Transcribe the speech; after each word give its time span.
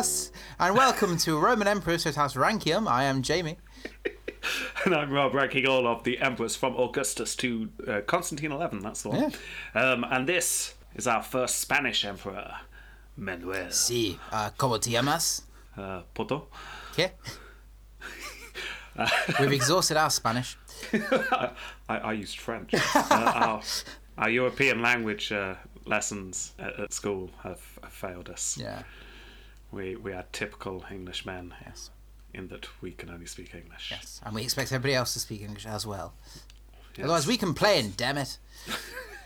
and 0.00 0.74
welcome 0.74 1.18
to 1.18 1.38
Roman 1.38 1.68
Emperor 1.68 1.98
House 1.98 2.34
Rankium. 2.34 2.88
I 2.88 3.04
am 3.04 3.20
Jamie. 3.20 3.58
and 4.86 4.94
I'm 4.94 5.12
Rob, 5.12 5.34
ranking 5.34 5.66
all 5.66 5.86
of 5.86 6.04
the 6.04 6.18
emperors 6.20 6.56
from 6.56 6.74
Augustus 6.74 7.36
to 7.36 7.68
uh, 7.86 8.00
Constantine 8.06 8.50
11. 8.50 8.78
That's 8.78 9.02
the 9.02 9.10
one. 9.10 9.32
Um, 9.74 10.06
and 10.10 10.26
this 10.26 10.72
is 10.94 11.06
our 11.06 11.22
first 11.22 11.60
Spanish 11.60 12.06
emperor, 12.06 12.50
Manuel. 13.18 13.66
Sí, 13.68 14.18
uh, 14.32 14.48
¿cómo 14.56 14.80
te 14.80 14.90
llamas? 14.90 15.42
Uh, 15.76 16.00
Poto. 16.14 16.48
¿Qué? 16.96 17.10
We've 19.38 19.52
exhausted 19.52 19.98
our 19.98 20.08
Spanish. 20.08 20.56
I, 20.94 21.50
I 21.88 22.12
used 22.14 22.40
French. 22.40 22.72
Uh, 22.72 23.32
our, 23.34 23.62
our 24.16 24.30
European 24.30 24.80
language 24.80 25.30
uh, 25.30 25.56
lessons 25.84 26.54
at, 26.58 26.80
at 26.80 26.92
school 26.94 27.28
have, 27.42 27.60
have 27.82 27.92
failed 27.92 28.30
us. 28.30 28.56
Yeah. 28.58 28.82
We, 29.72 29.96
we 29.96 30.12
are 30.12 30.24
typical 30.32 30.84
Englishmen 30.90 31.54
Yes. 31.64 31.90
in 32.34 32.48
that 32.48 32.66
we 32.80 32.92
can 32.92 33.10
only 33.10 33.26
speak 33.26 33.54
English. 33.54 33.90
Yes. 33.90 34.20
And 34.24 34.34
we 34.34 34.42
expect 34.42 34.72
everybody 34.72 34.94
else 34.94 35.12
to 35.14 35.20
speak 35.20 35.42
English 35.42 35.66
as 35.66 35.86
well. 35.86 36.14
Yes. 36.96 37.04
Otherwise, 37.04 37.26
we 37.26 37.36
complain. 37.36 37.92
Damn 37.96 38.18
it. 38.18 38.38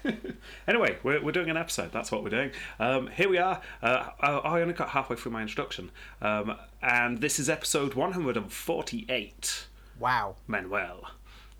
Anyway, 0.66 0.98
we're, 1.02 1.22
we're 1.22 1.32
doing 1.32 1.50
an 1.50 1.56
episode. 1.56 1.92
That's 1.92 2.10
what 2.10 2.22
we're 2.22 2.30
doing. 2.30 2.50
Um, 2.78 3.06
here 3.08 3.28
we 3.28 3.38
are. 3.38 3.60
Uh, 3.82 4.10
I, 4.20 4.60
only 4.60 4.74
got 4.74 4.90
halfway 4.90 5.16
through 5.16 5.32
my 5.32 5.42
introduction. 5.42 5.90
Um, 6.22 6.56
and 6.82 7.20
this 7.20 7.38
is 7.38 7.48
episode 7.48 7.94
148. 7.94 9.66
Wow. 9.98 10.36
Manuel. 10.46 11.10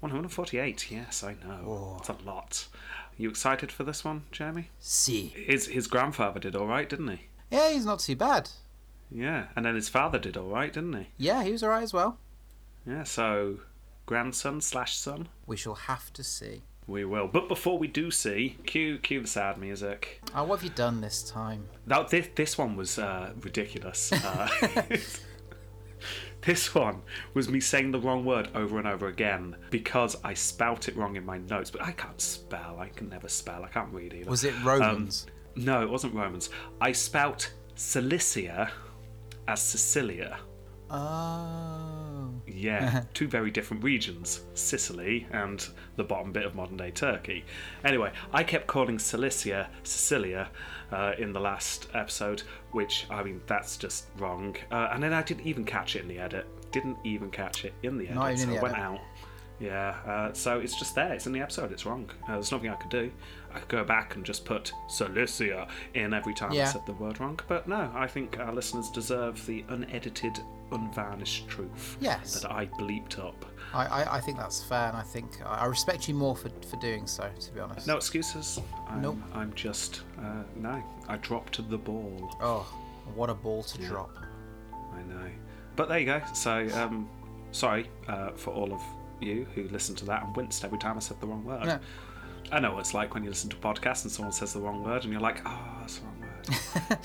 148, 0.00 0.91
yes, 0.91 1.25
I 1.25 1.34
know. 1.34 1.61
Oh. 1.66 1.97
It's 1.98 2.09
a 2.09 2.16
lot. 2.25 2.66
You 3.16 3.31
excited 3.31 3.72
for 3.72 3.84
this 3.84 4.05
one, 4.05 4.25
Jeremy? 4.33 4.69
See. 4.81 5.28
His, 5.28 5.69
his 5.69 5.87
grandfather 5.87 6.41
did 6.41 6.56
all 6.56 6.66
right, 6.66 6.89
didn't 6.89 7.09
he? 7.09 7.20
Yeah, 7.50 7.70
he's 7.70 7.87
not 7.87 8.00
too 8.00 8.16
bad. 8.16 8.50
Yeah, 9.15 9.47
and 9.55 9.65
then 9.65 9.77
his 9.77 9.89
father 9.89 10.19
did 10.19 10.37
all 10.37 10.48
right, 10.48 10.73
didn't 10.73 10.93
he? 10.95 11.07
Yeah, 11.17 11.45
he 11.45 11.53
was 11.53 11.62
alright 11.62 11.84
as 11.84 11.93
well. 11.93 12.19
Yeah, 12.84 13.05
so 13.05 13.61
grandson 14.06 14.61
slash 14.61 14.97
son. 14.97 15.29
We 15.47 15.56
shall 15.56 15.75
have 15.77 16.12
to 16.15 16.25
see. 16.25 16.62
We 16.87 17.05
will. 17.05 17.29
But 17.29 17.48
before 17.48 17.79
we 17.79 17.87
do 17.87 18.11
see, 18.11 18.59
cue, 18.67 18.98
cue 18.98 19.23
the 19.23 19.27
sad 19.27 19.56
music. 19.56 20.21
Oh, 20.34 20.45
what 20.45 20.61
have 20.61 20.65
you 20.65 20.75
done 20.75 21.01
this 21.01 21.23
time? 21.23 21.67
Now, 21.87 22.03
this, 22.03 22.29
this 22.34 22.59
one 22.59 22.77
was 22.77 22.98
uh, 22.98 23.33
ridiculous. 23.41 24.12
Uh, 24.12 24.48
this 26.43 26.75
one 26.75 27.01
was 27.33 27.49
me 27.49 27.61
saying 27.61 27.93
the 27.93 28.01
wrong 28.01 28.27
word 28.27 28.51
over 28.55 28.78
and 28.78 28.87
over 28.87 29.06
again 29.06 29.56
because 29.71 30.17
I 30.23 30.34
spout 30.34 30.89
it 30.89 30.97
wrong 30.97 31.17
in 31.17 31.25
my 31.25 31.39
notes. 31.39 31.71
But 31.71 31.83
I 31.83 31.93
can't 31.93 32.21
spell. 32.21 32.78
I 32.78 32.89
can 32.89 33.09
never 33.09 33.28
spell. 33.28 33.65
I 33.65 33.69
can't 33.69 33.93
read 33.93 34.12
either. 34.12 34.28
Was 34.28 34.45
it 34.45 34.55
Romans? 34.62 35.27
No, 35.56 35.83
it 35.83 35.89
wasn't 35.89 36.15
Romans. 36.15 36.51
I 36.83 36.93
spout 36.93 37.51
Cilicia 37.77 38.71
as 39.48 39.61
Sicilia. 39.61 40.39
oh. 40.91 42.31
Yeah, 42.47 43.05
two 43.14 43.27
very 43.27 43.50
different 43.50 43.83
regions, 43.83 44.42
Sicily 44.55 45.27
and 45.33 45.67
the 45.97 46.05
bottom 46.05 46.33
bit 46.33 46.45
of 46.45 46.55
modern 46.55 46.77
day 46.77 46.91
Turkey. 46.91 47.45
Anyway, 47.84 48.12
I 48.33 48.42
kept 48.45 48.67
calling 48.67 48.98
Cilicia 48.98 49.69
Sicilia 49.83 50.48
uh, 50.92 51.12
in 51.19 51.33
the 51.33 51.41
last 51.41 51.89
episode, 51.94 52.43
which, 52.72 53.06
I 53.10 53.22
mean, 53.22 53.41
that's 53.47 53.77
just 53.77 54.06
wrong. 54.19 54.56
Uh, 54.71 54.88
and 54.93 55.03
then 55.03 55.12
I 55.12 55.22
didn't 55.22 55.47
even 55.47 55.65
catch 55.65 55.97
it 55.97 56.03
in 56.03 56.09
the 56.09 56.19
edit. 56.19 56.47
Didn't 56.71 56.99
even 57.05 57.31
catch 57.31 57.65
it 57.65 57.75
in 57.82 57.99
the 57.99 58.05
edit. 58.05 58.16
Not 58.16 58.38
so 58.38 58.47
the 58.47 58.59
I 58.59 58.62
went 58.62 58.78
out. 58.78 59.00
Yeah, 59.61 59.97
uh, 60.06 60.32
so 60.32 60.59
it's 60.59 60.78
just 60.78 60.94
there. 60.94 61.12
It's 61.12 61.26
in 61.26 61.32
the 61.32 61.41
episode. 61.41 61.72
It's 61.72 61.87
wrong. 61.87 62.11
Uh, 62.28 62.32
there's 62.32 62.50
nothing 62.53 62.71
I 62.71 62.75
could 62.75 62.91
do. 62.91 63.11
I 63.54 63.60
could 63.60 63.69
go 63.69 63.84
back 63.84 64.16
and 64.16 64.25
just 64.25 64.44
put 64.44 64.72
Cilicia 64.88 65.69
in 65.94 66.12
every 66.12 66.34
time 66.34 66.53
I 66.53 66.65
said 66.65 66.84
the 66.87 66.92
word 66.94 67.20
wrong. 67.20 67.38
But 67.48 67.69
no, 67.69 67.91
I 67.94 68.06
think 68.06 68.38
our 68.38 68.53
listeners 68.53 68.91
deserve 68.91 69.44
the 69.47 69.65
unedited, 69.69 70.41
unvarnished 70.72 71.48
truth 71.48 71.97
Yes. 72.00 72.41
that 72.41 72.50
I 72.50 72.66
bleeped 72.66 73.19
up. 73.19 73.44
I, 73.72 73.87
I, 73.87 74.16
I 74.16 74.20
think 74.20 74.38
that's 74.38 74.62
fair, 74.62 74.88
and 74.88 74.97
I 74.97 75.03
think 75.03 75.31
I 75.44 75.66
respect 75.66 76.09
you 76.09 76.14
more 76.14 76.37
for, 76.37 76.48
for 76.69 76.76
doing 76.76 77.06
so, 77.06 77.28
to 77.41 77.53
be 77.53 77.60
honest. 77.60 77.87
No 77.87 77.97
excuses. 77.97 78.60
I'm, 78.88 79.03
Nope. 79.03 79.19
I'm 79.32 79.53
just 79.54 80.03
uh, 80.19 80.43
no. 80.56 80.82
I 81.09 81.16
dropped 81.16 81.69
the 81.70 81.78
ball. 81.78 82.37
Oh, 82.41 82.66
what 83.14 83.31
a 83.31 83.34
ball 83.34 83.62
to 83.64 83.78
drop. 83.78 84.16
I 84.93 85.03
know. 85.03 85.28
But 85.76 85.88
there 85.88 85.98
you 85.98 86.06
go. 86.06 86.22
So 86.34 86.69
um, 86.75 87.09
sorry 87.53 87.91
uh, 88.09 88.31
for 88.32 88.50
all 88.54 88.72
of 88.72 88.81
you 89.20 89.47
who 89.54 89.64
listened 89.69 89.98
to 89.98 90.04
that 90.06 90.22
and 90.25 90.37
winced 90.37 90.64
every 90.64 90.78
time 90.78 90.97
I 90.97 91.00
said 91.00 91.20
the 91.20 91.26
wrong 91.26 91.44
word. 91.44 91.64
No. 91.66 91.78
I 92.53 92.60
know 92.60 92.72
what 92.72 92.81
it's 92.81 92.94
like 92.94 93.15
when 93.15 93.25
you 93.25 93.31
listen 93.31 93.50
to 93.50 93.56
podcasts 93.56 94.05
and 94.05 94.12
someone 94.12 94.32
says 94.32 94.53
the 94.53 94.60
wrong 94.60 94.84
word 94.84 95.05
and 95.05 95.12
you're 95.12 95.22
like, 95.22 95.41
oh, 95.47 95.59
that's 95.81 95.99
the 95.99 96.06
wrong 96.06 96.21
word. 96.21 96.31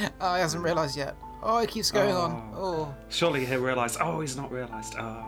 yeah. 0.00 0.08
Oh, 0.20 0.34
he 0.34 0.40
hasn't 0.40 0.62
realised 0.62 0.96
yet. 0.96 1.16
Oh, 1.42 1.58
it 1.58 1.68
keeps 1.68 1.90
going 1.90 2.14
on. 2.14 2.52
Oh. 2.54 2.64
oh, 2.64 2.94
Surely 3.08 3.44
he'll 3.44 3.60
realise. 3.60 3.98
Oh, 4.00 4.20
he's 4.20 4.36
not 4.36 4.50
realised. 4.50 4.94
Oh, 4.98 5.26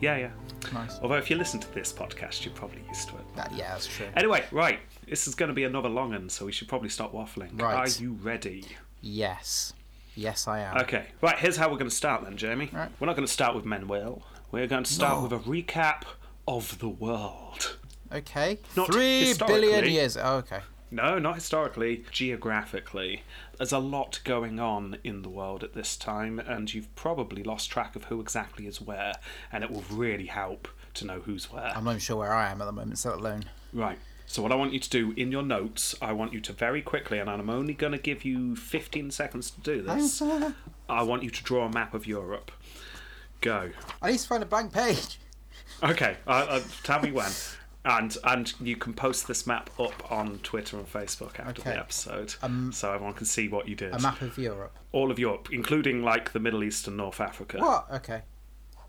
yeah, 0.00 0.16
yeah. 0.16 0.30
nice. 0.72 0.98
Although 1.02 1.16
if 1.16 1.28
you 1.28 1.36
listen 1.36 1.60
to 1.60 1.74
this 1.74 1.92
podcast, 1.92 2.44
you're 2.44 2.54
probably 2.54 2.82
used 2.88 3.08
to 3.08 3.16
it. 3.16 3.36
That, 3.36 3.52
yeah, 3.52 3.72
that's 3.72 3.86
true. 3.86 4.06
Anyway, 4.16 4.44
right. 4.52 4.78
This 5.06 5.28
is 5.28 5.34
going 5.34 5.48
to 5.48 5.54
be 5.54 5.64
another 5.64 5.88
long 5.88 6.10
one, 6.10 6.28
so 6.30 6.46
we 6.46 6.52
should 6.52 6.68
probably 6.68 6.88
stop 6.88 7.12
waffling. 7.12 7.60
Right. 7.60 7.74
Are 7.74 8.02
you 8.02 8.12
ready? 8.22 8.64
Yes. 9.02 9.74
Yes, 10.14 10.48
I 10.48 10.60
am. 10.60 10.78
Okay, 10.78 11.06
right, 11.20 11.38
here's 11.38 11.56
how 11.56 11.68
we're 11.68 11.78
going 11.78 11.90
to 11.90 11.94
start 11.94 12.24
then, 12.24 12.36
Jamie. 12.36 12.70
Right. 12.72 12.90
We're 12.98 13.06
not 13.06 13.16
going 13.16 13.26
to 13.26 13.32
start 13.32 13.54
with 13.54 13.64
Manuel. 13.64 14.22
We're 14.50 14.66
going 14.66 14.84
to 14.84 14.92
start 14.92 15.22
with 15.22 15.32
a 15.32 15.38
recap 15.38 16.02
of 16.48 16.78
the 16.78 16.88
world. 16.88 17.76
Okay. 18.12 18.58
Not 18.76 18.92
Three 18.92 19.34
billion 19.34 19.84
years. 19.86 20.16
Oh, 20.16 20.36
okay. 20.36 20.60
No, 20.90 21.20
not 21.20 21.36
historically, 21.36 22.04
geographically. 22.10 23.22
There's 23.58 23.72
a 23.72 23.78
lot 23.78 24.20
going 24.24 24.58
on 24.58 24.96
in 25.04 25.22
the 25.22 25.28
world 25.28 25.62
at 25.62 25.72
this 25.72 25.96
time, 25.96 26.40
and 26.40 26.72
you've 26.72 26.92
probably 26.96 27.44
lost 27.44 27.70
track 27.70 27.94
of 27.94 28.04
who 28.04 28.20
exactly 28.20 28.66
is 28.66 28.80
where, 28.80 29.14
and 29.52 29.62
it 29.62 29.70
will 29.70 29.84
really 29.88 30.26
help 30.26 30.66
to 30.94 31.06
know 31.06 31.20
who's 31.20 31.52
where. 31.52 31.72
I'm 31.76 31.84
not 31.84 31.92
even 31.92 32.00
sure 32.00 32.16
where 32.16 32.32
I 32.32 32.50
am 32.50 32.60
at 32.60 32.64
the 32.64 32.72
moment, 32.72 32.98
so 32.98 33.14
alone. 33.14 33.44
Right. 33.72 33.98
So 34.26 34.42
what 34.42 34.50
I 34.50 34.56
want 34.56 34.72
you 34.72 34.80
to 34.80 34.90
do 34.90 35.12
in 35.16 35.30
your 35.30 35.42
notes, 35.42 35.94
I 36.02 36.12
want 36.12 36.32
you 36.32 36.40
to 36.40 36.52
very 36.52 36.82
quickly, 36.82 37.18
and 37.18 37.30
I'm 37.30 37.50
only 37.50 37.74
going 37.74 37.92
to 37.92 37.98
give 37.98 38.24
you 38.24 38.56
15 38.56 39.12
seconds 39.12 39.50
to 39.50 39.60
do 39.60 39.82
this. 39.82 40.22
I 40.88 41.02
want 41.02 41.22
you 41.22 41.30
to 41.30 41.42
draw 41.44 41.66
a 41.66 41.72
map 41.72 41.94
of 41.94 42.06
Europe. 42.06 42.50
Go. 43.40 43.70
I 44.02 44.12
need 44.12 44.18
to 44.18 44.26
find 44.28 44.42
a 44.42 44.46
blank 44.46 44.72
page. 44.72 45.18
Okay, 45.82 46.16
uh, 46.26 46.46
uh, 46.48 46.60
tell 46.82 47.00
me 47.00 47.10
when. 47.10 47.30
And 47.84 48.14
and 48.24 48.52
you 48.60 48.76
can 48.76 48.92
post 48.92 49.26
this 49.26 49.46
map 49.46 49.70
up 49.80 50.12
on 50.12 50.38
Twitter 50.40 50.76
and 50.76 50.86
Facebook 50.92 51.40
after 51.40 51.62
Okay. 51.62 51.70
the 51.70 51.78
episode, 51.78 52.34
Um, 52.42 52.72
so 52.72 52.92
everyone 52.92 53.14
can 53.14 53.24
see 53.24 53.48
what 53.48 53.68
you 53.68 53.74
did. 53.74 53.94
A 53.94 53.98
map 53.98 54.20
of 54.20 54.36
Europe. 54.36 54.76
All 54.92 55.10
of 55.10 55.18
Europe, 55.18 55.48
including 55.50 56.02
like 56.02 56.32
the 56.32 56.40
Middle 56.40 56.62
East 56.62 56.86
and 56.86 56.96
North 56.98 57.20
Africa, 57.20 57.58
What? 57.58 57.86
Okay. 57.90 58.22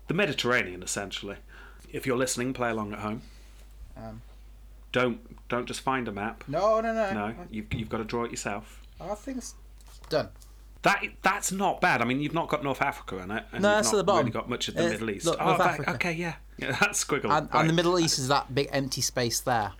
the 0.08 0.14
Mediterranean, 0.14 0.82
essentially. 0.82 1.36
If 1.90 2.06
you're 2.06 2.18
listening, 2.18 2.52
play 2.52 2.68
along 2.70 2.92
at 2.92 2.98
home. 2.98 3.22
Um, 3.96 4.20
Don't 4.92 5.20
don't 5.48 5.66
just 5.66 5.80
find 5.80 6.06
a 6.08 6.12
map. 6.12 6.44
no, 6.46 6.80
no, 6.82 6.92
no. 6.92 7.12
No, 7.12 7.34
you've 7.50 7.72
you've 7.72 7.88
got 7.88 7.98
to 7.98 8.04
draw 8.04 8.24
it 8.24 8.30
yourself. 8.30 8.82
I 9.00 9.14
think 9.14 9.38
it's 9.38 9.54
done. 10.10 10.28
That 10.82 11.02
that's 11.22 11.50
not 11.50 11.80
bad. 11.80 12.02
I 12.02 12.04
mean, 12.04 12.20
you've 12.20 12.34
not 12.34 12.48
got 12.48 12.62
North 12.62 12.82
Africa 12.82 13.18
in 13.18 13.30
it, 13.30 13.44
and 13.52 13.62
No, 13.62 13.68
you've 13.70 13.76
that's 13.78 13.88
not 13.88 13.94
at 13.94 13.96
the 13.98 14.04
bottom. 14.04 14.20
really 14.26 14.32
got 14.32 14.50
much 14.50 14.68
of 14.68 14.74
the 14.74 14.84
Uh, 14.84 14.88
Middle 14.90 15.10
East. 15.10 15.24
look, 15.26 15.38
oh, 15.40 15.44
North 15.46 15.58
that- 15.58 15.66
Africa. 15.70 15.94
okay, 15.94 16.12
yeah, 16.12 16.34
yeah, 16.58 16.72
that's 16.80 17.04
squiggle. 17.04 17.30
And, 17.36 17.48
Right. 17.52 17.60
and 17.60 17.68
the 17.68 17.74
Middle 17.74 17.98
East 17.98 18.18
is 18.18 18.28
that 18.28 18.54
big 18.54 18.68
empty 18.72 19.00
space 19.00 19.40
there. 19.40 19.72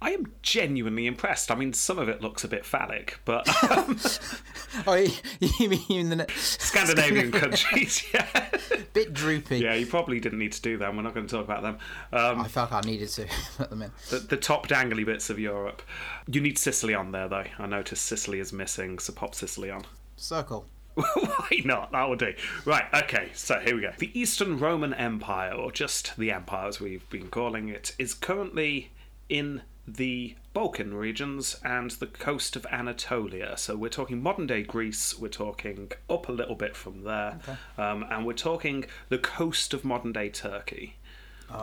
I 0.00 0.10
am 0.10 0.32
genuinely 0.42 1.06
impressed. 1.06 1.52
I 1.52 1.54
mean, 1.54 1.72
some 1.72 1.96
of 1.96 2.08
it 2.08 2.20
looks 2.20 2.42
a 2.42 2.48
bit 2.48 2.66
phallic, 2.66 3.20
but 3.24 3.46
Oh, 4.86 4.94
you, 4.94 5.12
you 5.60 5.68
mean 5.68 6.08
the 6.08 6.26
Scandinavian 6.34 7.30
countries, 7.30 8.04
yeah. 8.12 8.48
bit 8.94 9.12
droopy? 9.14 9.58
Yeah, 9.58 9.74
you 9.74 9.86
probably 9.86 10.18
didn't 10.18 10.40
need 10.40 10.50
to 10.54 10.60
do 10.62 10.76
that. 10.78 10.92
We're 10.92 11.02
not 11.02 11.14
going 11.14 11.28
to 11.28 11.32
talk 11.36 11.44
about 11.44 11.62
them. 11.62 11.78
Um, 12.12 12.40
I 12.40 12.48
felt 12.48 12.72
I 12.72 12.80
needed 12.80 13.10
to 13.10 13.26
put 13.56 13.70
them 13.70 13.82
in. 13.82 13.92
the, 14.10 14.18
the 14.18 14.36
top 14.36 14.66
dangly 14.66 15.06
bits 15.06 15.30
of 15.30 15.38
Europe. 15.38 15.82
You 16.26 16.40
need 16.40 16.58
Sicily 16.58 16.94
on 16.94 17.12
there, 17.12 17.28
though. 17.28 17.44
I 17.60 17.66
noticed 17.66 18.04
Sicily 18.04 18.40
is 18.40 18.52
missing, 18.52 18.98
so 18.98 19.12
pop 19.12 19.36
Sicily 19.36 19.70
on. 19.70 19.84
Circle. 20.16 20.66
Why 20.94 21.62
not? 21.64 21.92
That 21.92 22.08
will 22.08 22.16
do. 22.16 22.34
Right, 22.64 22.84
okay, 22.94 23.30
so 23.34 23.58
here 23.60 23.74
we 23.74 23.82
go. 23.82 23.92
The 23.98 24.18
Eastern 24.18 24.58
Roman 24.58 24.92
Empire, 24.94 25.52
or 25.52 25.72
just 25.72 26.16
the 26.16 26.30
empire 26.30 26.68
as 26.68 26.80
we've 26.80 27.08
been 27.08 27.28
calling 27.28 27.68
it, 27.68 27.94
is 27.98 28.14
currently 28.14 28.90
in 29.28 29.62
the 29.86 30.36
Balkan 30.52 30.94
regions 30.94 31.56
and 31.64 31.90
the 31.92 32.06
coast 32.06 32.56
of 32.56 32.66
Anatolia. 32.66 33.56
So 33.56 33.74
we're 33.76 33.88
talking 33.88 34.22
modern 34.22 34.46
day 34.46 34.62
Greece, 34.62 35.18
we're 35.18 35.28
talking 35.28 35.90
up 36.08 36.28
a 36.28 36.32
little 36.32 36.54
bit 36.54 36.76
from 36.76 37.04
there, 37.04 37.40
um, 37.78 38.04
and 38.10 38.26
we're 38.26 38.34
talking 38.34 38.84
the 39.08 39.18
coast 39.18 39.74
of 39.74 39.84
modern 39.84 40.12
day 40.12 40.28
Turkey. 40.28 40.96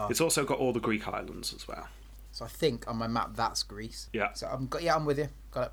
It's 0.09 0.21
also 0.21 0.45
got 0.45 0.59
all 0.59 0.73
the 0.73 0.79
Greek 0.79 1.07
islands 1.07 1.53
as 1.53 1.67
well. 1.67 1.87
So 2.31 2.45
I 2.45 2.47
think 2.47 2.87
on 2.87 2.97
my 2.97 3.07
map 3.07 3.31
that's 3.35 3.63
Greece. 3.63 4.07
Yeah. 4.13 4.33
So 4.33 4.47
I'm 4.47 4.67
got 4.67 4.83
yeah, 4.83 4.95
I'm 4.95 5.05
with 5.05 5.17
you. 5.17 5.29
Got 5.51 5.67
it. 5.67 5.71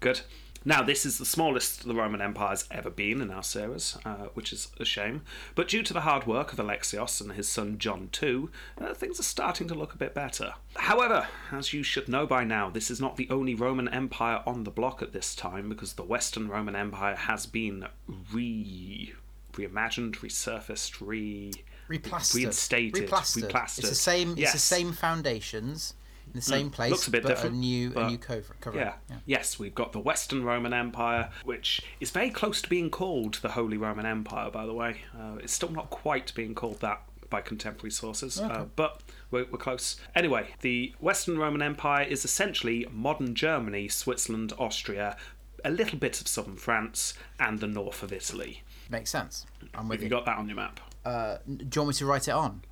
Good. 0.00 0.20
Now, 0.64 0.82
this 0.82 1.04
is 1.04 1.18
the 1.18 1.24
smallest 1.24 1.84
the 1.86 1.94
Roman 1.94 2.20
Empire's 2.20 2.64
ever 2.70 2.90
been 2.90 3.20
in 3.20 3.30
our 3.30 3.42
series, 3.42 3.96
uh, 4.04 4.28
which 4.34 4.52
is 4.52 4.68
a 4.78 4.84
shame. 4.84 5.22
But 5.54 5.68
due 5.68 5.82
to 5.82 5.92
the 5.92 6.02
hard 6.02 6.26
work 6.26 6.52
of 6.52 6.58
Alexios 6.58 7.20
and 7.20 7.32
his 7.32 7.48
son 7.48 7.78
John 7.78 8.08
too, 8.12 8.50
uh, 8.80 8.94
things 8.94 9.18
are 9.18 9.24
starting 9.24 9.66
to 9.68 9.74
look 9.74 9.92
a 9.94 9.98
bit 9.98 10.14
better. 10.14 10.54
However, 10.76 11.26
as 11.50 11.72
you 11.72 11.82
should 11.82 12.08
know 12.08 12.26
by 12.26 12.44
now, 12.44 12.70
this 12.70 12.90
is 12.90 13.00
not 13.00 13.16
the 13.16 13.28
only 13.30 13.54
Roman 13.54 13.88
Empire 13.88 14.42
on 14.46 14.64
the 14.64 14.70
block 14.70 15.02
at 15.02 15.12
this 15.12 15.34
time, 15.34 15.68
because 15.68 15.94
the 15.94 16.02
Western 16.04 16.48
Roman 16.48 16.76
Empire 16.76 17.16
has 17.16 17.46
been 17.46 17.86
re 18.32 19.14
reimagined, 19.54 20.16
resurfaced, 20.16 20.96
re 21.06 21.52
Replastered. 21.90 22.34
reinstated, 22.36 23.08
Replastered. 23.08 23.50
replastered. 23.50 23.78
It's 23.80 23.88
the 23.90 23.94
same. 23.94 24.28
It's 24.30 24.36
the 24.36 24.40
Yes. 24.42 24.64
Same 24.64 24.92
foundations 24.92 25.94
the 26.34 26.42
same 26.42 26.70
place, 26.70 26.90
Looks 26.90 27.08
a 27.08 27.10
bit 27.10 27.22
but 27.22 27.28
different, 27.30 27.56
a 27.56 27.58
new, 27.58 27.90
but- 27.90 28.04
a 28.04 28.08
new 28.10 28.18
cover. 28.18 28.42
cover 28.60 28.78
Yeah. 28.78 28.94
Yes, 29.26 29.58
we've 29.58 29.74
got 29.74 29.92
the 29.92 29.98
Western 30.00 30.44
Roman 30.44 30.72
Empire, 30.72 31.30
which 31.44 31.80
is 32.00 32.10
very 32.10 32.30
close 32.30 32.60
to 32.62 32.68
being 32.68 32.90
called 32.90 33.34
the 33.42 33.50
Holy 33.50 33.76
Roman 33.76 34.06
Empire, 34.06 34.50
by 34.50 34.66
the 34.66 34.74
way. 34.74 35.02
Uh, 35.18 35.36
it's 35.42 35.52
still 35.52 35.70
not 35.70 35.90
quite 35.90 36.32
being 36.34 36.54
called 36.54 36.80
that 36.80 37.02
by 37.30 37.40
contemporary 37.40 37.90
sources, 37.90 38.38
uh, 38.38 38.66
but 38.76 39.00
we're, 39.30 39.46
we're 39.50 39.56
close. 39.58 39.96
Anyway, 40.14 40.48
the 40.60 40.94
Western 41.00 41.38
Roman 41.38 41.62
Empire 41.62 42.04
is 42.04 42.24
essentially 42.26 42.86
modern 42.90 43.34
Germany, 43.34 43.88
Switzerland, 43.88 44.52
Austria, 44.58 45.16
a 45.64 45.70
little 45.70 45.98
bit 45.98 46.20
of 46.20 46.28
southern 46.28 46.56
France, 46.56 47.14
and 47.40 47.60
the 47.60 47.66
north 47.66 48.02
of 48.02 48.12
Italy. 48.12 48.62
Makes 48.90 49.10
sense. 49.10 49.46
I'm 49.74 49.88
with 49.88 50.00
Have 50.00 50.02
you 50.02 50.06
you. 50.06 50.10
got 50.10 50.26
that 50.26 50.36
on 50.36 50.46
your 50.48 50.56
map? 50.56 50.80
Uh, 51.06 51.38
do 51.46 51.52
you 51.74 51.80
want 51.80 51.88
me 51.88 51.94
to 51.94 52.06
write 52.06 52.28
it 52.28 52.32
on? 52.32 52.62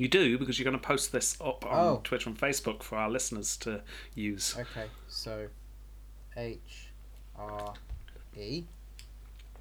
You 0.00 0.08
do, 0.08 0.38
because 0.38 0.58
you're 0.58 0.64
going 0.64 0.80
to 0.80 0.86
post 0.86 1.12
this 1.12 1.36
up 1.42 1.66
on 1.66 1.78
Oh. 1.78 2.00
Twitter 2.02 2.30
and 2.30 2.38
Facebook 2.38 2.82
for 2.82 2.96
our 2.96 3.10
listeners 3.10 3.54
to 3.58 3.82
use. 4.14 4.56
Okay. 4.58 4.86
So, 5.08 5.48
H 6.34 6.88
R 7.36 7.74
E. 8.34 8.64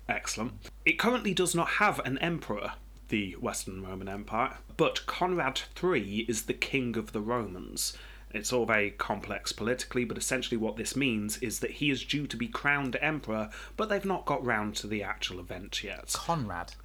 Excellent. 0.07 0.53
It 0.85 0.97
currently 0.97 1.33
does 1.33 1.53
not 1.53 1.67
have 1.71 1.99
an 2.05 2.17
emperor, 2.19 2.71
the 3.09 3.33
Western 3.33 3.85
Roman 3.85 4.07
Empire, 4.07 4.59
but 4.77 5.05
Conrad 5.07 5.63
III 5.83 6.19
is 6.29 6.43
the 6.43 6.53
king 6.53 6.95
of 6.95 7.11
the 7.11 7.19
Romans. 7.19 7.97
It's 8.31 8.53
all 8.53 8.65
very 8.65 8.91
complex 8.91 9.51
politically, 9.51 10.05
but 10.05 10.17
essentially 10.17 10.55
what 10.55 10.77
this 10.77 10.95
means 10.95 11.37
is 11.39 11.59
that 11.59 11.71
he 11.71 11.89
is 11.89 12.05
due 12.05 12.27
to 12.27 12.37
be 12.37 12.47
crowned 12.47 12.95
emperor, 13.01 13.49
but 13.75 13.89
they've 13.89 14.05
not 14.05 14.25
got 14.25 14.45
round 14.45 14.75
to 14.77 14.87
the 14.87 15.03
actual 15.03 15.39
event 15.39 15.83
yet. 15.83 16.13
Conrad. 16.13 16.75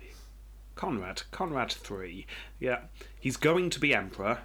Conrad, 0.74 1.22
Conrad 1.30 1.74
III. 1.90 2.26
Yeah, 2.58 2.80
he's 3.18 3.36
going 3.36 3.70
to 3.70 3.80
be 3.80 3.94
emperor. 3.94 4.38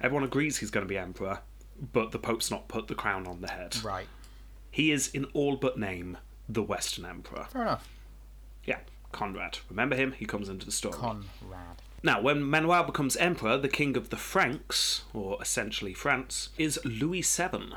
Everyone 0.00 0.24
agrees 0.24 0.58
he's 0.58 0.70
going 0.70 0.84
to 0.84 0.88
be 0.88 0.98
emperor, 0.98 1.40
but 1.92 2.12
the 2.12 2.18
Pope's 2.18 2.50
not 2.50 2.68
put 2.68 2.88
the 2.88 2.94
crown 2.94 3.26
on 3.26 3.40
the 3.40 3.50
head. 3.50 3.76
Right. 3.82 4.06
He 4.70 4.92
is, 4.92 5.08
in 5.08 5.24
all 5.32 5.56
but 5.56 5.78
name, 5.78 6.18
the 6.48 6.62
Western 6.62 7.06
Emperor. 7.06 7.46
Fair 7.50 7.62
enough. 7.62 7.88
Yeah, 8.64 8.78
Conrad. 9.12 9.58
Remember 9.70 9.96
him? 9.96 10.12
He 10.12 10.26
comes 10.26 10.48
into 10.48 10.66
the 10.66 10.72
story. 10.72 10.94
Conrad. 10.94 11.82
now, 12.02 12.20
when 12.20 12.42
Manuel 12.42 12.84
becomes 12.84 13.16
emperor, 13.16 13.56
the 13.56 13.68
king 13.68 13.96
of 13.96 14.10
the 14.10 14.16
Franks, 14.16 15.04
or 15.14 15.38
essentially 15.40 15.94
France, 15.94 16.50
is 16.58 16.78
Louis 16.84 17.22
VII. 17.22 17.72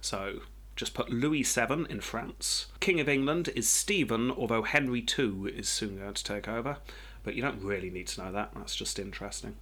So, 0.00 0.40
just 0.74 0.94
put 0.94 1.10
Louis 1.10 1.42
VII 1.42 1.86
in 1.88 2.00
France. 2.00 2.66
King 2.80 3.00
of 3.00 3.08
England 3.08 3.50
is 3.54 3.68
Stephen, 3.68 4.30
although 4.30 4.62
Henry 4.62 5.04
II 5.18 5.52
is 5.56 5.68
soon 5.68 5.98
going 5.98 6.14
to 6.14 6.24
take 6.24 6.48
over. 6.48 6.78
But 7.26 7.34
you 7.34 7.42
don't 7.42 7.60
really 7.60 7.90
need 7.90 8.06
to 8.06 8.22
know 8.22 8.30
that, 8.30 8.52
that's 8.54 8.76
just 8.76 9.00
interesting. 9.00 9.56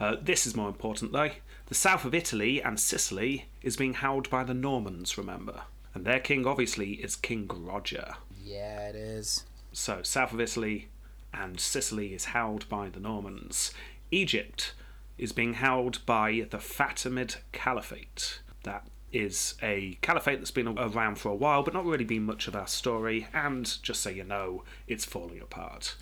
Uh, 0.00 0.14
this 0.22 0.46
is 0.46 0.54
more 0.54 0.68
important 0.68 1.10
though. 1.10 1.30
The 1.66 1.74
south 1.74 2.04
of 2.04 2.14
Italy 2.14 2.62
and 2.62 2.78
Sicily 2.78 3.46
is 3.60 3.76
being 3.76 3.94
held 3.94 4.30
by 4.30 4.44
the 4.44 4.54
Normans, 4.54 5.18
remember? 5.18 5.62
And 5.94 6.04
their 6.04 6.20
king, 6.20 6.46
obviously, 6.46 6.92
is 6.92 7.16
King 7.16 7.50
Roger. 7.52 8.14
Yeah, 8.40 8.88
it 8.88 8.94
is. 8.94 9.44
So, 9.72 10.02
south 10.04 10.32
of 10.32 10.40
Italy 10.40 10.90
and 11.34 11.58
Sicily 11.58 12.14
is 12.14 12.26
held 12.26 12.68
by 12.68 12.88
the 12.88 13.00
Normans. 13.00 13.74
Egypt 14.12 14.72
is 15.18 15.32
being 15.32 15.54
held 15.54 16.06
by 16.06 16.46
the 16.50 16.58
Fatimid 16.58 17.38
Caliphate. 17.50 18.38
That 18.62 18.86
is 19.12 19.56
a 19.60 19.98
caliphate 20.02 20.38
that's 20.38 20.52
been 20.52 20.68
around 20.68 21.18
for 21.18 21.30
a 21.30 21.34
while, 21.34 21.64
but 21.64 21.74
not 21.74 21.84
really 21.84 22.04
been 22.04 22.22
much 22.22 22.46
of 22.46 22.54
our 22.54 22.68
story, 22.68 23.26
and 23.34 23.82
just 23.82 24.02
so 24.02 24.10
you 24.10 24.22
know, 24.22 24.62
it's 24.86 25.04
falling 25.04 25.40
apart. 25.40 25.96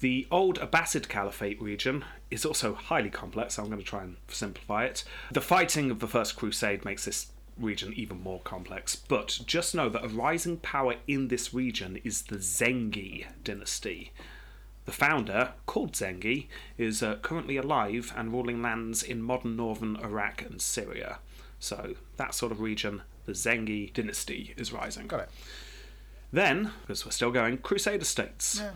The 0.00 0.26
old 0.30 0.58
Abbasid 0.58 1.08
Caliphate 1.08 1.60
region 1.60 2.04
is 2.30 2.44
also 2.44 2.74
highly 2.74 3.10
complex, 3.10 3.54
so 3.54 3.62
I'm 3.62 3.68
going 3.68 3.80
to 3.80 3.86
try 3.86 4.02
and 4.02 4.16
simplify 4.28 4.84
it. 4.84 5.04
The 5.30 5.40
fighting 5.40 5.90
of 5.90 6.00
the 6.00 6.08
First 6.08 6.36
Crusade 6.36 6.84
makes 6.84 7.04
this 7.04 7.30
region 7.58 7.92
even 7.94 8.20
more 8.22 8.40
complex, 8.40 8.96
but 8.96 9.40
just 9.46 9.74
know 9.74 9.88
that 9.88 10.04
a 10.04 10.08
rising 10.08 10.58
power 10.58 10.96
in 11.06 11.28
this 11.28 11.54
region 11.54 11.98
is 12.04 12.22
the 12.22 12.36
Zengi 12.36 13.26
dynasty. 13.44 14.12
The 14.84 14.92
founder, 14.92 15.52
called 15.66 15.92
Zengi, 15.92 16.46
is 16.78 17.02
uh, 17.02 17.16
currently 17.16 17.56
alive 17.56 18.12
and 18.16 18.32
ruling 18.32 18.62
lands 18.62 19.02
in 19.02 19.22
modern 19.22 19.56
northern 19.56 19.96
Iraq 19.96 20.42
and 20.42 20.60
Syria. 20.60 21.18
So, 21.58 21.94
that 22.16 22.34
sort 22.34 22.52
of 22.52 22.60
region, 22.60 23.02
the 23.24 23.32
Zengi 23.32 23.92
dynasty 23.92 24.54
is 24.56 24.72
rising. 24.72 25.06
Got 25.06 25.20
it. 25.20 25.30
Then, 26.32 26.72
because 26.82 27.04
we're 27.04 27.12
still 27.12 27.30
going, 27.30 27.58
Crusader 27.58 28.04
states. 28.04 28.60
Yeah. 28.60 28.70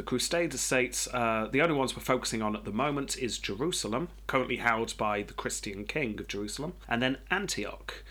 The 0.00 0.06
Crusader 0.06 0.56
states, 0.56 1.08
uh, 1.12 1.48
the 1.52 1.60
only 1.60 1.74
ones 1.74 1.94
we're 1.94 2.00
focusing 2.02 2.40
on 2.40 2.56
at 2.56 2.64
the 2.64 2.72
moment 2.72 3.18
is 3.18 3.36
Jerusalem, 3.36 4.08
currently 4.26 4.56
held 4.56 4.96
by 4.96 5.20
the 5.20 5.34
Christian 5.34 5.84
king 5.84 6.18
of 6.18 6.26
Jerusalem, 6.26 6.72
and 6.88 7.02
then 7.02 7.18
Antioch. 7.30 8.02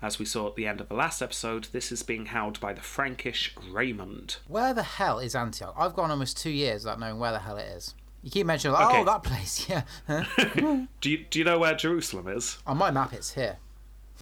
As 0.00 0.20
we 0.20 0.26
saw 0.26 0.46
at 0.46 0.54
the 0.54 0.68
end 0.68 0.80
of 0.80 0.88
the 0.88 0.94
last 0.94 1.20
episode, 1.20 1.64
this 1.72 1.90
is 1.90 2.04
being 2.04 2.26
held 2.26 2.60
by 2.60 2.72
the 2.72 2.82
Frankish 2.82 3.52
Raymond. 3.68 4.36
Where 4.46 4.72
the 4.72 4.84
hell 4.84 5.18
is 5.18 5.34
Antioch? 5.34 5.74
I've 5.76 5.96
gone 5.96 6.12
almost 6.12 6.36
two 6.38 6.50
years 6.50 6.84
without 6.84 7.00
knowing 7.00 7.18
where 7.18 7.32
the 7.32 7.40
hell 7.40 7.56
it 7.56 7.66
is. 7.66 7.94
You 8.22 8.30
keep 8.30 8.46
mentioning, 8.46 8.74
like, 8.74 8.86
Okay. 8.90 9.00
oh, 9.00 9.04
that 9.04 9.24
place, 9.24 9.68
yeah. 9.68 9.82
Huh? 10.06 10.22
Do 11.00 11.10
you, 11.10 11.24
do 11.28 11.40
you 11.40 11.44
know 11.44 11.58
where 11.58 11.74
Jerusalem 11.74 12.28
is? 12.28 12.58
On 12.64 12.76
my 12.76 12.92
map, 12.92 13.12
it's 13.12 13.34
here. 13.34 13.56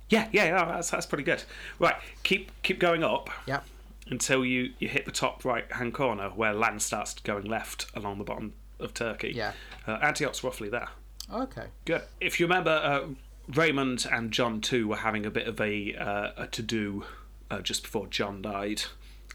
Yeah, 0.08 0.28
yeah, 0.32 0.44
yeah 0.44 0.64
that's, 0.64 0.88
that's 0.88 1.04
pretty 1.04 1.24
good. 1.24 1.42
Right, 1.78 1.96
keep 2.22 2.50
keep 2.62 2.78
going 2.78 3.04
up 3.04 3.28
Yep. 3.46 3.64
Until 4.08 4.44
you, 4.44 4.72
you 4.78 4.88
hit 4.88 5.04
the 5.04 5.12
top 5.12 5.44
right 5.44 5.70
hand 5.72 5.94
corner 5.94 6.28
where 6.30 6.52
land 6.52 6.82
starts 6.82 7.14
going 7.20 7.44
left 7.44 7.86
along 7.94 8.18
the 8.18 8.24
bottom 8.24 8.54
of 8.78 8.94
Turkey. 8.94 9.32
Yeah. 9.34 9.52
Uh, 9.86 9.98
Antioch's 10.02 10.42
roughly 10.42 10.68
there. 10.68 10.88
Okay. 11.32 11.66
Good. 11.84 12.02
If 12.20 12.40
you 12.40 12.46
remember, 12.46 12.70
uh, 12.70 13.06
Raymond 13.48 14.06
and 14.10 14.32
John 14.32 14.60
too 14.60 14.88
were 14.88 14.96
having 14.96 15.24
a 15.26 15.30
bit 15.30 15.46
of 15.46 15.60
a, 15.60 15.94
uh, 15.94 16.30
a 16.36 16.46
to 16.48 16.62
do 16.62 17.04
uh, 17.50 17.60
just 17.60 17.82
before 17.82 18.06
John 18.06 18.42
died. 18.42 18.82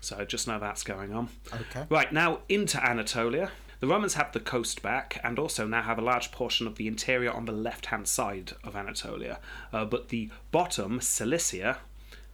So 0.02 0.24
just 0.26 0.48
know 0.48 0.60
that's 0.60 0.84
going 0.84 1.14
on. 1.14 1.30
Okay. 1.54 1.86
Right, 1.90 2.12
now 2.12 2.40
into 2.50 2.84
Anatolia. 2.84 3.52
The 3.80 3.88
Romans 3.88 4.16
have 4.16 4.32
the 4.32 4.40
coast 4.40 4.82
back 4.82 5.20
and 5.24 5.38
also 5.38 5.68
now 5.68 5.84
have 5.84 6.00
a 6.00 6.02
large 6.02 6.32
portion 6.32 6.66
of 6.66 6.76
the 6.76 6.88
interior 6.88 7.32
on 7.32 7.46
the 7.46 7.52
left 7.52 7.88
hand 7.88 8.08
side 8.08 8.54
of 8.64 8.76
Anatolia. 8.76 9.40
Uh, 9.72 9.86
but 9.86 10.10
the 10.10 10.32
bottom, 10.52 11.00
Cilicia, 11.00 11.78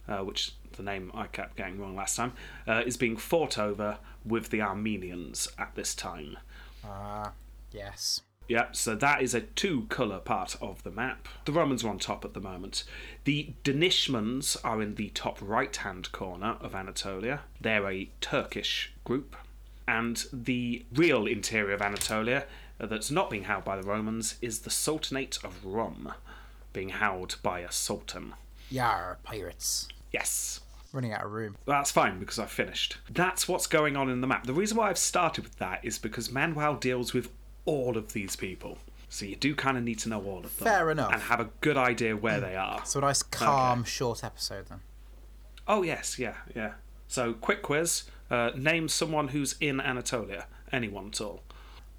uh, 0.08 0.18
which 0.18 0.54
the 0.76 0.82
name 0.82 1.10
I 1.14 1.26
kept 1.26 1.56
getting 1.56 1.80
wrong 1.80 1.96
last 1.96 2.16
time, 2.16 2.32
uh, 2.66 2.82
is 2.86 2.96
being 2.96 3.16
fought 3.16 3.58
over 3.58 3.98
with 4.24 4.50
the 4.50 4.62
Armenians 4.62 5.48
at 5.58 5.74
this 5.74 5.94
time. 5.94 6.36
Ah, 6.84 7.32
yes. 7.72 8.20
Yep, 8.48 8.76
so 8.76 8.94
that 8.94 9.22
is 9.22 9.34
a 9.34 9.40
two 9.40 9.86
colour 9.88 10.18
part 10.18 10.56
of 10.60 10.82
the 10.82 10.90
map. 10.90 11.28
The 11.46 11.52
Romans 11.52 11.82
are 11.82 11.88
on 11.88 11.98
top 11.98 12.24
at 12.24 12.34
the 12.34 12.40
moment. 12.40 12.84
The 13.24 13.54
Danishmends 13.64 14.56
are 14.62 14.82
in 14.82 14.96
the 14.96 15.08
top 15.10 15.38
right 15.40 15.74
hand 15.74 16.12
corner 16.12 16.56
of 16.60 16.74
Anatolia. 16.74 17.40
They're 17.60 17.90
a 17.90 18.10
Turkish 18.20 18.92
group. 19.04 19.34
And 19.88 20.24
the 20.32 20.84
real 20.94 21.26
interior 21.26 21.74
of 21.74 21.82
Anatolia 21.82 22.44
uh, 22.78 22.86
that's 22.86 23.10
not 23.10 23.30
being 23.30 23.44
held 23.44 23.64
by 23.64 23.76
the 23.76 23.86
Romans 23.86 24.36
is 24.42 24.60
the 24.60 24.70
Sultanate 24.70 25.38
of 25.42 25.64
Rum, 25.64 26.12
being 26.72 26.90
held 26.90 27.36
by 27.42 27.60
a 27.60 27.72
sultan. 27.72 28.34
Yar, 28.70 29.18
pirates. 29.22 29.88
Yes, 30.12 30.60
Running 30.94 31.12
out 31.12 31.24
of 31.24 31.32
room. 31.32 31.56
that's 31.66 31.90
fine 31.90 32.18
because 32.20 32.38
I've 32.38 32.50
finished. 32.52 32.98
That's 33.10 33.48
what's 33.48 33.66
going 33.66 33.96
on 33.96 34.08
in 34.08 34.20
the 34.20 34.26
map. 34.28 34.46
The 34.46 34.52
reason 34.54 34.76
why 34.76 34.88
I've 34.90 34.96
started 34.98 35.42
with 35.44 35.58
that 35.58 35.80
is 35.84 35.98
because 35.98 36.30
Manuel 36.30 36.76
deals 36.76 37.12
with 37.12 37.30
all 37.64 37.98
of 37.98 38.12
these 38.12 38.36
people. 38.36 38.78
So 39.08 39.24
you 39.26 39.34
do 39.36 39.54
kind 39.56 39.76
of 39.76 39.82
need 39.82 39.98
to 40.00 40.08
know 40.08 40.22
all 40.24 40.38
of 40.38 40.56
them. 40.56 40.66
Fair 40.68 40.90
enough. 40.92 41.12
And 41.12 41.20
have 41.22 41.40
a 41.40 41.50
good 41.60 41.76
idea 41.76 42.16
where 42.16 42.38
they 42.40 42.54
are. 42.56 42.84
So 42.86 43.00
a 43.00 43.02
nice, 43.02 43.22
calm, 43.24 43.82
short 43.84 44.22
episode 44.22 44.66
then. 44.66 44.80
Oh, 45.66 45.82
yes, 45.82 46.18
yeah, 46.18 46.34
yeah. 46.54 46.74
So, 47.08 47.32
quick 47.32 47.62
quiz. 47.62 48.04
Uh, 48.30 48.50
name 48.56 48.88
someone 48.88 49.28
who's 49.28 49.56
in 49.60 49.80
Anatolia. 49.80 50.46
Anyone 50.72 51.08
at 51.08 51.20
all. 51.20 51.42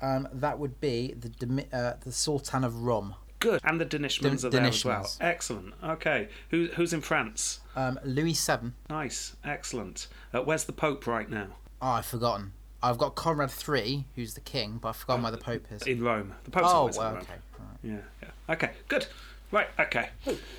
Um, 0.02 0.28
that 0.32 0.58
would 0.60 0.80
be 0.80 1.14
the 1.20 1.30
Demi- 1.30 1.68
uh, 1.74 1.94
the 2.02 2.12
Sultan 2.12 2.64
of 2.64 2.84
Rum, 2.84 3.16
Good. 3.40 3.62
And 3.64 3.80
the 3.80 3.86
Danishmends 3.86 4.42
Dan- 4.42 4.48
are 4.48 4.50
there 4.50 4.64
as 4.64 4.86
well. 4.86 5.10
Excellent. 5.22 5.74
Okay. 5.84 6.30
Who, 6.50 6.68
who's 6.76 6.94
in 6.94 7.02
France? 7.02 7.60
Um, 7.76 8.00
Louis 8.04 8.34
Seven. 8.34 8.74
Nice. 8.90 9.36
Excellent. 9.44 10.08
Uh, 10.34 10.42
where's 10.42 10.66
the 10.66 10.74
Pope 10.74 11.08
right 11.08 11.30
now? 11.30 11.48
Oh, 11.82 11.88
I've 11.90 12.06
forgotten. 12.06 12.54
I've 12.84 12.98
got 12.98 13.16
Conrad 13.16 13.52
III, 13.68 14.06
who's 14.16 14.34
the 14.36 14.42
king, 14.42 14.78
but 14.82 14.90
I've 14.90 14.96
forgotten 14.98 15.24
where 15.24 15.32
the 15.32 15.38
Pope 15.40 15.66
is. 15.72 15.82
In 15.84 16.04
Rome. 16.04 16.34
The 16.44 16.52
Pope's 16.52 16.68
Oh, 16.70 16.90
well, 16.98 17.08
in 17.10 17.14
Rome. 17.16 17.24
okay. 17.24 17.34
right. 17.60 17.78
Yeah, 17.84 17.98
yeah. 18.22 18.54
Okay, 18.54 18.72
good. 18.88 19.08
Right, 19.52 19.68
okay. 19.80 20.10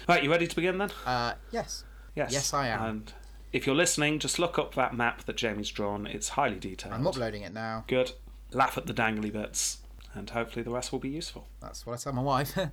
Right, 0.09 0.23
you 0.25 0.31
ready 0.31 0.47
to 0.47 0.57
begin 0.57 0.79
then? 0.79 0.91
Uh, 1.05 1.35
yes. 1.53 1.85
Yes. 2.15 2.33
Yes, 2.33 2.55
I 2.55 2.69
am. 2.69 2.83
And 2.85 3.13
if 3.53 3.67
you're 3.67 3.77
listening, 3.77 4.19
just 4.19 4.39
look 4.39 4.59
up 4.59 4.75
that 4.75 4.97
map 4.97 5.25
that 5.25 5.37
Jamie's 5.37 5.71
drawn. 5.71 6.07
It's 6.07 6.31
highly 6.31 6.59
detailed. 6.59 6.95
I'm 6.95 7.07
uploading 7.07 7.43
it 7.43 7.53
now. 7.53 7.85
Good. 7.87 8.13
Laugh 8.53 8.77
at 8.79 8.87
the 8.87 8.95
dangly 8.95 9.33
bits, 9.33 9.79
and 10.15 10.29
hopefully 10.31 10.63
the 10.63 10.71
rest 10.71 10.93
will 10.93 10.99
be 10.99 11.11
useful. 11.11 11.47
That's 11.61 11.85
what 11.87 11.95
I 11.95 11.97
tell 11.97 12.13
my 12.13 12.23
wife. 12.23 12.57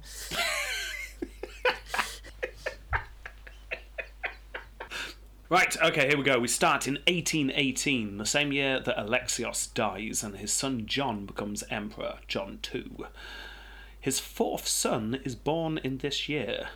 Right, 5.53 5.77
okay, 5.83 6.07
here 6.07 6.17
we 6.17 6.23
go. 6.23 6.39
We 6.39 6.47
start 6.47 6.87
in 6.87 6.95
1818, 7.05 8.17
the 8.17 8.25
same 8.25 8.51
year 8.51 8.79
that 8.79 8.97
Alexios 8.97 9.71
dies 9.71 10.23
and 10.23 10.35
his 10.35 10.51
son 10.51 10.87
John 10.87 11.27
becomes 11.27 11.63
emperor, 11.69 12.17
John 12.27 12.57
II. 12.73 13.05
His 14.01 14.19
fourth 14.19 14.67
son 14.67 15.19
is 15.23 15.35
born 15.35 15.77
in 15.77 15.99
this 15.99 16.27
year. 16.27 16.69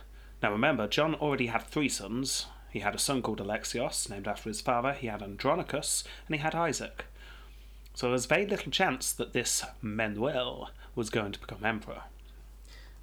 Now 0.44 0.52
remember, 0.52 0.86
John 0.86 1.16
already 1.16 1.48
had 1.48 1.64
three 1.64 1.88
sons. 1.88 2.46
He 2.70 2.78
had 2.78 2.94
a 2.94 3.00
son 3.00 3.20
called 3.20 3.40
Alexios, 3.40 4.08
named 4.08 4.28
after 4.28 4.48
his 4.48 4.60
father, 4.60 4.92
he 4.92 5.08
had 5.08 5.24
Andronicus, 5.24 6.04
and 6.28 6.36
he 6.36 6.40
had 6.40 6.54
Isaac. 6.54 7.06
So 7.94 8.10
there's 8.10 8.26
very 8.26 8.46
little 8.46 8.70
chance 8.70 9.12
that 9.12 9.32
this 9.32 9.64
Manuel 9.82 10.70
was 10.94 11.10
going 11.10 11.32
to 11.32 11.40
become 11.40 11.64
emperor. 11.64 12.02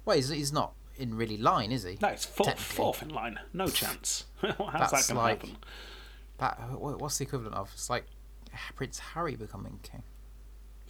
Wait, 0.06 0.24
he's, 0.24 0.54
not 0.54 0.72
in 0.98 1.16
really 1.16 1.36
line, 1.36 1.72
is 1.72 1.82
he? 1.84 1.98
No, 2.00 2.08
it's 2.08 2.24
fourth, 2.24 2.58
fourth 2.58 3.02
in 3.02 3.08
line. 3.10 3.38
No 3.52 3.66
chance. 3.68 4.24
How's 4.40 4.56
That's 4.90 5.06
that 5.08 5.14
going 5.14 5.26
like- 5.26 5.40
to 5.40 5.46
happen? 5.46 5.62
That, 6.38 6.58
what's 6.80 7.16
the 7.18 7.24
equivalent 7.24 7.54
of? 7.54 7.70
It's 7.72 7.88
like 7.88 8.04
Prince 8.74 8.98
Harry 8.98 9.36
becoming 9.36 9.80
king. 9.82 10.02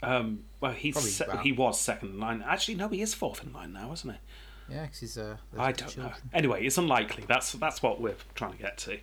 Um, 0.02 0.40
well, 0.60 0.72
he's 0.72 0.98
se- 0.98 1.26
he 1.42 1.52
was 1.52 1.80
second 1.80 2.10
in 2.10 2.20
line. 2.20 2.42
Actually, 2.46 2.74
no, 2.74 2.88
he 2.88 3.00
is 3.00 3.14
fourth 3.14 3.42
in 3.44 3.52
line 3.52 3.72
now, 3.72 3.92
isn't 3.92 4.10
he? 4.10 4.74
Yeah, 4.74 4.82
because 4.82 4.98
he's 4.98 5.16
uh. 5.16 5.36
I 5.56 5.70
don't 5.72 5.96
know. 5.96 6.12
Anyway, 6.34 6.66
it's 6.66 6.76
unlikely. 6.78 7.24
That's 7.28 7.52
that's 7.52 7.80
what 7.82 8.00
we're 8.00 8.16
trying 8.34 8.52
to 8.52 8.58
get 8.58 8.76
to. 8.78 8.98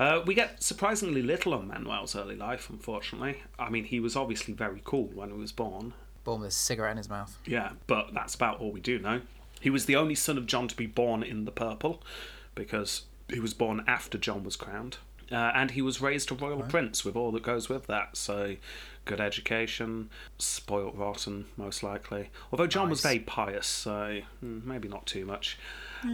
Uh, 0.00 0.22
we 0.26 0.34
get 0.34 0.62
surprisingly 0.62 1.22
little 1.22 1.54
on 1.54 1.68
Manuel's 1.68 2.14
early 2.16 2.36
life, 2.36 2.68
unfortunately. 2.70 3.42
I 3.58 3.70
mean, 3.70 3.84
he 3.84 4.00
was 4.00 4.16
obviously 4.16 4.54
very 4.54 4.80
cool 4.84 5.08
when 5.14 5.30
he 5.30 5.36
was 5.36 5.52
born. 5.52 5.94
Born 6.24 6.40
with 6.40 6.48
a 6.50 6.52
cigarette 6.52 6.92
in 6.92 6.96
his 6.98 7.08
mouth. 7.08 7.36
Yeah, 7.46 7.70
but 7.86 8.12
that's 8.12 8.34
about 8.34 8.60
all 8.60 8.70
we 8.72 8.80
do 8.80 8.98
know. 8.98 9.20
He 9.60 9.70
was 9.70 9.86
the 9.86 9.96
only 9.96 10.14
son 10.14 10.38
of 10.38 10.46
John 10.46 10.68
to 10.68 10.76
be 10.76 10.86
born 10.86 11.22
in 11.22 11.44
the 11.44 11.50
purple, 11.50 12.02
because 12.54 13.02
he 13.28 13.40
was 13.40 13.54
born 13.54 13.84
after 13.86 14.18
John 14.18 14.44
was 14.44 14.56
crowned. 14.56 14.98
Uh, 15.30 15.52
and 15.54 15.72
he 15.72 15.82
was 15.82 16.00
raised 16.00 16.30
a 16.30 16.34
royal 16.34 16.62
prince 16.62 17.04
with 17.04 17.14
all 17.14 17.30
that 17.32 17.42
goes 17.42 17.68
with 17.68 17.86
that. 17.86 18.16
So, 18.16 18.56
good 19.04 19.20
education, 19.20 20.08
spoilt 20.38 20.94
rotten, 20.94 21.44
most 21.56 21.82
likely. 21.82 22.30
Although 22.50 22.66
John 22.66 22.88
was 22.88 23.02
very 23.02 23.18
pious, 23.18 23.66
so 23.66 24.20
hmm, 24.40 24.60
maybe 24.64 24.88
not 24.88 25.04
too 25.06 25.26
much. 25.26 25.58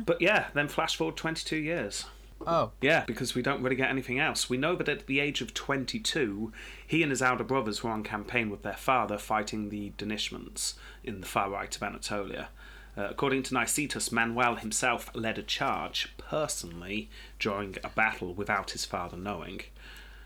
But 0.05 0.21
yeah, 0.21 0.47
then 0.55 0.67
flash 0.67 0.97
forward 0.97 1.17
22 1.17 1.57
years. 1.57 2.07
Oh, 2.47 2.73
Yeah, 2.81 3.05
because 3.07 3.35
we 3.35 3.43
don't 3.43 3.63
really 3.63 3.77
get 3.77 3.91
anything 3.91 4.19
else. 4.19 4.51
We 4.51 4.57
know 4.57 4.75
that 4.77 4.89
at 4.89 5.07
the 5.07 5.21
age 5.21 5.41
of 5.41 5.55
22, 5.55 6.53
he 6.87 7.03
and 7.03 7.11
his 7.11 7.23
elder 7.23 7.45
brothers 7.45 7.83
were 7.83 7.91
on 7.91 8.03
campaign 8.03 8.51
with 8.51 8.63
their 8.63 8.77
father 8.77 9.19
fighting 9.19 9.69
the 9.69 9.93
Danishmends 9.97 10.75
in 11.03 11.21
the 11.21 11.27
far 11.27 11.51
right 11.51 11.75
of 11.75 11.83
Anatolia. 11.83 12.49
Uh, 12.97 13.09
according 13.11 13.43
to 13.45 13.55
Nicetas, 13.55 14.13
Manuel 14.13 14.57
himself 14.57 15.11
led 15.15 15.37
a 15.39 15.43
charge 15.43 16.15
personally 16.17 17.11
during 17.39 17.77
a 17.83 17.89
battle 17.89 18.33
without 18.33 18.71
his 18.71 18.85
father 18.85 19.17
knowing. 19.17 19.63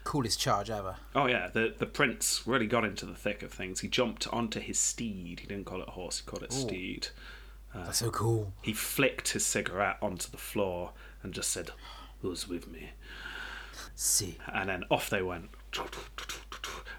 coolest 0.05 0.39
charge 0.39 0.69
ever. 0.71 0.97
Oh 1.15 1.27
yeah, 1.27 1.49
the 1.53 1.75
the 1.77 1.87
prince 1.87 2.43
really 2.47 2.67
got 2.67 2.85
into 2.85 3.07
the 3.07 3.15
thick 3.15 3.43
of 3.43 3.53
things. 3.53 3.81
He 3.81 3.89
jumped 3.89 4.27
onto 4.29 4.61
his 4.61 4.79
steed. 4.79 5.41
He 5.41 5.47
didn't 5.47 5.65
call 5.65 5.81
it 5.83 5.89
a 5.89 5.93
horse. 5.93 6.21
He 6.21 6.27
called 6.27 6.43
it 6.43 6.53
steed. 6.53 7.09
That's 7.75 7.99
so 7.99 8.11
cool. 8.11 8.53
He 8.63 8.73
flicked 8.73 9.29
his 9.31 9.45
cigarette 9.47 9.99
onto 10.03 10.31
the 10.31 10.39
floor 10.39 10.93
and 11.23 11.33
just 11.35 11.51
said, 11.51 11.71
"Who's 12.23 12.49
with 12.49 12.67
me?" 12.69 12.91
See. 13.95 14.39
and 14.53 14.69
then 14.69 14.85
off 14.91 15.09
they 15.11 15.23
went. 15.23 15.51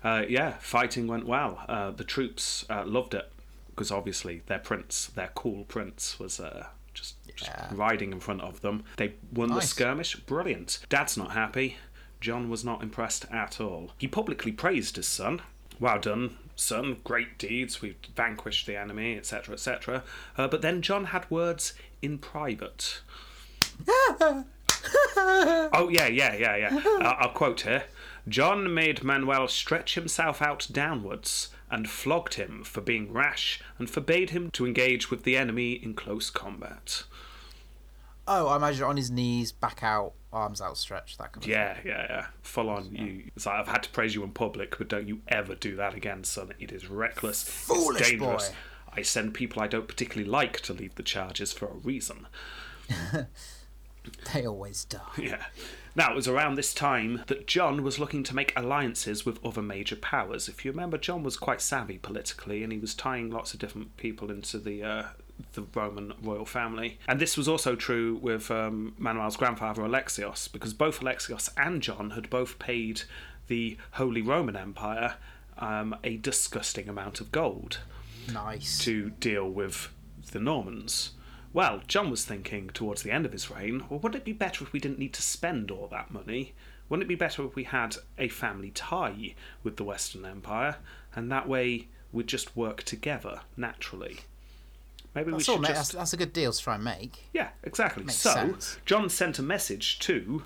Uh, 0.04 0.24
yeah, 0.30 0.54
fighting 0.60 1.08
went 1.08 1.26
well. 1.26 1.64
Uh, 1.68 1.92
the 1.92 2.04
troops 2.04 2.66
uh, 2.70 2.86
loved 2.86 3.14
it 3.14 3.30
because 3.80 3.92
obviously 3.92 4.42
their 4.48 4.60
prince, 4.60 5.06
their 5.16 5.32
cool 5.36 5.64
prince, 5.64 6.20
was 6.20 6.38
uh, 6.38 6.68
just, 6.94 7.16
just 7.34 7.50
riding 7.72 8.12
in 8.12 8.20
front 8.20 8.42
of 8.42 8.60
them. 8.60 8.84
They 8.98 9.14
won 9.32 9.54
the 9.54 9.62
skirmish. 9.62 10.18
Brilliant. 10.18 10.80
Dad's 10.90 11.16
not 11.16 11.32
happy. 11.32 11.78
John 12.20 12.50
was 12.50 12.66
not 12.66 12.84
impressed 12.84 13.26
at 13.32 13.62
all. 13.62 13.92
He 13.98 14.06
publicly 14.06 14.52
praised 14.52 14.98
his 14.98 15.08
son. 15.08 15.42
Well 15.80 15.98
done, 15.98 16.36
son. 16.58 16.98
Great 17.06 17.38
deeds. 17.38 17.82
We've 17.82 17.96
vanquished 18.14 18.68
the 18.68 18.76
enemy, 18.76 19.16
etc., 19.16 19.54
etc. 19.54 20.04
Uh, 20.38 20.50
but 20.50 20.62
then 20.62 20.82
John 20.82 21.06
had 21.06 21.32
words 21.32 21.74
in 22.02 22.18
private. 22.18 23.00
Oh 25.22 25.90
yeah, 25.92 26.08
yeah, 26.08 26.36
yeah, 26.36 26.56
yeah. 26.56 26.82
Uh, 27.02 27.16
I'll 27.20 27.32
quote 27.32 27.62
here. 27.62 27.84
John 28.30 28.74
made 28.74 29.04
Manuel 29.04 29.48
stretch 29.50 29.96
himself 29.96 30.42
out 30.42 30.68
downwards 30.72 31.50
and 31.72 31.90
flogged 31.90 32.36
him 32.36 32.64
for 32.64 32.82
being 32.82 33.12
rash 33.12 33.62
and 33.78 33.90
forbade 33.90 34.32
him 34.32 34.52
to 34.52 34.66
engage 34.66 35.10
with 35.12 35.24
the 35.24 35.38
enemy 35.38 35.74
in 35.74 35.94
close 35.94 36.30
combat. 36.30 37.04
Oh, 38.28 38.48
I 38.48 38.58
imagine 38.58 38.84
on 38.84 38.98
his 38.98 39.10
knees, 39.10 39.52
back 39.52 39.82
out, 39.82 40.14
arms 40.32 40.62
outstretched, 40.62 41.18
that 41.18 41.32
kind 41.32 41.44
of 41.44 41.50
Yeah, 41.50 41.78
yeah, 41.84 42.06
yeah. 42.10 42.26
Full 42.44 42.70
on. 42.70 42.94
You. 42.94 43.24
It's 43.36 43.46
like 43.46 43.56
I've 43.56 43.68
had 43.68 43.84
to 43.84 43.90
praise 43.90 44.14
you 44.14 44.24
in 44.24 44.32
public, 44.32 44.78
but 44.78 44.88
don't 44.88 45.08
you 45.08 45.22
ever 45.28 45.56
do 45.56 45.76
that 45.78 45.96
again, 45.96 46.24
son. 46.24 46.54
It 46.60 46.72
is 46.72 46.90
reckless. 46.90 47.44
Foolish 47.44 48.02
it's 48.02 48.10
dangerous. 48.12 48.50
boy. 48.50 48.56
I 48.94 49.02
send 49.02 49.34
people 49.34 49.62
I 49.62 49.68
don't 49.68 49.88
particularly 49.88 50.30
like 50.30 50.60
to 50.62 50.74
lead 50.74 50.96
the 50.96 51.04
charges 51.04 51.54
for 51.54 51.68
a 51.68 51.74
reason. 51.74 52.28
They 54.34 54.46
always 54.46 54.86
die. 54.86 55.00
Yeah. 55.18 55.44
Now, 56.00 56.14
it 56.14 56.16
was 56.16 56.30
around 56.30 56.56
this 56.56 56.74
time 56.74 57.24
that 57.28 57.46
John 57.46 57.84
was 57.84 58.00
looking 58.00 58.24
to 58.24 58.34
make 58.34 58.54
alliances 58.56 59.26
with 59.26 59.46
other 59.46 59.62
major 59.62 59.98
powers. 59.98 60.48
If 60.48 60.64
you 60.64 60.72
remember, 60.72 60.98
John 60.98 61.24
was 61.24 61.36
quite 61.36 61.60
savvy 61.60 61.98
politically, 61.98 62.64
and 62.64 62.72
he 62.72 62.80
was 62.80 62.96
tying 62.96 63.30
lots 63.30 63.54
of 63.54 63.60
different 63.60 63.98
people 63.98 64.32
into 64.32 64.60
the 64.60 64.82
uh, 64.82 65.04
the 65.56 65.64
Roman 65.76 66.14
royal 66.24 66.46
family. 66.46 67.00
And 67.06 67.20
this 67.20 67.36
was 67.36 67.50
also 67.50 67.76
true 67.76 68.18
with 68.22 68.50
um, 68.50 68.96
Manuel's 68.98 69.36
grandfather 69.36 69.82
Alexios, 69.82 70.50
because 70.50 70.74
both 70.74 71.02
Alexios 71.02 71.50
and 71.58 71.82
John 71.82 72.12
had 72.12 72.30
both 72.30 72.60
paid 72.60 73.02
the 73.48 73.76
Holy 73.92 74.22
Roman 74.22 74.56
Empire 74.56 75.16
um, 75.58 75.98
a 76.06 76.16
disgusting 76.16 76.88
amount 76.88 77.20
of 77.20 77.30
gold 77.34 77.80
Nice. 78.32 78.80
to 78.86 79.10
deal 79.20 79.50
with 79.50 79.90
the 80.32 80.40
Normans. 80.40 81.10
Well, 81.52 81.82
John 81.88 82.12
was 82.12 82.26
thinking 82.26 82.70
towards 82.70 83.02
the 83.02 83.12
end 83.12 83.26
of 83.26 83.32
his 83.32 83.50
reign, 83.50 83.84
well, 83.90 84.00
wouldn't 84.00 84.22
it 84.22 84.26
be 84.26 84.34
better 84.34 84.64
if 84.64 84.72
we 84.72 84.80
didn't 84.80 85.00
need 85.00 85.14
to 85.14 85.22
spend 85.22 85.72
all 85.72 85.88
that 85.88 86.12
money? 86.12 86.54
Wouldn't 86.88 87.06
it 87.06 87.08
be 87.08 87.16
better 87.16 87.44
if 87.46 87.56
we 87.56 87.64
had 87.64 87.98
a 88.18 88.28
family 88.30 88.72
tie 88.72 89.36
with 89.64 89.78
the 89.78 89.84
Western 89.84 90.26
Empire, 90.26 90.78
and 91.16 91.32
that 91.32 91.48
way 91.48 91.88
we'd 92.12 92.28
just 92.28 92.56
work 92.56 92.84
together 92.84 93.42
naturally? 93.58 94.20
Maybe 95.16 95.32
That's 95.32 95.48
we 95.48 95.54
should 95.54 95.62
mate. 95.62 95.68
just 95.70 95.78
That's, 95.78 95.92
that's 95.92 96.14
a 96.14 96.18
good 96.18 96.34
deal 96.34 96.52
to 96.52 96.60
try 96.60 96.76
and 96.76 96.84
make. 96.84 97.26
yeah, 97.34 97.50
exactly. 97.64 98.04
Makes 98.04 98.18
so, 98.18 98.32
sense. 98.32 98.78
John 98.86 99.10
sent 99.10 99.40
a 99.40 99.44
message 99.44 100.00
to 100.00 100.44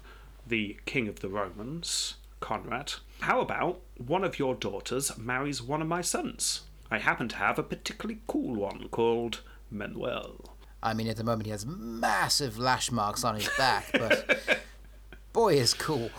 the 0.48 0.78
King 0.86 1.08
of 1.08 1.20
the 1.20 1.30
Romans, 1.30 2.16
Conrad. 2.40 2.94
How 3.22 3.42
about 3.42 3.82
one 3.98 4.24
of 4.24 4.40
your 4.40 4.56
daughters 4.56 5.18
marries 5.18 5.62
one 5.62 5.82
of 5.82 5.88
my 5.88 6.02
sons? 6.02 6.62
I 6.90 7.00
happen 7.00 7.28
to 7.30 7.36
have 7.38 7.60
a 7.60 7.64
particularly 7.64 8.22
cool 8.28 8.56
one 8.56 8.88
called 8.90 9.42
Manuel. 9.72 10.53
I 10.84 10.94
mean, 10.94 11.08
at 11.08 11.16
the 11.16 11.24
moment 11.24 11.46
he 11.46 11.52
has 11.52 11.66
massive 11.66 12.60
lash 12.60 12.92
marks 12.92 13.24
on 13.24 13.36
his 13.36 13.50
back, 13.58 13.90
but 13.94 14.60
boy 15.34 15.56
is 15.56 15.74
cool. 15.74 16.10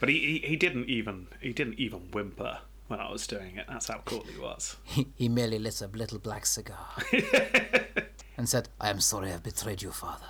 But 0.00 0.08
he, 0.08 0.18
he, 0.18 0.48
he 0.48 0.56
didn't 0.56 0.88
even 0.88 1.26
he 1.40 1.52
didn't 1.52 1.78
even 1.78 2.00
whimper 2.10 2.58
when 2.88 3.00
I 3.00 3.12
was 3.12 3.26
doing 3.26 3.56
it. 3.56 3.66
That's 3.68 3.88
how 3.88 4.00
cool 4.06 4.22
he 4.22 4.40
was. 4.40 4.76
He, 4.84 5.06
he 5.14 5.28
merely 5.28 5.58
lit 5.58 5.82
a 5.82 5.86
little 5.88 6.18
black 6.18 6.46
cigar 6.46 6.86
and 8.38 8.48
said, 8.48 8.70
"I 8.80 8.88
am 8.88 9.00
sorry 9.00 9.30
I've 9.30 9.42
betrayed 9.42 9.82
you, 9.82 9.92
father." 9.92 10.26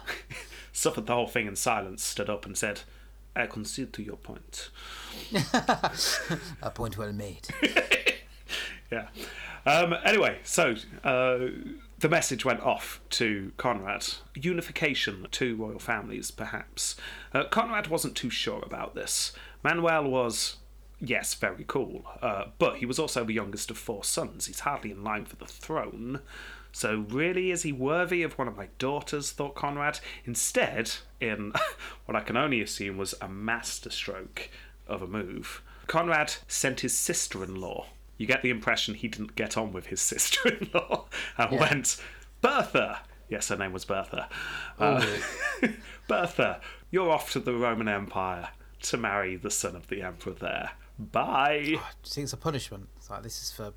Suffered 0.73 1.07
the 1.07 1.15
whole 1.15 1.29
thing 1.29 1.47
in 1.47 1.55
silence, 1.55 2.03
stood 2.03 2.29
up 2.29 2.45
and 2.45 2.59
said, 2.59 2.81
I 3.37 3.47
concede 3.47 3.93
to 3.95 4.03
your 4.03 4.17
point. 4.17 4.71
A 6.63 6.71
point 6.71 6.97
well 6.99 7.13
made. 7.13 7.49
Yeah. 8.91 9.09
Um, 9.67 9.95
anyway, 10.05 10.39
so 10.45 10.75
uh, 11.03 11.39
the 12.05 12.09
message 12.11 12.45
went 12.45 12.61
off 12.61 13.01
to 13.09 13.51
Conrad. 13.57 14.07
Unification, 14.35 15.27
two 15.31 15.57
royal 15.57 15.79
families, 15.79 16.31
perhaps. 16.31 16.97
Uh, 17.33 17.45
Conrad 17.45 17.87
wasn't 17.87 18.15
too 18.15 18.29
sure 18.29 18.63
about 18.63 18.95
this. 18.95 19.33
Manuel 19.63 20.05
was, 20.05 20.57
yes, 21.01 21.33
very 21.33 21.65
cool, 21.67 22.05
uh, 22.21 22.49
but 22.59 22.77
he 22.77 22.85
was 22.85 22.99
also 22.99 23.25
the 23.25 23.33
youngest 23.33 23.71
of 23.71 23.79
four 23.79 24.05
sons. 24.05 24.45
He's 24.45 24.61
hardly 24.61 24.91
in 24.91 25.03
line 25.03 25.25
for 25.25 25.37
the 25.37 25.47
throne. 25.47 26.21
So, 26.73 27.07
really, 27.09 27.51
is 27.51 27.63
he 27.63 27.73
worthy 27.73 28.23
of 28.23 28.37
one 28.37 28.49
of 28.49 28.57
my 28.59 28.69
daughters? 28.79 29.33
thought 29.33 29.55
Conrad. 29.55 30.01
Instead, 30.27 30.91
in 31.23 31.55
what 32.05 32.17
I 32.17 32.21
can 32.21 32.37
only 32.37 32.61
assume 32.61 32.99
was 32.99 33.15
a 33.23 33.29
masterstroke 33.29 34.51
of 34.87 35.01
a 35.01 35.07
move, 35.07 35.63
Conrad 35.87 36.35
sent 36.49 36.81
his 36.81 36.95
sister 36.95 37.43
in 37.43 37.55
law. 37.55 37.87
You 38.19 38.27
get 38.27 38.43
the 38.43 38.51
impression 38.51 38.95
he 38.95 39.09
didn't 39.09 39.35
get 39.35 39.57
on 39.57 39.73
with 39.73 39.87
his 39.87 40.01
sister 40.13 40.49
in 40.49 40.71
law 40.73 41.07
and 41.39 41.53
Yeah. 41.53 41.61
went, 41.61 42.01
Bertha! 42.41 43.01
Yes, 43.29 43.49
her 43.49 43.57
name 43.57 43.73
was 43.73 43.85
Bertha. 43.85 44.29
Uh, 44.79 45.05
Bertha, 46.09 46.61
you're 46.91 47.11
off 47.11 47.33
to 47.33 47.41
the 47.41 47.55
Roman 47.55 47.89
Empire. 47.89 48.49
to 48.83 48.97
marry 48.99 49.35
the 49.37 49.51
son 49.51 49.75
of 49.75 49.89
the 49.89 50.03
emperor 50.03 50.35
there. 50.35 50.73
Bye. 50.99 51.63
Do 51.65 51.71
you 51.71 51.81
think 52.05 52.25
it's 52.25 52.33
a 52.35 52.37
punishment? 52.37 52.89
It's 52.99 53.09
like 53.09 53.23
this 53.23 53.41
is 53.43 53.51
for 53.51 53.73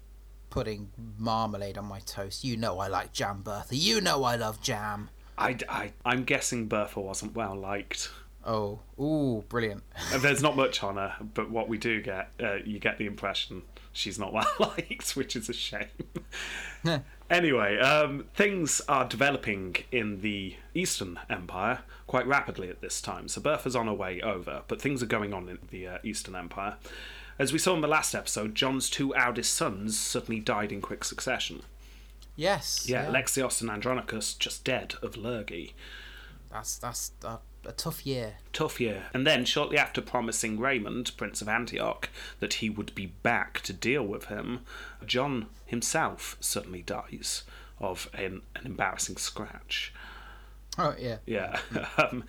putting 0.50 0.90
marmalade 1.18 1.78
on 1.78 1.86
my 1.86 2.00
toast. 2.02 2.44
You 2.44 2.58
know 2.58 2.78
I 2.80 2.90
like 2.90 3.14
jam, 3.14 3.42
Bertha. 3.42 3.74
You 3.76 4.02
know 4.02 4.26
I 4.26 4.36
love 4.36 4.62
jam. 4.62 5.10
I, 5.38 5.56
I, 5.70 5.94
I'm 6.04 6.26
guessing 6.26 6.68
Bertha 6.68 7.00
wasn't 7.00 7.36
well 7.36 7.56
liked. 7.56 8.10
Oh, 8.46 8.80
ooh, 9.00 9.46
brilliant. 9.48 9.84
There's 10.18 10.42
not 10.42 10.56
much 10.64 10.84
on 10.84 10.98
her, 10.98 11.16
but 11.34 11.50
what 11.50 11.70
we 11.70 11.78
do 11.78 12.02
get, 12.02 12.32
uh, 12.44 12.56
you 12.66 12.78
get 12.80 12.98
the 12.98 13.06
impression 13.06 13.62
she's 13.98 14.20
not 14.20 14.34
well 14.34 14.48
liked, 14.60 15.16
which 15.16 15.36
is 15.36 15.50
a 15.50 15.54
shame. 15.54 15.88
anyway, 17.30 17.78
um, 17.80 18.26
things 18.36 18.82
are 18.88 19.06
developing 19.06 19.76
in 19.92 20.22
the 20.22 20.56
Eastern 20.74 21.20
Empire 21.30 21.80
quite 22.06 22.28
rapidly 22.28 22.70
at 22.70 22.82
this 22.82 23.02
time. 23.02 23.28
So 23.28 23.42
Bertha's 23.42 23.76
on 23.76 23.88
her 23.88 23.94
way 23.94 24.22
over, 24.22 24.62
but 24.68 24.82
things 24.82 25.02
are 25.04 25.08
going 25.08 25.34
on 25.34 25.50
in 25.50 25.60
the 25.70 25.88
uh, 25.88 25.98
Eastern 26.04 26.36
Empire. 26.36 26.78
As 27.40 27.54
we 27.54 27.60
saw 27.60 27.76
in 27.76 27.82
the 27.82 27.88
last 27.88 28.16
episode, 28.16 28.56
John's 28.56 28.90
two 28.90 29.16
eldest 29.16 29.54
sons 29.54 30.00
suddenly 30.00 30.40
died 30.40 30.72
in 30.72 30.82
quick 30.82 31.04
succession. 31.04 31.62
Yes. 32.36 32.88
Yeah, 32.88 33.06
Alexios 33.06 33.62
and 33.62 33.70
Andronicus 33.70 34.34
just 34.34 34.64
dead 34.64 34.96
of 35.02 35.18
lurgy. 35.18 35.74
That's 36.52 36.78
that's 36.78 37.12
a, 37.24 37.40
a 37.66 37.72
tough 37.72 38.06
year. 38.06 38.36
Tough 38.54 38.80
year. 38.80 39.06
And 39.14 39.26
then, 39.26 39.46
shortly 39.46 39.78
after 39.78 40.02
promising 40.02 40.60
Raymond, 40.60 41.12
Prince 41.18 41.42
of 41.42 41.50
Antioch, 41.50 42.10
that 42.40 42.56
he 42.56 42.70
would 42.70 42.94
be 42.96 43.08
back 43.08 43.62
to 43.62 43.74
deal 43.74 44.04
with 44.04 44.26
him, 44.26 44.62
John 45.06 45.48
himself 45.66 46.38
suddenly 46.40 46.82
dies 46.82 47.44
of 47.80 48.10
an, 48.14 48.42
an 48.56 48.66
embarrassing 48.66 49.18
scratch. 49.18 49.94
Oh 50.78 50.96
yeah. 51.00 51.18
Yeah. 51.26 51.60
um, 51.98 52.24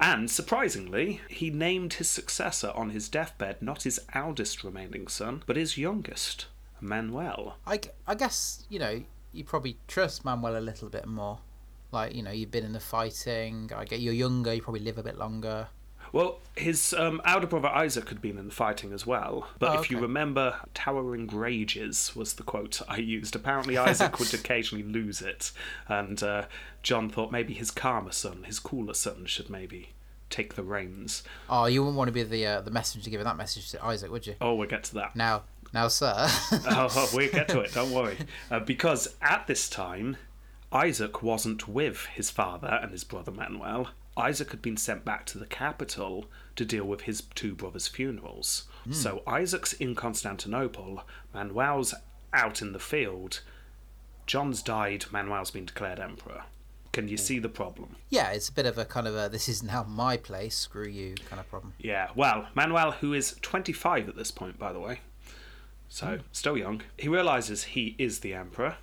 and 0.00 0.30
surprisingly, 0.30 1.20
he 1.28 1.50
named 1.50 1.94
his 1.94 2.10
successor 2.10 2.72
on 2.74 2.90
his 2.90 3.08
deathbed 3.08 3.62
not 3.62 3.84
his 3.84 4.00
eldest 4.12 4.64
remaining 4.64 5.08
son, 5.08 5.42
but 5.46 5.56
his 5.56 5.78
youngest, 5.78 6.46
Manuel. 6.80 7.56
I, 7.66 7.80
I 8.06 8.14
guess 8.14 8.64
you 8.68 8.78
know 8.78 9.02
you 9.32 9.44
probably 9.44 9.78
trust 9.88 10.24
Manuel 10.24 10.56
a 10.56 10.60
little 10.60 10.88
bit 10.88 11.06
more. 11.06 11.40
Like 11.94 12.14
you 12.14 12.22
know 12.22 12.30
you've 12.32 12.50
been 12.50 12.64
in 12.64 12.72
the 12.72 12.80
fighting. 12.80 13.70
I 13.74 13.84
get 13.84 14.00
you're 14.00 14.12
younger. 14.12 14.52
You 14.52 14.60
probably 14.60 14.80
live 14.82 14.98
a 14.98 15.02
bit 15.02 15.16
longer. 15.16 15.68
Well, 16.12 16.38
his 16.54 16.94
um, 16.94 17.20
elder 17.24 17.48
brother 17.48 17.66
Isaac 17.68 18.08
had 18.08 18.22
been 18.22 18.38
in 18.38 18.46
the 18.46 18.54
fighting 18.54 18.92
as 18.92 19.04
well. 19.04 19.48
But 19.58 19.76
Oh, 19.76 19.80
if 19.80 19.90
you 19.90 19.98
remember, 19.98 20.60
towering 20.72 21.26
rages 21.26 22.14
was 22.14 22.34
the 22.34 22.44
quote 22.44 22.80
I 22.88 22.98
used. 22.98 23.34
Apparently, 23.34 23.76
Isaac 23.76 24.20
would 24.20 24.32
occasionally 24.40 24.84
lose 24.84 25.20
it. 25.20 25.50
And 25.88 26.22
uh, 26.22 26.44
John 26.84 27.10
thought 27.10 27.32
maybe 27.32 27.52
his 27.52 27.72
calmer 27.72 28.12
son, 28.12 28.44
his 28.44 28.60
cooler 28.60 28.94
son, 28.94 29.26
should 29.26 29.50
maybe 29.50 29.88
take 30.30 30.54
the 30.54 30.62
reins. 30.62 31.24
Oh, 31.50 31.66
you 31.66 31.82
wouldn't 31.82 31.96
want 31.96 32.06
to 32.08 32.12
be 32.12 32.22
the 32.22 32.46
uh, 32.46 32.60
the 32.60 32.70
messenger 32.70 33.10
giving 33.10 33.24
that 33.24 33.36
message 33.36 33.72
to 33.72 33.84
Isaac, 33.84 34.12
would 34.12 34.24
you? 34.26 34.36
Oh, 34.40 34.54
we'll 34.54 34.68
get 34.68 34.84
to 34.84 34.94
that. 34.94 35.16
Now, 35.16 35.42
now, 35.72 35.88
sir. 35.88 36.14
oh, 36.16 36.48
oh, 36.94 37.10
we'll 37.12 37.32
get 37.32 37.48
to 37.48 37.60
it, 37.60 37.72
don't 37.74 37.90
worry. 37.90 38.18
Uh, 38.52 38.60
because 38.60 39.16
at 39.20 39.48
this 39.48 39.68
time, 39.68 40.16
Isaac 40.74 41.22
wasn't 41.22 41.68
with 41.68 42.06
his 42.06 42.30
father 42.30 42.80
and 42.82 42.90
his 42.90 43.04
brother 43.04 43.30
Manuel. 43.30 43.90
Isaac 44.16 44.50
had 44.50 44.60
been 44.60 44.76
sent 44.76 45.04
back 45.04 45.24
to 45.26 45.38
the 45.38 45.46
capital 45.46 46.26
to 46.56 46.64
deal 46.64 46.84
with 46.84 47.02
his 47.02 47.22
two 47.36 47.54
brothers' 47.54 47.86
funerals. 47.86 48.64
Hmm. 48.84 48.92
So 48.92 49.22
Isaac's 49.24 49.72
in 49.72 49.94
Constantinople, 49.94 51.02
Manuel's 51.32 51.94
out 52.32 52.60
in 52.60 52.72
the 52.72 52.80
field. 52.80 53.40
John's 54.26 54.62
died, 54.62 55.04
Manuel's 55.12 55.52
been 55.52 55.66
declared 55.66 56.00
emperor. 56.00 56.42
Can 56.92 57.06
you 57.06 57.16
hmm. 57.16 57.22
see 57.22 57.38
the 57.38 57.48
problem? 57.48 57.96
yeah, 58.10 58.30
it's 58.30 58.48
a 58.48 58.52
bit 58.52 58.66
of 58.66 58.76
a 58.76 58.84
kind 58.84 59.06
of 59.06 59.16
a 59.16 59.28
this 59.28 59.48
is 59.48 59.62
now 59.62 59.84
my 59.84 60.16
place. 60.16 60.56
Screw 60.56 60.88
you 60.88 61.14
kind 61.28 61.38
of 61.38 61.48
problem. 61.48 61.72
Yeah, 61.78 62.08
well, 62.16 62.48
Manuel, 62.54 62.92
who 62.92 63.14
is 63.14 63.36
25 63.42 64.08
at 64.08 64.16
this 64.16 64.32
point, 64.32 64.58
by 64.58 64.72
the 64.72 64.80
way, 64.80 65.00
so 65.88 66.16
hmm. 66.16 66.22
still 66.32 66.56
young, 66.56 66.82
he 66.98 67.06
realizes 67.06 67.62
he 67.62 67.94
is 67.96 68.20
the 68.20 68.34
emperor. 68.34 68.76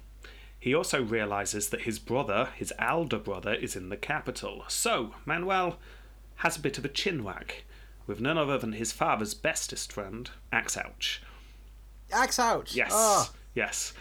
He 0.61 0.75
also 0.75 1.01
realizes 1.01 1.69
that 1.69 1.81
his 1.81 1.97
brother, 1.97 2.49
his 2.55 2.71
elder 2.77 3.17
brother, 3.17 3.55
is 3.55 3.75
in 3.75 3.89
the 3.89 3.97
capital. 3.97 4.63
So, 4.67 5.15
Manuel 5.25 5.79
has 6.37 6.55
a 6.55 6.59
bit 6.61 6.77
of 6.77 6.85
a 6.85 6.89
chinwag 6.89 7.51
with 8.05 8.21
none 8.21 8.37
other 8.37 8.59
than 8.59 8.73
his 8.73 8.91
father's 8.91 9.33
bestest 9.33 9.91
friend, 9.91 10.29
Axouch. 10.53 11.17
Axe 12.13 12.37
out. 12.37 12.75
Yes, 12.75 12.91
Oh, 12.93 13.31
yes. 13.55 13.93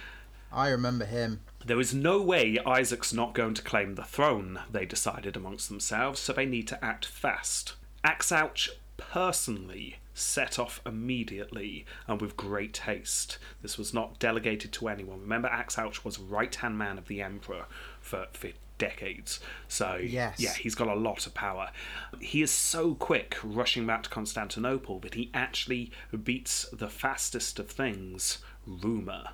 I 0.52 0.68
remember 0.68 1.06
him. 1.06 1.40
There 1.64 1.80
is 1.80 1.94
no 1.94 2.20
way 2.20 2.58
Isaac's 2.66 3.14
not 3.14 3.32
going 3.32 3.54
to 3.54 3.62
claim 3.62 3.94
the 3.94 4.04
throne, 4.04 4.60
they 4.70 4.84
decided 4.84 5.36
amongst 5.36 5.70
themselves, 5.70 6.20
so 6.20 6.34
they 6.34 6.44
need 6.44 6.68
to 6.68 6.84
act 6.84 7.06
fast. 7.06 7.72
Axouch 8.04 8.68
personally 8.98 9.96
set 10.14 10.58
off 10.58 10.80
immediately 10.84 11.84
and 12.06 12.20
with 12.20 12.36
great 12.36 12.76
haste. 12.78 13.38
This 13.62 13.78
was 13.78 13.94
not 13.94 14.18
delegated 14.18 14.72
to 14.72 14.88
anyone. 14.88 15.20
Remember, 15.20 15.48
Axouch 15.48 16.04
was 16.04 16.18
right 16.18 16.54
hand 16.54 16.76
man 16.78 16.98
of 16.98 17.06
the 17.08 17.22
Emperor 17.22 17.66
for, 18.00 18.26
for 18.32 18.50
decades. 18.78 19.40
So, 19.68 19.96
Yes. 20.02 20.40
yeah, 20.40 20.52
he's 20.54 20.74
got 20.74 20.88
a 20.88 20.94
lot 20.94 21.26
of 21.26 21.34
power. 21.34 21.70
He 22.20 22.42
is 22.42 22.50
so 22.50 22.94
quick 22.94 23.36
rushing 23.42 23.86
back 23.86 24.02
to 24.04 24.10
Constantinople 24.10 24.98
that 25.00 25.14
he 25.14 25.30
actually 25.32 25.92
beats 26.24 26.66
the 26.72 26.88
fastest 26.88 27.58
of 27.58 27.70
things, 27.70 28.38
rumour. 28.66 29.28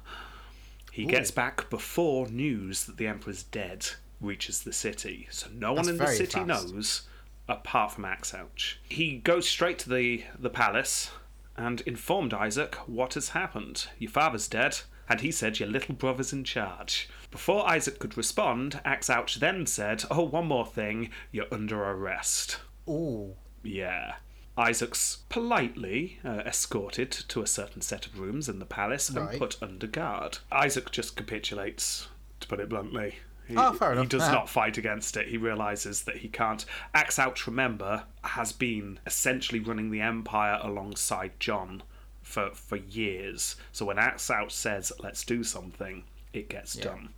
He 0.93 1.05
gets 1.05 1.31
back 1.31 1.69
before 1.69 2.27
news 2.29 2.85
that 2.85 2.97
the 2.97 3.07
Emperor's 3.07 3.43
dead 3.43 3.87
reaches 4.21 4.63
the 4.63 4.73
city. 4.73 5.29
So 5.31 5.49
no 5.53 5.75
one 5.75 5.89
in 5.89 5.99
the 5.99 6.07
city 6.07 6.39
fast. 6.45 6.47
knows 6.47 7.03
apart 7.49 7.93
from 7.93 8.05
Axouch. 8.05 8.77
He 8.89 9.19
goes 9.19 9.49
straight 9.49 9.79
to 9.81 9.91
the, 9.91 10.25
the 10.39 10.51
palace 10.51 11.11
and 11.57 11.81
informed 11.83 12.35
Isaac 12.35 12.75
what 12.87 13.15
has 13.15 13.31
happened. 13.31 13.89
Your 13.99 14.11
father's 14.11 14.49
dead, 14.49 14.81
and 15.09 15.21
he 15.21 15.31
said 15.31 15.59
your 15.61 15.69
little 15.69 15.95
brother's 15.95 16.33
in 16.33 16.45
charge. 16.45 17.09
Before 17.31 17.69
Isaac 17.69 17.99
could 17.99 18.17
respond, 18.17 18.81
Axouch 18.85 19.37
then 19.37 19.67
said, 19.67 20.05
Oh, 20.11 20.23
one 20.25 20.47
more 20.47 20.67
thing, 20.67 21.11
you're 21.33 21.47
under 21.53 21.83
arrest. 21.83 22.59
Ooh. 22.89 23.35
Yeah. 23.63 24.17
Isaac's 24.59 25.19
politely 25.29 26.19
uh, 26.25 26.43
escorted 26.47 27.11
to 27.13 27.43
a 27.43 27.47
certain 27.47 27.83
set 27.83 28.07
of 28.07 28.19
rooms 28.19 28.49
in 28.49 28.59
the 28.59 28.65
palace 28.65 29.09
and 29.11 29.19
Right. 29.19 29.39
put 29.39 29.63
under 29.63 29.87
guard. 29.87 30.39
Isaac 30.51 30.91
just 30.91 31.15
capitulates, 31.17 32.09
to 32.41 32.49
put 32.49 32.61
it 32.61 32.69
bluntly. 32.71 33.17
He, 33.47 33.55
Oh, 33.57 33.73
fair 33.75 33.95
he 33.95 34.07
does 34.07 34.29
not 34.29 34.49
fight 34.49 34.77
against 34.77 35.17
it. 35.17 35.29
He 35.29 35.37
realizes 35.37 36.03
that 36.03 36.17
he 36.19 36.29
can't. 36.29 36.65
Axe 36.95 37.17
Axouch, 37.17 37.47
remember, 37.47 38.05
has 38.25 38.53
been 38.53 38.99
essentially 39.07 39.61
running 39.61 39.91
the 39.91 40.01
empire 40.01 40.59
alongside 40.63 41.33
John 41.39 41.83
for, 42.23 42.51
for 42.55 42.77
years. 42.77 43.57
So 43.73 43.85
when 43.87 43.99
Axe 43.99 44.29
Axouch 44.29 44.51
says, 44.51 44.93
let's 44.99 45.25
do 45.25 45.45
something, 45.45 46.05
it 46.33 46.49
gets 46.49 46.75
done. 46.75 47.11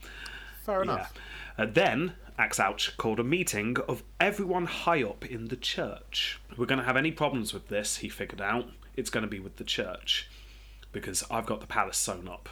Fair 0.65 0.85
Yeah. 0.85 0.93
enough. 0.95 1.15
Uh, 1.57 1.67
then 1.67 2.13
Axouch 2.39 2.97
called 2.99 3.19
a 3.19 3.25
meeting 3.25 3.77
of 3.89 4.03
everyone 4.21 4.67
high 4.67 5.03
up 5.03 5.25
in 5.25 5.47
the 5.49 5.57
church. 5.57 6.41
We're 6.57 6.67
going 6.67 6.79
to 6.79 6.85
have 6.85 6.97
any 6.97 7.11
problems 7.11 7.55
with 7.55 7.69
this, 7.69 7.97
he 7.99 8.09
figured 8.11 8.41
out. 8.43 8.69
It's 8.97 9.11
going 9.11 9.23
to 9.25 9.29
be 9.31 9.41
with 9.41 9.57
the 9.57 9.65
church 9.65 10.29
because 10.93 11.25
I've 11.31 11.47
got 11.47 11.61
the 11.61 11.67
palace 11.67 11.97
sewn 11.97 12.29
up. 12.29 12.49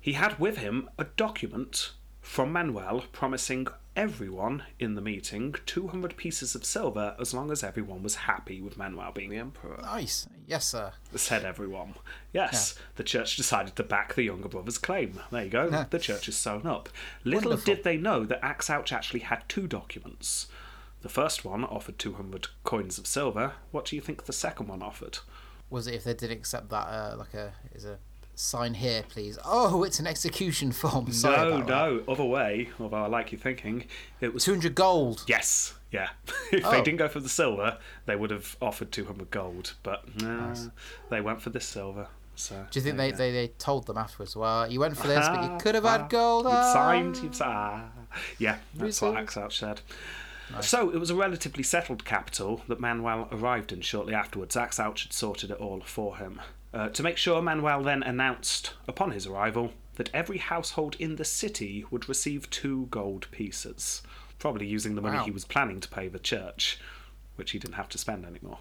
He 0.00 0.12
had 0.14 0.38
with 0.38 0.58
him 0.58 0.88
a 0.98 1.04
document 1.04 1.92
from 2.30 2.52
Manuel 2.52 3.02
promising 3.10 3.66
everyone 3.96 4.62
in 4.78 4.94
the 4.94 5.00
meeting 5.00 5.52
200 5.66 6.16
pieces 6.16 6.54
of 6.54 6.64
silver 6.64 7.16
as 7.18 7.34
long 7.34 7.50
as 7.50 7.64
everyone 7.64 8.04
was 8.04 8.14
happy 8.14 8.60
with 8.60 8.76
Manuel 8.78 9.10
being 9.10 9.30
the 9.30 9.36
emperor. 9.36 9.80
Nice. 9.82 10.28
Yes, 10.46 10.64
sir. 10.68 10.92
Said 11.16 11.44
everyone. 11.44 11.94
Yes, 12.32 12.76
the 12.94 13.02
church 13.02 13.36
decided 13.36 13.74
to 13.74 13.82
back 13.82 14.14
the 14.14 14.22
younger 14.22 14.48
brother's 14.48 14.78
claim. 14.78 15.18
There 15.32 15.42
you 15.42 15.50
go, 15.50 15.68
Yeah. 15.72 15.86
the 15.90 15.98
church 15.98 16.28
is 16.28 16.36
sewn 16.36 16.68
up. 16.68 16.88
Little 17.24 17.50
Wonderful. 17.50 17.74
did 17.74 17.82
they 17.82 17.96
know 17.96 18.24
that 18.24 18.40
Axouch 18.42 18.92
actually 18.92 19.20
had 19.20 19.42
two 19.48 19.66
documents. 19.66 20.46
The 21.02 21.08
first 21.08 21.44
one 21.44 21.64
offered 21.64 21.98
200 21.98 22.46
coins 22.62 22.96
of 22.96 23.08
silver. 23.08 23.54
What 23.72 23.86
do 23.86 23.96
you 23.96 24.02
think 24.02 24.26
the 24.26 24.32
second 24.32 24.68
one 24.68 24.82
offered? 24.82 25.18
Was 25.68 25.88
it 25.88 25.94
if 25.94 26.04
they 26.04 26.14
did 26.14 26.30
accept 26.30 26.68
that, 26.70 26.86
uh, 26.86 27.16
like 27.18 27.34
a 27.34 27.54
is 27.74 27.84
a 27.84 27.98
sign 28.40 28.74
here, 28.74 29.02
please? 29.08 29.38
Oh, 29.44 29.84
it's 29.84 30.00
an 30.00 30.06
execution 30.06 30.72
form. 30.72 31.12
Sorry 31.12 31.36
no, 31.36 31.56
about 31.58 31.66
that. 31.66 32.06
no, 32.06 32.12
other 32.12 32.24
way, 32.24 32.68
although 32.80 33.04
I 33.04 33.06
like 33.06 33.32
you 33.32 33.38
thinking. 33.38 33.84
It 34.20 34.32
was. 34.34 34.44
Two 34.44 34.52
hundred 34.52 34.74
gold. 34.74 35.24
Yes, 35.26 35.74
yeah. 35.90 36.10
if 36.52 36.64
Oh. 36.64 36.70
they 36.70 36.82
didn't 36.82 36.98
go 36.98 37.08
for 37.08 37.20
the 37.20 37.28
silver, 37.28 37.78
they 38.06 38.16
would 38.16 38.30
have 38.30 38.56
offered 38.60 38.92
200 38.92 39.30
gold, 39.30 39.74
but 39.82 40.20
Nice. 40.22 40.68
they 41.10 41.20
went 41.20 41.42
for 41.42 41.50
the 41.50 41.60
silver. 41.60 42.08
So, 42.36 42.66
Do 42.70 42.78
you 42.78 42.82
think 42.84 42.96
they, 42.96 43.10
they, 43.10 43.32
they 43.32 43.48
told 43.58 43.86
them 43.86 43.98
afterwards? 43.98 44.34
Well, 44.34 44.70
you 44.70 44.80
went 44.80 44.96
for 44.96 45.06
this, 45.06 45.28
but 45.28 45.42
you 45.42 45.58
could 45.58 45.74
have 45.74 45.84
had 45.84 46.08
gold. 46.08 46.46
You'd 46.46 46.52
ah." 46.52 46.72
signed, 46.72 47.16
you'd 47.18 47.36
ah. 47.42 47.84
Yeah, 48.38 48.58
that's 48.74 49.02
what. 49.02 49.14
Axouch 49.14 49.52
said. 49.52 49.82
So 50.62 50.90
it 50.90 50.98
was 50.98 51.10
a 51.10 51.14
relatively 51.14 51.62
settled 51.62 52.04
capital 52.04 52.62
that 52.66 52.80
Manuel 52.80 53.28
arrived 53.30 53.72
in 53.72 53.82
shortly 53.82 54.14
afterwards. 54.14 54.56
Axouch 54.56 55.02
had 55.04 55.12
sorted 55.12 55.50
it 55.50 55.58
all 55.58 55.80
for 55.82 56.16
him. 56.16 56.40
Uh, 56.72 56.88
to 56.90 57.02
make 57.02 57.16
sure, 57.16 57.42
Manuel 57.42 57.82
then 57.82 58.02
announced, 58.02 58.74
upon 58.86 59.10
his 59.10 59.26
arrival, 59.26 59.72
that 59.96 60.10
every 60.14 60.38
household 60.38 60.96
in 60.98 61.16
the 61.16 61.24
city 61.24 61.84
would 61.90 62.08
receive 62.08 62.48
two 62.50 62.86
gold 62.90 63.26
pieces, 63.32 64.02
probably 64.38 64.66
using 64.66 64.94
the 64.94 65.00
money 65.02 65.18
Wow. 65.18 65.24
he 65.24 65.30
was 65.30 65.44
planning 65.44 65.80
to 65.80 65.88
pay 65.88 66.06
the 66.08 66.18
church, 66.18 66.78
which 67.36 67.50
he 67.50 67.58
didn't 67.58 67.74
have 67.74 67.88
to 67.90 67.98
spend 67.98 68.24
anymore. 68.24 68.60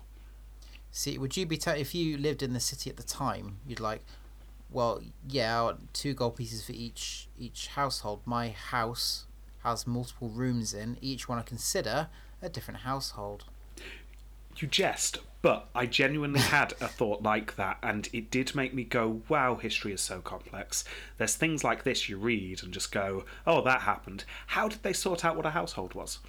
See, 0.91 1.17
would 1.19 1.37
you 1.37 1.45
be 1.45 1.57
te- 1.57 1.79
if 1.79 1.93
you 1.93 2.17
lived 2.17 2.41
in 2.41 2.53
the 2.53 2.59
city 2.59 2.89
at 2.89 2.97
the 2.97 3.03
time? 3.03 3.59
You'd 3.67 3.79
like, 3.79 4.01
well, 4.71 5.01
yeah, 5.27 5.59
I 5.59 5.63
want 5.63 5.93
two 5.93 6.13
gold 6.15 6.35
pieces 6.35 6.63
for 6.65 6.71
each 6.71 7.27
each 7.37 7.67
household. 7.67 8.21
My 8.25 8.49
house 8.49 9.25
has 9.63 9.85
multiple 9.85 10.29
rooms 10.29 10.73
in 10.73 10.97
each 10.99 11.29
one. 11.29 11.37
I 11.37 11.43
consider 11.43 12.09
a 12.41 12.49
different 12.49 12.81
household. 12.81 13.45
You 14.59 14.67
jest, 14.67 15.19
but 15.41 15.69
I 15.73 15.85
genuinely 15.85 16.39
had 16.41 16.73
a 16.81 16.87
thought 16.87 17.23
like 17.23 17.55
that, 17.55 17.77
and 17.81 18.09
it 18.11 18.29
did 18.29 18.55
make 18.55 18.73
me 18.73 18.83
go, 18.83 19.21
wow, 19.29 19.55
history 19.55 19.93
is 19.93 20.01
so 20.01 20.19
complex. 20.19 20.83
There's 21.17 21.35
things 21.35 21.63
like 21.63 21.83
this 21.83 22.09
you 22.09 22.17
read 22.17 22.61
and 22.63 22.73
just 22.73 22.91
go, 22.91 23.23
oh, 23.47 23.61
that 23.63 23.81
happened. 23.81 24.25
How 24.47 24.67
did 24.67 24.83
they 24.83 24.93
sort 24.93 25.23
out 25.23 25.37
what 25.37 25.45
a 25.45 25.51
household 25.51 25.93
was? 25.93 26.19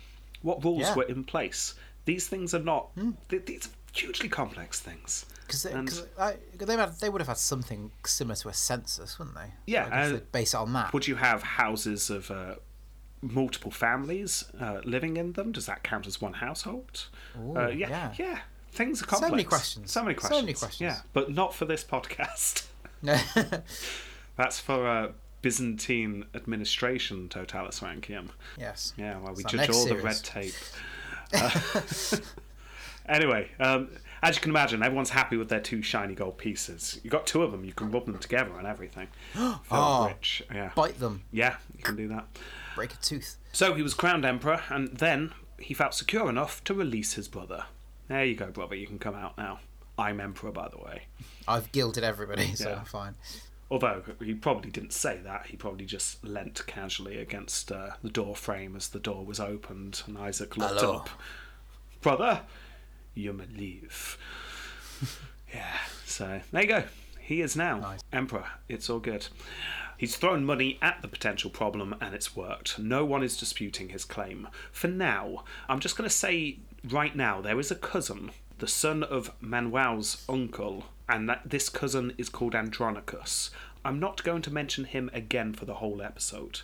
What 0.43 0.65
rules 0.65 0.83
Yeah. 0.83 0.95
were 0.95 1.03
in 1.05 1.25
place? 1.25 1.75
These 2.05 2.29
things 2.29 2.55
are 2.55 2.61
not, 2.63 2.91
th- 3.29 3.47
these 3.47 3.67
are 3.67 3.71
hugely 3.93 4.29
complex 4.29 4.79
things. 4.81 5.27
Because 5.47 5.65
they, 5.65 5.73
And- 5.73 6.03
I- 6.19 6.37
they, 6.57 6.77
had, 6.77 6.99
they 7.01 7.09
would 7.11 7.21
have 7.21 7.29
had 7.29 7.37
something 7.39 7.91
similar 8.07 8.37
to 8.37 8.49
a 8.49 8.55
census, 8.55 9.19
wouldn't 9.19 9.37
they? 9.37 9.53
Yeah, 9.67 9.87
uh, 9.87 10.21
they'd 10.31 10.55
on 10.55 10.73
that. 10.75 10.93
Would 10.93 11.09
you 11.09 11.17
have 11.17 11.43
houses 11.43 12.11
of 12.11 12.31
uh, 12.31 12.55
multiple 13.23 13.71
families 13.71 14.45
uh, 14.61 14.81
living 14.85 15.17
in 15.17 15.33
them? 15.35 15.53
Does 15.53 15.67
that 15.67 15.83
count 15.83 16.07
as 16.07 16.21
one 16.21 16.35
household? 16.35 17.07
Ooh, 17.39 17.57
uh, 17.57 17.69
yeah, 17.69 17.89
yeah. 17.89 18.13
yeah. 18.19 18.39
Things 18.73 19.03
are 19.03 19.07
complicated. 19.07 19.29
So 19.29 19.31
many 19.31 19.45
questions. 19.45 19.93
So 19.93 20.03
many 20.05 20.15
So 20.15 20.21
questions. 20.21 20.43
many 20.43 20.55
questions. 20.55 20.81
Yeah, 20.81 21.01
but 21.13 21.31
not 21.33 21.55
for 21.55 21.65
this 21.65 21.83
podcast. 21.85 22.67
No. 23.03 23.19
That's 24.37 24.61
for 24.61 24.87
uh, 24.87 25.09
Byzantine 25.43 26.25
administration 26.35 27.29
totalis 27.29 27.81
rankium. 27.81 28.29
yes. 28.59 28.93
Yeah, 28.97 29.19
well, 29.19 29.35
we 29.35 29.43
judge 29.45 29.69
all 29.71 29.87
the 29.87 29.97
red 29.97 30.17
tape. 30.23 30.55
Uh, 31.33 31.51
anyway, 33.09 33.49
um, 33.59 33.89
as 34.23 34.37
you 34.37 34.41
can 34.43 34.51
imagine, 34.51 34.83
everyone's 34.83 35.11
happy 35.11 35.37
with 35.37 35.49
their 35.49 35.61
two 35.61 35.83
shiny 35.83 36.15
gold 36.15 36.39
pieces. 36.39 37.01
You've 37.03 37.13
got 37.13 37.27
two 37.27 37.43
of 37.43 37.53
them, 37.53 37.65
you 37.65 37.73
can 37.73 37.91
rub 37.91 38.07
them 38.07 38.19
together 38.19 38.53
and 38.59 38.67
everything. 38.67 39.09
Feel 39.33 39.61
Oh. 39.71 40.07
rich. 40.09 40.43
Yeah. 40.53 40.71
Bite 40.75 40.99
them, 40.99 41.23
Yeah, 41.33 41.57
you 41.77 41.83
can 41.83 41.97
do 41.97 42.09
that. 42.09 42.27
Break 42.81 42.95
a 42.95 42.97
tooth. 43.03 43.37
So 43.53 43.75
he 43.75 43.83
was 43.83 43.95
crowned 43.95 44.25
emperor, 44.25 44.63
and 44.71 44.89
then 44.97 45.33
he 45.59 45.75
felt 45.75 45.95
secure 45.95 46.29
enough 46.31 46.65
to 46.65 46.73
release 46.75 47.13
his 47.15 47.29
brother. 47.29 47.65
There 48.09 48.25
you 48.25 48.35
go, 48.35 48.47
brother. 48.51 48.75
You 48.75 48.87
can 48.87 48.99
come 48.99 49.15
out 49.15 49.37
now. 49.37 49.61
I'm 49.99 50.19
emperor, 50.21 50.51
by 50.51 50.69
the 50.69 50.79
way. 50.79 51.03
I've 51.47 51.71
gilded 51.73 52.05
everybody, 52.05 52.55
so 52.55 52.71
Yeah. 52.71 52.79
I'm 52.79 52.85
fine. 52.87 53.15
Although 53.71 54.03
he 54.25 54.35
probably 54.35 54.71
didn't 54.71 54.93
say 54.95 55.19
that, 55.23 55.47
he 55.47 55.57
probably 55.57 55.85
just 55.85 56.25
leant 56.25 56.67
casually 56.67 57.19
against 57.19 57.71
uh, 57.71 57.91
the 58.03 58.09
door 58.09 58.35
frame 58.35 58.75
as 58.75 58.89
the 58.89 58.99
door 58.99 59.25
was 59.25 59.39
opened, 59.39 60.03
and 60.07 60.17
Isaac 60.19 60.57
looked 60.57 60.81
Hello. 60.81 60.97
up. 60.97 61.11
Brother, 62.01 62.41
you 63.15 63.33
may 63.35 63.45
leave. 63.47 64.17
yeah, 65.55 65.77
so 66.07 66.41
there 66.51 66.63
you 66.63 66.69
go. 66.69 66.85
He 67.21 67.43
is 67.43 67.55
now 67.55 67.79
Nice. 67.79 68.01
emperor. 68.13 68.47
It's 68.69 68.91
all 68.91 68.99
good. 68.99 69.29
He's 70.01 70.17
thrown 70.17 70.47
money 70.47 70.79
at 70.81 71.03
the 71.03 71.09
potential 71.09 71.51
problem 71.51 71.95
and 72.01 72.15
it's 72.15 72.35
worked. 72.35 72.79
No 72.79 73.05
one 73.05 73.23
is 73.23 73.37
disputing 73.37 73.91
his 73.91 74.07
claim. 74.07 74.49
For 74.73 74.89
now, 74.89 75.45
I'm 75.69 75.79
just 75.79 75.95
going 75.95 76.09
to 76.09 76.17
say 76.17 76.61
right 76.89 77.15
now 77.15 77.43
there 77.43 77.61
is 77.61 77.71
a 77.71 77.75
cousin, 77.75 78.31
the 78.61 78.67
son 78.67 79.03
of 79.03 79.31
Manuel's 79.43 80.25
uncle, 80.27 80.87
and 81.07 81.29
that 81.29 81.43
this 81.45 81.69
cousin 81.69 82.15
is 82.17 82.31
called 82.31 82.55
Andronicus. 82.55 83.51
I'm 83.85 84.01
not 84.01 84.25
going 84.25 84.41
to 84.41 84.51
mention 84.51 84.85
him 84.85 85.11
again 85.13 85.53
for 85.53 85.67
the 85.67 85.75
whole 85.75 86.01
episode. 86.01 86.63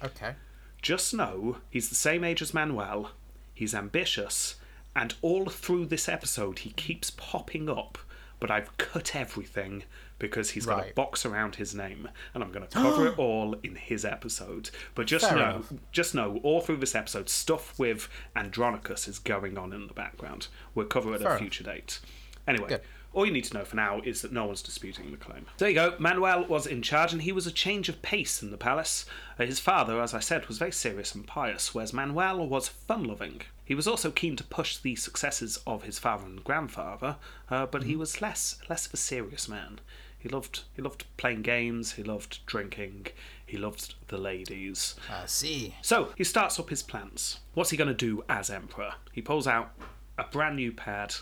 Okay. 0.00 0.36
Just 0.80 1.12
know 1.12 1.56
he's 1.70 1.88
the 1.88 1.96
same 1.96 2.22
age 2.22 2.40
as 2.40 2.54
Manuel, 2.54 3.10
he's 3.54 3.74
ambitious, 3.74 4.54
and 4.94 5.16
all 5.20 5.46
through 5.46 5.86
this 5.86 6.08
episode 6.08 6.60
he 6.60 6.70
keeps 6.70 7.10
popping 7.10 7.68
up, 7.68 7.98
but 8.38 8.52
I've 8.52 8.78
cut 8.78 9.16
everything 9.16 9.82
because 10.18 10.50
he's 10.50 10.66
got 10.66 10.88
a 10.90 10.92
box 10.94 11.24
around 11.24 11.56
his 11.56 11.74
name, 11.74 12.08
and 12.34 12.42
I'm 12.42 12.50
going 12.52 12.66
to 12.66 12.72
cover 12.72 13.06
it 13.06 13.18
all 13.18 13.54
in 13.62 13.74
his 13.76 14.04
episode. 14.04 14.70
But 14.94 15.06
just 15.06 15.28
Fair 15.28 15.36
know, 15.38 15.50
enough. 15.50 15.72
just 15.92 16.14
know, 16.14 16.40
all 16.42 16.60
through 16.60 16.78
this 16.78 16.94
episode, 16.94 17.28
stuff 17.28 17.78
with 17.78 18.08
Andronicus 18.36 19.06
is 19.08 19.18
going 19.18 19.56
on 19.58 19.72
in 19.72 19.86
the 19.86 19.94
background. 19.94 20.48
We'll 20.74 20.86
cover 20.86 21.12
it 21.12 21.16
at 21.16 21.20
Fair 21.20 21.28
a 21.28 21.30
enough. 21.32 21.40
future 21.40 21.64
date. 21.64 22.00
Anyway, 22.46 22.68
Good. 22.68 22.80
all 23.12 23.26
you 23.26 23.32
need 23.32 23.44
to 23.44 23.54
know 23.54 23.64
for 23.64 23.76
now 23.76 24.00
is 24.04 24.22
that 24.22 24.32
no 24.32 24.46
one's 24.46 24.62
disputing 24.62 25.10
the 25.10 25.18
claim. 25.18 25.44
There 25.58 25.68
you 25.68 25.74
go. 25.74 25.94
Manuel 25.98 26.46
was 26.46 26.66
in 26.66 26.80
charge, 26.82 27.12
and 27.12 27.20
he 27.22 27.30
was 27.32 27.46
a 27.46 27.52
change 27.52 27.88
of 27.90 28.00
pace 28.00 28.42
in 28.42 28.50
the 28.50 28.56
palace. 28.56 29.04
Uh, 29.38 29.44
His 29.44 29.60
father, 29.60 30.00
as 30.00 30.14
I 30.14 30.20
said, 30.20 30.46
was 30.48 30.58
very 30.58 30.72
serious 30.72 31.14
and 31.14 31.26
pious, 31.26 31.74
whereas 31.74 31.92
Manuel 31.92 32.46
was 32.48 32.68
fun-loving. 32.68 33.42
He 33.64 33.74
was 33.74 33.86
also 33.86 34.10
keen 34.10 34.34
to 34.36 34.44
push 34.44 34.78
the 34.78 34.96
successes 34.96 35.58
of 35.66 35.82
his 35.82 35.98
father 35.98 36.24
and 36.24 36.42
grandfather, 36.42 37.16
uh, 37.50 37.66
but 37.66 37.82
he 37.84 37.96
was 37.96 38.22
less 38.22 38.58
less 38.70 38.86
of 38.86 38.94
a 38.94 38.96
serious 38.96 39.46
man. 39.46 39.80
He 40.28 40.34
loved 40.34 40.64
he 40.76 40.82
loved 40.82 41.06
playing 41.16 41.40
games. 41.40 41.92
He 41.92 42.02
loved 42.02 42.44
drinking. 42.44 43.06
He 43.46 43.56
loved 43.56 43.94
the 44.08 44.18
ladies. 44.18 44.94
I 45.10 45.24
see. 45.24 45.74
So 45.80 46.12
he 46.16 46.24
starts 46.24 46.60
up 46.60 46.68
his 46.68 46.82
plans. 46.82 47.38
What's 47.54 47.70
he 47.70 47.78
going 47.78 47.88
to 47.88 47.94
do 47.94 48.24
as 48.28 48.50
emperor? 48.50 48.92
He 49.10 49.22
pulls 49.22 49.46
out 49.46 49.70
a 50.18 50.24
brand 50.24 50.56
new 50.56 50.70
pad, 50.70 51.14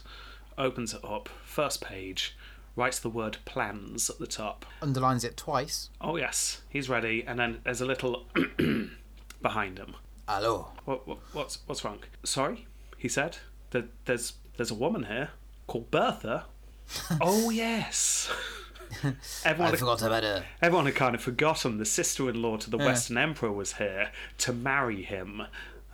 opens 0.58 0.92
it 0.92 1.04
up, 1.04 1.28
first 1.44 1.80
page, 1.80 2.36
writes 2.74 2.98
the 2.98 3.08
word 3.08 3.36
plans 3.44 4.10
at 4.10 4.18
the 4.18 4.26
top. 4.26 4.66
Underlines 4.82 5.22
it 5.22 5.36
twice. 5.36 5.88
Oh 6.00 6.16
yes, 6.16 6.62
he's 6.68 6.88
ready. 6.88 7.22
And 7.24 7.38
then 7.38 7.60
there's 7.62 7.80
a 7.80 7.86
little 7.86 8.26
behind 9.40 9.78
him. 9.78 9.94
Hello. 10.28 10.72
What, 10.84 11.06
what, 11.06 11.18
what's 11.32 11.60
what's 11.66 11.84
wrong? 11.84 12.00
Sorry, 12.24 12.66
he 12.98 13.06
said. 13.06 13.36
There, 13.70 13.84
there's 14.06 14.32
there's 14.56 14.72
a 14.72 14.74
woman 14.74 15.04
here 15.04 15.30
called 15.68 15.92
Bertha. 15.92 16.46
oh 17.20 17.50
yes. 17.50 18.32
Everyone 19.44 19.66
I 19.68 19.70
had- 19.70 19.78
forgot 19.78 20.02
about 20.02 20.22
her. 20.22 20.44
Everyone 20.62 20.86
had 20.86 20.94
kind 20.94 21.14
of 21.14 21.20
forgotten 21.20 21.78
the 21.78 21.84
sister-in-law 21.84 22.58
to 22.58 22.70
the 22.70 22.78
Western 22.78 23.18
Emperor 23.18 23.52
was 23.52 23.74
here 23.74 24.10
to 24.38 24.52
marry 24.52 25.02
him. 25.02 25.42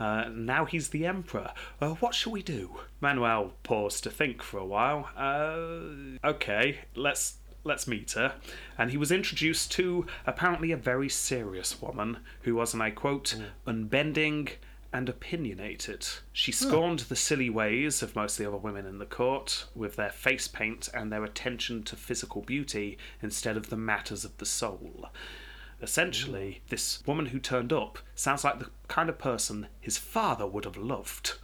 Uh, 0.01 0.25
now 0.33 0.65
he's 0.65 0.89
the 0.89 1.07
Emperor. 1.07 1.53
Uh, 1.81 1.91
what 1.95 2.15
shall 2.15 2.33
we 2.33 2.43
do? 2.43 2.81
Manuel 3.01 3.53
paused 3.63 4.03
to 4.05 4.11
think 4.11 4.43
for 4.43 4.59
a 4.59 4.65
while. 4.65 5.09
Uh, 5.17 6.19
okay, 6.27 6.81
let's 6.97 7.35
let's 7.65 7.87
meet 7.87 8.11
her. 8.13 8.33
And 8.77 8.91
he 8.91 8.97
was 8.97 9.13
introduced 9.13 9.71
to 9.73 10.05
apparently 10.27 10.73
a 10.73 10.77
very 10.77 11.09
serious 11.09 11.81
woman 11.81 12.19
who 12.43 12.57
was, 12.57 12.75
and 12.75 12.83
I 12.83 12.91
quote, 12.91 13.37
unbending 13.67 14.49
and 14.93 15.09
opinionated. 15.09 16.07
She 16.33 16.53
scorned 16.53 17.01
the 17.01 17.17
silly 17.17 17.49
ways 17.51 18.03
of 18.03 18.15
most 18.15 18.39
of 18.39 18.45
the 18.45 18.49
other 18.51 18.59
women 18.59 18.87
in 18.87 18.99
the 18.99 19.07
court, 19.07 19.67
with 19.75 19.97
their 19.97 20.11
face 20.11 20.49
paint 20.49 20.89
and 20.93 21.11
their 21.11 21.25
attention 21.25 21.83
to 21.85 21.97
physical 21.97 22.43
beauty 22.43 22.99
instead 23.23 23.57
of 23.57 23.71
the 23.71 23.77
matters 23.77 24.25
of 24.25 24.37
the 24.39 24.47
soul. 24.47 25.07
Essentially, 25.81 26.63
mm. 26.65 26.69
this 26.71 27.03
woman 27.07 27.27
who 27.27 27.39
turned 27.41 27.73
up 27.73 27.99
sounds 28.15 28.45
like 28.45 28.59
the 28.59 28.71
kind 28.89 29.09
of 29.09 29.19
person 29.19 29.67
his 29.81 29.99
father 29.99 30.47
would 30.47 30.65
have 30.65 30.77
loved. 30.77 31.35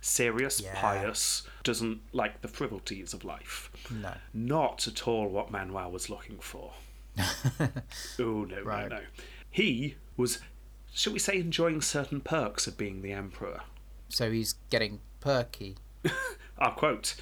Serious, 0.00 0.60
Yeah. 0.60 0.78
pious, 0.80 1.44
doesn't 1.62 2.00
like 2.12 2.42
the 2.42 2.48
frivolities 2.48 3.14
of 3.14 3.24
life. 3.24 3.70
No. 3.90 4.14
Not 4.34 4.86
at 4.86 5.06
all 5.08 5.28
what 5.28 5.50
Manuel 5.50 5.90
was 5.90 6.10
looking 6.10 6.38
for. 6.38 6.72
Oh 8.18 8.44
no, 8.44 8.62
Right. 8.62 8.88
no, 8.88 8.96
no. 8.96 9.02
He 9.50 9.96
was, 10.16 10.40
shall 10.94 11.12
we 11.12 11.18
say, 11.18 11.38
enjoying 11.38 11.82
certain 11.82 12.20
perks 12.20 12.66
of 12.66 12.78
being 12.78 13.02
the 13.02 13.12
emperor. 13.12 13.62
So 14.08 14.30
he's 14.30 14.54
getting 14.70 15.00
perky. 15.20 15.76
I'll 16.04 16.12
ah, 16.58 16.70
quote 16.70 17.16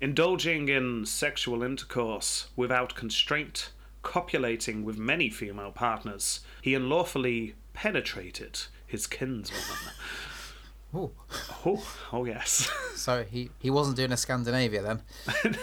Indulging 0.00 0.68
in 0.68 1.06
sexual 1.06 1.62
intercourse 1.62 2.48
without 2.56 2.96
constraint, 2.96 3.70
copulating 4.02 4.84
with 4.84 4.98
many 4.98 5.30
female 5.30 5.70
partners, 5.70 6.40
he 6.60 6.74
unlawfully 6.74 7.54
penetrated 7.72 8.58
his 8.86 9.06
kinswoman. 9.06 9.92
Ooh. 10.94 11.10
oh, 11.66 11.84
oh 12.12 12.24
yes. 12.24 12.70
So 12.94 13.22
he, 13.24 13.50
he 13.58 13.68
wasn't 13.68 13.96
doing 13.98 14.12
a 14.12 14.16
Scandinavia 14.16 14.80
then. 14.80 15.02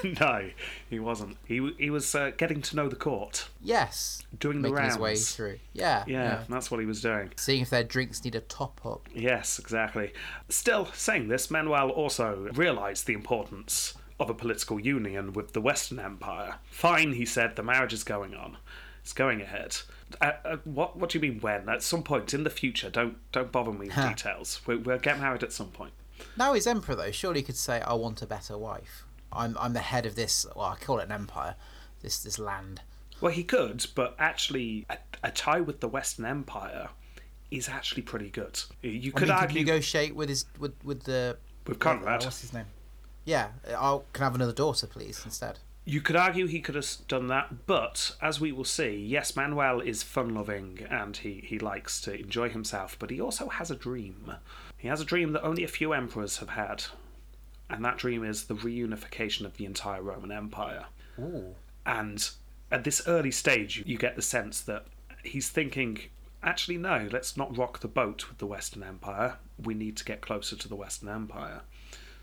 no, 0.19 0.49
he 0.91 0.99
wasn't. 0.99 1.37
He 1.45 1.73
he 1.79 1.89
was 1.89 2.13
uh, 2.13 2.31
getting 2.37 2.61
to 2.61 2.75
know 2.75 2.87
the 2.87 2.95
court, 2.95 3.47
Yes. 3.63 4.21
doing 4.37 4.57
the 4.61 4.69
Making 4.69 4.75
rounds. 4.75 4.93
his 4.95 5.01
way 5.01 5.15
through. 5.15 5.59
Yeah. 5.73 6.03
Yeah, 6.05 6.43
that's 6.49 6.69
what 6.69 6.81
he 6.81 6.85
was 6.85 7.01
doing. 7.01 7.31
Seeing 7.37 7.61
if 7.63 7.71
their 7.71 7.83
drinks 7.85 8.23
need 8.23 8.35
a 8.35 8.41
top 8.41 8.85
up. 8.85 9.07
Yes, 9.15 9.57
exactly. 9.57 10.13
Still, 10.49 10.85
saying 10.93 11.29
this, 11.29 11.49
Manuel 11.49 11.89
also 11.89 12.49
realised 12.53 13.07
the 13.07 13.13
importance 13.13 13.95
of 14.19 14.29
a 14.29 14.35
political 14.35 14.79
union 14.79 15.33
with 15.33 15.53
the 15.53 15.61
Western 15.61 15.97
Empire. 15.97 16.55
Fine, 16.69 17.13
he 17.13 17.25
said, 17.25 17.55
the 17.55 17.63
marriage 17.63 17.93
is 17.93 18.03
going 18.03 18.35
on. 18.35 18.57
It's 19.01 19.13
going 19.13 19.41
ahead. 19.41 19.77
Uh, 20.19 20.31
uh, 20.45 20.57
what 20.63 20.97
What 20.97 21.09
do 21.11 21.17
you 21.17 21.21
mean 21.21 21.39
when? 21.41 21.69
At 21.69 21.83
some 21.83 22.03
point 22.03 22.33
in 22.33 22.43
the 22.43 22.49
future. 22.49 22.89
Don't 22.89 23.17
don't 23.31 23.51
bother 23.51 23.71
me 23.71 23.87
with 23.87 23.91
Huh. 23.93 24.09
details. 24.09 24.59
We, 24.65 24.75
we'll 24.77 24.97
get 24.99 25.19
married 25.19 25.43
at 25.43 25.51
some 25.53 25.67
point. 25.67 25.93
Now 26.37 26.53
he's 26.53 26.67
emperor 26.67 26.95
though. 26.95 27.11
Surely 27.11 27.39
he 27.39 27.43
could 27.43 27.57
say, 27.57 27.81
"I 27.81 27.93
want 27.93 28.21
a 28.21 28.27
better 28.27 28.57
wife. 28.57 29.05
I'm 29.31 29.57
I'm 29.59 29.73
the 29.73 29.79
head 29.79 30.05
of 30.05 30.15
this. 30.15 30.45
Well, 30.55 30.65
I 30.65 30.75
call 30.75 30.99
it 30.99 31.05
an 31.05 31.11
empire. 31.11 31.55
This 32.01 32.21
this 32.21 32.37
land." 32.39 32.81
Well, 33.21 33.31
he 33.31 33.43
could, 33.43 33.85
but 33.93 34.15
actually, 34.17 34.85
a, 34.89 34.97
a 35.23 35.31
tie 35.31 35.61
with 35.61 35.79
the 35.79 35.87
Western 35.87 36.25
Empire 36.25 36.89
is 37.51 37.69
actually 37.69 38.01
pretty 38.01 38.29
good. 38.31 38.59
You 38.81 39.11
I 39.15 39.19
could 39.19 39.27
mean, 39.27 39.37
argue 39.37 39.47
could 39.59 39.67
negotiate 39.67 40.15
with 40.15 40.29
his 40.29 40.45
with 40.57 40.73
with 40.83 41.03
the 41.03 41.37
with 41.67 41.77
Conrad. 41.79 42.23
what's 42.23 42.41
his 42.41 42.51
name? 42.53 42.65
Yeah, 43.25 43.49
I 43.67 43.99
can 44.13 44.23
I 44.23 44.25
have 44.25 44.35
another 44.35 44.53
daughter, 44.53 44.87
please, 44.87 45.21
instead. 45.23 45.59
You 45.91 45.99
could 45.99 46.15
argue 46.15 46.47
he 46.47 46.61
could 46.61 46.75
have 46.75 46.87
done 47.09 47.27
that, 47.27 47.65
but 47.67 48.15
as 48.21 48.39
we 48.39 48.53
will 48.53 48.63
see, 48.63 48.95
yes, 48.95 49.35
Manuel 49.35 49.81
is 49.81 50.03
fun 50.03 50.33
loving 50.33 50.87
and 50.89 51.17
he, 51.17 51.43
he 51.45 51.59
likes 51.59 51.99
to 52.03 52.17
enjoy 52.17 52.47
himself, 52.47 52.95
but 52.97 53.09
he 53.09 53.19
also 53.19 53.49
has 53.49 53.69
a 53.69 53.75
dream. 53.75 54.35
He 54.77 54.87
has 54.87 55.01
a 55.01 55.05
dream 55.05 55.33
that 55.33 55.43
only 55.43 55.65
a 55.65 55.67
few 55.67 55.91
emperors 55.91 56.37
have 56.37 56.51
had, 56.51 56.85
and 57.69 57.83
that 57.83 57.97
dream 57.97 58.23
is 58.23 58.45
the 58.45 58.55
reunification 58.55 59.43
of 59.43 59.57
the 59.57 59.65
entire 59.65 60.01
Roman 60.01 60.31
Empire. 60.31 60.85
Ooh. 61.19 61.55
And 61.85 62.29
at 62.71 62.85
this 62.85 63.05
early 63.05 63.31
stage, 63.31 63.75
you- 63.75 63.83
you 63.85 63.97
get 63.97 64.15
the 64.15 64.21
sense 64.21 64.61
that 64.61 64.85
he's 65.25 65.49
thinking, 65.49 66.03
actually, 66.41 66.77
no, 66.77 67.09
let's 67.11 67.35
not 67.35 67.57
rock 67.57 67.81
the 67.81 67.89
boat 67.89 68.29
with 68.29 68.37
the 68.37 68.47
Western 68.47 68.83
Empire. 68.83 69.39
We 69.61 69.73
need 69.73 69.97
to 69.97 70.05
get 70.05 70.21
closer 70.21 70.55
to 70.55 70.69
the 70.69 70.75
Western 70.77 71.09
Empire. 71.09 71.63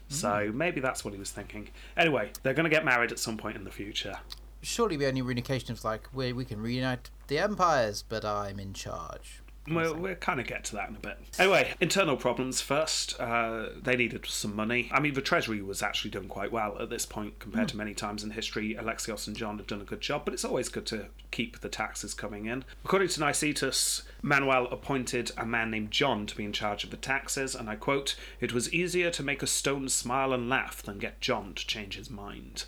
So 0.09 0.49
hmm. 0.49 0.57
maybe 0.57 0.81
that's 0.81 1.05
what 1.05 1.15
he 1.15 1.21
was 1.21 1.31
thinking. 1.31 1.69
Anyway, 1.97 2.31
they're 2.43 2.55
going 2.55 2.65
to 2.65 2.75
get 2.75 2.85
married 2.85 3.13
at 3.13 3.19
some 3.19 3.37
point 3.37 3.57
in 3.57 3.65
the 3.65 3.71
future. 3.71 4.17
Surely 4.63 4.97
the 4.97 5.07
only 5.07 5.23
reunification 5.23 5.71
is 5.71 5.85
like 5.85 6.09
we 6.13 6.33
we 6.33 6.45
can 6.45 6.61
reunite 6.61 7.11
the 7.29 7.39
empires, 7.39 8.03
but 8.09 8.25
I'm 8.25 8.59
in 8.59 8.73
charge. 8.73 9.43
We'll, 9.71 9.95
we'll 9.95 10.15
kind 10.17 10.41
of 10.41 10.47
get 10.47 10.65
to 10.65 10.77
that 10.77 10.89
in 10.89 10.97
a 10.97 11.01
bit. 11.01 11.19
Anyway, 11.39 11.73
internal 11.81 12.17
problems 12.17 12.61
first. 12.61 13.19
Uh, 13.21 13.69
they 13.81 13.97
needed 13.97 14.27
some 14.27 14.55
money. 14.55 14.91
I 14.93 15.01
mean, 15.01 15.15
the 15.15 15.23
Treasury 15.23 15.63
was 15.63 15.83
actually 15.83 16.11
doing 16.11 16.29
quite 16.29 16.53
well 16.53 16.77
at 16.81 16.91
this 16.91 17.07
point 17.07 17.39
compared 17.39 17.69
to 17.69 17.77
many 17.77 17.95
times 17.95 18.23
in 18.23 18.31
history. 18.31 18.75
Alexios 18.75 19.27
and 19.27 19.37
John 19.37 19.59
had 19.59 19.67
done 19.67 19.81
a 19.81 19.85
good 19.85 20.01
job, 20.01 20.23
but 20.25 20.35
it's 20.35 20.45
always 20.45 20.69
good 20.69 20.87
to 20.87 21.07
keep 21.31 21.61
the 21.61 21.69
taxes 21.69 22.15
coming 22.15 22.47
in. 22.47 22.65
According 22.85 23.09
to 23.09 23.21
Nicetas, 23.21 24.03
Manuel 24.23 24.67
appointed 24.67 25.33
a 25.37 25.47
man 25.47 25.71
named 25.71 25.91
John 25.91 26.27
to 26.27 26.37
be 26.37 26.45
in 26.45 26.53
charge 26.53 26.85
of 26.85 26.91
the 26.91 26.97
taxes, 26.97 27.55
and 27.55 27.69
I 27.69 27.77
quote, 27.77 28.17
It 28.41 28.53
was 28.53 28.73
easier 28.73 29.11
to 29.11 29.23
make 29.23 29.43
a 29.43 29.47
stone 29.47 29.89
smile 29.89 30.33
and 30.33 30.49
laugh 30.49 30.83
than 30.83 30.99
get 30.99 31.21
John 31.21 31.55
to 31.55 31.67
change 31.67 31.97
his 31.97 32.11
mind. 32.11 32.65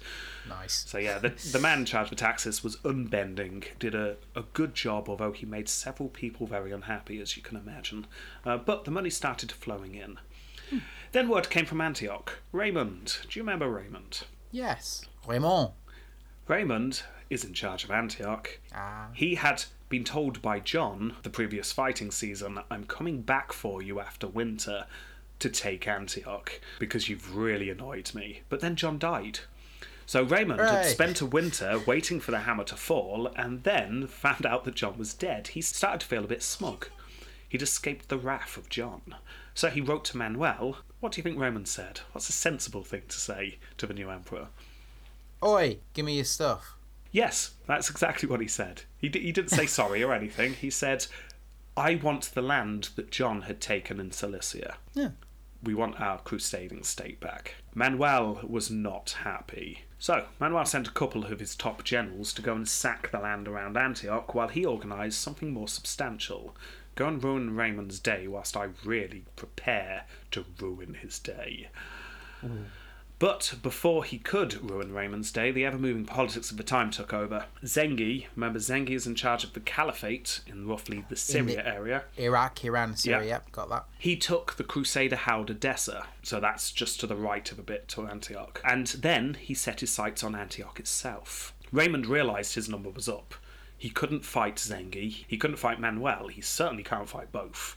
Nice. 0.48 0.84
So 0.86 0.98
yeah, 0.98 1.18
the, 1.18 1.30
the 1.52 1.58
man 1.58 1.80
in 1.80 1.84
charge 1.84 2.10
of 2.10 2.16
taxes 2.18 2.64
was 2.64 2.76
unbending, 2.84 3.64
did 3.78 3.94
a, 3.94 4.16
a 4.34 4.42
good 4.52 4.74
job, 4.74 5.08
although 5.08 5.32
he 5.32 5.46
made 5.46 5.68
several 5.68 6.08
people 6.08 6.46
very 6.46 6.72
unhappy, 6.72 7.20
as 7.20 7.36
you 7.36 7.42
can 7.42 7.56
imagine. 7.56 8.06
Uh, 8.44 8.56
but 8.56 8.84
the 8.84 8.90
money 8.90 9.10
started 9.10 9.52
flowing 9.52 9.94
in. 9.94 10.18
Then 11.12 11.28
word 11.28 11.50
came 11.50 11.66
from 11.66 11.80
Antioch. 11.80 12.38
Raymond, 12.52 13.18
do 13.28 13.38
you 13.38 13.42
remember 13.42 13.68
Raymond? 13.68 14.22
Yes. 14.52 15.04
Raymond. 15.26 15.70
Raymond 16.46 17.02
is 17.28 17.44
in 17.44 17.54
charge 17.54 17.84
of 17.84 17.90
Antioch. 17.90 18.58
Ah. 18.74 19.08
He 19.12 19.36
had 19.36 19.64
been 19.88 20.04
told 20.04 20.40
by 20.40 20.60
John 20.60 21.16
the 21.22 21.30
previous 21.30 21.72
fighting 21.72 22.10
season, 22.10 22.60
I'm 22.70 22.84
coming 22.84 23.22
back 23.22 23.52
for 23.52 23.82
you 23.82 24.00
after 24.00 24.26
winter 24.26 24.86
to 25.40 25.48
take 25.48 25.88
Antioch 25.88 26.60
because 26.78 27.08
you've 27.08 27.36
really 27.36 27.70
annoyed 27.70 28.14
me. 28.14 28.42
But 28.48 28.60
then 28.60 28.76
John 28.76 28.98
died. 28.98 29.40
So 30.10 30.24
Raymond 30.24 30.60
had 30.60 30.86
spent 30.86 31.20
a 31.20 31.24
winter 31.24 31.80
waiting 31.86 32.18
for 32.18 32.32
the 32.32 32.40
hammer 32.40 32.64
to 32.64 32.74
fall 32.74 33.28
and 33.36 33.62
then 33.62 34.08
found 34.08 34.44
out 34.44 34.64
that 34.64 34.74
John 34.74 34.98
was 34.98 35.14
dead. 35.14 35.46
He 35.46 35.60
started 35.60 36.00
to 36.00 36.06
feel 36.08 36.24
a 36.24 36.26
bit 36.26 36.42
smug. 36.42 36.88
He'd 37.48 37.62
escaped 37.62 38.08
the 38.08 38.18
wrath 38.18 38.56
of 38.56 38.68
John. 38.68 39.14
So 39.54 39.70
he 39.70 39.80
wrote 39.80 40.04
to 40.06 40.16
Manuel. 40.16 40.78
What 40.98 41.12
do 41.12 41.18
you 41.18 41.22
think 41.22 41.38
Raymond 41.38 41.68
said? 41.68 42.00
What's 42.10 42.28
a 42.28 42.32
sensible 42.32 42.82
thing 42.82 43.02
to 43.06 43.20
say 43.20 43.58
to 43.78 43.86
the 43.86 43.94
new 43.94 44.10
emperor? 44.10 44.48
Oi, 45.44 45.78
give 45.94 46.06
me 46.06 46.16
your 46.16 46.24
stuff. 46.24 46.74
Yes, 47.12 47.52
that's 47.68 47.88
exactly 47.88 48.28
what 48.28 48.40
he 48.40 48.48
said. 48.48 48.82
He, 48.98 49.08
d- 49.08 49.20
he 49.20 49.30
didn't 49.30 49.52
say 49.52 49.66
sorry 49.66 50.02
or 50.02 50.12
anything. 50.12 50.54
He 50.54 50.70
said, 50.70 51.06
I 51.76 51.94
want 51.94 52.32
the 52.34 52.42
land 52.42 52.88
that 52.96 53.12
John 53.12 53.42
had 53.42 53.60
taken 53.60 54.00
in 54.00 54.10
Cilicia. 54.10 54.74
Yeah. 54.92 55.10
We 55.62 55.74
want 55.74 56.00
our 56.00 56.18
crusading 56.18 56.82
state 56.82 57.20
back. 57.20 57.54
Manuel 57.76 58.40
was 58.42 58.72
not 58.72 59.18
happy. 59.22 59.84
So, 60.00 60.24
Manuel 60.40 60.64
sent 60.64 60.88
a 60.88 60.92
couple 60.92 61.26
of 61.26 61.40
his 61.40 61.54
top 61.54 61.84
generals 61.84 62.32
to 62.32 62.40
go 62.40 62.54
and 62.54 62.66
sack 62.66 63.10
the 63.10 63.18
land 63.18 63.46
around 63.46 63.76
Antioch 63.76 64.34
while 64.34 64.48
he 64.48 64.64
organised 64.64 65.20
something 65.20 65.52
more 65.52 65.68
substantial. 65.68 66.56
Go 66.94 67.06
and 67.06 67.22
ruin 67.22 67.54
Raymond's 67.54 68.00
day 68.00 68.26
whilst 68.26 68.56
I 68.56 68.70
really 68.82 69.26
prepare 69.36 70.06
to 70.30 70.46
ruin 70.58 70.94
his 70.94 71.18
day. 71.18 71.68
Mm. 72.42 72.64
But 73.20 73.56
before 73.62 74.04
he 74.04 74.16
could 74.16 74.70
ruin 74.70 74.94
Raymond's 74.94 75.30
day, 75.30 75.50
the 75.50 75.66
ever 75.66 75.76
moving 75.76 76.06
politics 76.06 76.50
of 76.50 76.56
the 76.56 76.62
time 76.62 76.90
took 76.90 77.12
over. 77.12 77.44
Zengi, 77.62 78.24
remember, 78.34 78.58
Zengi 78.58 78.92
is 78.92 79.06
in 79.06 79.14
charge 79.14 79.44
of 79.44 79.52
the 79.52 79.60
caliphate 79.60 80.40
in 80.46 80.66
roughly 80.66 81.04
the 81.10 81.16
Syria 81.16 81.62
area. 81.66 82.04
Iraq, 82.16 82.64
Iran, 82.64 82.96
Syria. 82.96 83.20
Yeah. 83.20 83.28
Yep, 83.28 83.52
got 83.52 83.68
that. 83.68 83.84
He 83.98 84.16
took 84.16 84.56
the 84.56 84.64
Crusader 84.64 85.16
Hound 85.16 85.50
Edessa, 85.50 86.06
so 86.22 86.40
that's 86.40 86.72
just 86.72 86.98
to 87.00 87.06
the 87.06 87.14
right 87.14 87.52
of 87.52 87.58
a 87.58 87.62
bit 87.62 87.88
to 87.88 88.06
Antioch. 88.06 88.62
And 88.64 88.86
then 88.86 89.34
he 89.34 89.52
set 89.52 89.80
his 89.80 89.90
sights 89.90 90.24
on 90.24 90.34
Antioch 90.34 90.80
itself. 90.80 91.52
Raymond 91.70 92.06
realised 92.06 92.54
his 92.54 92.70
number 92.70 92.88
was 92.88 93.06
up. 93.06 93.34
He 93.76 93.90
couldn't 93.90 94.24
fight 94.24 94.56
Zengi, 94.56 95.26
he 95.28 95.36
couldn't 95.36 95.58
fight 95.58 95.78
Manuel, 95.78 96.28
he 96.28 96.40
certainly 96.40 96.82
can't 96.82 97.08
fight 97.08 97.30
both. 97.32 97.76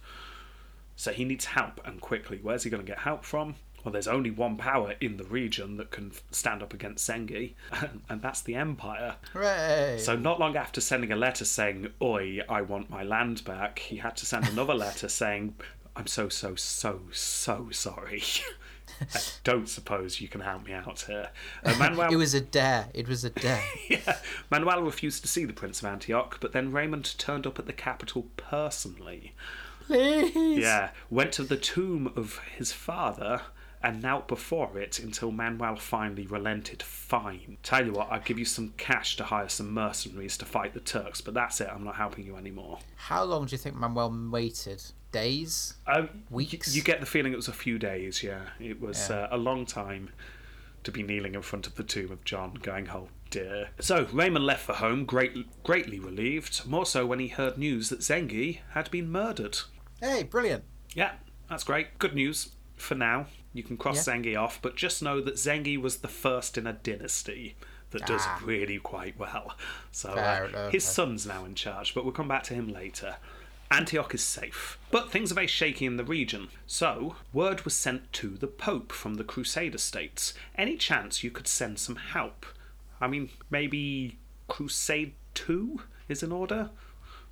So 0.95 1.12
he 1.12 1.25
needs 1.25 1.45
help, 1.45 1.82
and 1.84 1.99
quickly. 1.99 2.39
Where's 2.41 2.63
he 2.63 2.69
going 2.69 2.86
to 2.86 2.89
get 2.89 2.99
help 2.99 3.25
from? 3.25 3.56
Well, 3.83 3.91
there's 3.91 4.07
only 4.07 4.31
one 4.31 4.55
power 4.55 4.95
in 5.01 5.17
the 5.17 5.25
region 5.25 5.75
that 5.77 5.91
can 5.91 6.13
stand 6.31 6.63
up 6.63 6.73
against 6.73 7.07
Zengi, 7.09 7.53
and 8.09 8.21
that's 8.21 8.41
the 8.41 8.55
Empire. 8.55 9.15
Hooray! 9.33 9.97
So 9.99 10.15
not 10.15 10.39
long 10.39 10.55
after 10.55 10.79
sending 10.79 11.11
a 11.11 11.17
letter 11.17 11.43
saying, 11.43 11.89
"Oi, 12.01 12.39
I 12.47 12.61
want 12.61 12.89
my 12.89 13.03
land 13.03 13.43
back," 13.43 13.79
he 13.79 13.97
had 13.97 14.15
to 14.17 14.25
send 14.25 14.47
another 14.47 14.73
letter 14.73 15.09
saying, 15.09 15.55
"I'm 15.95 16.07
so 16.07 16.29
so 16.29 16.55
so 16.55 17.01
so 17.11 17.67
sorry. 17.71 18.23
I 19.01 19.19
don't 19.43 19.67
suppose 19.67 20.21
you 20.21 20.29
can 20.29 20.41
help 20.41 20.65
me 20.65 20.71
out 20.71 21.01
here." 21.01 21.29
Uh, 21.65 21.75
Manuel, 21.79 22.11
it 22.11 22.15
was 22.15 22.33
a 22.33 22.41
dare. 22.41 22.87
It 22.93 23.09
was 23.09 23.25
a 23.25 23.31
dare. 23.31 23.63
yeah, 23.89 24.17
Manuel 24.49 24.81
refused 24.81 25.23
to 25.23 25.27
see 25.27 25.43
the 25.43 25.53
Prince 25.53 25.81
of 25.81 25.87
Antioch, 25.87 26.37
but 26.39 26.53
then 26.53 26.71
Raymond 26.71 27.17
turned 27.17 27.45
up 27.45 27.59
at 27.59 27.65
the 27.65 27.73
capital 27.73 28.27
personally. 28.37 29.33
Please. 29.87 30.59
Yeah, 30.59 30.91
went 31.09 31.33
to 31.33 31.43
the 31.43 31.57
tomb 31.57 32.13
of 32.15 32.39
his 32.55 32.71
father 32.71 33.41
and 33.83 34.01
knelt 34.01 34.27
before 34.27 34.77
it 34.79 34.97
until 34.99 35.29
Manuel 35.31 35.75
finally 35.75 36.25
relented. 36.25 36.81
Fine. 36.81 37.57
Tell 37.63 37.85
you 37.85 37.91
what, 37.91 38.07
I'll 38.11 38.21
give 38.21 38.39
you 38.39 38.45
some 38.45 38.73
cash 38.77 39.17
to 39.17 39.25
hire 39.25 39.49
some 39.49 39.73
mercenaries 39.73 40.37
to 40.37 40.45
fight 40.45 40.73
the 40.73 40.79
Turks, 40.79 41.19
but 41.21 41.33
that's 41.33 41.59
it, 41.59 41.69
I'm 41.69 41.83
not 41.83 41.95
helping 41.95 42.25
you 42.25 42.37
anymore. 42.37 42.79
How 42.95 43.23
long 43.23 43.45
do 43.45 43.51
you 43.51 43.57
think 43.57 43.75
Manuel 43.75 44.15
waited? 44.31 44.81
Days? 45.11 45.75
Um, 45.85 46.09
Weeks? 46.31 46.73
You, 46.73 46.79
you 46.79 46.83
get 46.83 46.99
the 46.99 47.05
feeling 47.05 47.33
it 47.33 47.35
was 47.35 47.47
a 47.49 47.53
few 47.53 47.77
days, 47.77 48.23
yeah. 48.23 48.41
It 48.59 48.81
was 48.81 49.09
Yeah. 49.09 49.15
Uh, 49.17 49.27
a 49.31 49.37
long 49.37 49.65
time 49.65 50.09
to 50.83 50.91
be 50.91 51.03
kneeling 51.03 51.35
in 51.35 51.41
front 51.41 51.67
of 51.67 51.75
the 51.75 51.83
tomb 51.83 52.11
of 52.11 52.23
John, 52.23 52.55
going, 52.55 52.89
oh 52.89 53.09
dear. 53.29 53.69
So, 53.79 54.07
Raymond 54.11 54.45
left 54.45 54.65
for 54.65 54.73
home, 54.73 55.05
great, 55.05 55.63
greatly 55.63 55.99
relieved, 55.99 56.65
more 56.65 56.85
so 56.85 57.05
when 57.05 57.19
he 57.19 57.27
heard 57.27 57.57
news 57.57 57.89
that 57.89 57.99
Zengi 57.99 58.59
had 58.71 58.89
been 58.91 59.11
murdered. 59.11 59.59
Hey, 59.99 60.23
brilliant. 60.23 60.63
Yeah, 60.95 61.11
that's 61.49 61.63
great. 61.63 61.99
Good 61.99 62.15
news 62.15 62.49
for 62.75 62.95
now. 62.95 63.27
You 63.53 63.63
can 63.63 63.77
cross 63.77 64.07
Yeah. 64.07 64.15
Zengi 64.15 64.39
off, 64.39 64.59
but 64.61 64.75
just 64.75 65.01
know 65.03 65.21
that 65.21 65.35
Zengi 65.35 65.79
was 65.79 65.97
the 65.97 66.07
first 66.07 66.57
in 66.57 66.65
a 66.67 66.73
dynasty 66.73 67.55
that 67.91 68.05
does 68.07 68.23
Ah. 68.25 68.41
really 68.43 68.79
quite 68.79 69.17
well. 69.19 69.55
So 69.91 70.09
uh, 70.11 70.47
enough. 70.49 70.71
his 70.71 70.83
son's 70.83 71.25
now 71.27 71.45
in 71.45 71.53
charge, 71.55 71.93
but 71.93 72.03
we'll 72.03 72.13
come 72.13 72.27
back 72.27 72.43
to 72.43 72.53
him 72.55 72.67
later. 72.67 73.17
Antioch 73.69 74.13
is 74.13 74.23
safe, 74.23 74.77
but 74.91 75.11
things 75.11 75.31
are 75.31 75.35
very 75.35 75.47
shaky 75.47 75.85
in 75.85 75.97
the 75.97 76.03
region. 76.03 76.49
So, 76.67 77.15
word 77.31 77.65
was 77.65 77.73
sent 77.75 78.11
to 78.13 78.29
the 78.37 78.45
Pope 78.47 78.91
from 78.91 79.15
the 79.15 79.23
Crusader 79.23 79.79
states. 79.79 80.33
Any 80.55 80.77
chance 80.77 81.23
you 81.23 81.31
could 81.31 81.47
send 81.47 81.79
some 81.79 81.95
help? 81.95 82.45
I 83.01 83.07
mean, 83.07 83.29
maybe 83.49 84.17
Crusade 84.47 85.13
2 85.33 85.81
is 86.07 86.21
in 86.21 86.31
order? 86.31 86.69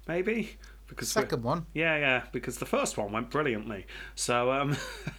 Maybe? 0.08 0.58
Because 0.92 1.10
Second 1.10 1.42
one. 1.44 1.66
yeah, 1.74 1.98
yeah, 1.98 2.24
because 2.32 2.58
the 2.60 2.66
first 2.66 2.98
one 2.98 3.12
went 3.12 3.30
brilliantly. 3.32 3.88
So 4.14 4.52
um, 4.52 4.78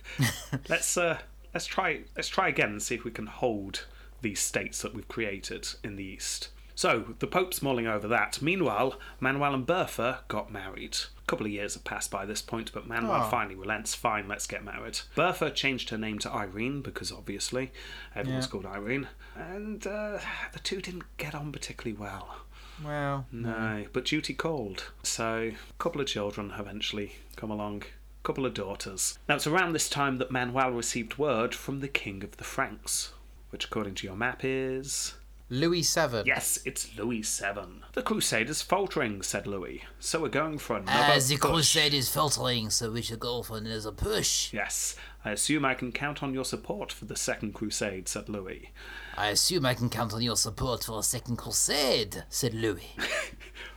let's 0.69 0.97
uh, 0.97 1.19
let's 1.55 1.67
try 1.67 2.03
let's 2.17 2.29
try 2.29 2.49
again 2.49 2.69
and 2.71 2.83
see 2.83 2.95
if 2.95 3.05
we 3.05 3.11
can 3.11 3.27
hold 3.27 3.87
these 4.21 4.41
states 4.41 4.83
that 4.83 4.95
we've 4.95 5.09
created 5.09 5.67
in 5.83 5.97
the 5.97 6.05
east. 6.05 6.49
So 6.75 7.15
the 7.19 7.27
Pope's 7.27 7.61
mulling 7.61 7.87
over 7.87 8.09
that. 8.09 8.41
Meanwhile, 8.41 8.99
Manuel 9.21 9.55
and 9.55 9.67
Bertha 9.67 10.21
got 10.29 10.51
married. 10.53 10.97
A 11.19 11.27
couple 11.27 11.45
of 11.47 11.53
years 11.53 11.75
have 11.75 11.85
passed 11.85 12.11
by 12.11 12.25
this 12.25 12.41
point, 12.41 12.73
but 12.73 12.87
Manuel 12.87 13.25
Oh. 13.27 13.29
finally 13.31 13.55
relents. 13.55 13.95
Fine, 13.95 14.27
let's 14.27 14.47
get 14.47 14.65
married. 14.65 15.01
Bertha 15.15 15.51
changed 15.51 15.91
her 15.91 15.99
name 15.99 16.19
to 16.21 16.31
Irene 16.33 16.81
because 16.81 17.13
obviously 17.13 17.73
everyone's 18.15 18.47
Yeah. 18.47 18.51
called 18.51 18.67
Irene, 18.67 19.09
and 19.37 19.87
uh, 19.87 20.19
the 20.53 20.59
two 20.61 20.81
didn't 20.81 21.05
get 21.19 21.35
on 21.35 21.53
particularly 21.53 21.97
well. 21.99 22.37
Well, 22.85 23.27
No, 23.33 23.87
but 23.93 24.05
duty 24.05 24.35
called. 24.35 24.91
So, 25.03 25.53
a 25.53 25.83
couple 25.83 26.01
of 26.01 26.07
children 26.07 26.53
eventually 26.59 27.15
come 27.37 27.51
along. 27.51 27.83
A 28.23 28.27
couple 28.27 28.47
of 28.47 28.55
daughters. 28.55 29.19
Now, 29.29 29.35
it's 29.37 29.47
around 29.47 29.73
this 29.73 29.89
time 29.89 30.19
that 30.19 30.31
Manuel 30.31 30.71
received 30.71 31.19
word 31.19 31.55
from 31.55 31.81
the 31.81 31.89
King 31.89 32.23
of 32.23 32.37
the 32.37 32.45
Franks, 32.45 33.13
which, 33.51 33.65
according 33.65 33.95
to 33.97 34.07
your 34.07 34.17
map, 34.17 34.43
is. 34.45 35.15
Louis 35.51 35.83
Seven. 35.83 36.25
Yes, 36.25 36.59
it's 36.65 36.97
Louis 36.97 37.21
VII. 37.21 37.83
The 37.93 38.03
Crusade 38.03 38.49
is 38.49 38.63
faltering, 38.63 39.21
said 39.21 39.47
Louis, 39.47 39.83
so 40.01 40.23
we're 40.23 40.29
going 40.29 40.57
for 40.57 40.77
another 40.77 41.13
As 41.13 41.29
the 41.29 41.37
push. 41.37 41.51
crusade 41.51 41.93
is 41.93 42.09
faltering, 42.09 42.71
so 42.71 42.91
we 42.91 43.03
should 43.03 43.21
go 43.21 43.43
for 43.43 43.59
another 43.59 43.93
push. 43.93 44.51
Yes, 44.55 44.97
I 45.25 45.31
assume 45.31 45.65
I 45.65 45.75
can 45.75 45.93
count 45.93 46.23
on 46.23 46.35
your 46.35 46.45
support 46.45 46.91
for 46.93 47.05
the 47.05 47.17
Second 47.17 47.55
Crusade, 47.55 48.09
said 48.09 48.29
Louis. 48.29 48.71
I 49.17 49.29
assume 49.29 49.67
I 49.67 49.75
can 49.75 49.89
count 49.89 50.13
on 50.13 50.23
your 50.23 50.37
support 50.37 50.85
for 50.85 50.99
a 50.99 51.03
second 51.03 51.37
crusade, 51.37 52.25
said 52.29 52.55
Louis. 52.55 52.97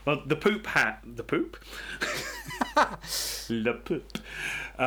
Well, 0.06 0.22
the 0.24 0.36
poop 0.36 0.68
hat. 0.68 1.02
The 1.04 1.24
poop? 1.24 1.58
Le 3.50 3.74
poop. 3.74 4.20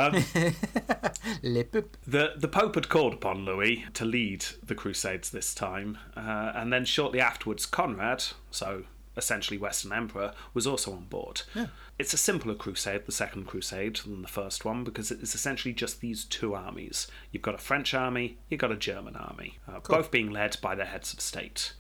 Le 1.42 1.64
poup. 1.64 1.96
The, 2.06 2.34
the 2.36 2.46
Pope 2.46 2.76
had 2.76 2.88
called 2.88 3.14
upon 3.14 3.44
Louis 3.44 3.84
to 3.94 4.04
lead 4.04 4.44
the 4.62 4.76
Crusades 4.76 5.30
this 5.30 5.54
time, 5.54 5.98
uh, 6.16 6.52
and 6.54 6.72
then 6.72 6.84
shortly 6.84 7.20
afterwards, 7.20 7.66
Conrad, 7.66 8.22
so 8.52 8.84
essentially 9.18 9.58
Western 9.58 9.92
Emperor, 9.92 10.32
was 10.54 10.66
also 10.66 10.92
on 10.92 11.04
board. 11.04 11.42
Yeah. 11.54 11.66
It's 11.98 12.14
a 12.14 12.18
simpler 12.18 12.54
crusade, 12.54 13.04
the 13.04 13.12
Second 13.12 13.46
Crusade, 13.46 13.96
than 13.96 14.22
the 14.22 14.28
first 14.28 14.64
one, 14.64 14.84
because 14.84 15.10
it's 15.10 15.34
essentially 15.34 15.74
just 15.74 16.00
these 16.00 16.24
two 16.24 16.54
armies. 16.54 17.08
You've 17.32 17.42
got 17.42 17.54
a 17.56 17.58
French 17.58 17.92
army, 17.92 18.38
you've 18.48 18.60
got 18.60 18.72
a 18.72 18.76
German 18.76 19.16
army, 19.16 19.58
uh, 19.68 19.80
both 19.80 20.10
being 20.10 20.30
led 20.30 20.56
by 20.62 20.74
their 20.74 20.86
heads 20.86 21.12
of 21.12 21.20
state. 21.20 21.74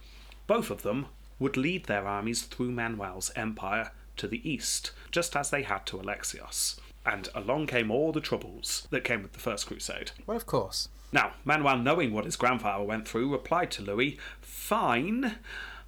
Both 0.46 0.70
of 0.70 0.82
them 0.82 1.06
would 1.38 1.56
lead 1.56 1.84
their 1.84 2.06
armies 2.06 2.42
through 2.42 2.72
Manuel's 2.72 3.30
empire 3.36 3.92
to 4.16 4.26
the 4.26 4.48
east, 4.48 4.90
just 5.10 5.36
as 5.36 5.50
they 5.50 5.62
had 5.62 5.86
to 5.86 5.98
Alexios. 5.98 6.78
And 7.06 7.28
along 7.34 7.68
came 7.68 7.90
all 7.90 8.12
the 8.12 8.20
troubles 8.20 8.86
that 8.90 9.04
came 9.04 9.22
with 9.22 9.32
the 9.32 9.38
First 9.38 9.66
Crusade. 9.66 10.10
Well, 10.26 10.36
of 10.36 10.46
course. 10.46 10.88
Now, 11.10 11.32
Manuel, 11.44 11.78
knowing 11.78 12.12
what 12.12 12.26
his 12.26 12.36
grandfather 12.36 12.84
went 12.84 13.08
through, 13.08 13.32
replied 13.32 13.70
to 13.72 13.82
Louis, 13.82 14.18
Fine, 14.42 15.36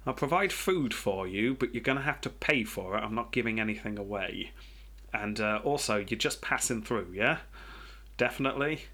I'll 0.05 0.13
provide 0.13 0.51
food 0.51 0.93
for 0.93 1.27
you, 1.27 1.53
but 1.53 1.73
you're 1.73 1.83
going 1.83 1.97
to 1.97 2.03
have 2.03 2.21
to 2.21 2.29
pay 2.29 2.63
for 2.63 2.97
it. 2.97 3.01
I'm 3.01 3.13
not 3.15 3.31
giving 3.31 3.59
anything 3.59 3.97
away. 3.99 4.51
And 5.13 5.39
uh, 5.39 5.59
also, 5.63 5.97
you're 5.97 6.17
just 6.17 6.41
passing 6.41 6.81
through, 6.81 7.09
yeah? 7.13 7.39
Definitely? 8.17 8.85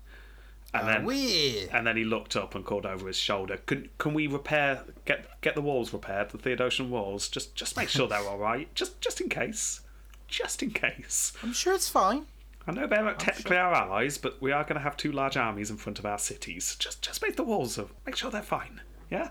And 0.74 0.84
Uh, 0.84 0.92
then, 0.92 1.06
we. 1.06 1.68
and 1.72 1.88
then 1.88 1.96
he 1.96 2.04
looked 2.04 2.36
up 2.36 2.54
and 2.56 2.66
called 2.66 2.86
over 2.86 3.08
his 3.08 3.18
shoulder. 3.18 3.58
Can 3.66 3.90
can 3.98 4.14
we 4.14 4.28
repair 4.28 4.84
get 5.06 5.40
get 5.42 5.56
the 5.56 5.62
walls 5.62 5.94
repaired, 5.94 6.30
the 6.32 6.38
Theodosian 6.38 6.90
walls? 6.90 7.30
Just 7.30 7.56
just 7.56 7.78
make 7.78 7.88
sure 7.88 8.08
they're 8.08 8.20
all 8.28 8.38
right. 8.38 8.74
Just 8.76 9.00
just 9.00 9.22
in 9.22 9.30
case. 9.30 9.82
Just 10.28 10.62
in 10.62 10.72
case. 10.72 11.32
I'm 11.42 11.54
sure 11.54 11.74
it's 11.74 11.88
fine. 11.88 12.26
I 12.68 12.74
know 12.74 12.86
they're 12.86 13.14
technically 13.14 13.56
our 13.56 13.74
allies, 13.74 14.18
but 14.18 14.42
we 14.42 14.52
are 14.52 14.64
going 14.64 14.76
to 14.76 14.82
have 14.82 14.98
two 14.98 15.14
large 15.14 15.38
armies 15.38 15.70
in 15.72 15.78
front 15.78 16.00
of 16.00 16.06
our 16.06 16.20
cities. 16.20 16.76
Just 16.78 17.02
just 17.02 17.22
make 17.22 17.38
the 17.38 17.44
walls 17.46 17.80
up. 17.80 17.90
Make 18.06 18.18
sure 18.18 18.30
they're 18.30 18.42
fine. 18.42 18.82
Yeah? 19.10 19.30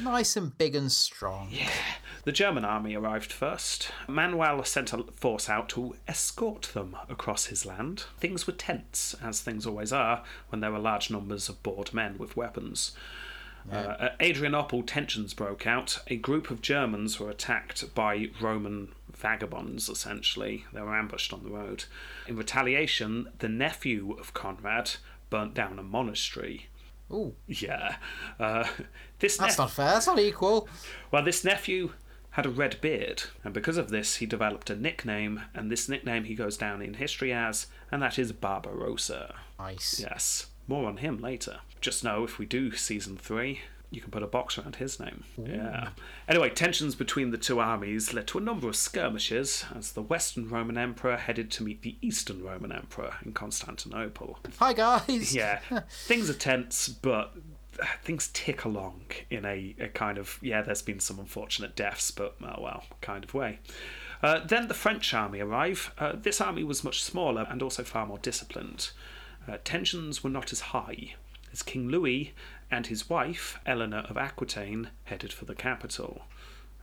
Nice 0.00 0.36
and 0.36 0.56
big 0.56 0.74
and 0.74 0.90
strong. 0.90 1.48
Yeah. 1.50 1.68
The 2.24 2.32
German 2.32 2.64
army 2.64 2.94
arrived 2.94 3.32
first. 3.32 3.90
Manuel 4.08 4.64
sent 4.64 4.92
a 4.94 5.04
force 5.14 5.48
out 5.48 5.68
to 5.70 5.94
escort 6.08 6.70
them 6.72 6.96
across 7.08 7.46
his 7.46 7.66
land. 7.66 8.04
Things 8.18 8.46
were 8.46 8.54
tense, 8.54 9.14
as 9.22 9.40
things 9.40 9.66
always 9.66 9.92
are 9.92 10.24
when 10.48 10.60
there 10.60 10.72
are 10.72 10.78
large 10.78 11.10
numbers 11.10 11.50
of 11.50 11.62
bored 11.62 11.92
men 11.92 12.16
with 12.16 12.36
weapons. 12.36 12.92
Uh, 13.70 13.96
at 13.98 14.16
Adrianople, 14.20 14.82
tensions 14.82 15.32
broke 15.32 15.66
out. 15.66 15.98
A 16.08 16.16
group 16.16 16.50
of 16.50 16.62
Germans 16.62 17.18
were 17.18 17.30
attacked 17.30 17.94
by 17.94 18.28
Roman 18.40 18.88
vagabonds, 19.14 19.88
essentially. 19.88 20.64
They 20.72 20.80
were 20.80 20.96
ambushed 20.96 21.32
on 21.32 21.42
the 21.44 21.50
road. 21.50 21.84
In 22.26 22.36
retaliation, 22.36 23.28
the 23.38 23.48
nephew 23.48 24.16
of 24.18 24.34
Conrad 24.34 24.92
burnt 25.30 25.54
down 25.54 25.78
a 25.78 25.82
monastery. 25.82 26.68
Ooh, 27.12 27.34
Yeah. 27.46 27.96
Uh, 28.40 28.66
this 29.18 29.36
that's 29.36 29.58
nep- 29.58 29.64
not 29.66 29.70
fair. 29.70 29.90
That's 29.92 30.06
not 30.06 30.18
equal. 30.18 30.68
well, 31.10 31.22
this 31.22 31.44
nephew 31.44 31.92
had 32.30 32.46
a 32.46 32.50
red 32.50 32.80
beard, 32.80 33.24
and 33.44 33.54
because 33.54 33.76
of 33.76 33.90
this, 33.90 34.16
he 34.16 34.26
developed 34.26 34.68
a 34.70 34.74
nickname, 34.74 35.42
and 35.54 35.70
this 35.70 35.88
nickname 35.88 36.24
he 36.24 36.34
goes 36.34 36.56
down 36.56 36.82
in 36.82 36.94
history 36.94 37.32
as, 37.32 37.68
and 37.92 38.02
that 38.02 38.18
is 38.18 38.32
Barbarossa. 38.32 39.34
Nice. 39.58 40.00
Yes, 40.00 40.46
more 40.66 40.88
on 40.88 40.96
him 40.96 41.18
later. 41.18 41.58
Just 41.80 42.02
know 42.02 42.24
if 42.24 42.38
we 42.38 42.46
do 42.46 42.72
season 42.72 43.16
three, 43.16 43.60
you 43.90 44.00
can 44.00 44.10
put 44.10 44.22
a 44.22 44.26
box 44.26 44.58
around 44.58 44.76
his 44.76 44.98
name. 44.98 45.24
Yeah. 45.36 45.90
Anyway, 46.28 46.50
tensions 46.50 46.94
between 46.94 47.30
the 47.30 47.38
two 47.38 47.60
armies 47.60 48.12
led 48.12 48.26
to 48.28 48.38
a 48.38 48.40
number 48.40 48.68
of 48.68 48.76
skirmishes 48.76 49.64
as 49.74 49.92
the 49.92 50.02
Western 50.02 50.48
Roman 50.48 50.76
Emperor 50.76 51.16
headed 51.16 51.50
to 51.52 51.62
meet 51.62 51.82
the 51.82 51.96
Eastern 52.00 52.42
Roman 52.42 52.72
Emperor 52.72 53.14
in 53.24 53.32
Constantinople. 53.32 54.38
Hi 54.58 54.72
guys. 54.72 55.34
Yeah, 55.34 55.60
things 55.88 56.28
are 56.28 56.34
tense, 56.34 56.88
but 56.88 57.36
uh, 57.80 57.86
things 58.02 58.30
tick 58.32 58.64
along 58.64 59.02
in 59.30 59.44
a, 59.44 59.74
a 59.78 59.88
kind 59.88 60.18
of 60.18 60.38
yeah. 60.42 60.62
There's 60.62 60.82
been 60.82 61.00
some 61.00 61.18
unfortunate 61.18 61.76
deaths, 61.76 62.10
but 62.10 62.36
oh 62.42 62.60
well, 62.60 62.84
kind 63.00 63.24
of 63.24 63.34
way. 63.34 63.60
Uh, 64.22 64.40
then 64.44 64.68
the 64.68 64.74
French 64.74 65.12
army 65.12 65.40
arrive. 65.40 65.92
Uh, 65.98 66.12
this 66.14 66.40
army 66.40 66.64
was 66.64 66.82
much 66.82 67.02
smaller 67.02 67.46
and 67.50 67.62
also 67.62 67.84
far 67.84 68.06
more 68.06 68.18
disciplined. 68.18 68.90
Uh, 69.46 69.58
tensions 69.64 70.24
were 70.24 70.30
not 70.30 70.50
as 70.50 70.60
high 70.60 71.14
as 71.52 71.62
King 71.62 71.88
Louis 71.88 72.32
and 72.70 72.86
his 72.86 73.08
wife 73.08 73.58
Eleanor 73.66 74.04
of 74.08 74.16
Aquitaine 74.16 74.90
headed 75.04 75.32
for 75.32 75.44
the 75.44 75.54
capital. 75.54 76.22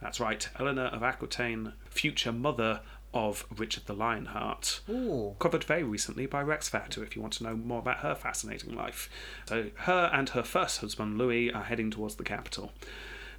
That's 0.02 0.20
right, 0.20 0.48
Eleanor 0.60 0.86
of 0.86 1.04
Aquitaine, 1.04 1.74
future 1.89 2.32
mother 2.32 2.82
of 3.13 3.46
Richard 3.56 3.86
the 3.86 3.94
Lionheart 3.94 4.82
Ooh. 4.89 5.36
covered 5.39 5.63
very 5.63 5.84
recently 5.84 6.26
by 6.26 6.41
Rex 6.41 6.70
Factor 6.70 7.04
if 7.04 7.15
you 7.15 7.22
want 7.22 7.34
to 7.34 7.44
know 7.44 7.56
more 7.56 7.80
about 7.80 8.00
her 8.00 8.15
fascinating 8.15 8.74
life. 8.74 9.10
So, 9.48 9.67
her 9.80 10.10
and 10.13 10.30
her 10.30 10.44
first 10.44 10.80
husband, 10.80 11.17
Louis, 11.17 11.52
are 11.52 11.63
heading 11.63 11.91
towards 11.91 12.15
the 12.15 12.24
capital. 12.24 12.72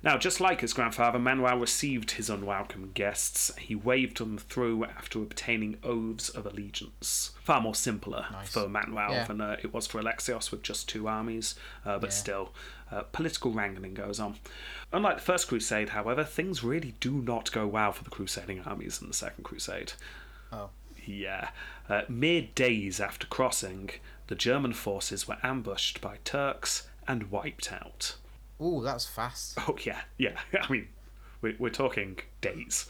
Now, 0.05 0.19
just 0.19 0.41
like 0.41 0.63
his 0.63 0.73
grandfather, 0.73 1.19
Manuel 1.21 1.59
received 1.59 2.13
his 2.13 2.29
unwelcome 2.29 2.91
guests. 2.93 3.55
He 3.57 3.77
waved 3.77 4.19
them 4.19 4.37
through 4.37 4.85
after 4.85 5.21
obtaining 5.21 5.79
oaths 5.85 6.29
of 6.29 6.45
allegiance. 6.45 7.31
Far 7.45 7.61
more 7.61 7.75
simpler 7.77 8.27
Nice. 8.33 8.49
for 8.53 8.69
Manuel 8.69 9.13
Yeah. 9.13 9.25
than 9.25 9.41
uh, 9.41 9.57
it 9.63 9.73
was 9.73 9.87
for 9.87 10.01
Alexios 10.03 10.51
with 10.51 10.63
just 10.65 10.89
two 10.89 11.07
armies, 11.07 11.55
uh, 11.85 11.99
but 12.01 12.11
Yeah. 12.11 12.17
still, 12.17 12.55
uh, 12.91 13.03
political 13.13 13.53
wrangling 13.53 13.95
goes 13.95 14.19
on. 14.19 14.39
Unlike 14.93 15.19
the 15.19 15.23
First 15.23 15.47
Crusade, 15.47 15.91
however, 15.91 16.25
things 16.25 16.65
really 16.65 16.95
do 16.99 17.13
not 17.23 17.53
go 17.53 17.67
well 17.69 17.93
for 17.93 18.03
the 18.03 18.11
crusading 18.11 18.61
armies 18.65 19.01
in 19.01 19.07
the 19.07 19.15
Second 19.15 19.45
Crusade. 19.45 19.93
Oh. 20.51 20.71
Yeah. 21.05 21.51
Uh, 21.89 22.03
mere 22.09 22.49
days 22.57 22.99
after 22.99 23.27
crossing, 23.29 23.91
the 24.27 24.35
German 24.35 24.73
forces 24.73 25.29
were 25.29 25.39
ambushed 25.45 26.01
by 26.01 26.19
Turks 26.25 26.89
and 27.07 27.31
wiped 27.31 27.73
out. 27.73 28.17
Ooh, 28.63 28.83
that's 28.83 29.07
fast. 29.07 29.59
Oh, 29.69 29.77
yeah, 29.85 30.01
yeah. 30.19 30.37
I 30.61 30.71
mean, 30.73 30.89
we're, 31.41 31.57
we're 31.59 31.71
talking 31.71 32.19
dates. 32.41 32.89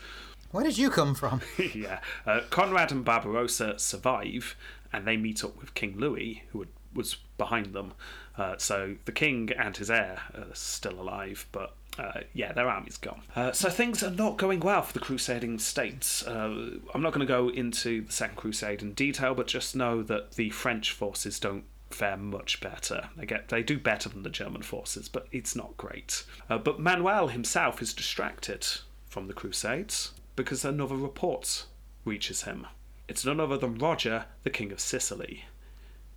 Where 0.51 0.65
did 0.65 0.77
you 0.77 0.91
come 0.91 1.15
from? 1.15 1.41
yeah. 1.75 2.01
Uh, 2.27 2.41
Conrad 2.51 2.93
and 2.93 3.05
Barbarossa 3.05 3.79
survive, 3.79 4.57
and 4.93 5.07
they 5.07 5.17
meet 5.17 5.43
up 5.43 5.59
with 5.59 5.75
King 5.75 5.95
Louis, 5.97 6.43
who 6.51 6.61
had, 6.61 6.69
was 6.95 7.17
behind 7.39 7.73
them. 7.73 7.95
Uh, 8.37 8.57
so 8.59 8.97
the 9.07 9.13
king 9.13 9.51
and 9.59 9.77
his 9.77 9.91
heir 9.91 10.21
are 10.35 10.55
still 10.55 11.01
alive, 11.01 11.47
but 11.53 11.75
uh, 11.99 12.21
yeah, 12.33 12.53
their 12.53 12.69
army's 12.69 12.97
gone. 12.97 13.23
Uh, 13.37 13.53
so 13.53 13.69
things 13.69 14.03
are 14.03 14.11
not 14.11 14.39
going 14.39 14.61
well 14.61 14.83
for 14.83 14.93
the 14.93 15.01
crusading 15.01 15.59
states. 15.59 16.27
Uh, 16.27 16.79
I'm 16.95 17.03
not 17.03 17.13
going 17.13 17.27
to 17.27 17.31
go 17.31 17.49
into 17.49 18.03
the 18.03 18.13
Second 18.13 18.37
Crusade 18.37 18.83
in 18.83 18.93
detail, 18.93 19.35
but 19.35 19.47
just 19.47 19.77
know 19.77 20.03
that 20.03 20.33
the 20.33 20.51
French 20.51 20.93
forces 20.93 21.39
don't 21.39 21.65
fare 21.95 22.17
much 22.17 22.61
better. 22.61 23.09
They 23.17 23.27
get 23.27 23.49
they 23.49 23.63
do 23.63 23.79
better 23.79 24.09
than 24.09 24.23
the 24.23 24.31
German 24.31 24.63
forces, 24.63 25.09
but 25.09 25.27
it's 25.33 25.55
not 25.57 25.77
great. 25.77 26.25
Uh, 26.51 26.59
but 26.59 26.81
Manuel 26.81 27.29
himself 27.29 27.81
is 27.83 27.93
distracted 27.95 28.67
from 29.07 29.29
the 29.29 29.35
Crusades 29.35 30.13
because 30.37 30.65
another 30.65 30.97
report 30.97 31.67
reaches 32.05 32.43
him. 32.43 32.67
It's 33.09 33.25
none 33.25 33.41
other 33.41 33.57
than 33.59 33.77
Roger, 33.79 34.25
the 34.43 34.51
King 34.51 34.73
of 34.73 34.81
Sicily. 34.81 35.45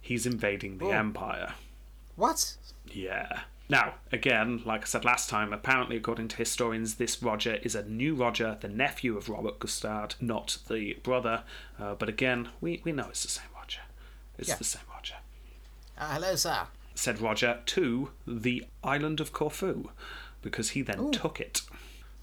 He's 0.02 0.26
invading 0.26 0.78
the 0.78 0.86
Oh. 0.86 0.92
empire. 0.92 1.54
What? 2.16 2.56
Yeah. 2.92 3.42
Now, 3.68 3.96
again, 4.12 4.62
like 4.64 4.84
I 4.84 4.86
said 4.86 5.04
last 5.04 5.28
time, 5.28 5.52
apparently, 5.52 5.98
according 5.98 6.28
to 6.30 6.36
historians, 6.36 6.96
this 6.96 7.22
Roger 7.24 7.56
is 7.64 7.74
a 7.74 7.84
new 7.84 8.14
Roger, 8.14 8.58
the 8.62 8.68
nephew 8.68 9.18
of 9.18 9.28
Robert 9.28 9.58
Guiscard, 9.60 10.14
not 10.22 10.60
the 10.70 10.94
brother. 11.02 11.44
Uh, 11.80 11.96
but 11.96 12.08
again, 12.08 12.50
we, 12.62 12.80
we 12.84 12.92
know 12.92 13.08
it's 13.10 13.24
the 13.24 13.28
same 13.30 13.48
Roger. 13.56 13.80
It's 14.38 14.50
Yeah. 14.50 14.56
the 14.58 14.64
same 14.64 14.84
Roger. 14.88 14.95
Uh, 15.98 16.14
hello, 16.14 16.36
sir. 16.36 16.68
Said 16.94 17.22
Roger 17.22 17.60
to 17.68 18.10
the 18.28 18.66
island 18.84 19.20
of 19.20 19.34
Corfu, 19.34 19.90
because 20.42 20.70
he 20.72 20.82
then 20.82 21.12
took 21.12 21.40
it. 21.40 21.62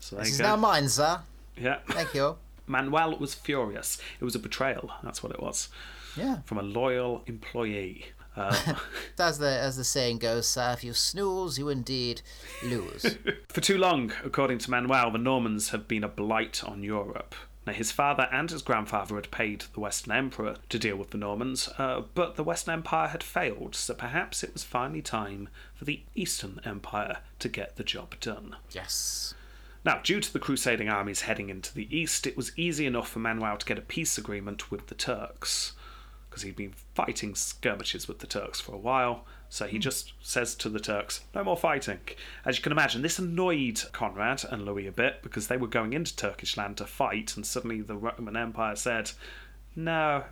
So 0.01 0.17
This 0.17 0.31
is 0.33 0.39
go. 0.39 0.45
now 0.45 0.57
mine, 0.57 0.89
sir. 0.89 1.21
yeah. 1.57 1.79
Thank 1.89 2.15
you. 2.15 2.37
Manuel 2.67 3.17
was 3.19 3.35
furious. 3.35 3.99
It 4.21 4.25
was 4.25 4.35
a 4.35 4.39
betrayal. 4.39 4.91
That's 5.03 5.23
what 5.23 5.33
it 5.33 5.41
was. 5.43 5.69
Yeah. 6.17 6.39
From 6.45 6.59
a 6.59 6.63
loyal 6.63 7.23
employee. 7.27 8.07
Uh, 8.35 8.75
As 9.19 9.39
the 9.39 9.49
as 9.51 9.77
the 9.77 9.85
saying 9.85 10.19
goes, 10.19 10.49
sir, 10.49 10.73
if 10.73 10.83
you 10.83 10.95
snooze, 10.95 11.59
you 11.59 11.69
indeed 11.69 12.23
lose. 12.65 13.19
For 13.49 13.61
too 13.61 13.77
long, 13.77 14.11
according 14.25 14.57
to 14.59 14.71
Manuel, 14.71 15.11
the 15.11 15.19
Normans 15.19 15.69
have 15.71 15.87
been 15.87 16.03
a 16.03 16.09
blight 16.09 16.65
on 16.65 16.83
Europe. 16.83 17.35
Now, 17.65 17.73
his 17.73 17.93
father 17.93 18.29
and 18.33 18.51
his 18.51 18.63
grandfather 18.63 19.15
had 19.15 19.31
paid 19.31 19.65
the 19.73 19.81
Western 19.81 20.13
Emperor 20.13 20.57
to 20.69 20.79
deal 20.79 20.97
with 20.97 21.11
the 21.11 21.19
Normans, 21.19 21.69
uh, 21.79 22.03
but 22.15 22.35
the 22.35 22.43
Western 22.43 22.75
Empire 22.75 23.09
had 23.09 23.23
failed, 23.23 23.77
so 23.77 23.95
perhaps 23.95 24.43
it 24.43 24.53
was 24.53 24.65
finally 24.65 25.03
time 25.03 25.49
for 25.75 25.85
the 25.85 26.03
Eastern 26.17 26.61
Empire 26.65 27.19
to 27.39 27.49
get 27.49 27.77
the 27.77 27.85
job 27.85 28.19
done. 28.21 28.57
Yes. 28.73 29.35
Now, 29.85 30.01
due 30.03 30.21
to 30.21 30.33
the 30.33 30.41
crusading 30.41 30.89
armies 30.89 31.23
heading 31.23 31.51
into 31.51 31.73
the 31.73 31.97
east, 31.97 32.27
it 32.27 32.37
was 32.37 32.53
easy 32.57 32.87
enough 32.87 33.09
for 33.09 33.21
Manuel 33.21 33.57
to 33.57 33.67
get 33.67 33.79
a 33.79 33.83
peace 33.83 34.19
agreement 34.19 34.71
with 34.71 34.89
the 34.89 34.95
Turks, 34.97 35.73
because 36.29 36.43
he'd 36.43 36.57
been 36.57 36.75
fighting 36.95 37.35
skirmishes 37.37 38.09
with 38.09 38.19
the 38.19 38.27
Turks 38.27 38.61
for 38.61 38.75
a 38.75 38.79
while, 38.79 39.25
so 39.53 39.67
he 39.67 39.79
just 39.79 40.15
says 40.23 40.55
to 40.55 40.71
the 40.71 40.81
Turks, 40.81 41.25
no 41.35 41.45
more 41.45 41.59
fighting. 41.59 41.99
As 42.47 42.57
you 42.57 42.63
can 42.63 42.73
imagine, 42.73 43.03
this 43.03 43.19
annoyed 43.19 43.83
Conrad 43.93 44.45
and 44.51 44.65
Louis 44.65 44.87
a 44.87 44.93
bit, 44.93 45.23
because 45.23 45.49
they 45.49 45.59
were 45.59 45.67
going 45.67 45.93
into 45.93 46.17
Turkish 46.17 46.57
land 46.57 46.79
to 46.79 46.87
fight, 46.87 47.37
and 47.37 47.45
suddenly 47.45 47.83
the 47.83 47.95
Roman 47.95 48.35
Empire 48.35 48.77
said, 48.77 49.11
no, 49.77 50.25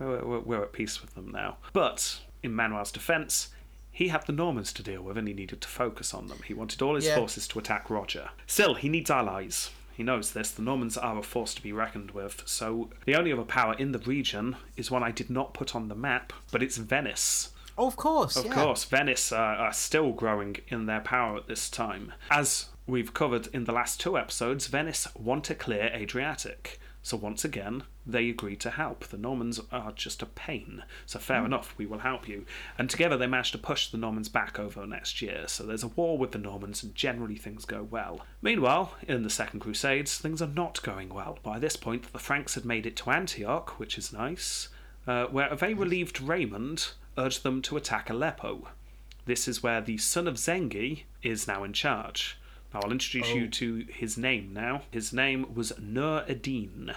we're, 0.43 0.63
at 0.63 0.73
peace 0.73 1.03
with 1.03 1.13
them 1.13 1.29
now. 1.29 1.57
But, 1.71 2.21
in 2.41 2.55
Manuel's 2.55 2.91
defence, 2.91 3.49
he 3.91 4.07
had 4.07 4.25
the 4.25 4.33
Normans 4.33 4.73
to 4.73 4.81
deal 4.81 5.03
with 5.03 5.19
and 5.19 5.27
he 5.27 5.35
needed 5.35 5.61
to 5.61 5.67
focus 5.67 6.15
on 6.15 6.25
them. 6.25 6.39
He 6.47 6.55
wanted 6.55 6.81
all 6.81 6.95
his 6.95 7.05
Yeah. 7.05 7.17
forces 7.17 7.47
to 7.49 7.59
attack 7.59 7.91
Roger. 7.91 8.31
Still, 8.47 8.73
he 8.73 8.89
needs 8.89 9.11
allies. 9.11 9.69
He 9.93 10.01
knows 10.01 10.31
this. 10.31 10.49
The 10.49 10.63
Normans 10.63 10.97
are 10.97 11.19
a 11.19 11.21
force 11.21 11.53
to 11.53 11.61
be 11.61 11.71
reckoned 11.71 12.09
with. 12.09 12.41
So, 12.47 12.89
the 13.05 13.13
only 13.13 13.31
other 13.31 13.43
power 13.43 13.75
in 13.75 13.91
the 13.91 13.99
region 13.99 14.55
is 14.75 14.89
one 14.89 15.03
I 15.03 15.11
did 15.11 15.29
not 15.29 15.53
put 15.53 15.75
on 15.75 15.89
the 15.89 15.95
map, 15.95 16.33
but 16.51 16.63
it's 16.63 16.77
Venice. 16.77 17.50
Oh, 17.77 17.87
of 17.87 17.95
course. 17.95 18.35
Of 18.35 18.45
yeah. 18.45 18.53
course, 18.53 18.83
Venice 18.83 19.31
uh, 19.31 19.37
are 19.37 19.73
still 19.73 20.11
growing 20.11 20.57
in 20.67 20.85
their 20.85 21.01
power 21.01 21.37
at 21.37 21.47
this 21.47 21.69
time. 21.69 22.13
As 22.29 22.69
we've 22.85 23.13
covered 23.13 23.47
in 23.47 23.65
the 23.65 23.71
last 23.71 23.99
two 23.99 24.17
episodes, 24.17 24.67
Venice 24.67 25.07
want 25.15 25.43
to 25.45 25.55
clear 25.55 25.91
Adriatic. 25.93 26.79
So 27.03 27.17
once 27.17 27.43
again, 27.43 27.83
they 28.05 28.29
agree 28.29 28.55
to 28.57 28.69
help. 28.69 29.05
The 29.05 29.17
Normans 29.17 29.59
are 29.71 29.91
just 29.91 30.21
a 30.21 30.27
pain. 30.27 30.83
So 31.07 31.17
fair 31.17 31.43
enough, 31.43 31.73
we 31.77 31.87
will 31.87 31.99
help 31.99 32.27
you. 32.27 32.45
And 32.77 32.89
together 32.89 33.17
they 33.17 33.25
manage 33.25 33.51
to 33.53 33.57
push 33.57 33.87
the 33.89 33.97
Normans 33.97 34.29
back 34.29 34.59
over 34.59 34.85
next 34.85 35.19
year. 35.21 35.47
So 35.47 35.63
there's 35.63 35.83
a 35.83 35.87
war 35.87 36.17
with 36.17 36.31
the 36.31 36.37
Normans 36.37 36.83
and 36.83 36.93
generally 36.93 37.37
things 37.37 37.65
go 37.65 37.81
well. 37.89 38.21
Meanwhile, 38.41 38.93
in 39.07 39.23
the 39.23 39.31
Second 39.31 39.61
Crusades, 39.61 40.17
things 40.19 40.43
are 40.43 40.47
not 40.47 40.83
going 40.83 41.09
well. 41.09 41.39
By 41.41 41.57
this 41.57 41.75
point, 41.75 42.13
the 42.13 42.19
Franks 42.19 42.53
had 42.53 42.65
made 42.65 42.85
it 42.85 42.95
to 42.97 43.09
Antioch, 43.09 43.79
which 43.79 43.97
is 43.97 44.13
nice, 44.13 44.69
uh, 45.07 45.25
where 45.25 45.47
a 45.47 45.55
very 45.55 45.73
relieved 45.73 46.21
Raymond 46.21 46.91
urged 47.21 47.43
them 47.43 47.61
to 47.61 47.77
attack 47.77 48.09
Aleppo. 48.09 48.67
This 49.25 49.47
is 49.47 49.61
where 49.61 49.81
the 49.81 49.97
son 49.97 50.27
of 50.27 50.35
Zengi 50.35 51.03
is 51.21 51.47
now 51.47 51.63
in 51.63 51.73
charge. 51.73 52.37
Now 52.73 52.81
I'll 52.83 52.91
introduce 52.91 53.29
you 53.33 53.45
Oh. 53.45 53.49
to 53.49 53.85
his 53.89 54.17
name 54.17 54.53
now. 54.53 54.83
His 54.91 55.13
name 55.13 55.53
was 55.53 55.73
Nur 55.79 56.23
ad-Din. 56.27 56.93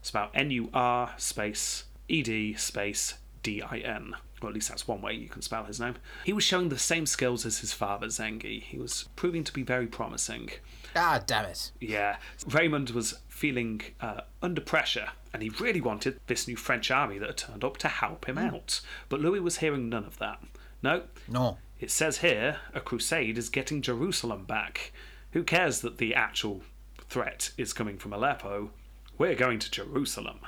It's 0.00 0.10
about 0.10 0.30
N 0.34 0.50
U 0.50 0.68
R 0.74 1.14
space 1.16 1.84
E 2.08 2.22
D 2.22 2.54
space 2.54 3.14
D 3.42 3.62
I 3.62 3.78
N. 3.78 4.16
Or 4.44 4.48
at 4.48 4.54
least 4.54 4.68
that's 4.68 4.86
one 4.86 5.00
way 5.00 5.14
you 5.14 5.28
can 5.28 5.42
spell 5.42 5.64
his 5.64 5.80
name. 5.80 5.94
He 6.24 6.32
was 6.32 6.44
showing 6.44 6.68
the 6.68 6.78
same 6.78 7.06
skills 7.06 7.46
as 7.46 7.58
his 7.60 7.72
father 7.72 8.06
Zengi. 8.08 8.62
He 8.62 8.78
was 8.78 9.08
proving 9.16 9.42
to 9.44 9.52
be 9.52 9.62
very 9.62 9.86
promising. 9.86 10.50
Ah, 10.94 11.22
damn 11.26 11.46
it. 11.46 11.72
Yeah, 11.80 12.16
Raymond 12.46 12.90
was 12.90 13.18
feeling 13.28 13.80
uh, 14.00 14.20
under 14.42 14.60
pressure, 14.60 15.08
and 15.32 15.42
he 15.42 15.48
really 15.48 15.80
wanted 15.80 16.20
this 16.26 16.46
new 16.46 16.56
French 16.56 16.90
army 16.90 17.18
that 17.18 17.28
had 17.28 17.36
turned 17.38 17.64
up 17.64 17.78
to 17.78 17.88
help 17.88 18.28
him 18.28 18.38
out. 18.38 18.80
But 19.08 19.20
Louis 19.20 19.40
was 19.40 19.58
hearing 19.58 19.88
none 19.88 20.04
of 20.04 20.18
that. 20.18 20.40
No, 20.82 21.04
No. 21.26 21.58
it 21.80 21.90
says 21.90 22.18
here 22.18 22.58
a 22.74 22.80
crusade 22.80 23.38
is 23.38 23.48
getting 23.48 23.80
Jerusalem 23.82 24.44
back. 24.44 24.92
Who 25.32 25.42
cares 25.42 25.80
that 25.80 25.98
the 25.98 26.14
actual 26.14 26.62
threat 27.08 27.50
is 27.56 27.72
coming 27.72 27.96
from 27.98 28.12
Aleppo? 28.12 28.70
We're 29.18 29.34
going 29.34 29.58
to 29.60 29.70
Jerusalem. 29.70 30.40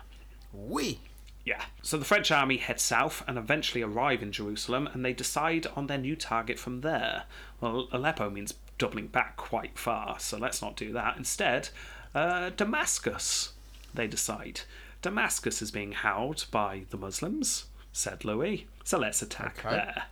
We. 0.53 1.01
Yeah. 1.47 1.62
So 1.80 1.97
the 1.97 2.05
French 2.05 2.30
army 2.30 2.59
head 2.59 2.80
south 2.80 3.22
and 3.26 3.38
eventually 3.38 3.80
arrive 3.80 4.20
in 4.22 4.32
Jerusalem, 4.32 4.88
and 4.92 5.03
they 5.05 5.14
decide 5.14 5.66
on 5.76 5.86
their 5.86 5.97
new 5.97 6.16
target 6.16 6.59
from 6.59 6.80
there. 6.82 7.22
Well, 7.61 7.88
Aleppo 7.92 8.28
means 8.28 8.53
doubling 8.78 9.07
back 9.07 9.36
quite 9.36 9.78
far, 9.78 10.18
so 10.18 10.36
let's 10.36 10.61
not 10.61 10.76
do 10.76 10.92
that. 10.92 11.16
Instead, 11.16 11.70
uh, 12.14 12.51
Damascus, 12.57 13.53
they 13.94 14.09
decide. 14.09 14.62
Damascus 15.03 15.62
is 15.62 15.70
being 15.70 15.92
held 15.92 16.47
by 16.51 16.82
the 16.90 16.97
Muslims, 16.97 17.66
said 17.92 18.24
Louis, 18.24 18.66
so 18.82 18.99
let's 18.99 19.22
attack 19.22 19.64
Okay. 19.64 19.76
there. 19.76 20.03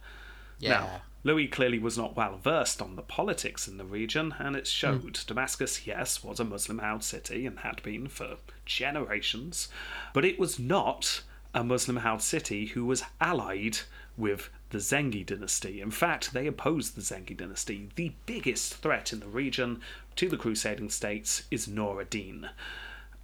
Yeah. 0.61 0.71
Now, 0.71 1.03
Louis 1.27 1.49
clearly 1.49 1.79
was 1.79 1.97
not 1.97 2.15
well 2.15 2.37
versed 2.37 2.83
on 2.83 2.97
the 2.97 3.03
politics 3.03 3.67
in 3.67 3.79
the 3.79 3.85
region, 3.85 4.35
and 4.39 4.55
it 4.55 4.67
showed. 4.67 5.17
Hmm. 5.17 5.27
Damascus, 5.27 5.87
yes, 5.87 6.23
was 6.23 6.39
a 6.39 6.45
Muslim 6.45 6.79
held 6.79 7.03
city 7.03 7.47
and 7.47 7.61
had 7.61 7.83
been 7.83 8.09
for 8.09 8.37
generations, 8.67 9.69
but 10.13 10.25
it 10.25 10.39
was 10.39 10.59
not 10.59 11.23
a 11.55 11.65
Muslim 11.65 11.99
held 11.99 12.21
city 12.21 12.67
who 12.67 12.85
was 12.85 13.05
allied 13.21 13.79
with 14.17 14.51
the 14.69 14.79
Zengi 14.79 15.25
dynasty. 15.25 15.81
In 15.81 15.91
fact, 15.91 16.33
they 16.33 16.47
opposed 16.47 16.95
the 16.95 17.01
Zengi 17.01 17.37
dynasty. 17.37 17.89
The 17.95 18.13
biggest 18.27 18.75
threat 18.75 19.13
in 19.13 19.21
the 19.21 19.27
region 19.27 19.81
to 20.17 20.29
the 20.29 20.37
crusading 20.37 20.91
states 20.91 21.45
is 21.51 21.67
Nur 21.67 22.01
ad-Din, 22.01 22.51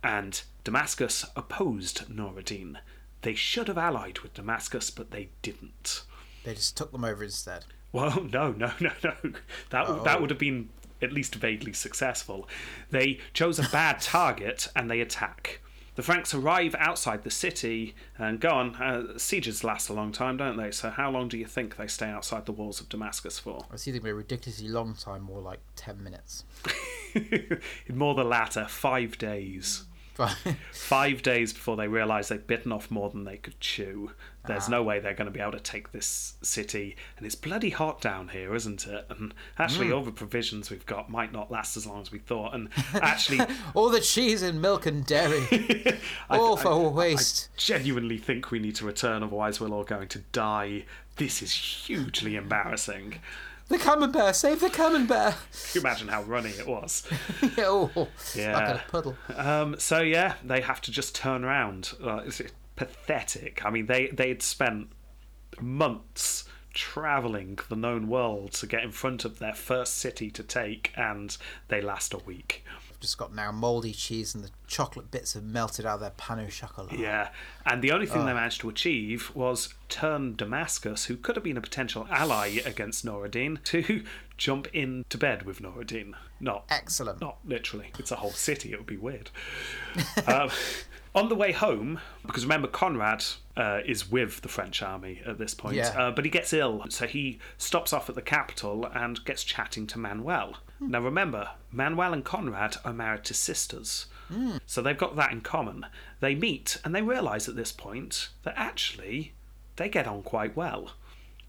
and 0.03 0.43
Damascus 0.65 1.27
opposed 1.37 2.09
Nur 2.09 2.39
ad-Din. 2.39 2.79
They 3.23 3.35
should 3.35 3.69
have 3.69 3.79
allied 3.79 4.21
with 4.21 4.35
Damascus, 4.35 4.91
but 4.91 5.11
they 5.11 5.29
didn't. 5.43 6.05
They 6.45 6.55
just 6.55 6.77
took 6.77 6.93
them 6.93 7.05
over 7.05 7.23
instead. 7.23 7.67
Well, 7.93 8.22
no, 8.32 8.53
no, 8.53 8.72
no, 8.80 8.91
no. 9.03 9.14
That 9.70 9.86
Oh. 9.88 10.03
that 10.05 10.20
would 10.20 10.30
have 10.30 10.38
been 10.38 10.68
at 11.03 11.12
least 11.12 11.34
vaguely 11.34 11.72
successful. 11.72 12.49
They 12.91 13.18
chose 13.32 13.59
a 13.59 13.68
bad 13.70 14.01
target 14.03 14.68
and 14.76 14.91
they 14.91 15.01
attack. 15.01 15.61
The 15.97 16.03
Franks 16.03 16.32
arrive 16.32 16.74
outside 16.78 17.24
the 17.24 17.30
city 17.30 17.95
and 18.16 18.41
go 18.41 18.51
on. 18.51 18.76
Uh, 18.76 19.18
sieges 19.18 19.64
last 19.64 19.88
a 19.88 19.93
long 19.93 20.12
time, 20.12 20.36
don't 20.36 20.57
they? 20.57 20.70
So, 20.70 20.88
how 20.88 21.11
long 21.11 21.28
do 21.28 21.36
you 21.36 21.45
think 21.47 21.76
they 21.76 21.88
stay 21.88 22.07
outside 22.09 22.47
the 22.47 22.53
walls 22.53 22.80
of 22.80 22.88
Damascus 22.88 23.38
for? 23.38 23.66
I 23.72 23.76
see 23.76 23.91
them 23.91 24.03
be 24.05 24.11
a 24.11 24.14
ridiculously 24.14 24.68
long 24.68 24.95
time, 24.95 25.22
more 25.22 25.41
like 25.43 25.61
10 25.76 26.03
minutes. 26.03 26.45
More 27.88 28.14
the 28.14 28.24
latter, 28.24 28.66
five 28.66 29.18
days. 29.18 29.84
Five 30.72 31.22
days 31.22 31.53
before 31.53 31.76
they 31.76 31.88
realise 31.88 32.28
they've 32.28 32.47
bitten 32.47 32.72
off 32.72 32.91
more 32.91 33.09
than 33.11 33.24
they 33.24 33.38
could 33.38 33.59
chew. 33.59 34.12
There's 34.47 34.68
Ah. 34.68 34.70
no 34.70 34.82
way 34.82 35.01
they're 35.01 35.14
going 35.14 35.26
to 35.26 35.32
be 35.32 35.41
able 35.41 35.53
to 35.53 35.61
take 35.61 35.93
this 35.93 36.34
city. 36.43 36.97
And 37.16 37.26
it's 37.26 37.34
bloody 37.34 37.70
hot 37.70 38.01
down 38.01 38.28
here, 38.28 38.55
isn't 38.55 38.86
it? 38.86 39.07
And 39.11 39.34
actually, 39.59 39.88
Hmm. 39.88 39.95
all 39.95 40.03
the 40.05 40.12
provisions 40.12 40.70
we've 40.70 40.86
got 40.86 41.11
might 41.11 41.30
not 41.32 41.51
last 41.51 41.76
as 41.76 41.86
long 41.86 42.01
as 42.01 42.11
we 42.11 42.18
thought. 42.20 42.55
And 42.55 42.68
actually, 42.95 43.41
All 43.74 43.91
the 43.91 44.01
cheese 44.01 44.43
and 44.43 44.61
milk 44.62 44.86
and 44.86 45.05
dairy. 45.05 45.47
I- 46.30 46.38
All 46.38 46.59
I- 46.59 46.62
for 46.62 46.72
I 46.72 46.93
waste. 46.93 47.49
genuinely 47.57 48.16
think 48.18 48.51
we 48.51 48.59
need 48.59 48.76
to 48.76 48.86
return, 48.86 49.22
otherwise, 49.22 49.61
we're 49.61 49.68
all 49.68 49.84
going 49.84 50.09
to 50.09 50.20
die. 50.32 50.84
This 51.16 51.43
is 51.43 51.53
hugely 51.53 52.36
embarrassing. 52.36 53.20
The 53.68 53.78
camembert, 53.78 54.34
save 54.34 54.61
the 54.61 54.70
camembert. 54.70 55.34
Can 55.34 55.70
you 55.74 55.80
imagine 55.82 56.09
how 56.09 56.22
runny 56.22 56.51
it 56.51 56.66
was? 56.66 57.07
oh, 57.59 58.09
Yeah. 58.34 58.70
in 58.70 58.76
a 58.76 58.82
puddle. 58.91 59.16
Um, 59.36 59.78
so 59.78 60.01
yeah, 60.01 60.34
they 60.43 60.61
have 60.62 60.80
to 60.80 60.91
just 60.91 61.14
turn 61.14 61.45
around. 61.45 61.93
Uh, 62.03 62.22
it's 62.26 62.41
pathetic. 62.81 63.62
I 63.62 63.68
mean, 63.68 63.85
they 63.85 64.07
they 64.07 64.28
had 64.28 64.41
spent 64.41 64.89
months 65.61 66.45
traveling 66.72 67.59
the 67.68 67.76
known 67.76 68.09
world 68.09 68.53
to 68.53 68.66
get 68.66 68.83
in 68.83 68.91
front 68.91 69.26
of 69.26 69.39
their 69.39 69.53
first 69.53 69.99
city 69.99 70.31
to 70.31 70.43
take, 70.43 70.91
and 70.97 71.37
they 71.68 71.83
last 71.83 72.14
a 72.14 72.18
week. 72.18 72.64
I've 72.91 72.99
just 72.99 73.18
got 73.18 73.35
now 73.35 73.53
mouldy 73.53 73.93
cheese 73.93 74.35
and 74.35 74.43
the 74.43 74.49
chocolate 74.66 75.11
bits 75.11 75.35
have 75.35 75.43
melted 75.45 75.85
out 75.85 75.97
of 75.97 76.01
their 76.01 76.11
pan 76.11 76.41
au 76.41 76.47
chocolat. 76.47 76.99
Yeah, 76.99 77.28
and 77.66 77.83
the 77.83 77.93
only 77.93 78.07
thing 78.07 78.24
they 78.24 78.33
managed 78.33 78.62
to 78.62 78.70
achieve 78.70 79.31
was 79.35 79.74
turn 79.91 80.37
Damascus, 80.37 81.05
who 81.05 81.18
could 81.18 81.37
have 81.37 81.45
been 81.45 81.59
a 81.59 81.61
potential 81.61 82.07
ally 82.11 82.61
against 82.64 83.05
Nur 83.05 83.26
ad-Din, 83.26 83.59
to 83.64 84.05
jump 84.39 84.68
into 84.72 85.18
bed 85.18 85.43
with 85.43 85.61
Nur 85.61 85.83
ad-Din. 85.83 86.16
Not 86.41 86.64
Excellent. 86.70 87.20
Not 87.20 87.37
literally. 87.45 87.93
It's 87.99 88.11
a 88.11 88.16
whole 88.16 88.31
city. 88.31 88.72
It 88.72 88.78
would 88.78 88.87
be 88.87 88.97
weird. 88.97 89.31
um, 90.26 90.49
on 91.15 91.29
the 91.29 91.35
way 91.35 91.53
home, 91.53 92.01
because 92.27 92.45
remember, 92.45 92.69
Conrad 92.69 93.25
uh, 93.57 93.81
is 93.85 94.11
with 94.11 94.43
the 94.43 94.49
French 94.49 94.83
army 94.83 95.21
at 95.27 95.39
this 95.39 95.55
point, 95.55 95.77
Yeah. 95.77 95.89
uh, 95.97 96.11
but 96.13 96.25
he 96.25 96.31
gets 96.31 96.53
ill, 96.53 96.85
so 96.89 97.07
he 97.07 97.39
stops 97.59 97.93
off 97.93 98.09
at 98.09 98.15
the 98.15 98.23
capital 98.23 98.87
and 98.87 99.25
gets 99.25 99.43
chatting 99.43 99.87
to 99.89 99.99
Manuel. 99.99 100.57
Now, 100.81 101.01
remember, 101.01 101.51
Manuel 101.73 102.13
and 102.15 102.25
Conrad 102.25 102.77
are 102.85 102.93
married 102.93 103.25
to 103.25 103.35
sisters. 103.35 104.07
So 104.65 104.81
they've 104.81 104.97
got 104.97 105.17
that 105.17 105.33
in 105.33 105.41
common. 105.41 105.87
They 106.21 106.37
meet 106.37 106.79
and 106.85 106.95
they 106.95 107.03
realise 107.03 107.49
at 107.49 107.57
this 107.57 107.73
point 107.73 108.29
that 108.45 108.55
actually 108.57 109.33
they 109.75 109.89
get 109.89 110.07
on 110.07 110.23
quite 110.23 110.55
well. 110.57 110.93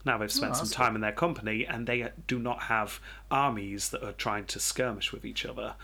Now 0.03 0.17
they've 0.17 0.31
spent 0.31 0.53
Oh, 0.53 0.63
some 0.63 0.69
time 0.69 0.95
in 0.95 1.01
their 1.01 1.11
company 1.11 1.63
and 1.63 1.85
they 1.85 2.09
do 2.25 2.39
not 2.39 2.63
have 2.63 2.99
armies 3.29 3.89
that 3.89 4.03
are 4.03 4.13
trying 4.13 4.45
to 4.45 4.59
skirmish 4.59 5.13
with 5.13 5.23
each 5.25 5.45
other. 5.45 5.75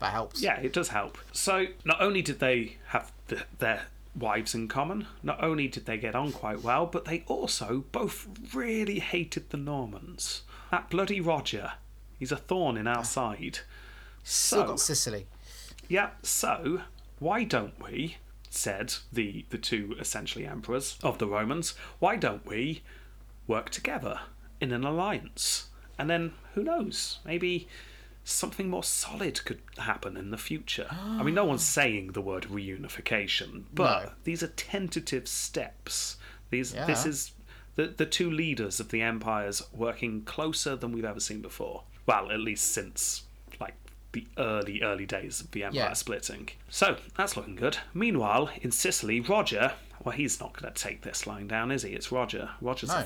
That 0.00 0.12
helps. 0.12 0.42
Yeah, 0.42 0.58
it 0.60 0.72
does 0.72 0.88
help. 0.88 1.18
So 1.32 1.66
not 1.84 2.00
only 2.00 2.22
did 2.22 2.40
they 2.40 2.76
have 2.88 3.12
the, 3.28 3.44
their 3.58 3.86
wives 4.18 4.54
in 4.54 4.68
common, 4.68 5.06
not 5.22 5.42
only 5.42 5.68
did 5.68 5.86
they 5.86 5.96
get 5.96 6.14
on 6.14 6.32
quite 6.32 6.62
well, 6.62 6.86
but 6.86 7.04
they 7.04 7.24
also 7.26 7.84
both 7.92 8.26
really 8.54 8.98
hated 8.98 9.50
the 9.50 9.56
Normans. 9.56 10.42
That 10.70 10.90
bloody 10.90 11.20
Roger, 11.20 11.72
he's 12.18 12.32
a 12.32 12.36
thorn 12.36 12.76
in 12.76 12.86
our 12.86 12.98
ah. 12.98 13.02
side. 13.02 13.60
Still 14.22 14.60
So, 14.60 14.66
got 14.66 14.80
Sicily. 14.80 15.26
yeah, 15.88 16.10
so 16.22 16.80
why 17.18 17.44
don't 17.44 17.80
we, 17.82 18.16
said 18.50 18.94
the, 19.12 19.44
the 19.50 19.58
two 19.58 19.96
essentially 19.98 20.46
emperors 20.46 20.98
of 21.02 21.18
the 21.18 21.26
Romans, 21.26 21.74
why 21.98 22.16
don't 22.16 22.46
we 22.46 22.82
work 23.46 23.70
together 23.70 24.20
in 24.60 24.72
an 24.72 24.84
alliance? 24.84 25.68
And 25.98 26.08
then, 26.08 26.32
who 26.54 26.62
knows, 26.64 27.18
maybe 27.24 27.68
something 28.24 28.68
more 28.70 28.82
solid 28.82 29.44
could 29.44 29.60
happen 29.78 30.16
in 30.16 30.30
the 30.30 30.38
future. 30.38 30.86
I 30.90 31.22
mean, 31.22 31.34
no 31.34 31.42
ah. 31.44 31.48
one's 31.48 31.62
saying 31.62 32.12
the 32.12 32.20
word 32.22 32.44
reunification, 32.44 33.64
but 33.72 34.04
No. 34.04 34.10
these 34.24 34.42
are 34.42 34.48
tentative 34.48 35.28
steps. 35.28 36.16
These, 36.50 36.74
Yeah. 36.74 36.86
This 36.86 37.04
is 37.06 37.32
the, 37.76 37.88
the 37.88 38.06
two 38.06 38.30
leaders 38.30 38.80
of 38.80 38.90
the 38.90 39.02
empires 39.02 39.62
working 39.72 40.22
closer 40.22 40.74
than 40.76 40.92
we've 40.92 41.04
ever 41.04 41.20
seen 41.20 41.40
before. 41.40 41.82
Well, 42.06 42.30
at 42.30 42.40
least 42.40 42.70
since 42.72 43.24
like 43.60 43.74
the 44.12 44.26
early, 44.38 44.80
early 44.82 45.06
days 45.06 45.40
of 45.40 45.50
the 45.50 45.64
empire 45.64 45.80
Yeah. 45.80 45.92
splitting. 45.92 46.50
So 46.70 46.96
that's 47.16 47.36
looking 47.36 47.56
good. 47.56 47.78
Meanwhile, 47.92 48.50
in 48.62 48.70
Sicily, 48.70 49.20
Roger, 49.20 49.74
well, 50.02 50.14
he's 50.14 50.40
not 50.40 50.52
going 50.58 50.72
to 50.72 50.82
take 50.82 51.02
this 51.02 51.26
lying 51.26 51.48
down, 51.48 51.70
is 51.70 51.82
he? 51.82 51.90
It's 51.92 52.10
Roger. 52.12 52.50
Roger's 52.60 52.88
No, 52.90 53.00
no. 53.00 53.02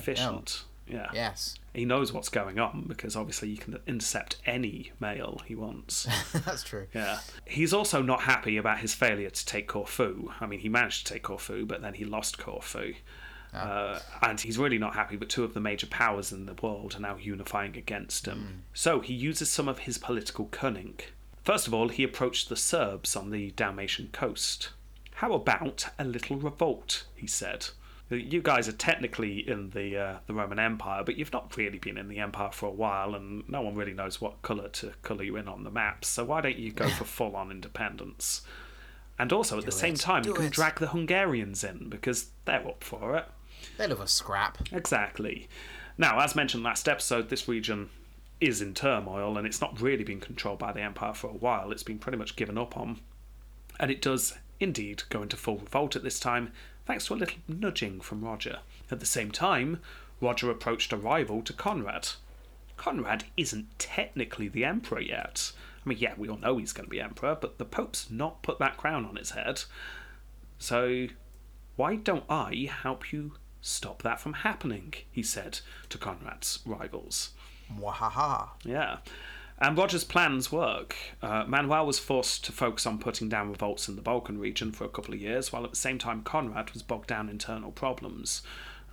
Yeah. 0.91 1.09
Yes, 1.13 1.59
He 1.75 1.85
knows 1.85 2.13
what's 2.13 2.29
going 2.29 2.59
on 2.59 2.85
because 2.87 3.15
obviously 3.17 3.49
you 3.49 3.57
can 3.57 3.79
intercept 3.87 4.37
any 4.47 4.93
mail 5.01 5.41
he 5.47 5.55
wants. 5.55 6.09
that's 6.33 6.63
true. 6.63 6.87
Yeah. 6.95 7.21
He's 7.47 7.73
also 7.73 8.03
not 8.03 8.23
happy 8.23 8.57
about 8.57 8.79
his 8.79 8.95
failure 8.95 9.31
to 9.31 9.47
take 9.47 9.69
Corfu. 9.69 10.31
I 10.41 10.47
mean, 10.47 10.61
he 10.61 10.69
managed 10.69 11.07
to 11.07 11.13
take 11.13 11.23
Corfu, 11.23 11.67
but 11.67 11.83
then 11.83 11.95
he 11.95 12.05
lost 12.05 12.39
Corfu. 12.39 12.95
Uh, 13.53 13.99
and 14.23 14.41
he's 14.41 14.59
really 14.59 14.79
not 14.79 14.95
happy, 14.95 15.17
but 15.17 15.29
two 15.29 15.43
of 15.43 15.55
the 15.55 15.61
major 15.61 15.87
powers 15.87 16.33
in 16.33 16.47
the 16.47 16.55
world 16.63 16.95
are 16.97 17.01
now 17.01 17.17
unifying 17.17 17.77
against 17.77 18.27
him. 18.27 18.65
So 18.75 19.01
he 19.01 19.15
uses 19.15 19.51
some 19.51 19.69
of 19.69 19.81
his 19.81 19.99
political 19.99 20.47
cunning. 20.47 20.99
First 21.45 21.67
of 21.67 21.73
all, 21.73 21.89
he 21.89 22.05
approached 22.05 22.49
the 22.49 22.57
Serbs 22.57 23.17
on 23.17 23.31
the 23.31 23.51
Dalmatian 23.53 24.11
coast. 24.13 24.71
How 25.15 25.33
about 25.33 25.87
a 25.99 26.05
little 26.05 26.37
revolt? 26.37 27.05
He 27.17 27.27
said. 27.27 27.69
You 28.11 28.41
guys 28.41 28.69
are 28.69 28.73
technically 28.73 29.47
in 29.47 29.71
the 29.71 29.99
uh, 29.99 30.17
the 30.27 30.35
Roman 30.35 30.59
Empire, 30.59 31.03
but 31.05 31.17
you've 31.17 31.33
not 31.33 31.55
really 31.57 31.79
been 31.79 31.99
in 31.99 32.09
the 32.09 32.19
Empire 32.19 32.51
for 32.53 32.67
a 32.67 32.73
while, 32.73 33.15
and 33.15 33.47
no 33.49 33.61
one 33.61 33.75
really 33.75 33.93
knows 33.93 34.21
what 34.21 34.41
colour 34.41 34.69
to 34.69 34.93
colour 35.03 35.23
you 35.23 35.37
in 35.37 35.47
on 35.47 35.65
the 35.65 35.71
maps. 35.71 36.09
So 36.09 36.25
why 36.25 36.41
don't 36.41 36.57
you 36.57 36.73
go 36.73 36.89
for 36.89 37.05
full 37.05 37.37
on 37.37 37.51
independence? 37.51 38.43
And 39.19 39.33
also 39.33 39.59
at 39.59 39.65
the 39.65 39.73
same 39.73 39.95
it. 39.95 40.01
time, 40.01 40.25
you 40.25 40.33
can 40.33 40.47
it. 40.47 40.53
drag 40.53 40.79
the 40.79 40.89
Hungarians 40.89 41.65
in 41.65 41.89
because 41.89 42.31
they're 42.45 42.67
up 42.67 42.85
for 42.85 43.17
it. 43.17 43.27
They 43.77 43.87
love 43.87 44.01
a 44.01 44.07
scrap. 44.07 44.59
Exactly. 44.73 45.49
Now, 45.99 46.21
as 46.21 46.37
mentioned 46.37 46.63
last 46.63 46.89
episode, 46.89 47.29
this 47.29 47.49
region 47.49 47.91
is 48.41 48.63
in 48.63 48.73
turmoil 48.73 49.37
and 49.37 49.47
it's 49.47 49.61
not 49.61 49.81
really 49.81 50.05
been 50.05 50.21
controlled 50.21 50.61
by 50.61 50.73
the 50.73 50.81
Empire 50.81 51.15
for 51.15 51.29
a 51.29 51.35
while. 51.35 51.73
It's 51.73 51.83
been 51.83 51.99
pretty 51.99 52.19
much 52.19 52.37
given 52.37 52.57
up 52.57 52.77
on. 52.77 53.01
And 53.81 53.91
it 53.91 54.01
does 54.01 54.39
indeed 54.61 55.03
go 55.09 55.23
into 55.23 55.37
full 55.37 55.59
revolt 55.59 55.97
at 55.97 56.05
this 56.05 56.21
time, 56.21 56.53
thanks 56.89 57.05
to 57.05 57.13
a 57.13 57.17
little 57.17 57.37
nudging 57.47 58.01
from 58.01 58.25
Roger. 58.25 58.61
At 58.91 58.99
the 58.99 59.07
same 59.07 59.31
time, 59.31 59.81
Roger 60.23 60.51
approached 60.51 60.91
a 60.91 60.97
rival 60.97 61.43
to 61.43 61.53
Conrad. 61.53 62.09
Conrad 62.79 63.25
isn't 63.37 63.79
technically 63.79 64.49
the 64.49 64.65
emperor 64.65 65.03
yet. 65.03 65.53
I 65.85 65.89
mean, 65.89 65.99
yeah, 65.99 66.15
we 66.17 66.31
all 66.31 66.39
know 66.39 66.57
he's 66.57 66.73
going 66.73 66.87
to 66.87 66.91
be 66.91 66.99
emperor, 66.99 67.37
but 67.39 67.59
the 67.59 67.67
Pope's 67.67 68.11
not 68.11 68.43
put 68.43 68.59
that 68.61 68.79
crown 68.79 69.05
on 69.05 69.17
his 69.17 69.33
head. 69.33 69.65
So, 70.59 71.09
why 71.77 71.97
don't 71.97 72.25
I 72.31 72.71
help 72.83 73.13
you 73.13 73.33
stop 73.61 74.01
that 74.03 74.19
from 74.19 74.33
happening? 74.33 74.95
He 75.13 75.23
said 75.23 75.61
to 75.91 75.99
Conrad's 75.99 76.61
rivals. 76.65 77.33
Wahaha. 77.71 78.49
Yeah. 78.65 78.99
And 79.61 79.77
Roger's 79.77 80.05
plans 80.05 80.53
work. 80.53 80.95
Uh, 81.21 81.45
Manuel 81.47 81.87
was 81.87 81.99
forced 81.99 82.45
to 82.45 82.53
focus 82.53 82.87
on 82.87 82.99
putting 82.99 83.29
down 83.29 83.51
revolts 83.51 83.89
in 83.89 83.97
the 83.97 84.03
Balkan 84.03 84.39
region 84.39 84.71
for 84.71 84.85
a 84.85 84.89
couple 84.89 85.15
of 85.15 85.21
years, 85.21 85.53
while 85.53 85.65
at 85.65 85.71
the 85.71 85.77
same 85.77 85.99
time 85.99 86.23
Conrad 86.23 86.71
was 86.73 86.83
bogged 86.83 87.09
down 87.09 87.27
in 87.27 87.33
internal 87.33 87.73
problems. 87.73 88.43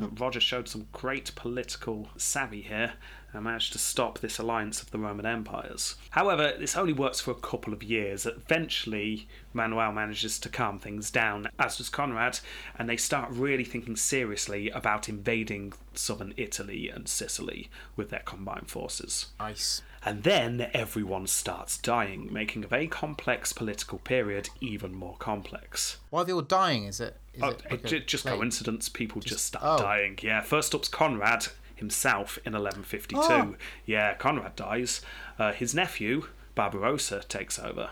Uh, 0.01 0.07
Roger 0.07 0.39
showed 0.39 0.67
some 0.67 0.87
great 0.91 1.33
political 1.35 2.09
savvy 2.17 2.61
here 2.61 2.93
and 3.31 3.43
managed 3.43 3.73
to 3.73 3.79
stop 3.79 4.19
this 4.19 4.39
alliance 4.39 4.81
of 4.81 4.91
the 4.91 4.97
Roman 4.97 5.25
empires. 5.25 5.95
However, 6.11 6.53
this 6.57 6.75
only 6.75 6.93
works 6.93 7.19
for 7.19 7.31
a 7.31 7.35
couple 7.35 7.73
of 7.73 7.83
years. 7.83 8.25
Eventually, 8.25 9.27
Manuel 9.53 9.91
manages 9.91 10.39
to 10.39 10.49
calm 10.49 10.79
things 10.79 11.11
down, 11.11 11.47
as 11.59 11.77
does 11.77 11.89
Conrad, 11.89 12.39
and 12.77 12.89
they 12.89 12.97
start 12.97 13.29
really 13.31 13.63
thinking 13.63 13.95
seriously 13.95 14.69
about 14.69 15.09
invading 15.09 15.73
southern 15.93 16.33
Italy 16.37 16.89
and 16.89 17.07
Sicily 17.07 17.69
with 17.95 18.09
their 18.09 18.23
combined 18.25 18.69
forces. 18.69 19.27
Nice. 19.39 19.81
And 20.07 20.21
then 20.21 20.69
everyone 20.71 21.25
starts 21.25 21.79
dying, 21.79 22.31
making 22.31 22.63
a 22.63 22.67
very 22.67 22.87
complex 22.87 23.51
political 23.53 23.97
period 23.97 24.49
even 24.61 24.93
more 24.93 25.15
complex. 25.17 25.97
Why 26.11 26.21
are 26.21 26.25
they 26.25 26.31
all 26.31 26.41
dying? 26.43 26.85
Is 26.85 26.99
it? 27.01 27.17
Is 27.33 27.41
Oh, 27.41 27.49
it 27.49 27.63
like 27.71 27.91
a 27.91 27.99
just 28.01 28.23
plague? 28.23 28.35
coincidence, 28.37 28.87
people 28.87 29.19
just, 29.19 29.45
start 29.45 29.63
oh. 29.65 29.83
dying. 29.83 30.19
Yeah, 30.21 30.41
first 30.41 30.75
up's 30.75 30.87
Conrad 30.87 31.47
himself 31.75 32.37
in 32.45 32.53
1152. 32.53 33.19
Oh. 33.19 33.55
Yeah, 33.87 34.13
Conrad 34.13 34.55
dies. 34.55 35.01
Uh, 35.39 35.51
his 35.53 35.73
nephew, 35.73 36.27
Barbarossa, 36.53 37.21
takes 37.27 37.57
over. 37.57 37.89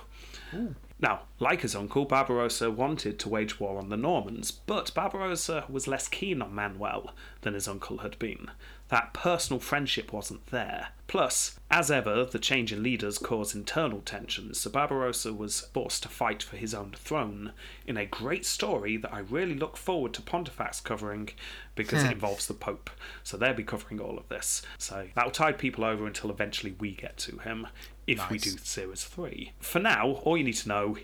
Now, 0.99 1.21
like 1.39 1.61
his 1.61 1.75
uncle, 1.75 2.05
Barbarossa 2.05 2.69
wanted 2.69 3.17
to 3.19 3.27
wage 3.29 3.59
war 3.59 3.79
on 3.79 3.89
the 3.89 3.97
Normans, 3.97 4.51
but 4.51 4.93
Barbarossa 4.93 5.65
was 5.67 5.87
less 5.87 6.07
keen 6.07 6.41
on 6.43 6.53
Manuel 6.53 7.11
than 7.41 7.55
his 7.55 7.67
uncle 7.67 7.97
had 7.97 8.17
been. 8.19 8.51
That 8.93 9.11
personal 9.11 9.59
friendship 9.59 10.13
wasn't 10.13 10.45
there. 10.51 10.89
Plus, 11.07 11.59
as 11.71 11.89
ever, 11.89 12.25
the 12.25 12.37
change 12.37 12.71
in 12.71 12.83
leaders 12.83 13.17
caused 13.17 13.55
internal 13.55 14.01
tensions, 14.01 14.59
so 14.59 14.69
Barbarossa 14.69 15.33
was 15.33 15.61
forced 15.73 16.03
to 16.03 16.09
fight 16.09 16.43
for 16.43 16.57
his 16.57 16.75
own 16.75 16.91
throne 16.95 17.53
in 17.87 17.97
a 17.97 18.05
great 18.05 18.45
story 18.45 18.95
that 18.97 19.11
I 19.11 19.17
really 19.21 19.55
look 19.55 19.77
forward 19.77 20.13
to 20.13 20.21
Pontifex 20.21 20.79
covering 20.79 21.29
because 21.73 22.03
it 22.03 22.11
involves 22.11 22.45
the 22.45 22.53
Pope. 22.53 22.91
So 23.23 23.35
they'll 23.35 23.55
be 23.55 23.63
covering 23.63 23.99
all 23.99 24.19
of 24.19 24.29
this. 24.29 24.61
So 24.77 25.07
that'll 25.15 25.31
tide 25.31 25.57
people 25.57 25.83
over 25.83 26.05
until 26.05 26.29
eventually 26.29 26.75
we 26.79 26.91
get 26.91 27.17
to 27.17 27.39
him 27.39 27.65
if 28.05 28.29
we 28.29 28.35
Nice. 28.35 28.53
do 28.53 28.59
series 28.61 29.03
three. 29.05 29.53
For 29.59 29.79
now, 29.79 30.21
all 30.23 30.37
you 30.37 30.43
need 30.43 30.53
to 30.57 30.69
know 30.69 30.97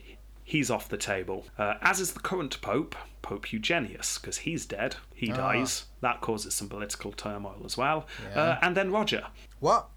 he's 0.44 0.70
off 0.70 0.90
the 0.90 0.98
table. 0.98 1.48
Uh, 1.58 1.74
as 1.82 2.00
is 2.00 2.14
the 2.14 2.20
current 2.20 2.62
Pope, 2.62 2.96
Pope 3.22 3.52
Eugenius, 3.52 4.18
because 4.18 4.40
he's 4.40 4.66
dead. 4.66 4.96
He 5.14 5.28
dies. 5.28 5.86
That 6.02 6.22
causes 6.22 6.56
some 6.56 6.70
political 6.70 7.12
turmoil 7.12 7.62
as 7.66 7.78
well. 7.78 8.06
Yeah. 8.34 8.42
Uh, 8.42 8.60
and 8.62 8.76
then 8.78 8.92
Roger. 8.92 9.28
What? 9.60 9.90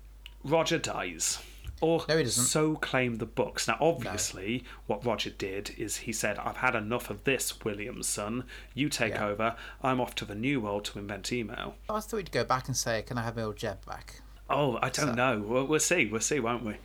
Roger 0.45 0.79
dies. 0.79 1.39
Or 1.81 2.05
No, 2.09 2.17
he 2.17 2.23
doesn't. 2.23 2.45
so 2.45 2.77
claim 2.77 3.17
the 3.17 3.27
books. 3.27 3.67
Now, 3.67 3.77
obviously, 3.81 4.63
what 4.87 5.05
Roger 5.05 5.31
did 5.31 5.75
is 5.77 5.97
he 5.99 6.13
said, 6.13 6.39
I've 6.39 6.59
had 6.59 6.77
enough 6.77 7.11
of 7.11 7.25
this, 7.25 7.59
William's 7.65 8.07
son. 8.07 8.45
You 8.73 8.89
take 8.89 9.15
Yeah. 9.15 9.27
over. 9.27 9.57
I'm 9.83 10.01
off 10.01 10.15
to 10.17 10.25
the 10.25 10.37
New 10.37 10.61
World 10.61 10.85
to 10.87 10.99
invent 11.01 11.33
email. 11.33 11.75
I 11.91 11.99
thought 12.01 12.17
we'd 12.19 12.31
go 12.31 12.45
back 12.45 12.69
and 12.69 12.77
say, 12.77 13.03
"Can 13.03 13.19
I 13.19 13.23
have 13.23 13.35
my 13.35 13.43
old 13.43 13.57
Jeb 13.57 13.85
back?" 13.85 14.21
Oh, 14.49 14.77
I 14.81 14.91
don't 14.91 15.07
So- 15.09 15.15
know. 15.15 15.41
We'll, 15.41 15.65
we'll 15.67 15.81
see. 15.81 16.07
We'll 16.07 16.21
see, 16.21 16.39
won't 16.39 16.65
we? 16.65 16.77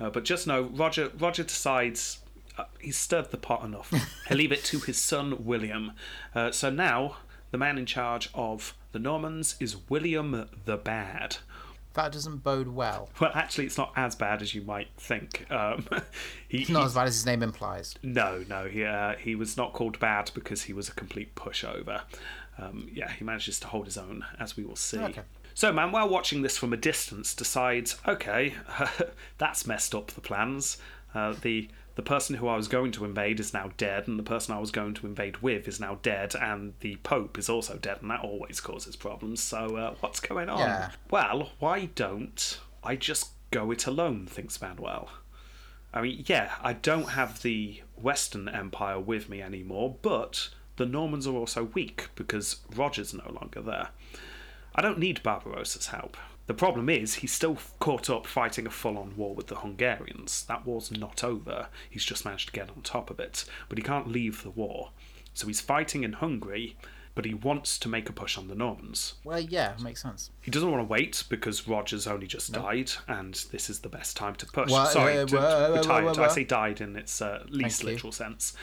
Uh, 0.00 0.08
but 0.10 0.24
just 0.24 0.46
know, 0.46 0.62
Roger. 0.62 1.10
Roger 1.18 1.42
decides 1.42 2.20
he's 2.80 2.96
stirred 2.96 3.30
the 3.30 3.36
pot 3.36 3.64
enough. 3.64 3.92
He'll 4.28 4.38
leave 4.38 4.52
it 4.52 4.64
to 4.64 4.78
his 4.80 4.98
son 4.98 5.44
William. 5.44 5.92
Uh, 6.34 6.50
so 6.50 6.70
now 6.70 7.16
the 7.50 7.58
man 7.58 7.78
in 7.78 7.86
charge 7.86 8.28
of 8.34 8.74
the 8.92 8.98
Normans 8.98 9.56
is 9.60 9.76
William 9.88 10.48
the 10.64 10.76
Bad. 10.76 11.38
That 11.94 12.12
doesn't 12.12 12.44
bode 12.44 12.68
well. 12.68 13.08
Well, 13.18 13.32
actually, 13.34 13.64
it's 13.66 13.78
not 13.78 13.92
as 13.96 14.14
bad 14.14 14.40
as 14.40 14.54
you 14.54 14.62
might 14.62 14.88
think. 14.98 15.50
Um, 15.50 15.84
he, 16.48 16.58
It's 16.60 16.70
not 16.70 16.80
he- 16.80 16.86
as 16.86 16.94
bad 16.94 17.06
as 17.08 17.14
his 17.14 17.26
name 17.26 17.42
implies. 17.42 17.94
no, 18.02 18.44
no, 18.48 18.66
he, 18.68 18.84
uh, 18.84 19.14
he 19.16 19.34
was 19.34 19.56
not 19.56 19.72
called 19.72 19.98
bad 19.98 20.30
because 20.34 20.62
he 20.62 20.72
was 20.72 20.88
a 20.88 20.92
complete 20.92 21.34
pushover. 21.34 22.02
Um, 22.56 22.88
yeah, 22.92 23.10
he 23.10 23.24
manages 23.24 23.58
to 23.60 23.66
hold 23.68 23.86
his 23.86 23.96
own, 23.98 24.24
as 24.38 24.56
we 24.56 24.64
will 24.64 24.76
see. 24.76 24.98
Okay. 24.98 25.22
So, 25.54 25.72
Manuel, 25.72 26.08
watching 26.08 26.42
this 26.42 26.56
from 26.56 26.72
a 26.72 26.76
distance, 26.76 27.34
decides, 27.34 27.96
okay, 28.06 28.54
that's 29.38 29.66
messed 29.66 29.92
up 29.94 30.08
the 30.12 30.20
plans. 30.20 30.78
Uh, 31.14 31.34
the 31.40 31.68
the 31.98 32.02
person 32.04 32.36
who 32.36 32.46
I 32.46 32.54
was 32.54 32.68
going 32.68 32.92
to 32.92 33.04
invade 33.04 33.40
is 33.40 33.52
now 33.52 33.72
dead, 33.76 34.06
and 34.06 34.20
the 34.20 34.22
person 34.22 34.54
I 34.54 34.60
was 34.60 34.70
going 34.70 34.94
to 34.94 35.06
invade 35.08 35.38
with 35.38 35.66
is 35.66 35.80
now 35.80 35.98
dead, 36.00 36.36
and 36.40 36.74
the 36.78 36.94
Pope 37.02 37.36
is 37.36 37.48
also 37.48 37.76
dead, 37.76 37.98
and 38.00 38.10
that 38.12 38.20
always 38.20 38.60
causes 38.60 38.94
problems. 38.94 39.42
So, 39.42 39.74
uh, 39.74 39.94
what's 39.98 40.20
going 40.20 40.48
on? 40.48 40.60
Yeah. 40.60 40.90
Well, 41.10 41.50
why 41.58 41.86
don't 41.96 42.60
I 42.84 42.94
just 42.94 43.30
go 43.50 43.72
it 43.72 43.84
alone? 43.88 44.28
Thinks 44.28 44.62
Manuel. 44.62 45.10
I 45.92 46.02
mean, 46.02 46.22
yeah, 46.28 46.54
I 46.62 46.74
don't 46.74 47.08
have 47.10 47.42
the 47.42 47.82
Western 47.96 48.48
Empire 48.48 49.00
with 49.00 49.28
me 49.28 49.42
anymore, 49.42 49.96
but 50.00 50.50
the 50.76 50.86
Normans 50.86 51.26
are 51.26 51.34
also 51.34 51.64
weak 51.64 52.10
because 52.14 52.58
Roger's 52.76 53.12
no 53.12 53.28
longer 53.28 53.60
there. 53.60 53.88
I 54.72 54.82
don't 54.82 55.00
need 55.00 55.24
Barbarossa's 55.24 55.88
help. 55.88 56.16
The 56.48 56.54
problem 56.54 56.88
is, 56.88 57.14
he's 57.16 57.32
still 57.32 57.58
caught 57.78 58.10
up 58.10 58.26
fighting 58.26 58.66
a 58.66 58.70
full 58.70 58.98
on 58.98 59.16
war 59.16 59.34
with 59.34 59.46
the 59.46 59.56
Hungarians. 59.56 60.44
That 60.48 60.66
war's 60.66 60.90
not 60.90 61.22
over. 61.22 61.68
He's 61.88 62.04
just 62.04 62.24
managed 62.24 62.46
to 62.48 62.52
get 62.52 62.70
on 62.70 62.82
top 62.82 63.10
of 63.10 63.20
it, 63.20 63.44
but 63.68 63.78
he 63.78 63.84
can't 63.84 64.08
leave 64.08 64.42
the 64.42 64.50
war. 64.50 64.90
So 65.34 65.46
he's 65.46 65.60
fighting 65.60 66.02
in 66.04 66.14
Hungary, 66.14 66.76
but 67.14 67.26
he 67.26 67.34
wants 67.34 67.78
to 67.80 67.88
make 67.88 68.08
a 68.08 68.12
push 68.12 68.38
on 68.38 68.48
the 68.48 68.54
Normans. 68.54 69.14
Well, 69.24 69.38
yeah, 69.40 69.74
makes 69.82 70.02
sense. 70.02 70.30
He 70.40 70.50
doesn't 70.50 70.70
want 70.70 70.80
to 70.80 70.90
wait 70.90 71.24
because 71.28 71.68
Roger's 71.68 72.06
only 72.06 72.26
just 72.26 72.50
died, 72.52 72.92
and 73.06 73.34
this 73.52 73.68
is 73.68 73.80
the 73.80 73.88
best 73.90 74.16
time 74.16 74.34
to 74.36 74.46
push. 74.46 74.70
Wha- 74.70 74.86
Sorry, 74.86 75.18
uh, 75.18 75.26
wha- 75.30 75.74
retired. 75.76 76.04
wha- 76.06 76.12
wha- 76.14 76.24
I 76.24 76.28
say 76.28 76.44
died 76.44 76.80
in 76.80 76.96
its 76.96 77.20
uh, 77.20 77.44
least 77.48 77.80
Thank 77.80 77.88
you. 77.90 77.94
literal 77.94 78.12
sense. 78.12 78.54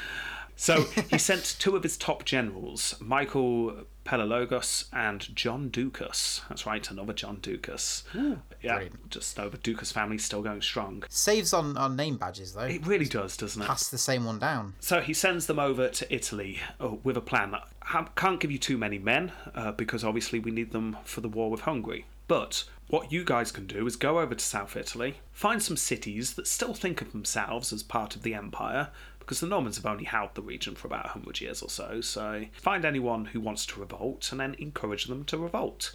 So 0.56 0.84
he 1.12 1.18
sent 1.18 1.58
two 1.60 1.76
of 1.76 1.84
his 1.84 1.98
top 1.98 2.24
generals, 2.26 2.96
Michael 3.00 3.86
Palaiologos 4.06 4.86
and 4.93 5.36
John 5.36 5.70
Ducas. 5.70 6.41
That's 6.47 6.66
right, 6.66 6.89
another 6.89 7.14
John 7.14 7.39
Ducas. 7.41 8.03
yeah, 8.14 8.36
brilliant. 8.62 9.10
just 9.10 9.38
know 9.38 9.49
the 9.49 9.58
Ducas 9.58 9.91
family's 9.91 10.24
still 10.24 10.41
going 10.41 10.62
strong. 10.62 11.03
Saves 11.10 11.53
on, 11.53 11.76
on 11.76 11.95
name 11.95 12.18
badges, 12.18 12.53
though. 12.53 12.62
It 12.62 12.86
really 12.86 13.06
does, 13.06 13.36
doesn't 13.36 13.62
it? 13.62 13.66
Pass 13.66 13.89
the 13.89 13.97
same 13.97 14.26
one 14.26 14.39
down. 14.39 14.76
So 14.80 15.01
he 15.01 15.14
sends 15.14 15.47
them 15.47 15.60
over 15.60 15.89
to 15.89 16.14
Italy 16.14 16.60
uh, 16.80 16.89
with 17.03 17.18
a 17.18 17.22
plan. 17.22 17.56
I 17.82 18.08
can't 18.16 18.39
give 18.39 18.51
you 18.51 18.60
too 18.60 18.78
many 18.78 18.99
men 18.99 19.32
uh, 19.53 19.72
because 19.72 20.03
obviously 20.03 20.39
we 20.39 20.51
need 20.51 20.72
them 20.72 20.97
for 21.03 21.22
the 21.22 21.30
war 21.30 21.49
with 21.49 21.62
Hungary. 21.62 22.06
But 22.28 22.64
what 22.88 23.12
you 23.12 23.24
guys 23.24 23.51
can 23.51 23.68
do 23.68 23.86
is 23.88 23.95
go 23.95 24.20
over 24.20 24.36
to 24.36 24.43
South 24.43 24.76
Italy, 24.76 25.16
find 25.32 25.62
some 25.62 25.78
cities 25.78 26.34
that 26.34 26.47
still 26.47 26.74
think 26.74 27.01
of 27.01 27.12
themselves 27.12 27.74
as 27.74 27.84
part 27.84 28.16
of 28.16 28.24
the 28.24 28.34
empire, 28.34 28.89
because 29.26 29.39
the 29.39 29.47
Normans 29.47 29.78
have 29.78 29.88
only 29.88 30.03
held 30.03 30.36
the 30.36 30.41
region 30.43 30.76
for 30.76 30.88
about 30.88 31.05
100 31.05 31.41
years 31.41 31.63
or 31.63 31.69
so. 31.69 31.99
So 31.99 32.45
find 32.53 32.86
anyone 32.86 33.26
who 33.26 33.39
wants 33.39 33.65
to 33.67 33.80
revolt 33.80 34.32
and 34.32 34.39
then 34.39 34.55
encourage 34.59 35.05
them 35.05 35.23
to 35.26 35.38
revolt. 35.38 35.93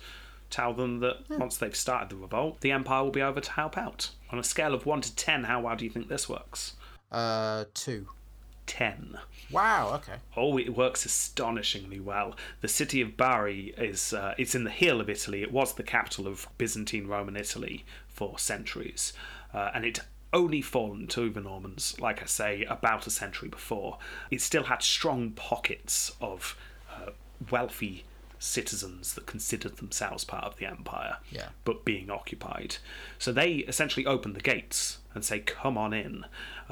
Tell 0.50 0.74
them 0.74 0.98
that 0.98 1.18
once 1.30 1.56
they've 1.56 1.76
started 1.76 2.08
the 2.08 2.16
revolt, 2.16 2.60
the 2.60 2.72
empire 2.72 3.04
will 3.04 3.12
be 3.12 3.22
over 3.22 3.40
to 3.40 3.52
help 3.52 3.78
out. 3.78 4.10
On 4.30 4.38
a 4.38 4.44
scale 4.44 4.74
of 4.74 4.84
1 4.84 5.00
to 5.02 5.14
10, 5.14 5.44
how 5.44 5.60
well 5.60 5.76
do 5.76 5.84
you 5.84 5.90
think 5.90 6.08
this 6.08 6.28
works? 6.28 6.74
Uh, 7.12 7.66
two. 7.72 8.08
10. 8.66 9.18
Wow, 9.50 9.94
okay. 9.94 10.18
Oh, 10.36 10.56
it 10.58 10.76
works 10.76 11.04
astonishingly 11.04 11.98
well. 12.00 12.36
The 12.60 12.68
city 12.68 13.00
of 13.00 13.16
Bari 13.16 13.74
is 13.76 14.12
uh, 14.12 14.34
it's 14.38 14.54
in 14.54 14.62
the 14.62 14.70
heel 14.70 15.00
of 15.00 15.10
Italy. 15.10 15.42
It 15.42 15.50
was 15.50 15.74
the 15.74 15.82
capital 15.82 16.28
of 16.28 16.46
Byzantine 16.56 17.08
Roman 17.08 17.36
Italy 17.36 17.84
for 18.06 18.38
centuries, 18.38 19.12
uh, 19.52 19.70
and 19.74 19.84
it 19.84 20.00
only 20.32 20.62
fallen 20.62 21.06
to 21.08 21.30
the 21.30 21.40
Normans, 21.40 21.98
like 22.00 22.22
I 22.22 22.26
say, 22.26 22.64
about 22.64 23.06
a 23.06 23.10
century 23.10 23.48
before. 23.48 23.98
It 24.30 24.40
still 24.40 24.64
had 24.64 24.82
strong 24.82 25.30
pockets 25.32 26.12
of 26.20 26.56
uh, 26.92 27.10
wealthy 27.50 28.04
citizens 28.38 29.14
that 29.14 29.26
considered 29.26 29.76
themselves 29.76 30.24
part 30.24 30.44
of 30.44 30.56
the 30.56 30.66
empire, 30.66 31.18
Yeah. 31.30 31.48
but 31.64 31.84
being 31.84 32.10
occupied. 32.10 32.76
So 33.18 33.32
they 33.32 33.56
essentially 33.56 34.06
open 34.06 34.32
the 34.32 34.40
gates 34.40 34.98
and 35.14 35.24
say, 35.24 35.40
"Come 35.40 35.76
on 35.76 35.92
in." 35.92 36.24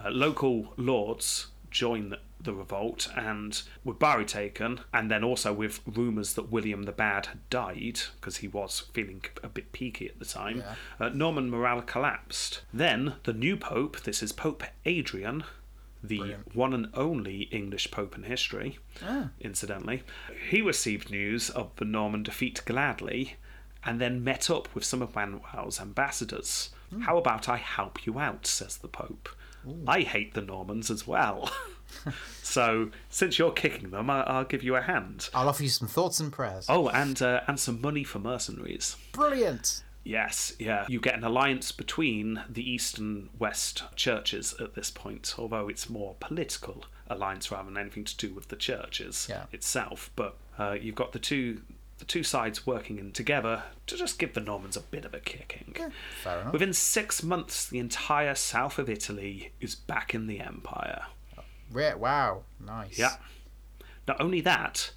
Uh, 0.02 0.11
local 0.11 0.72
lords 0.76 1.48
join 1.70 2.16
the, 2.41 2.55
revolt, 2.55 3.09
and 3.16 3.62
with 3.84 3.99
Bari 3.99 4.24
taken, 4.24 4.80
and 4.95 5.11
then 5.11 5.24
also 5.24 5.53
with 5.53 5.80
rumours 5.86 6.34
that 6.34 6.51
William 6.53 6.84
the 6.84 6.93
Bad 6.93 7.26
had 7.26 7.49
died 7.51 8.01
because 8.16 8.39
he 8.39 8.49
was 8.49 8.80
feeling 8.93 9.22
a 9.43 9.49
bit 9.49 9.72
peaky 9.72 10.09
at 10.09 10.18
the 10.18 10.24
time, 10.24 10.59
Yeah. 10.59 10.74
uh, 11.01 11.09
Norman 11.11 11.51
morale 11.51 11.82
collapsed. 11.82 12.62
Then 12.72 13.14
the 13.24 13.32
new 13.32 13.57
pope, 13.57 14.01
this 14.01 14.22
is 14.22 14.32
Pope 14.32 14.62
Adrian. 14.84 15.45
The 16.01 16.18
Brilliant. 16.18 16.55
one 16.55 16.74
and 16.74 16.89
only 16.95 17.43
English 17.51 17.91
pope 17.91 18.14
in 18.16 18.22
history, 18.22 18.78
Ah. 19.05 19.30
incidentally. 19.41 20.05
He 20.49 20.62
received 20.62 21.11
news 21.11 21.51
of 21.51 21.74
the 21.74 21.84
Norman 21.84 22.22
defeat 22.22 22.62
gladly 22.64 23.34
and 23.84 24.01
then 24.01 24.22
met 24.22 24.49
up 24.49 24.72
with 24.76 24.84
some 24.84 25.03
of 25.03 25.16
Manuel's 25.16 25.80
ambassadors. 25.80 26.70
How 27.01 27.18
about 27.18 27.49
I 27.49 27.57
help 27.57 28.07
you 28.07 28.18
out, 28.20 28.47
says 28.47 28.76
the 28.78 28.86
Pope. 28.89 29.28
I 29.89 30.03
hate 30.03 30.34
the 30.34 30.41
Normans 30.41 30.89
as 30.89 31.05
well. 31.07 31.51
so, 32.43 32.91
since 33.09 33.39
you're 33.39 33.53
kicking 33.53 33.91
them, 33.91 34.11
I- 34.11 34.22
I'll 34.22 34.45
give 34.45 34.62
you 34.62 34.76
a 34.76 34.82
hand. 34.82 35.28
I'll 35.34 35.49
offer 35.49 35.62
you 35.62 35.68
some 35.68 35.89
thoughts 35.89 36.20
and 36.20 36.32
prayers. 36.32 36.66
Oh, 36.68 36.89
and 36.89 37.20
uh, 37.20 37.41
and 37.47 37.59
some 37.59 37.80
money 37.80 38.05
for 38.05 38.18
mercenaries. 38.18 38.97
Brilliant. 39.12 39.82
Yes, 40.05 40.55
yeah. 40.59 40.86
You 40.89 41.01
get 41.01 41.16
an 41.16 41.24
alliance 41.24 41.70
between 41.70 42.43
the 42.49 42.68
East 42.68 42.97
and 42.99 43.28
West 43.39 43.82
churches 43.95 44.55
at 44.59 44.74
this 44.74 44.91
point, 44.91 45.34
although 45.39 45.68
it's 45.68 45.91
more 45.91 46.14
political 46.18 46.84
alliance 47.11 47.51
rather 47.51 47.66
than 47.68 47.76
anything 47.76 48.05
to 48.05 48.16
do 48.16 48.32
with 48.32 48.49
the 48.49 48.57
churches 48.57 49.26
Yeah. 49.28 49.45
itself. 49.53 50.11
But 50.16 50.36
uh, 50.59 50.76
you've 50.80 50.95
got 50.95 51.12
the 51.12 51.18
two 51.18 51.61
the 51.99 52.05
two 52.05 52.22
sides 52.22 52.64
working 52.64 52.99
in 53.01 53.11
together 53.11 53.64
to 53.89 53.97
just 53.97 54.20
give 54.20 54.32
the 54.32 54.41
Normans 54.41 54.76
a 54.76 54.80
bit 54.80 55.05
of 55.05 55.12
a 55.14 55.18
kicking. 55.18 55.74
Fair 56.22 56.41
enough. 56.41 56.53
Within 56.53 56.72
six 56.72 57.24
months, 57.24 57.66
the 57.68 57.80
entire 57.80 58.36
south 58.36 58.78
of 58.78 58.89
Italy 58.89 59.51
is 59.61 59.74
back 59.74 60.14
in 60.14 60.28
the 60.28 60.39
empire. 60.39 61.03
Re- 61.71 61.95
wow, 61.95 62.43
nice. 62.64 62.99
Yeah. 62.99 63.16
Not 64.07 64.21
only 64.21 64.41
that, 64.41 64.93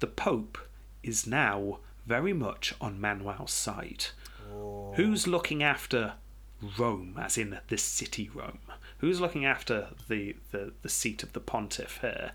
the 0.00 0.06
Pope 0.06 0.58
is 1.02 1.26
now 1.26 1.78
very 2.06 2.32
much 2.32 2.74
on 2.80 3.00
Manuel's 3.00 3.52
side. 3.52 4.06
Oh. 4.52 4.92
Who's 4.96 5.26
looking 5.26 5.62
after 5.62 6.14
Rome, 6.78 7.18
as 7.20 7.36
in 7.36 7.58
the 7.68 7.78
city 7.78 8.30
Rome? 8.32 8.60
Who's 8.98 9.20
looking 9.20 9.44
after 9.44 9.88
the, 10.08 10.36
the, 10.50 10.72
the 10.82 10.88
seat 10.88 11.22
of 11.22 11.32
the 11.32 11.40
pontiff 11.40 11.98
here? 12.00 12.32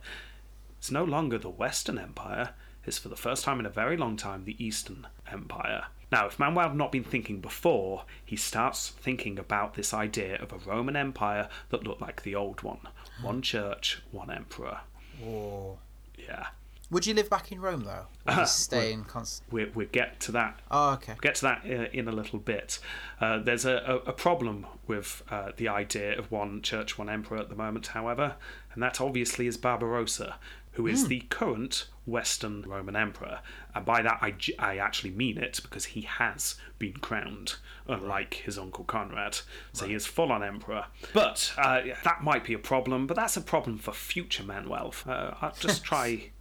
It's 0.77 0.91
no 0.91 1.03
longer 1.03 1.37
the 1.37 1.49
Western 1.49 1.97
Empire, 1.97 2.51
it's 2.85 2.97
for 2.97 3.09
the 3.09 3.15
first 3.15 3.43
time 3.43 3.59
in 3.59 3.65
a 3.65 3.71
very 3.71 3.97
long 3.97 4.17
time 4.17 4.45
the 4.45 4.63
Eastern 4.63 5.07
Empire. 5.31 5.85
Now, 6.11 6.25
if 6.25 6.39
Manuel 6.39 6.69
had 6.69 6.77
not 6.77 6.91
been 6.91 7.03
thinking 7.03 7.39
before, 7.39 8.03
he 8.25 8.35
starts 8.35 8.89
thinking 8.89 9.37
about 9.37 9.75
this 9.75 9.93
idea 9.93 10.37
of 10.41 10.51
a 10.51 10.57
Roman 10.57 10.95
Empire 10.95 11.49
that 11.69 11.83
looked 11.83 12.01
like 12.01 12.23
the 12.23 12.35
old 12.35 12.63
one 12.63 12.79
one 13.21 13.41
church, 13.41 14.01
one 14.11 14.29
emperor. 14.31 14.79
Whoa. 15.21 15.77
Yeah. 16.17 16.47
Would 16.91 17.05
you 17.05 17.13
live 17.13 17.29
back 17.29 17.51
in 17.51 17.61
Rome 17.61 17.83
though? 17.83 18.07
Or 18.27 18.39
Uh, 18.41 18.45
stay 18.65 18.91
in 18.91 19.03
constant? 19.03 19.51
We 19.53 19.65
we 19.65 19.85
get 19.85 20.19
to 20.21 20.31
that 20.31 20.59
Oh, 20.71 20.93
okay. 20.93 21.13
We 21.13 21.19
get 21.21 21.35
to 21.35 21.41
that 21.43 21.61
uh, 21.65 21.87
in 21.93 22.07
a 22.07 22.11
little 22.11 22.39
bit. 22.39 22.79
Uh, 23.21 23.37
there's 23.39 23.65
a, 23.65 23.75
a, 24.05 24.09
a 24.09 24.13
problem 24.13 24.65
with 24.87 25.21
uh, 25.29 25.51
the 25.55 25.67
idea 25.67 26.17
of 26.17 26.31
one 26.31 26.61
church, 26.63 26.97
one 26.97 27.09
emperor 27.09 27.37
at 27.37 27.49
the 27.49 27.55
moment, 27.55 27.87
however, 27.87 28.35
and 28.73 28.81
that 28.81 28.99
obviously 28.99 29.45
is 29.45 29.55
Barbarossa, 29.57 30.37
who 30.73 30.87
is 30.87 31.07
the 31.07 31.21
current 31.29 31.87
Western 32.05 32.61
Roman 32.61 32.95
emperor. 32.95 33.39
And 33.75 33.85
by 33.85 34.01
that, 34.01 34.19
I 34.59 34.77
actually 34.77 35.11
mean 35.11 35.37
it 35.37 35.59
because 35.61 35.85
he 35.85 36.01
has 36.01 36.55
been 36.77 36.93
crowned, 36.93 37.55
unlike 37.87 38.35
his 38.35 38.57
uncle 38.57 38.83
Conrad. 38.83 39.39
So 39.73 39.85
he 39.87 39.93
is 39.93 40.05
full 40.05 40.31
on 40.31 40.43
emperor. 40.43 40.85
But 41.13 41.53
uh, 41.57 41.81
that 42.03 42.23
might 42.23 42.43
be 42.43 42.53
a 42.53 42.59
problem, 42.59 43.07
but 43.07 43.15
that's 43.15 43.37
a 43.37 43.41
problem 43.41 43.77
for 43.77 43.91
future 43.91 44.43
Manuel. 44.43 44.93
Uh, 45.05 45.35
I'll 45.41 45.55
just 45.59 45.83
try 45.91 46.31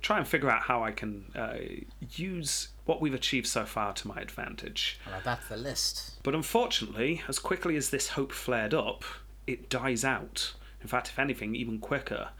try 0.00 0.18
and 0.18 0.26
figure 0.26 0.50
out 0.50 0.62
how 0.62 0.82
I 0.82 0.90
can 0.90 1.26
uh, 1.34 1.58
use 2.16 2.68
what 2.86 3.00
we've 3.00 3.14
achieved 3.14 3.46
so 3.46 3.64
far 3.64 3.92
to 3.92 4.08
my 4.08 4.20
advantage. 4.20 4.98
Well, 5.06 5.20
that's 5.24 5.48
the 5.48 5.56
list. 5.56 6.20
But 6.24 6.34
unfortunately, 6.34 7.22
as 7.28 7.38
quickly 7.38 7.76
as 7.76 7.90
this 7.90 8.08
hope 8.08 8.32
flared 8.32 8.74
up, 8.74 9.04
it 9.46 9.70
dies 9.70 10.04
out. 10.04 10.54
In 10.80 10.88
fact, 10.88 11.08
if 11.08 11.18
anything, 11.20 11.54
even 11.54 11.78
quicker. 11.78 12.30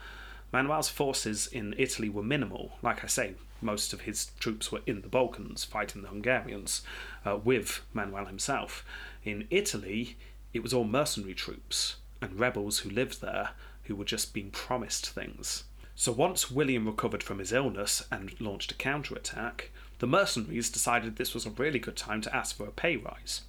Manuel's 0.53 0.88
forces 0.88 1.46
in 1.46 1.74
Italy 1.78 2.09
were 2.09 2.22
minimal. 2.22 2.72
Like 2.82 3.03
I 3.03 3.07
say, 3.07 3.34
most 3.61 3.92
of 3.92 4.03
his 4.03 4.32
troops 4.38 4.70
were 4.70 4.82
in 4.86 5.00
the 5.00 5.09
Balkans 5.09 5.64
fighting 5.64 6.03
the 6.03 6.09
Hungarians 6.09 6.82
uh, 7.24 7.36
with 7.36 7.80
Manuel 7.92 8.26
himself. 8.26 8.84
In 9.24 9.46
Italy, 9.50 10.16
it 10.53 10.62
was 10.62 10.74
all 10.74 10.84
mercenary 10.84 11.34
troops 11.34 11.96
and 12.20 12.38
rebels 12.38 12.80
who 12.80 12.90
lived 12.90 13.20
there 13.20 13.50
who 13.84 13.96
were 13.96 14.05
just 14.05 14.34
being 14.34 14.50
promised 14.50 15.09
things. 15.09 15.64
So 15.94 16.12
once 16.12 16.50
William 16.50 16.86
recovered 16.86 17.22
from 17.22 17.38
his 17.38 17.53
illness 17.53 18.05
and 18.11 18.38
launched 18.40 18.72
a 18.72 18.76
counterattack, 18.76 19.70
the 19.98 20.07
mercenaries 20.07 20.70
decided 20.70 21.16
this 21.16 21.34
was 21.34 21.46
a 21.46 21.50
really 21.50 21.78
good 21.78 21.96
time 21.96 22.20
to 22.22 22.34
ask 22.34 22.57
for 22.57 22.66
a 22.66 22.72
pay 22.72 22.96
rise. 22.96 23.42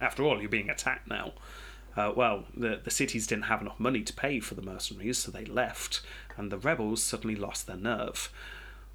After 0.00 0.24
all, 0.24 0.40
you're 0.40 0.50
being 0.50 0.70
attacked 0.70 1.08
now. 1.08 1.32
Uh, 1.96 2.12
well, 2.14 2.44
the, 2.56 2.80
the 2.82 2.90
cities 2.90 3.26
didn't 3.26 3.44
have 3.44 3.60
enough 3.60 3.78
money 3.78 4.02
to 4.02 4.12
pay 4.12 4.40
for 4.40 4.54
the 4.54 4.62
mercenaries, 4.62 5.18
so 5.18 5.30
they 5.30 5.44
left, 5.44 6.00
and 6.36 6.50
the 6.50 6.58
rebels 6.58 7.02
suddenly 7.02 7.36
lost 7.36 7.66
their 7.66 7.76
nerve. 7.76 8.32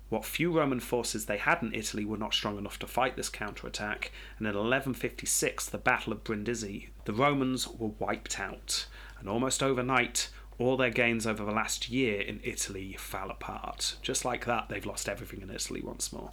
What 0.10 0.26
few 0.26 0.52
Roman 0.52 0.80
forces 0.80 1.26
they 1.26 1.38
had 1.38 1.62
in 1.62 1.74
Italy 1.74 2.06
were 2.06 2.18
not 2.18 2.34
strong 2.34 2.58
enough 2.58 2.80
to 2.80 2.88
fight 2.88 3.18
this 3.18 3.30
counterattack, 3.30 4.12
and 4.38 4.48
in 4.48 4.54
1156, 4.56 5.68
the 5.70 5.78
Battle 5.78 6.14
of 6.14 6.24
Brindisi, 6.24 6.90
the 7.06 7.14
Romans 7.14 7.68
were 7.68 7.92
wiped 8.00 8.40
out, 8.40 8.88
and 9.20 9.28
almost 9.28 9.62
overnight, 9.62 10.30
all 10.60 10.78
their 10.78 10.90
gains 10.90 11.28
over 11.28 11.44
the 11.44 11.52
last 11.52 11.90
year 11.90 12.22
in 12.22 12.40
Italy 12.44 12.96
fell 12.98 13.30
apart. 13.30 13.98
Just 14.02 14.26
like 14.26 14.46
that, 14.46 14.70
they've 14.70 14.86
lost 14.86 15.08
everything 15.10 15.42
in 15.42 15.52
Italy 15.52 15.82
once 15.82 16.12
more. 16.12 16.32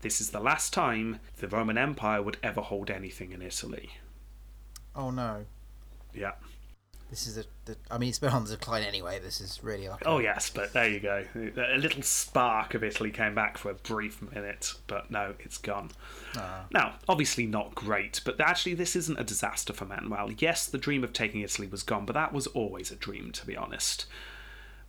This 0.00 0.20
is 0.20 0.30
the 0.30 0.40
last 0.40 0.72
time 0.72 1.20
the 1.38 1.48
Roman 1.48 1.78
Empire 1.78 2.20
would 2.20 2.36
ever 2.42 2.60
hold 2.60 2.90
anything 2.90 3.32
in 3.32 3.40
Italy. 3.40 3.90
Oh 4.94 5.10
no. 5.10 5.46
Yeah. 6.14 6.32
This 7.10 7.26
is 7.26 7.38
a. 7.38 7.44
The, 7.64 7.76
I 7.90 7.96
mean, 7.96 8.10
it's 8.10 8.18
been 8.18 8.30
on 8.30 8.44
the 8.44 8.50
decline 8.50 8.82
anyway. 8.82 9.18
This 9.18 9.40
is 9.40 9.60
really 9.62 9.88
like. 9.88 10.02
Oh 10.04 10.18
yes, 10.18 10.50
but 10.50 10.74
there 10.74 10.88
you 10.88 11.00
go. 11.00 11.24
A 11.34 11.78
little 11.78 12.02
spark 12.02 12.74
of 12.74 12.84
Italy 12.84 13.10
came 13.10 13.34
back 13.34 13.56
for 13.56 13.70
a 13.70 13.74
brief 13.74 14.20
minute, 14.20 14.74
but 14.86 15.10
no, 15.10 15.34
it's 15.40 15.56
gone. 15.56 15.90
Ah. 16.36 16.66
Now, 16.70 16.96
obviously 17.08 17.46
not 17.46 17.74
great, 17.74 18.20
but 18.26 18.38
actually 18.40 18.74
this 18.74 18.94
isn't 18.94 19.18
a 19.18 19.24
disaster 19.24 19.72
for 19.72 19.86
Manuel. 19.86 20.32
Yes, 20.36 20.66
the 20.66 20.76
dream 20.76 21.02
of 21.02 21.14
taking 21.14 21.40
Italy 21.40 21.66
was 21.66 21.82
gone, 21.82 22.04
but 22.04 22.12
that 22.12 22.34
was 22.34 22.46
always 22.48 22.90
a 22.90 22.96
dream, 22.96 23.32
to 23.32 23.46
be 23.46 23.56
honest. 23.56 24.04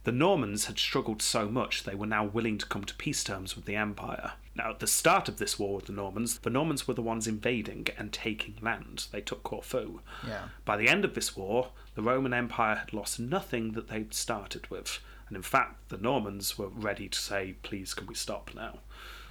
The 0.03 0.11
Normans 0.11 0.65
had 0.65 0.79
struggled 0.79 1.21
so 1.21 1.49
much 1.49 1.83
they 1.83 1.95
were 1.95 2.05
now 2.05 2.23
willing 2.23 2.57
to 2.57 2.65
come 2.65 2.85
to 2.85 2.95
peace 2.95 3.23
terms 3.23 3.55
with 3.55 3.65
the 3.65 3.75
Empire. 3.75 4.33
Now, 4.55 4.71
at 4.71 4.79
the 4.79 4.87
start 4.87 5.27
of 5.27 5.37
this 5.37 5.59
war 5.59 5.75
with 5.75 5.85
the 5.85 5.93
Normans, 5.93 6.39
the 6.39 6.49
Normans 6.49 6.87
were 6.87 6.93
the 6.93 7.01
ones 7.01 7.27
invading 7.27 7.87
and 7.97 8.11
taking 8.11 8.55
land. 8.61 9.07
They 9.11 9.21
took 9.21 9.43
Corfu. 9.43 9.99
Yeah. 10.25 10.49
By 10.65 10.77
the 10.77 10.87
end 10.87 11.05
of 11.05 11.15
this 11.15 11.35
war, 11.35 11.69
the 11.95 12.01
Roman 12.01 12.33
Empire 12.33 12.75
had 12.75 12.93
lost 12.93 13.19
nothing 13.19 13.73
that 13.73 13.89
they'd 13.89 14.13
started 14.13 14.69
with. 14.69 14.99
And 15.27 15.35
in 15.35 15.43
fact, 15.43 15.89
the 15.89 15.97
Normans 15.97 16.57
were 16.57 16.69
ready 16.69 17.07
to 17.07 17.19
say, 17.19 17.55
please, 17.61 17.93
can 17.93 18.07
we 18.07 18.15
stop 18.15 18.51
now? 18.55 18.79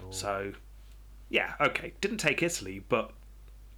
Oh. 0.00 0.10
So, 0.10 0.52
yeah, 1.28 1.54
okay, 1.60 1.94
didn't 2.00 2.18
take 2.18 2.42
Italy, 2.42 2.82
but 2.88 3.12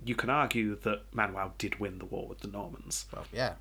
you 0.05 0.15
can 0.15 0.31
argue 0.31 0.77
that 0.77 1.03
Manuel 1.13 1.55
did 1.59 1.81
win 1.81 1.99
the 1.99 2.05
war 2.05 2.29
with 2.29 2.41
the 2.41 2.49
Normans. 2.49 3.07
Well, 3.13 3.25
yeah. 3.33 3.55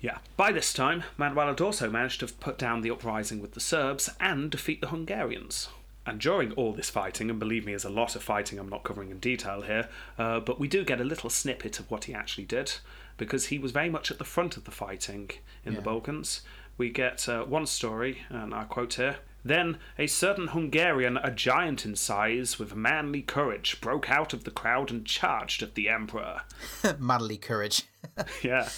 Yeah. 0.00 0.18
By 0.36 0.52
this 0.52 0.72
time, 0.72 1.04
Manuel 1.16 1.48
had 1.48 1.60
also 1.60 1.90
managed 1.90 2.20
to 2.20 2.26
put 2.26 2.58
down 2.58 2.80
the 2.80 2.90
uprising 2.90 3.40
with 3.40 3.52
the 3.52 3.60
Serbs 3.60 4.08
and 4.18 4.50
defeat 4.50 4.80
the 4.80 4.88
Hungarians. 4.88 5.68
And 6.06 6.18
during 6.18 6.52
all 6.52 6.72
this 6.72 6.88
fighting, 6.88 7.28
and 7.28 7.38
believe 7.38 7.66
me, 7.66 7.72
there's 7.72 7.84
a 7.84 7.90
lot 7.90 8.16
of 8.16 8.22
fighting 8.22 8.58
I'm 8.58 8.68
not 8.68 8.84
covering 8.84 9.10
in 9.10 9.18
detail 9.18 9.60
here, 9.62 9.88
uh, 10.18 10.40
but 10.40 10.58
we 10.58 10.66
do 10.66 10.84
get 10.84 11.00
a 11.00 11.04
little 11.04 11.28
snippet 11.28 11.78
of 11.78 11.90
what 11.90 12.04
he 12.04 12.14
actually 12.14 12.46
did, 12.46 12.72
because 13.18 13.46
he 13.46 13.58
was 13.58 13.72
very 13.72 13.90
much 13.90 14.10
at 14.10 14.18
the 14.18 14.24
front 14.24 14.56
of 14.56 14.64
the 14.64 14.70
fighting 14.70 15.30
in 15.64 15.74
the 15.74 15.82
Balkans. 15.82 16.40
We 16.78 16.88
get 16.88 17.28
uh, 17.28 17.44
one 17.44 17.66
story, 17.66 18.22
and 18.30 18.54
I 18.54 18.64
quote 18.64 18.94
here. 18.94 19.16
Then 19.44 19.78
a 19.98 20.06
certain 20.06 20.48
Hungarian, 20.48 21.18
a 21.18 21.30
giant 21.30 21.84
in 21.84 21.96
size, 21.96 22.58
with 22.58 22.74
manly 22.74 23.22
courage, 23.22 23.80
broke 23.80 24.10
out 24.10 24.32
of 24.32 24.44
the 24.44 24.50
crowd 24.50 24.90
and 24.90 25.04
charged 25.04 25.62
at 25.62 25.74
the 25.74 25.88
emperor. 25.88 26.42
Manly 26.98 27.36
courage. 27.36 27.82
Yeah. 28.42 28.68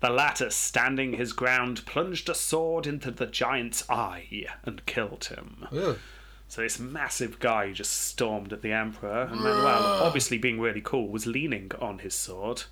The 0.00 0.10
latter, 0.10 0.50
standing 0.50 1.14
his 1.14 1.32
ground, 1.32 1.84
plunged 1.86 2.28
a 2.28 2.34
sword 2.34 2.86
into 2.86 3.10
the 3.10 3.26
giant's 3.26 3.88
eye 3.90 4.46
and 4.64 4.84
killed 4.86 5.26
him. 5.26 5.66
Ooh. 5.72 5.98
So 6.48 6.62
this 6.62 6.78
massive 6.80 7.38
guy 7.38 7.72
just 7.72 7.92
stormed 7.92 8.52
at 8.52 8.62
the 8.62 8.72
emperor, 8.72 9.22
and 9.30 9.36
Manuel, 9.40 10.02
obviously 10.02 10.36
being 10.38 10.58
really 10.60 10.80
cool, 10.80 11.08
was 11.08 11.26
leaning 11.26 11.70
on 11.80 11.98
his 12.00 12.14
sword, 12.14 12.64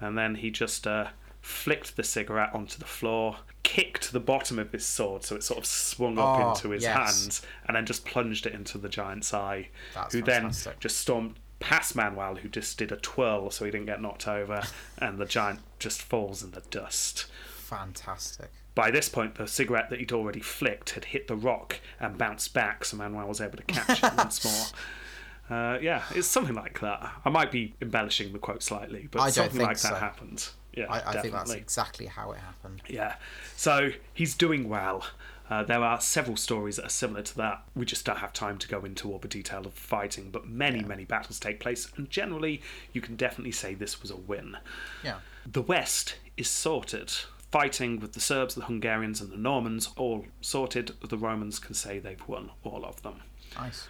and 0.00 0.16
then 0.16 0.36
he 0.36 0.50
just 0.50 0.86
uh, 0.86 1.08
flicked 1.40 1.96
the 1.96 2.04
cigarette 2.04 2.50
onto 2.54 2.78
the 2.78 2.84
floor, 2.84 3.38
kicked 3.64 4.12
the 4.12 4.20
bottom 4.20 4.58
of 4.60 4.70
his 4.70 4.86
sword 4.86 5.24
so 5.24 5.34
it 5.34 5.42
sort 5.42 5.58
of 5.58 5.66
swung 5.66 6.18
up 6.18 6.38
Oh, 6.38 6.50
into 6.50 6.70
his 6.70 6.84
yes. 6.84 6.96
hands, 6.96 7.42
and 7.66 7.76
then 7.76 7.84
just 7.84 8.04
plunged 8.04 8.46
it 8.46 8.52
into 8.54 8.78
the 8.78 8.88
giant's 8.88 9.34
eye, 9.34 9.70
That's 9.94 10.14
who 10.14 10.22
fantastic. 10.22 10.74
then 10.74 10.80
just 10.80 10.98
stormed 10.98 11.34
past 11.60 11.94
Manuel, 11.94 12.36
who 12.36 12.48
just 12.48 12.76
did 12.78 12.90
a 12.90 12.96
twirl 12.96 13.50
so 13.50 13.64
he 13.64 13.70
didn't 13.70 13.86
get 13.86 14.02
knocked 14.02 14.26
over, 14.26 14.62
and 14.98 15.18
the 15.18 15.26
giant 15.26 15.60
just 15.78 16.02
falls 16.02 16.42
in 16.42 16.50
the 16.50 16.62
dust. 16.70 17.26
Fantastic. 17.56 18.50
By 18.74 18.90
this 18.90 19.08
point, 19.08 19.34
the 19.34 19.46
cigarette 19.46 19.90
that 19.90 19.98
he'd 19.98 20.12
already 20.12 20.40
flicked 20.40 20.90
had 20.90 21.06
hit 21.06 21.28
the 21.28 21.36
rock 21.36 21.80
and 21.98 22.16
bounced 22.16 22.54
back, 22.54 22.84
so 22.84 22.96
Manuel 22.96 23.28
was 23.28 23.40
able 23.40 23.58
to 23.58 23.62
catch 23.64 24.02
it 24.02 24.12
once 24.16 24.44
more. 24.44 25.56
Uh, 25.56 25.78
yeah, 25.80 26.04
it's 26.14 26.28
something 26.28 26.54
like 26.54 26.80
that. 26.80 27.12
I 27.24 27.28
might 27.28 27.50
be 27.50 27.74
embellishing 27.82 28.32
the 28.32 28.38
quote 28.38 28.62
slightly, 28.62 29.08
but 29.10 29.30
something 29.30 29.60
like 29.60 29.78
so. 29.78 29.88
that 29.88 29.98
happened. 29.98 30.48
Yeah, 30.72 30.86
I, 30.88 31.18
I 31.18 31.20
think 31.20 31.34
that's 31.34 31.52
exactly 31.52 32.06
how 32.06 32.30
it 32.30 32.38
happened. 32.38 32.82
Yeah. 32.88 33.16
So 33.56 33.90
he's 34.14 34.34
doing 34.34 34.68
well. 34.68 35.04
Uh, 35.50 35.64
there 35.64 35.82
are 35.82 36.00
several 36.00 36.36
stories 36.36 36.76
that 36.76 36.86
are 36.86 36.90
similar 36.90 37.22
to 37.22 37.36
that. 37.36 37.64
We 37.74 37.84
just 37.84 38.04
don't 38.04 38.18
have 38.18 38.32
time 38.32 38.56
to 38.58 38.68
go 38.68 38.84
into 38.84 39.10
all 39.10 39.18
the 39.18 39.26
detail 39.26 39.66
of 39.66 39.74
fighting, 39.74 40.30
but 40.30 40.48
many, 40.48 40.80
many 40.80 41.04
battles 41.04 41.40
take 41.40 41.58
place, 41.58 41.90
and 41.96 42.08
generally, 42.08 42.62
you 42.92 43.00
can 43.00 43.16
definitely 43.16 43.50
say 43.50 43.74
this 43.74 44.00
was 44.00 44.12
a 44.12 44.16
win. 44.16 44.56
Yeah. 45.02 45.16
The 45.44 45.62
West 45.62 46.16
is 46.36 46.48
sorted. 46.48 47.12
Fighting 47.50 47.98
with 47.98 48.12
the 48.12 48.20
Serbs, 48.20 48.54
the 48.54 48.62
Hungarians, 48.62 49.20
and 49.20 49.32
the 49.32 49.36
Normans 49.36 49.88
all 49.96 50.24
sorted. 50.40 50.92
The 51.08 51.18
Romans 51.18 51.58
can 51.58 51.74
say 51.74 51.98
they've 51.98 52.28
won 52.28 52.50
all 52.62 52.84
of 52.84 53.02
them. 53.02 53.22
Nice. 53.56 53.88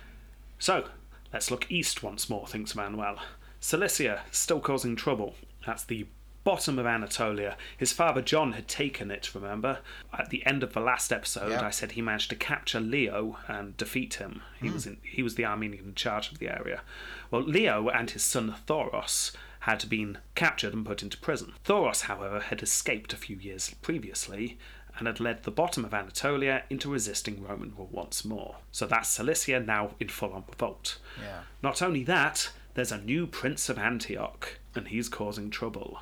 So, 0.58 0.86
let's 1.30 1.50
look 1.50 1.70
east 1.70 2.02
once 2.02 2.30
more, 2.30 2.46
thinks 2.46 2.74
Manuel. 2.74 3.18
Cilicia, 3.60 4.22
still 4.30 4.60
causing 4.60 4.96
trouble. 4.96 5.34
That's 5.66 5.84
the 5.84 6.06
bottom 6.44 6.78
of 6.78 6.86
Anatolia. 6.86 7.56
His 7.76 7.92
father 7.92 8.22
John 8.22 8.52
had 8.52 8.68
taken 8.68 9.10
it, 9.10 9.34
remember? 9.34 9.78
At 10.16 10.30
the 10.30 10.44
end 10.46 10.62
of 10.62 10.72
the 10.72 10.80
last 10.80 11.12
episode. 11.12 11.52
I 11.52 11.70
said 11.70 11.92
he 11.92 12.02
managed 12.02 12.30
to 12.30 12.36
capture 12.36 12.80
Leo 12.80 13.38
and 13.48 13.76
defeat 13.76 14.14
him. 14.14 14.42
He 14.60 14.68
hmm. 14.68 14.74
was 14.74 14.86
in, 14.86 14.98
he 15.02 15.22
was 15.22 15.34
the 15.34 15.44
Armenian 15.44 15.86
in 15.86 15.94
charge 15.94 16.32
of 16.32 16.38
the 16.38 16.48
area. 16.48 16.82
Well, 17.30 17.42
Leo 17.42 17.88
and 17.88 18.10
his 18.10 18.22
son 18.22 18.54
Thoros 18.66 19.32
had 19.60 19.88
been 19.88 20.18
captured 20.34 20.72
and 20.72 20.86
put 20.86 21.02
into 21.02 21.18
prison. 21.18 21.52
Thoros, 21.64 22.02
however, 22.02 22.40
had 22.40 22.62
escaped 22.62 23.12
a 23.12 23.18
few 23.18 23.36
years 23.36 23.74
previously 23.82 24.58
and 24.98 25.06
had 25.06 25.20
led 25.20 25.42
the 25.42 25.50
bottom 25.50 25.84
of 25.84 25.94
Anatolia 25.94 26.64
into 26.70 26.90
resisting 26.90 27.42
Roman 27.42 27.74
rule 27.76 27.88
once 27.92 28.24
more. 28.24 28.56
So 28.72 28.86
that's 28.86 29.08
Cilicia 29.08 29.60
now 29.60 29.92
in 30.00 30.08
full 30.08 30.32
on 30.32 30.44
revolt. 30.48 30.98
Yeah. 31.20 31.40
Not 31.62 31.82
only 31.82 32.02
that, 32.04 32.50
there's 32.74 32.92
a 32.92 33.00
new 33.00 33.26
Prince 33.26 33.68
of 33.68 33.78
Antioch, 33.78 34.58
and 34.74 34.88
he's 34.88 35.08
causing 35.08 35.50
trouble. 35.50 36.00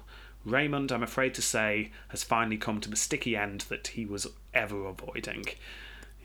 Raymond, 0.51 0.91
I'm 0.93 1.03
afraid 1.03 1.35
to 1.35 1.43
say, 1.43 1.91
has 2.09 2.23
finally 2.25 2.57
come 2.57 2.81
to 2.81 2.91
the 2.91 2.97
sticky 2.97 3.37
end 3.37 3.63
that 3.69 3.89
he 3.89 4.05
was 4.07 4.27
ever 4.55 4.87
avoiding. 4.87 5.45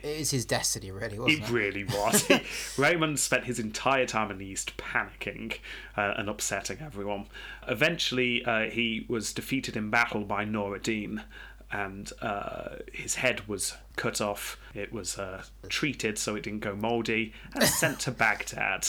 It 0.02 0.20
is 0.20 0.32
his 0.32 0.46
destiny, 0.46 0.92
really, 0.92 1.16
It 1.16 1.20
wasn't 1.22 1.44
it? 1.44 1.50
really 1.50 1.84
was. 1.86 2.30
Raymond 2.78 3.20
spent 3.20 3.46
his 3.46 3.58
entire 3.60 4.06
time 4.06 4.32
in 4.32 4.38
the 4.38 4.46
East 4.46 4.76
panicking 4.76 5.60
uh, 5.96 6.14
and 6.18 6.28
upsetting 6.30 6.80
everyone. 6.82 7.28
Eventually, 7.68 8.44
uh, 8.44 8.70
he 8.70 9.06
was 9.08 9.32
defeated 9.32 9.78
in 9.78 9.90
battle 9.90 10.26
by 10.26 10.44
Nur 10.44 10.76
ad-Din, 10.76 11.22
and 11.72 12.12
uh, 12.22 12.76
his 12.92 13.16
head 13.16 13.48
was 13.48 13.76
cut 13.96 14.20
off. 14.20 14.58
It 14.76 14.92
was 14.92 15.18
uh, 15.18 15.44
treated 15.70 16.18
so 16.20 16.36
it 16.36 16.44
didn't 16.44 16.60
go 16.60 16.76
mouldy, 16.76 17.34
and 17.56 17.64
sent 17.64 18.00
to 18.02 18.12
Baghdad. 18.12 18.88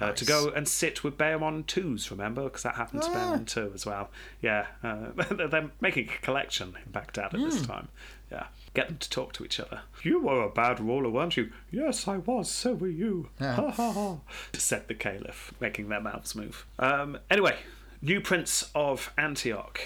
Uh, 0.00 0.12
To 0.12 0.24
go 0.24 0.48
and 0.50 0.68
sit 0.68 1.02
with 1.04 1.16
Bohemond 1.16 1.66
2s, 1.66 2.10
remember? 2.10 2.44
Because 2.44 2.62
that 2.64 2.74
happened 2.76 3.02
to 3.02 3.08
Ah. 3.10 3.14
Bohemond 3.14 3.46
2 3.48 3.72
as 3.74 3.86
well. 3.86 4.10
Yeah, 4.42 4.66
uh, 4.82 5.06
they're- 5.30 5.70
making 5.80 6.08
a 6.08 6.18
collection 6.24 6.76
in 6.84 6.92
Baghdad 6.92 7.34
at 7.34 7.40
this 7.40 7.62
time. 7.66 7.88
Yeah, 8.30 8.46
get 8.74 8.88
them 8.88 8.98
to 8.98 9.08
talk 9.10 9.32
to 9.34 9.44
each 9.44 9.60
other. 9.60 9.82
You 10.02 10.20
were 10.20 10.42
a 10.42 10.50
bad 10.50 10.80
ruler, 10.80 11.08
weren't 11.08 11.36
you? 11.36 11.52
Yes, 11.70 12.08
I 12.08 12.16
was. 12.18 12.50
So 12.50 12.74
were 12.74 12.88
you. 12.88 13.28
Ha 13.38 13.70
ha 13.70 13.92
ha. 13.92 14.16
Said 14.54 14.88
the 14.88 14.94
caliph, 14.94 15.52
making 15.60 15.88
their 15.88 16.00
mouths 16.00 16.34
move. 16.34 16.66
Um, 16.78 17.18
anyway, 17.30 17.56
new 18.02 18.20
prince 18.20 18.68
of 18.74 19.12
Antioch, 19.16 19.80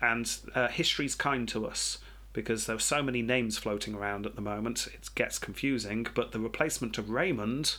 and 0.00 0.32
uh, 0.54 0.68
history's 0.68 1.14
kind 1.14 1.48
to 1.48 1.66
us 1.66 1.98
because 2.32 2.66
there 2.66 2.76
are 2.76 2.80
so 2.80 3.02
many 3.02 3.20
names 3.20 3.58
floating 3.58 3.94
around 3.94 4.24
at 4.26 4.36
the 4.36 4.40
moment. 4.40 4.86
It 4.94 5.10
gets 5.14 5.38
confusing. 5.38 6.06
But 6.14 6.32
the 6.32 6.40
replacement 6.40 6.96
of 6.98 7.10
Raymond 7.10 7.76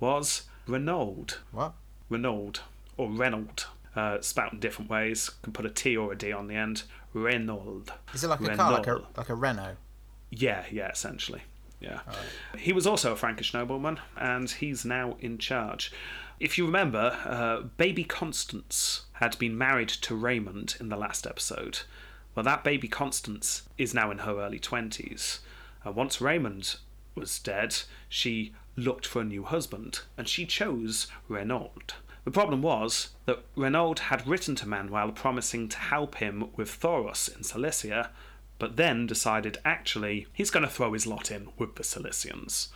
was 0.00 0.42
Renaud. 0.66 1.26
What? 1.50 1.74
Renaud 2.08 2.60
or 2.96 3.10
Renault. 3.10 3.66
Uh, 3.94 4.20
spout 4.22 4.54
in 4.54 4.60
different 4.60 4.90
ways. 4.90 5.30
Can 5.42 5.52
put 5.52 5.66
a 5.66 5.70
T 5.70 5.96
or 5.96 6.12
a 6.12 6.16
D 6.16 6.32
on 6.32 6.46
the 6.46 6.54
end. 6.54 6.84
Renaud. 7.12 7.84
Is 8.14 8.24
it 8.24 8.28
like 8.28 8.40
a 8.40 8.56
car, 8.56 8.72
like 8.72 8.86
a 8.86 9.02
like 9.16 9.28
a 9.28 9.34
Renault? 9.34 9.76
Yeah, 10.30 10.64
yeah, 10.70 10.88
essentially. 10.90 11.42
Yeah. 11.78 12.00
He 12.56 12.72
was 12.72 12.86
also 12.86 13.12
a 13.12 13.16
Frankish 13.16 13.52
nobleman, 13.52 13.98
and 14.16 14.48
he's 14.50 14.84
now 14.84 15.16
in 15.20 15.38
charge. 15.38 15.92
If 16.38 16.56
you 16.56 16.64
remember, 16.64 17.18
uh, 17.24 17.62
baby 17.76 18.04
Constance 18.04 19.02
had 19.14 19.38
been 19.38 19.58
married 19.58 19.88
to 19.88 20.14
Raymond 20.14 20.76
in 20.80 20.88
the 20.88 20.96
last 20.96 21.26
episode. 21.26 21.80
Well, 22.34 22.44
that 22.44 22.64
baby 22.64 22.88
Constance 22.88 23.62
is 23.76 23.92
now 23.92 24.10
in 24.10 24.18
her 24.18 24.40
early 24.40 24.58
20s. 24.58 25.40
Uh, 25.84 25.92
once 25.92 26.20
Raymond 26.20 26.76
was 27.14 27.38
dead, 27.38 27.76
she 28.08 28.54
looked 28.76 29.06
for 29.06 29.20
a 29.20 29.24
new 29.24 29.44
husband, 29.44 30.00
and 30.16 30.28
she 30.28 30.46
chose 30.46 31.06
Renaud. 31.28 31.72
The 32.24 32.30
problem 32.30 32.62
was 32.62 33.10
that 33.26 33.44
Renaud 33.56 33.96
had 33.98 34.26
written 34.26 34.54
to 34.56 34.68
Manuel 34.68 35.10
promising 35.12 35.68
to 35.68 35.78
help 35.78 36.16
him 36.16 36.50
with 36.56 36.68
Thoros 36.68 37.34
in 37.36 37.42
Cilicia, 37.42 38.10
but 38.58 38.76
then 38.76 39.06
decided 39.06 39.58
actually 39.64 40.28
he's 40.32 40.50
going 40.50 40.64
to 40.64 40.70
throw 40.70 40.92
his 40.92 41.06
lot 41.06 41.30
in 41.30 41.48
with 41.58 41.74
the 41.74 41.82
Cilicians. 41.82 42.68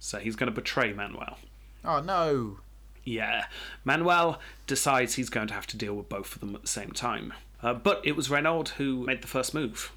So 0.00 0.18
he's 0.18 0.34
going 0.34 0.50
to 0.50 0.54
betray 0.54 0.92
Manuel. 0.92 1.38
Oh 1.84 2.00
no! 2.00 2.58
Yeah, 3.04 3.44
Manuel 3.84 4.40
decides 4.66 5.14
he's 5.14 5.30
going 5.30 5.48
to 5.48 5.54
have 5.54 5.66
to 5.68 5.76
deal 5.76 5.94
with 5.94 6.08
both 6.08 6.34
of 6.34 6.40
them 6.40 6.54
at 6.54 6.62
the 6.62 6.68
same 6.68 6.90
time. 6.92 7.32
Uh, 7.62 7.74
but 7.74 8.00
it 8.04 8.16
was 8.16 8.30
Renaud 8.30 8.64
who 8.78 9.04
made 9.04 9.22
the 9.22 9.28
first 9.28 9.54
move. 9.54 9.92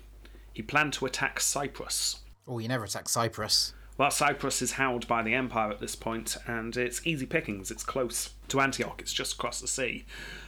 He 0.52 0.62
planned 0.62 0.94
to 0.94 1.06
attack 1.06 1.40
Cyprus. 1.40 2.20
Oh, 2.48 2.60
you 2.60 2.68
never 2.68 2.84
attack 2.84 3.10
Cyprus. 3.10 3.74
Well, 3.98 4.10
Cyprus 4.10 4.62
is 4.62 4.74
held 4.74 5.08
by 5.08 5.22
the 5.22 5.36
Empire 5.36 5.70
at 5.70 5.80
this 5.80 5.96
point, 5.96 6.36
and 6.48 6.76
it's 6.76 7.06
easy 7.06 7.26
pickings. 7.26 7.70
It's 7.70 7.84
close 7.84 8.32
to 8.48 8.60
Antioch, 8.60 9.00
it's 9.00 9.14
just 9.14 9.34
across 9.36 9.62
the 9.62 9.68
sea. 9.68 10.06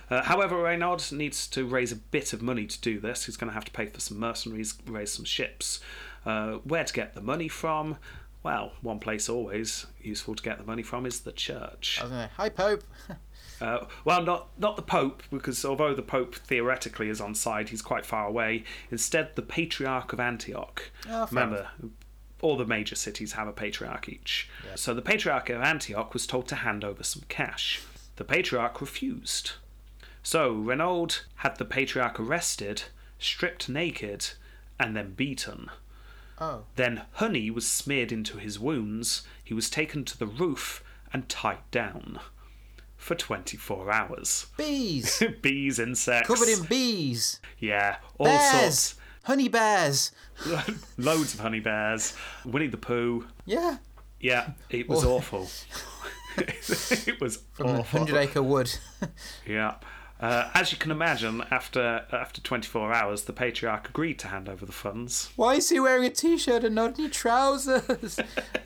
Uh, 0.09 0.23
however, 0.23 0.57
Renaud 0.57 1.11
needs 1.11 1.47
to 1.49 1.65
raise 1.65 1.91
a 1.91 1.95
bit 1.95 2.33
of 2.33 2.41
money 2.41 2.65
to 2.65 2.81
do 2.81 2.99
this. 2.99 3.25
He's 3.25 3.37
going 3.37 3.49
to 3.49 3.53
have 3.53 3.65
to 3.65 3.71
pay 3.71 3.85
for 3.85 3.99
some 3.99 4.19
mercenaries, 4.19 4.75
raise 4.87 5.11
some 5.11 5.25
ships. 5.25 5.79
Uh, 6.25 6.53
where 6.63 6.83
to 6.83 6.93
get 6.93 7.13
the 7.13 7.21
money 7.21 7.47
from? 7.47 7.97
Well, 8.41 8.73
one 8.81 8.99
place 8.99 9.29
always 9.29 9.87
useful 10.01 10.35
to 10.35 10.43
get 10.43 10.57
the 10.59 10.63
money 10.63 10.83
from 10.83 11.05
is 11.05 11.21
the 11.21 11.31
church. 11.31 11.99
Hi 12.37 12.49
Pope. 12.49 12.83
Uh, 13.61 13.85
well, 14.03 14.21
not 14.21 14.49
not 14.59 14.75
the 14.75 14.81
Pope, 14.81 15.23
because 15.31 15.63
although 15.63 15.93
the 15.93 16.01
Pope 16.01 16.35
theoretically 16.35 17.07
is 17.07 17.21
on 17.21 17.33
side, 17.33 17.69
he's 17.69 17.81
quite 17.81 18.05
far 18.05 18.27
away. 18.27 18.65
Instead, 18.91 19.33
the 19.35 19.41
Patriarch 19.41 20.11
of 20.11 20.19
Antioch. 20.19 20.91
Oh, 21.09 21.25
Remember, 21.31 21.69
all 22.45 22.55
the 22.55 22.65
major 22.65 22.93
cities 22.93 23.33
have 23.33 23.47
a 23.47 23.51
patriarch 23.51 24.07
each. 24.07 24.47
So 24.75 24.93
the 24.93 25.01
Patriarch 25.01 25.49
of 25.49 25.61
Antioch 25.61 26.13
was 26.13 26.27
told 26.27 26.47
to 26.49 26.55
hand 26.57 26.83
over 26.83 27.01
some 27.03 27.23
cash. 27.27 27.81
The 28.17 28.23
Patriarch 28.23 28.79
refused. 28.79 29.53
So 30.21 30.53
Renaud 30.53 31.07
had 31.37 31.57
the 31.57 31.65
Patriarch 31.65 32.19
arrested, 32.19 32.83
stripped 33.17 33.67
naked, 33.67 34.27
and 34.79 34.95
then 34.95 35.13
beaten. 35.13 35.71
Oh. 36.39 36.65
Then 36.75 37.01
honey 37.13 37.49
was 37.49 37.67
smeared 37.67 38.11
into 38.11 38.37
his 38.37 38.59
wounds. 38.59 39.23
He 39.43 39.55
was 39.55 39.67
taken 39.67 40.05
to 40.05 40.17
the 40.17 40.27
roof 40.27 40.83
and 41.11 41.27
tied 41.27 41.69
down 41.71 42.19
for 42.95 43.15
24 43.15 43.91
hours. 43.91 44.45
Bees. 44.55 45.23
bees, 45.41 45.79
insects. 45.79 46.27
Covered 46.27 46.49
in 46.49 46.63
bees. 46.65 47.39
Yeah, 47.57 47.97
all 48.19 48.27
Bears. 48.27 48.51
sorts. 48.51 48.95
Honey 49.25 49.47
bears. 49.47 50.11
Loads 50.97 51.33
of 51.33 51.39
honey 51.39 51.59
bears. 51.59 52.13
Winnie 52.45 52.67
the 52.67 52.77
Pooh. 52.77 53.25
Yeah. 53.45 53.77
Yeah, 54.19 54.51
it 54.69 54.87
was 54.87 55.03
awful. 55.03 55.49
it 56.37 57.19
was 57.19 57.41
From 57.53 57.67
awful. 57.67 57.99
Hundred 57.99 58.17
Acre 58.17 58.43
Wood. 58.43 58.73
Yeah. 59.47 59.75
Uh, 60.19 60.49
as 60.53 60.71
you 60.71 60.77
can 60.77 60.91
imagine, 60.91 61.43
after 61.51 62.05
after 62.11 62.39
24 62.39 62.93
hours, 62.93 63.23
the 63.23 63.33
patriarch 63.33 63.89
agreed 63.89 64.17
to 64.19 64.27
hand 64.29 64.47
over 64.47 64.65
the 64.65 64.71
funds. 64.71 65.29
Why 65.35 65.55
is 65.55 65.69
he 65.69 65.79
wearing 65.79 66.05
a 66.05 66.09
t-shirt 66.09 66.63
and 66.63 66.73
not 66.73 66.97
any 66.97 67.09
trousers? 67.09 68.17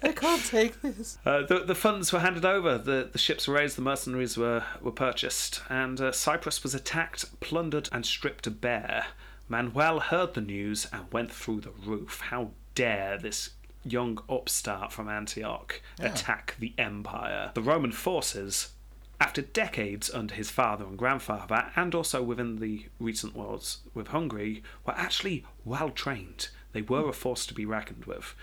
I 0.03 0.11
can't 0.11 0.45
take 0.45 0.79
this. 0.81 1.17
Uh, 1.25 1.41
the, 1.47 1.61
the 1.65 1.73
funds 1.73 2.13
were 2.13 2.19
handed 2.19 2.45
over, 2.45 2.77
the, 2.77 3.09
the 3.11 3.17
ships 3.17 3.47
were 3.47 3.55
raised, 3.55 3.77
the 3.77 3.81
mercenaries 3.81 4.37
were, 4.37 4.63
were 4.79 4.91
purchased, 4.91 5.63
and 5.69 5.99
uh, 5.99 6.11
Cyprus 6.11 6.61
was 6.61 6.75
attacked, 6.75 7.39
plundered, 7.39 7.89
and 7.91 8.05
stripped 8.05 8.61
bare. 8.61 9.07
Manuel 9.49 9.99
heard 9.99 10.35
the 10.35 10.41
news 10.41 10.87
and 10.93 11.11
went 11.11 11.31
through 11.31 11.61
the 11.61 11.71
roof. 11.71 12.21
How 12.21 12.51
dare 12.75 13.17
this 13.17 13.49
young 13.83 14.19
upstart 14.29 14.93
from 14.93 15.09
Antioch 15.09 15.81
attack 15.99 16.55
the 16.59 16.73
empire? 16.77 17.51
The 17.55 17.61
Roman 17.61 17.91
forces, 17.91 18.73
after 19.19 19.41
decades 19.41 20.11
under 20.11 20.35
his 20.35 20.51
father 20.51 20.85
and 20.85 20.97
grandfather, 20.97 21.71
and 21.75 21.95
also 21.95 22.21
within 22.21 22.57
the 22.57 22.85
recent 22.99 23.35
wars 23.35 23.79
with 23.93 24.09
Hungary, 24.09 24.63
were 24.85 24.93
actually 24.95 25.43
well 25.65 25.89
trained. 25.89 26.49
They 26.71 26.83
were 26.83 27.09
a 27.09 27.13
force 27.13 27.47
to 27.47 27.53
be 27.55 27.65
reckoned 27.65 28.05
with. 28.05 28.35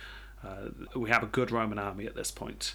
Uh, 0.44 0.70
we 0.96 1.08
have 1.10 1.22
a 1.22 1.26
good 1.26 1.50
Roman 1.52 1.78
army 1.78 2.06
at 2.06 2.16
this 2.16 2.30
point. 2.32 2.74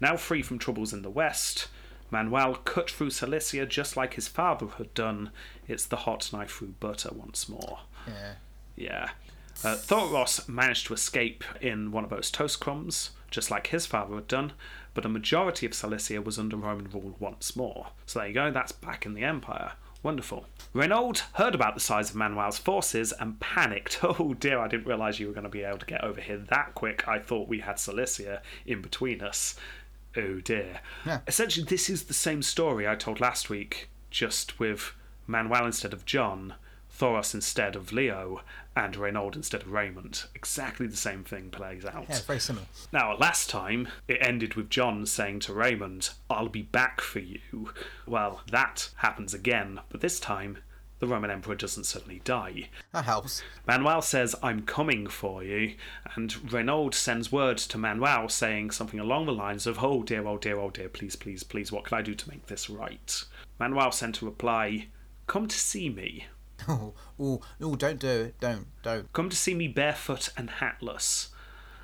Now 0.00 0.16
free 0.16 0.42
from 0.42 0.58
troubles 0.58 0.92
in 0.92 1.02
the 1.02 1.10
west, 1.10 1.68
Manuel 2.10 2.54
cut 2.54 2.90
through 2.90 3.10
Cilicia 3.10 3.66
just 3.66 3.96
like 3.96 4.14
his 4.14 4.28
father 4.28 4.66
had 4.78 4.92
done. 4.94 5.30
It's 5.66 5.86
the 5.86 5.96
hot 5.96 6.30
knife 6.32 6.50
through 6.50 6.74
butter 6.80 7.10
once 7.12 7.48
more. 7.48 7.80
Yeah. 8.06 8.34
Yeah. 8.76 9.10
Uh, 9.64 9.74
Thoros 9.74 10.48
managed 10.48 10.86
to 10.86 10.94
escape 10.94 11.42
in 11.60 11.90
one 11.90 12.04
of 12.04 12.10
those 12.10 12.30
toast 12.30 12.60
crumbs, 12.60 13.10
just 13.30 13.50
like 13.50 13.68
his 13.68 13.86
father 13.86 14.14
had 14.14 14.28
done, 14.28 14.52
but 14.94 15.04
a 15.04 15.08
majority 15.08 15.66
of 15.66 15.74
Cilicia 15.74 16.22
was 16.22 16.38
under 16.38 16.56
Roman 16.56 16.88
rule 16.90 17.16
once 17.18 17.56
more. 17.56 17.88
So 18.06 18.20
there 18.20 18.28
you 18.28 18.34
go, 18.34 18.50
that's 18.52 18.72
back 18.72 19.04
in 19.04 19.14
the 19.14 19.24
Empire. 19.24 19.72
Wonderful. 20.00 20.46
Renaud 20.72 21.14
heard 21.34 21.56
about 21.56 21.74
the 21.74 21.80
size 21.80 22.10
of 22.10 22.16
Manuel's 22.16 22.58
forces 22.58 23.12
and 23.12 23.40
panicked. 23.40 23.98
Oh 24.04 24.34
dear, 24.34 24.60
I 24.60 24.68
didn't 24.68 24.86
realise 24.86 25.18
you 25.18 25.26
were 25.26 25.32
going 25.32 25.42
to 25.42 25.50
be 25.50 25.64
able 25.64 25.78
to 25.78 25.86
get 25.86 26.04
over 26.04 26.20
here 26.20 26.38
that 26.38 26.74
quick. 26.74 27.08
I 27.08 27.18
thought 27.18 27.48
we 27.48 27.58
had 27.58 27.80
Cilicia 27.80 28.42
in 28.64 28.80
between 28.80 29.20
us. 29.20 29.56
Oh 30.16 30.40
dear. 30.40 30.80
Yeah. 31.06 31.20
Essentially, 31.26 31.66
this 31.66 31.88
is 31.90 32.04
the 32.04 32.14
same 32.14 32.42
story 32.42 32.88
I 32.88 32.94
told 32.94 33.20
last 33.20 33.50
week, 33.50 33.88
just 34.10 34.58
with 34.58 34.92
Manuel 35.26 35.66
instead 35.66 35.92
of 35.92 36.06
John, 36.06 36.54
Thoros 36.90 37.34
instead 37.34 37.76
of 37.76 37.92
Leo, 37.92 38.42
and 38.74 38.96
Renaud 38.96 39.32
instead 39.34 39.62
of 39.62 39.72
Raymond. 39.72 40.24
Exactly 40.34 40.86
the 40.86 40.96
same 40.96 41.24
thing 41.24 41.50
plays 41.50 41.84
out. 41.84 42.06
Yeah, 42.08 42.20
very 42.26 42.40
similar. 42.40 42.66
Now, 42.92 43.16
last 43.16 43.50
time, 43.50 43.88
it 44.06 44.18
ended 44.20 44.54
with 44.54 44.70
John 44.70 45.04
saying 45.06 45.40
to 45.40 45.52
Raymond, 45.52 46.10
I'll 46.30 46.48
be 46.48 46.62
back 46.62 47.00
for 47.00 47.18
you. 47.18 47.72
Well, 48.06 48.42
that 48.50 48.90
happens 48.96 49.34
again, 49.34 49.80
but 49.90 50.00
this 50.00 50.18
time, 50.18 50.58
the 51.00 51.06
Roman 51.06 51.30
Emperor 51.30 51.54
doesn't 51.54 51.84
suddenly 51.84 52.20
die. 52.24 52.68
That 52.92 53.04
helps. 53.04 53.42
Manuel 53.66 54.02
says, 54.02 54.34
I'm 54.42 54.62
coming 54.62 55.06
for 55.06 55.42
you, 55.44 55.74
and 56.16 56.52
Renaud 56.52 56.90
sends 56.90 57.30
word 57.30 57.58
to 57.58 57.78
Manuel 57.78 58.28
saying 58.28 58.72
something 58.72 58.98
along 58.98 59.26
the 59.26 59.32
lines 59.32 59.66
of, 59.66 59.82
Oh 59.82 60.02
dear, 60.02 60.26
oh 60.26 60.38
dear, 60.38 60.58
oh 60.58 60.70
dear, 60.70 60.88
please, 60.88 61.14
please, 61.16 61.42
please, 61.42 61.70
what 61.70 61.84
can 61.84 61.98
I 61.98 62.02
do 62.02 62.14
to 62.14 62.28
make 62.28 62.46
this 62.46 62.68
right? 62.68 63.24
Manuel 63.60 63.92
sent 63.92 64.22
a 64.22 64.24
reply, 64.24 64.88
Come 65.26 65.46
to 65.48 65.58
see 65.58 65.88
me. 65.88 66.26
Oh, 66.68 66.92
oh, 67.20 67.40
oh, 67.60 67.76
don't 67.76 68.00
do 68.00 68.08
it. 68.08 68.40
Don't, 68.40 68.66
don't. 68.82 69.12
Come 69.12 69.28
to 69.30 69.36
see 69.36 69.54
me 69.54 69.68
barefoot 69.68 70.28
and 70.36 70.50
hatless, 70.50 71.28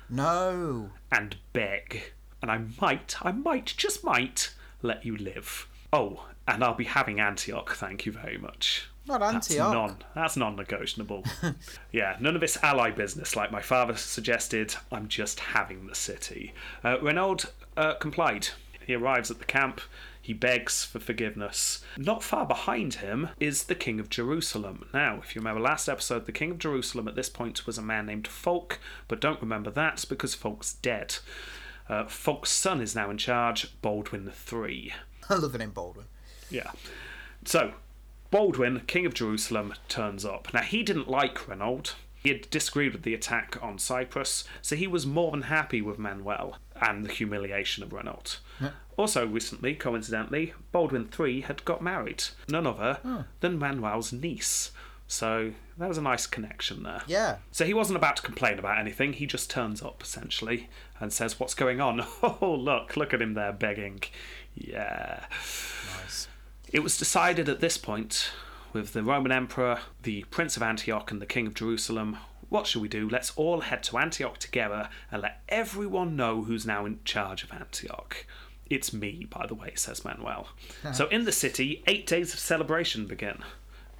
No. 0.09 0.89
and 1.09 1.37
beg. 1.53 2.11
And 2.41 2.51
I 2.51 2.59
might, 2.81 3.15
I 3.25 3.31
might, 3.31 3.73
just 3.77 4.03
might, 4.03 4.53
let 4.81 5.05
you 5.05 5.15
live. 5.15 5.67
Oh, 5.93 6.25
and 6.45 6.61
I'll 6.61 6.73
be 6.75 6.83
having 6.83 7.21
Antioch, 7.21 7.73
thank 7.75 8.05
you 8.05 8.11
very 8.11 8.37
much. 8.37 8.89
Not 9.07 9.21
Antioch. 9.21 9.73
non. 9.73 9.97
That's 10.15 10.35
non-negotiable. 10.35 11.23
yeah, 11.91 12.17
none 12.19 12.35
of 12.35 12.41
this 12.41 12.57
ally 12.63 12.91
business, 12.91 13.35
like 13.35 13.51
my 13.51 13.61
father 13.61 13.95
suggested. 13.95 14.75
I'm 14.91 15.07
just 15.07 15.39
having 15.39 15.85
the 15.87 15.95
city. 15.95 16.53
Uh, 16.83 16.97
Renaud 17.01 17.37
uh, 17.77 17.93
complied. 17.95 18.49
He 18.85 18.95
arrives 18.95 19.29
at 19.29 19.39
the 19.39 19.45
camp. 19.45 19.81
He 20.21 20.33
begs 20.33 20.83
for 20.83 20.99
forgiveness. 20.99 21.83
Not 21.97 22.23
far 22.23 22.47
behind 22.47 22.95
him 22.95 23.29
is 23.39 23.65
the 23.65 23.75
King 23.75 23.99
of 23.99 24.09
Jerusalem. 24.09 24.87
Now, 24.91 25.19
if 25.23 25.35
you 25.35 25.39
remember 25.39 25.61
last 25.61 25.87
episode, 25.87 26.25
the 26.25 26.31
King 26.31 26.51
of 26.51 26.57
Jerusalem 26.57 27.07
at 27.07 27.15
this 27.15 27.29
point 27.29 27.67
was 27.67 27.77
a 27.77 27.83
man 27.83 28.07
named 28.07 28.27
Fulk, 28.27 28.79
but 29.07 29.21
don't 29.21 29.41
remember 29.41 29.69
that 29.69 30.03
because 30.09 30.33
Fulk's 30.33 30.73
dead. 30.73 31.17
Uh, 31.87 32.05
Fulk's 32.05 32.49
son 32.49 32.81
is 32.81 32.95
now 32.95 33.11
in 33.11 33.17
charge, 33.19 33.79
Baldwin 33.83 34.31
III. 34.51 34.93
I 35.29 35.35
love 35.35 35.51
the 35.51 35.59
name 35.59 35.69
Baldwin. 35.69 36.05
Yeah. 36.49 36.71
So, 37.45 37.73
Baldwin, 38.35 38.81
King 38.85 39.05
of 39.05 39.13
Jerusalem, 39.13 39.75
turns 39.87 40.25
up. 40.25 40.53
Now, 40.53 40.59
he 40.59 40.83
didn't 40.83 41.09
like 41.09 41.47
Renaud. 41.47 41.83
He 42.15 42.27
had 42.27 42.49
disagreed 42.49 42.91
with 42.91 43.03
the 43.03 43.13
attack 43.13 43.57
on 43.61 43.79
Cyprus, 43.79 44.43
so 44.61 44.75
he 44.75 44.87
was 44.87 45.05
more 45.05 45.31
than 45.31 45.43
happy 45.43 45.81
with 45.81 45.97
Manuel 45.97 46.57
and 46.81 47.05
the 47.05 47.13
humiliation 47.13 47.81
of 47.81 47.93
Renaud. 47.93 48.23
Also, 48.97 49.25
recently, 49.25 49.73
coincidentally, 49.73 50.53
Baldwin 50.73 51.07
III 51.17 51.41
had 51.41 51.63
got 51.63 51.81
married. 51.81 52.25
None 52.49 52.67
other 52.67 52.99
oh. 53.05 53.23
than 53.39 53.57
Manuel's 53.57 54.11
niece. 54.11 54.71
So, 55.07 55.53
that 55.77 55.87
was 55.87 55.97
a 55.97 56.01
nice 56.01 56.27
connection 56.27 56.83
there. 56.83 57.03
Yeah. 57.07 57.37
So 57.51 57.63
he 57.63 57.73
wasn't 57.73 57.95
about 57.95 58.17
to 58.17 58.21
complain 58.21 58.59
about 58.59 58.79
anything. 58.79 59.13
He 59.13 59.27
just 59.27 59.49
turns 59.49 59.81
up 59.81 60.03
essentially 60.03 60.67
and 60.99 61.13
says, 61.13 61.39
"What's 61.39 61.53
going 61.53 61.79
on?" 61.79 62.05
Oh, 62.23 62.53
look, 62.59 62.97
look 62.97 63.13
at 63.13 63.21
him 63.21 63.33
there 63.33 63.53
begging. 63.53 64.01
Yeah. 64.55 65.25
It 66.75 66.83
was 66.83 66.97
decided 66.97 67.47
at 67.47 67.61
this 67.61 67.77
point, 67.77 68.31
with 68.73 68.91
the 68.91 69.01
Roman 69.01 69.31
Emperor, 69.31 69.79
the 70.03 70.25
Prince 70.25 70.57
of 70.57 70.61
Antioch, 70.61 71.09
and 71.09 71.21
the 71.21 71.25
King 71.25 71.47
of 71.47 71.53
Jerusalem. 71.53 72.17
What 72.49 72.67
shall 72.67 72.81
we 72.81 72.89
do? 72.89 73.07
Let's 73.07 73.31
all 73.37 73.61
head 73.61 73.81
to 73.83 73.97
Antioch 73.97 74.39
together 74.39 74.89
and 75.09 75.21
let 75.21 75.41
everyone 75.47 76.17
know 76.17 76.43
who's 76.43 76.65
now 76.65 76.85
in 76.85 76.99
charge 77.05 77.43
of 77.43 77.53
Antioch. 77.53 78.25
It's 78.69 78.91
me, 78.91 79.25
by 79.29 79.47
the 79.47 79.55
way, 79.55 79.71
says 79.75 80.03
Manuel. 80.03 80.49
so 80.93 81.07
in 81.07 81.23
the 81.23 81.31
city, 81.31 81.81
eight 81.87 82.05
days 82.05 82.33
of 82.33 82.41
celebration 82.41 83.07
begin. 83.07 83.37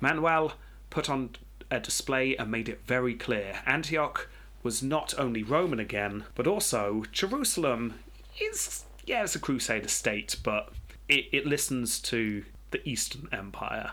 Manuel 0.02 0.56
put 0.90 1.10
on 1.10 1.30
a 1.72 1.80
display 1.80 2.36
and 2.36 2.52
made 2.52 2.68
it 2.68 2.82
very 2.86 3.14
clear 3.14 3.62
Antioch 3.66 4.28
was 4.64 4.84
not 4.84 5.14
only 5.18 5.44
Roman 5.44 5.80
again, 5.80 6.26
but 6.36 6.46
also 6.46 7.06
Jerusalem 7.14 8.02
is, 8.42 8.84
yeah, 9.06 9.24
it's 9.24 9.34
a 9.34 9.40
crusader 9.40 9.88
state, 9.88 10.36
but 10.44 10.74
it, 11.08 11.28
it 11.32 11.46
listens 11.46 12.02
to 12.02 12.44
the 12.84 12.90
Eastern 12.90 13.30
Empire, 13.32 13.92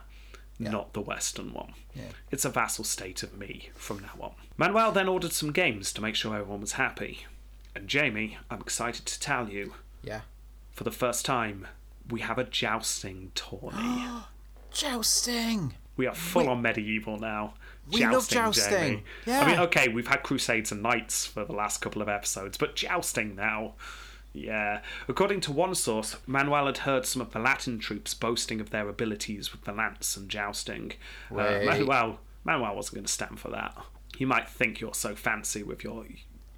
not 0.59 0.93
the 0.93 1.01
Western 1.01 1.53
one. 1.53 1.75
Yeah. 1.95 2.03
It's 2.31 2.45
a 2.45 2.51
vassal 2.51 2.85
state 2.85 3.23
of 3.23 3.37
me 3.39 3.71
from 3.75 4.01
now 4.01 4.15
on. 4.21 4.33
Manuel 4.57 4.93
then 4.93 5.09
ordered 5.09 5.33
some 5.33 5.53
games 5.53 5.93
to 5.93 6.01
make 6.01 6.15
sure 6.15 6.35
everyone 6.35 6.61
was 6.61 6.73
happy. 6.73 7.27
And 7.75 7.89
Jamie, 7.89 8.39
I'm 8.51 8.61
excited 8.61 9.07
to 9.07 9.21
tell 9.21 9.49
you, 9.49 9.75
Yeah. 10.03 10.23
for 10.73 10.85
the 10.85 10.91
first 10.91 11.25
time, 11.25 11.67
we 12.09 12.21
have 12.21 12.39
a 12.39 12.45
jousting 12.45 13.31
tourney. 13.35 14.05
Jousting. 14.73 15.75
We 15.97 16.07
are 16.07 16.15
full 16.15 16.49
on 16.49 16.63
medieval 16.63 17.19
now. 17.19 17.55
We 17.93 18.07
love 18.07 18.27
jousting. 18.29 18.71
Jamie. 18.73 19.05
Yeah. 19.27 19.41
I 19.43 19.47
mean, 19.47 19.59
okay, 19.61 19.89
we've 19.89 20.07
had 20.07 20.23
crusades 20.23 20.73
and 20.73 20.83
knights 20.83 21.27
for 21.27 21.45
the 21.45 21.53
last 21.53 21.81
couple 21.83 22.01
of 22.01 22.09
episodes, 22.09 22.57
but 22.57 22.75
jousting 22.75 23.37
now. 23.37 23.75
Yeah. 24.33 24.81
According 25.09 25.41
to 25.43 25.53
one 25.53 25.75
source, 25.75 26.17
Manuel 26.27 26.67
had 26.67 26.79
heard 26.79 27.07
some 27.07 27.21
of 27.23 27.33
the 27.33 27.39
Latin 27.39 27.79
troops 27.79 28.15
boasting 28.15 28.61
of 28.61 28.71
their 28.71 28.89
abilities 28.89 29.53
with 29.53 29.65
the 29.65 29.73
lance 29.73 30.17
and 30.17 30.29
jousting. 30.29 30.93
Uh, 31.31 31.61
Manuel, 31.65 32.19
Manuel 32.45 32.77
wasn't 32.77 32.95
going 32.95 33.05
to 33.07 33.13
stand 33.13 33.39
for 33.39 33.51
that. 33.51 33.77
You 34.19 34.27
might 34.27 34.49
think 34.49 34.81
you're 34.81 34.95
so 34.95 35.15
fancy 35.15 35.63
with 35.63 35.85
your 35.85 36.07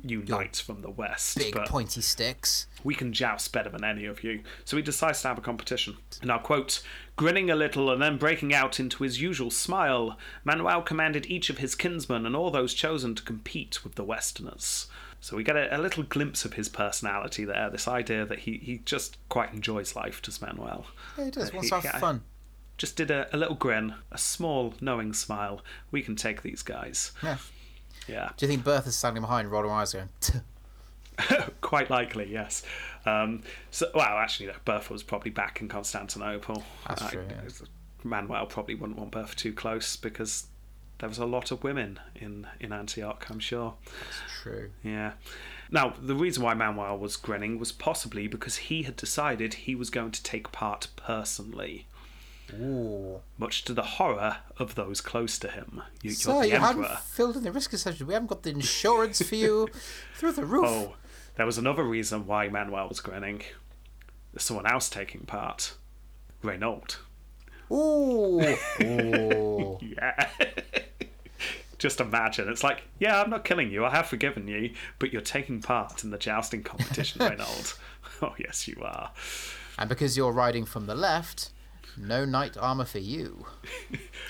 you 0.07 0.23
knights 0.23 0.61
from 0.61 0.83
the 0.83 0.91
west, 0.91 1.39
Big 1.39 1.55
but 1.55 1.67
pointy 1.69 2.03
sticks. 2.03 2.67
we 2.83 2.95
can 2.95 3.13
joust 3.13 3.53
better 3.53 3.71
than 3.71 3.85
any 3.85 4.05
of 4.05 4.23
you. 4.23 4.43
So 4.65 4.77
he 4.77 4.83
decides 4.83 5.23
to 5.23 5.29
have 5.29 5.39
a 5.39 5.41
competition. 5.41 5.97
And 6.21 6.31
I'll 6.31 6.41
quote 6.41 6.83
Grinning 7.17 7.51
a 7.51 7.57
little 7.57 7.91
and 7.91 8.03
then 8.03 8.19
breaking 8.19 8.53
out 8.53 8.79
into 8.79 9.03
his 9.03 9.23
usual 9.23 9.51
smile, 9.51 10.19
Manuel 10.45 10.83
commanded 10.83 11.27
each 11.27 11.49
of 11.49 11.59
his 11.59 11.75
kinsmen 11.75 12.27
and 12.27 12.37
all 12.37 12.51
those 12.51 12.75
chosen 12.75 13.15
to 13.15 13.23
compete 13.23 13.83
with 13.83 13.95
the 13.95 14.05
Westerners. 14.05 14.89
So 15.25 15.39
we 15.39 15.43
get 15.43 15.57
a, 15.57 15.75
a 15.75 15.81
little 15.81 16.03
glimpse 16.03 16.45
of 16.45 16.53
his 16.53 16.69
personality 16.69 17.47
there, 17.47 17.71
this 17.71 17.89
idea 17.89 18.27
that 18.27 18.41
he, 18.41 18.59
he 18.59 18.83
just 18.85 19.17
quite 19.31 19.55
enjoys 19.55 19.97
life, 19.97 20.21
does 20.21 20.43
Manuel. 20.43 20.85
Yeah, 21.17 21.25
he 21.25 21.31
does. 21.31 21.49
Uh, 21.49 21.53
Wants 21.55 21.71
to 21.71 21.81
have 21.81 21.99
fun. 21.99 22.21
Just 22.77 22.95
did 22.97 23.11
a, 23.11 23.35
a 23.35 23.39
little 23.39 23.55
grin, 23.55 23.95
a 24.13 24.19
small, 24.19 24.75
knowing 24.83 25.15
smile. 25.15 25.63
We 25.91 26.03
can 26.03 26.15
take 26.15 26.43
these 26.43 26.63
guys. 26.63 27.13
Yeah. 27.23 27.39
Yeah. 28.07 28.33
Do 28.37 28.45
you 28.45 28.53
think 28.53 28.65
Bertha's 28.65 28.97
standing 28.97 29.23
behind, 29.23 29.51
rolling 29.51 29.71
her 29.71 29.77
eyes, 29.77 29.95
going, 29.95 30.11
Quite 31.63 31.89
likely, 31.89 32.31
yes. 32.31 32.63
Um, 33.07 33.45
so, 33.71 33.91
well, 33.95 34.19
actually, 34.19 34.49
no, 34.49 34.53
Bertha 34.67 34.93
was 34.93 35.03
probably 35.03 35.31
back 35.31 35.63
in 35.63 35.69
Constantinople. 35.69 36.63
That's 36.87 37.01
I- 37.01 37.11
true, 37.11 37.25
yeah. 37.31 37.67
Manuel 38.03 38.45
probably 38.45 38.75
wouldn't 38.75 38.99
want 38.99 39.13
Bertha 39.13 39.35
too 39.35 39.55
close 39.55 39.97
because 39.97 40.49
there 41.05 41.09
was 41.11 41.19
a 41.19 41.27
lot 41.27 41.51
of 41.51 41.63
women 41.63 42.01
in, 42.15 42.47
in 42.59 42.73
Antioch, 42.73 43.27
I'm 43.29 43.39
sure. 43.39 43.75
That's 43.85 44.41
True. 44.43 44.71
Yeah. 44.83 45.13
Now, 45.71 45.93
the 46.01 46.15
reason 46.15 46.43
why 46.43 46.55
Manuel 46.55 46.97
was 46.97 47.17
grinning 47.19 47.59
was 47.59 47.73
possibly 47.73 48.27
because 48.27 48.57
he 48.57 48.85
had 48.85 48.97
decided 48.97 49.53
he 49.53 49.75
was 49.75 49.91
going 49.91 50.13
to 50.13 50.23
take 50.23 50.51
part 50.51 50.89
personally, 50.97 51.87
Ooh. 52.55 53.21
much 53.37 53.67
to 53.67 53.75
the 53.75 53.83
horror 53.83 54.39
of 54.57 54.77
those 54.77 55.03
close 55.03 55.39
to 55.41 55.49
him. 55.49 55.83
You, 56.01 56.13
you're 56.13 56.41
the 56.41 56.49
you 56.49 56.55
Emperor. 56.55 56.67
haven't 56.69 56.99
filled 57.01 57.37
in 57.37 57.43
the 57.43 57.53
risk 57.53 57.75
assessment. 57.75 58.09
We 58.09 58.15
haven't 58.15 58.29
got 58.29 58.43
the 58.43 58.51
insurance 58.53 59.21
for 59.21 59.35
you 59.35 59.69
through 60.15 60.33
the 60.33 60.47
roof. 60.47 60.65
Oh, 60.67 60.95
there 61.37 61.45
was 61.45 61.59
another 61.59 61.85
reason 61.85 62.27
why 62.27 62.49
Manuel 62.49 62.89
was 62.89 63.01
grinning. 63.01 63.43
There's 64.33 64.45
someone 64.45 64.67
else 64.67 64.89
taking 64.89 65.27
part. 65.27 65.75
Renault. 66.43 66.97
Ooh. 67.71 68.41
Ooh. 68.83 69.79
Yeah. 69.83 70.31
Just 71.85 72.01
imagine. 72.01 72.49
It's 72.49 72.65
like, 72.65 72.85
yeah, 72.99 73.21
I'm 73.21 73.29
not 73.29 73.45
killing 73.45 73.71
you. 73.71 73.85
I 73.85 73.91
have 73.91 74.07
forgiven 74.07 74.49
you, 74.49 74.73
but 74.99 75.13
you're 75.13 75.21
taking 75.21 75.61
part 75.61 76.03
in 76.03 76.09
the 76.09 76.17
jousting 76.17 76.63
competition, 76.63 77.21
Renaud. 77.29 77.75
Oh, 78.23 78.35
yes, 78.39 78.67
you 78.67 78.81
are. 78.83 79.11
and 79.79 79.87
because 79.87 80.17
you're 80.17 80.33
riding 80.33 80.65
from 80.65 80.87
the 80.87 80.95
left, 80.95 81.51
no 81.99 82.25
knight 82.25 82.57
armor 82.57 82.87
for 82.87 83.01
you. 83.01 83.45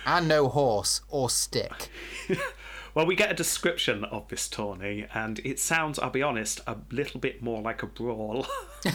And 0.05 0.27
no 0.27 0.49
horse 0.49 1.03
or 1.09 1.31
stick. 1.31 1.91
Well, 2.93 3.07
we 3.07 3.15
get 3.17 3.31
a 3.31 3.35
description 3.35 4.05
of 4.05 4.29
this 4.29 4.49
tourney, 4.49 5.07
and 5.15 5.41
it 5.41 5.59
sounds, 5.59 5.99
I'll 5.99 6.11
be 6.11 6.23
honest, 6.23 6.61
a 6.65 6.77
little 6.93 7.19
bit 7.19 7.41
more 7.43 7.61
like 7.63 7.83
a 7.85 7.87
brawl. 7.87 8.47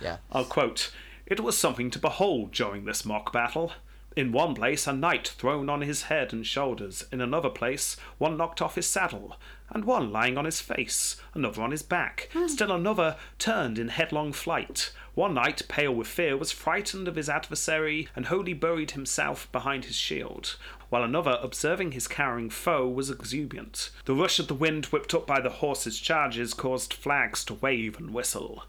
Yeah. 0.00 0.18
I'll 0.32 0.44
quote 0.44 0.92
It 1.26 1.38
was 1.40 1.56
something 1.56 1.90
to 1.92 1.98
behold 2.00 2.52
during 2.52 2.84
this 2.84 3.04
mock 3.04 3.32
battle. 3.32 3.72
In 4.16 4.30
one 4.30 4.54
place, 4.54 4.86
a 4.86 4.92
knight 4.92 5.26
thrown 5.26 5.68
on 5.68 5.80
his 5.80 6.04
head 6.04 6.32
and 6.32 6.46
shoulders. 6.46 7.04
In 7.10 7.20
another 7.20 7.50
place, 7.50 7.96
one 8.18 8.36
knocked 8.36 8.62
off 8.62 8.76
his 8.76 8.86
saddle, 8.86 9.36
and 9.70 9.84
one 9.84 10.12
lying 10.12 10.38
on 10.38 10.44
his 10.44 10.60
face, 10.60 11.16
another 11.34 11.60
on 11.62 11.72
his 11.72 11.82
back. 11.82 12.28
Hmm. 12.32 12.46
Still 12.46 12.70
another 12.70 13.16
turned 13.40 13.76
in 13.76 13.88
headlong 13.88 14.32
flight. 14.32 14.92
One 15.14 15.34
knight, 15.34 15.62
pale 15.68 15.92
with 15.92 16.06
fear, 16.06 16.36
was 16.36 16.52
frightened 16.52 17.08
of 17.08 17.16
his 17.16 17.28
adversary 17.28 18.08
and 18.14 18.26
wholly 18.26 18.52
buried 18.52 18.92
himself 18.92 19.50
behind 19.50 19.86
his 19.86 19.96
shield, 19.96 20.56
while 20.90 21.02
another, 21.02 21.38
observing 21.42 21.92
his 21.92 22.06
cowering 22.06 22.50
foe, 22.50 22.88
was 22.88 23.10
exuberant. 23.10 23.90
The 24.04 24.14
rush 24.14 24.38
of 24.38 24.46
the 24.46 24.54
wind 24.54 24.86
whipped 24.86 25.14
up 25.14 25.26
by 25.26 25.40
the 25.40 25.50
horses' 25.50 25.98
charges 25.98 26.54
caused 26.54 26.94
flags 26.94 27.44
to 27.46 27.54
wave 27.54 27.98
and 27.98 28.12
whistle. 28.14 28.64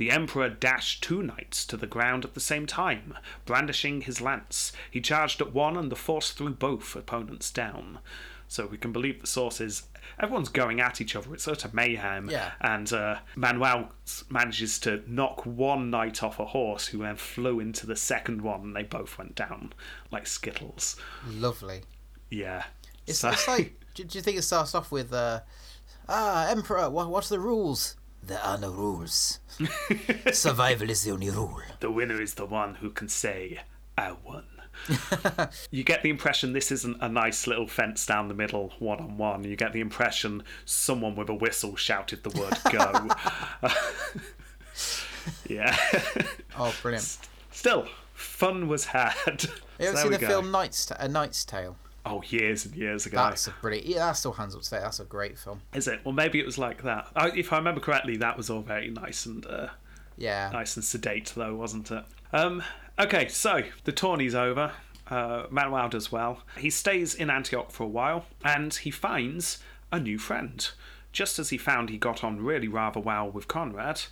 The 0.00 0.10
Emperor 0.10 0.48
dashed 0.48 1.02
two 1.02 1.22
knights 1.22 1.66
to 1.66 1.76
the 1.76 1.86
ground 1.86 2.24
at 2.24 2.32
the 2.32 2.40
same 2.40 2.64
time, 2.66 3.18
brandishing 3.44 4.00
his 4.00 4.22
lance. 4.22 4.72
He 4.90 4.98
charged 5.02 5.42
at 5.42 5.52
one, 5.52 5.76
and 5.76 5.92
the 5.92 5.94
force 5.94 6.30
threw 6.30 6.48
both 6.54 6.96
opponents 6.96 7.50
down. 7.50 7.98
So 8.48 8.64
we 8.66 8.78
can 8.78 8.92
believe 8.92 9.20
the 9.20 9.26
sources. 9.26 9.82
Everyone's 10.18 10.48
going 10.48 10.80
at 10.80 11.02
each 11.02 11.14
other. 11.14 11.34
It's 11.34 11.44
sort 11.44 11.66
of 11.66 11.74
mayhem. 11.74 12.30
Yeah. 12.30 12.52
And 12.62 12.90
uh, 12.94 13.18
Manuel 13.36 13.92
manages 14.30 14.78
to 14.78 15.02
knock 15.06 15.44
one 15.44 15.90
knight 15.90 16.22
off 16.22 16.40
a 16.40 16.46
horse, 16.46 16.86
who 16.86 17.00
then 17.00 17.16
flew 17.16 17.60
into 17.60 17.86
the 17.86 17.94
second 17.94 18.40
one, 18.40 18.62
and 18.62 18.74
they 18.76 18.84
both 18.84 19.18
went 19.18 19.34
down 19.34 19.74
like 20.10 20.26
skittles. 20.26 20.96
Lovely. 21.28 21.82
Yeah. 22.30 22.64
It's, 23.06 23.18
So- 23.18 23.28
it's 23.28 23.46
like, 23.46 23.78
do, 23.94 24.04
do 24.04 24.16
you 24.16 24.22
think 24.22 24.38
it 24.38 24.44
starts 24.44 24.74
off 24.74 24.90
with, 24.90 25.12
uh, 25.12 25.40
ah, 26.08 26.48
Emperor, 26.48 26.88
what, 26.88 27.10
what's 27.10 27.28
the 27.28 27.38
rules? 27.38 27.96
There 28.30 28.38
are 28.44 28.56
no 28.58 28.70
rules. 28.70 29.40
Survival 30.32 30.88
is 30.88 31.02
the 31.02 31.10
only 31.10 31.30
rule. 31.30 31.60
the 31.80 31.90
winner 31.90 32.22
is 32.22 32.34
the 32.34 32.46
one 32.46 32.76
who 32.76 32.90
can 32.90 33.08
say, 33.08 33.58
I 33.98 34.12
won. 34.12 34.44
you 35.72 35.82
get 35.82 36.04
the 36.04 36.10
impression 36.10 36.52
this 36.52 36.70
isn't 36.70 36.98
a 37.00 37.08
nice 37.08 37.48
little 37.48 37.66
fence 37.66 38.06
down 38.06 38.28
the 38.28 38.34
middle, 38.34 38.72
one 38.78 39.00
on 39.00 39.16
one. 39.18 39.42
You 39.42 39.56
get 39.56 39.72
the 39.72 39.80
impression 39.80 40.44
someone 40.64 41.16
with 41.16 41.28
a 41.28 41.34
whistle 41.34 41.74
shouted 41.74 42.22
the 42.22 42.30
word 42.38 42.56
go. 42.70 43.68
yeah. 45.48 45.76
Oh, 46.56 46.72
brilliant. 46.82 47.18
Still, 47.50 47.88
fun 48.14 48.68
was 48.68 48.84
had. 48.84 49.42
You 49.80 49.86
ever 49.88 49.96
So 49.96 50.02
seen 50.04 50.12
the 50.12 50.18
go. 50.18 50.28
film 50.28 50.52
Knight's, 50.52 50.86
Ta- 50.86 50.94
A 51.00 51.06
uh, 51.06 51.08
Knight's 51.08 51.44
Tale? 51.44 51.76
Oh, 52.06 52.22
years 52.28 52.64
and 52.64 52.74
years 52.74 53.04
ago. 53.06 53.16
That's 53.18 53.46
a 53.48 53.54
brilliant. 53.60 53.86
Yeah, 53.86 53.98
that 54.06 54.12
still 54.16 54.32
hands 54.32 54.54
up 54.56 54.62
today. 54.62 54.80
That's 54.80 55.00
a 55.00 55.04
great 55.04 55.38
film. 55.38 55.60
Is 55.74 55.86
it? 55.86 56.00
Well, 56.04 56.14
maybe 56.14 56.40
it 56.40 56.46
was 56.46 56.56
like 56.58 56.82
that. 56.84 57.08
I, 57.14 57.28
if 57.30 57.52
I 57.52 57.58
remember 57.58 57.80
correctly, 57.80 58.16
that 58.18 58.36
was 58.36 58.48
all 58.48 58.62
very 58.62 58.88
nice 58.90 59.26
and 59.26 59.44
uh, 59.46 59.68
Yeah. 60.16 60.48
nice 60.52 60.76
and 60.76 60.84
sedate, 60.84 61.32
though, 61.36 61.54
wasn't 61.54 61.90
it? 61.90 62.04
Um, 62.32 62.62
okay, 62.98 63.28
so 63.28 63.62
the 63.84 63.92
tourney's 63.92 64.34
over. 64.34 64.72
Uh, 65.08 65.44
Manuel 65.50 65.88
does 65.88 66.10
well. 66.10 66.42
He 66.56 66.70
stays 66.70 67.14
in 67.14 67.28
Antioch 67.30 67.70
for 67.70 67.82
a 67.84 67.88
while, 67.88 68.24
and 68.44 68.72
he 68.72 68.90
finds 68.90 69.58
a 69.92 69.98
new 70.00 70.18
friend. 70.18 70.70
Just 71.12 71.38
as 71.40 71.50
he 71.50 71.58
found 71.58 71.90
he 71.90 71.98
got 71.98 72.22
on 72.24 72.42
really 72.42 72.68
rather 72.68 73.00
well 73.00 73.28
with 73.28 73.48
Conrad, 73.48 74.02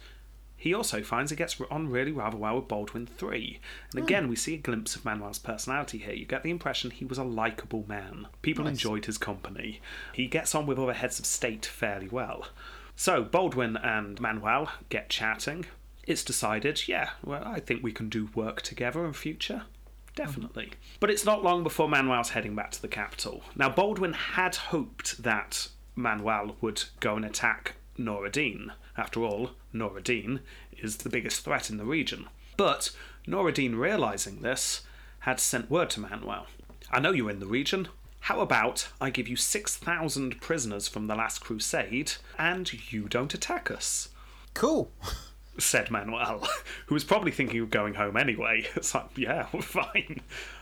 he 0.58 0.74
also 0.74 1.02
finds 1.02 1.30
he 1.30 1.36
gets 1.36 1.58
on 1.70 1.88
really 1.88 2.10
rather 2.10 2.36
well 2.36 2.56
with 2.56 2.68
Baldwin 2.68 3.08
III. 3.22 3.60
And 3.92 4.00
hmm. 4.00 4.04
again, 4.04 4.28
we 4.28 4.36
see 4.36 4.54
a 4.54 4.58
glimpse 4.58 4.96
of 4.96 5.04
Manuel's 5.04 5.38
personality 5.38 5.98
here. 5.98 6.12
You 6.12 6.26
get 6.26 6.42
the 6.42 6.50
impression 6.50 6.90
he 6.90 7.04
was 7.04 7.16
a 7.16 7.24
likable 7.24 7.84
man. 7.86 8.26
People 8.42 8.64
Nice. 8.64 8.72
enjoyed 8.72 9.06
his 9.06 9.18
company. 9.18 9.80
He 10.12 10.26
gets 10.26 10.54
on 10.56 10.66
with 10.66 10.78
other 10.78 10.94
heads 10.94 11.20
of 11.20 11.26
state 11.26 11.64
fairly 11.64 12.08
well. 12.08 12.48
So 12.96 13.22
Baldwin 13.22 13.76
and 13.76 14.20
Manuel 14.20 14.72
get 14.88 15.08
chatting. 15.08 15.66
It's 16.08 16.24
decided, 16.24 16.88
yeah, 16.88 17.10
well, 17.22 17.44
I 17.46 17.60
think 17.60 17.82
we 17.82 17.92
can 17.92 18.08
do 18.08 18.28
work 18.34 18.60
together 18.60 19.06
in 19.06 19.12
future. 19.12 19.62
Definitely. 20.16 20.72
But 20.98 21.10
it's 21.10 21.24
not 21.24 21.44
long 21.44 21.62
before 21.62 21.88
Manuel's 21.88 22.30
heading 22.30 22.56
back 22.56 22.72
to 22.72 22.82
the 22.82 22.88
capital. 22.88 23.44
Now, 23.54 23.68
Baldwin 23.68 24.14
had 24.14 24.56
hoped 24.56 25.22
that 25.22 25.68
Manuel 25.94 26.56
would 26.60 26.82
go 26.98 27.14
and 27.14 27.24
attack 27.24 27.74
Nur 27.96 28.26
ad-Din. 28.26 28.72
After 28.96 29.22
all, 29.22 29.52
Nur 29.72 29.96
ad-Din 29.96 30.40
is 30.78 30.98
the 30.98 31.08
biggest 31.08 31.44
threat 31.44 31.70
in 31.70 31.76
the 31.76 31.84
region. 31.84 32.26
But 32.56 32.90
Nur 33.26 33.48
ad-Din, 33.48 33.76
realizing 33.76 34.42
this, 34.42 34.82
had 35.20 35.40
sent 35.40 35.70
word 35.70 35.90
to 35.90 36.00
Manuel 36.00 36.46
I 36.90 37.00
know 37.00 37.10
you're 37.12 37.30
in 37.30 37.40
the 37.40 37.46
region. 37.46 37.88
How 38.20 38.40
about 38.40 38.88
I 39.00 39.10
give 39.10 39.28
you 39.28 39.36
6,000 39.36 40.40
prisoners 40.40 40.88
from 40.88 41.06
the 41.06 41.14
last 41.14 41.40
crusade 41.40 42.12
and 42.38 42.92
you 42.92 43.08
don't 43.08 43.34
attack 43.34 43.70
us? 43.70 44.08
Cool. 44.54 44.90
said 45.58 45.90
Manuel, 45.90 46.46
who 46.86 46.94
was 46.94 47.04
probably 47.04 47.32
thinking 47.32 47.60
of 47.60 47.70
going 47.70 47.94
home 47.94 48.16
anyway. 48.16 48.66
It's 48.76 48.94
like, 48.94 49.16
yeah, 49.16 49.46
we're 49.52 49.60
fine. 49.62 50.20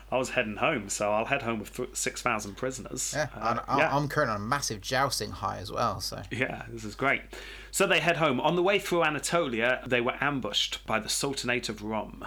I 0.09 0.17
was 0.17 0.29
heading 0.29 0.55
home, 0.55 0.87
so 0.87 1.11
I'll 1.11 1.25
head 1.25 1.41
home 1.41 1.59
with 1.59 1.75
th- 1.75 1.89
6,000 1.93 2.55
prisoners. 2.55 3.13
Yeah. 3.15 3.27
Uh, 3.35 3.49
and 3.49 3.59
I, 3.67 3.77
yeah. 3.79 3.95
I'm 3.95 4.07
currently 4.07 4.35
on 4.35 4.41
a 4.41 4.43
massive 4.45 4.79
jousting 4.79 5.31
high 5.31 5.57
as 5.57 5.71
well, 5.71 5.99
so. 5.99 6.21
Yeah, 6.31 6.63
this 6.69 6.85
is 6.85 6.95
great. 6.95 7.23
So 7.71 7.85
they 7.85 7.99
head 7.99 8.17
home. 8.17 8.39
On 8.39 8.55
the 8.55 8.63
way 8.63 8.79
through 8.79 9.03
Anatolia, 9.03 9.81
they 9.85 9.99
were 9.99 10.15
ambushed 10.21 10.85
by 10.85 10.99
the 10.99 11.09
Sultanate 11.09 11.67
of 11.67 11.83
Rum. 11.83 12.25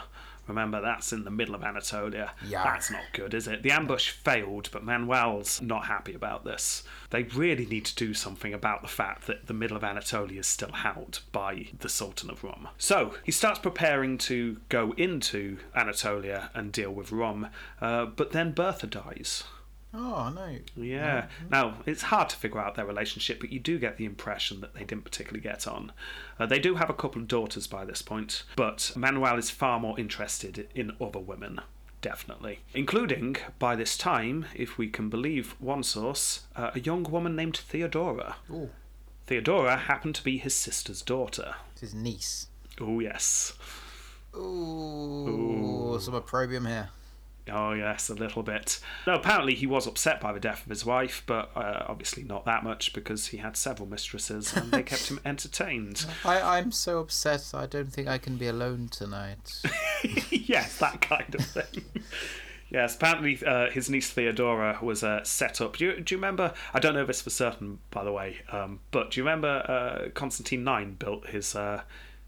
Remember, 0.51 0.80
that's 0.80 1.12
in 1.12 1.22
the 1.24 1.30
middle 1.30 1.55
of 1.55 1.62
Anatolia. 1.62 2.32
Yar. 2.44 2.64
That's 2.64 2.90
not 2.90 3.05
good, 3.12 3.34
is 3.34 3.46
it? 3.46 3.62
The 3.62 3.70
ambush 3.70 4.11
failed, 4.11 4.68
but 4.72 4.84
Manuel's 4.84 5.62
not 5.62 5.86
happy 5.86 6.12
about 6.12 6.44
this. 6.44 6.82
They 7.11 7.22
really 7.22 7.66
need 7.66 7.84
to 7.86 7.94
do 7.94 8.14
something 8.14 8.53
about 8.53 8.82
the 8.82 8.88
fact 8.88 9.26
that 9.28 9.46
the 9.46 9.55
middle 9.55 9.76
of 9.76 9.84
Anatolia 9.84 10.40
is 10.40 10.48
still 10.48 10.72
held 10.72 11.20
by 11.30 11.68
the 11.78 11.88
Sultan 11.88 12.30
of 12.30 12.42
Rum. 12.42 12.68
So 12.78 13.14
he 13.24 13.32
starts 13.32 13.61
preparing 13.61 14.18
to 14.18 14.59
go 14.68 14.92
into 14.96 15.59
Anatolia 15.74 16.51
and 16.53 16.72
deal 16.72 16.90
with 16.90 17.12
Rum, 17.12 17.48
uh, 17.80 18.07
but 18.07 18.32
then 18.32 18.53
Bertha 18.53 18.88
dies. 18.88 19.44
Oh, 19.93 20.30
no. 20.34 20.57
Yeah. 20.76 21.26
Now, 21.51 21.78
it's 21.84 22.03
hard 22.03 22.28
to 22.28 22.36
figure 22.36 22.61
out 22.61 22.76
their 22.76 22.86
relationship, 22.86 23.41
but 23.41 23.51
you 23.51 23.59
do 23.59 23.78
get 23.78 23.97
the 23.97 24.05
impression 24.05 24.61
that 24.61 24.74
they 24.74 24.84
didn't 24.84 25.05
particularly 25.05 25.41
get 25.41 25.66
on. 25.66 25.93
Uh, 26.38 26.47
they 26.47 26.61
do 26.61 26.76
have 26.76 26.88
a 26.91 26.95
couple 26.95 27.20
of 27.20 27.28
daughters 27.28 27.66
by 27.66 27.84
this 27.84 28.01
point, 28.01 28.45
but 28.55 28.93
Manuel 28.95 29.36
is 29.36 29.51
far 29.51 29.80
more 29.80 29.99
interested 29.99 30.68
in 30.74 30.93
other 31.01 31.18
women. 31.18 31.61
Definitely. 32.03 32.61
Including, 32.72 33.36
by 33.59 33.74
this 33.76 33.99
time, 33.99 34.47
if 34.55 34.78
we 34.78 34.88
can 34.88 35.11
believe 35.11 35.57
one 35.59 35.82
source, 35.82 36.45
uh, 36.57 36.70
a 36.74 36.80
young 36.80 37.03
woman 37.03 37.34
named 37.36 37.57
Theodora. 37.57 38.36
Ooh. 38.51 38.70
Theodora 39.26 39.76
happened 39.76 40.14
to 40.14 40.24
be 40.24 40.38
his 40.38 40.55
sister's 40.55 41.03
daughter. 41.03 41.57
It's 41.72 41.80
his 41.80 41.95
niece. 41.95 42.47
Oh, 42.80 43.01
yes. 43.01 43.53
Ooh, 44.36 45.99
some 46.01 46.14
opprobrium 46.14 46.66
here. 46.66 46.91
Oh, 47.51 47.72
yes, 47.72 48.09
a 48.09 48.14
little 48.14 48.42
bit. 48.42 48.80
No, 49.07 49.14
apparently 49.14 49.55
he 49.55 49.66
was 49.66 49.86
upset 49.86 50.20
by 50.20 50.32
the 50.32 50.40
death 50.40 50.64
of 50.64 50.70
his 50.70 50.84
wife, 50.84 51.22
but 51.26 51.51
uh, 51.57 51.84
obviously 51.88 52.22
not 52.22 52.44
that 52.44 52.64
much 52.64 52.92
because 52.92 53.28
he 53.28 53.38
had 53.38 53.57
several 53.57 53.88
mistresses 53.88 54.55
and 54.55 54.70
they 54.70 54.82
kept 54.82 55.09
him 55.09 55.20
entertained. 55.24 56.07
I, 56.24 56.59
I'm 56.59 56.72
so 56.72 56.98
upset. 56.98 57.53
I 57.55 57.66
don't 57.66 57.92
think 57.92 58.09
I 58.09 58.18
can 58.18 58.36
be 58.36 58.46
alone 58.46 58.88
tonight. 58.88 59.62
yes, 60.30 60.78
that 60.78 61.01
kind 61.01 61.34
of 61.34 61.44
thing. 61.44 61.84
Yes, 62.70 62.94
apparently 62.94 63.36
uh, 63.44 63.68
his 63.68 63.90
niece 63.90 64.11
Theodora 64.11 64.78
was 64.80 65.03
uh, 65.03 65.24
set 65.24 65.61
up. 65.61 65.76
Do 65.76 65.86
you, 65.86 66.01
do 66.01 66.14
you 66.14 66.18
remember? 66.18 66.55
I 66.72 66.78
don't 66.78 66.94
know 66.94 67.05
this 67.05 67.20
for 67.20 67.30
certain, 67.30 67.80
by 67.90 68.05
the 68.05 68.12
way, 68.12 68.38
um, 68.53 68.78
but 68.92 69.11
do 69.11 69.18
you 69.20 69.24
remember 69.24 69.48
uh, 69.48 70.11
Constantine 70.11 70.66
IX 70.66 70.92
built 70.92 71.26
his 71.26 71.57
uh, 71.57 71.82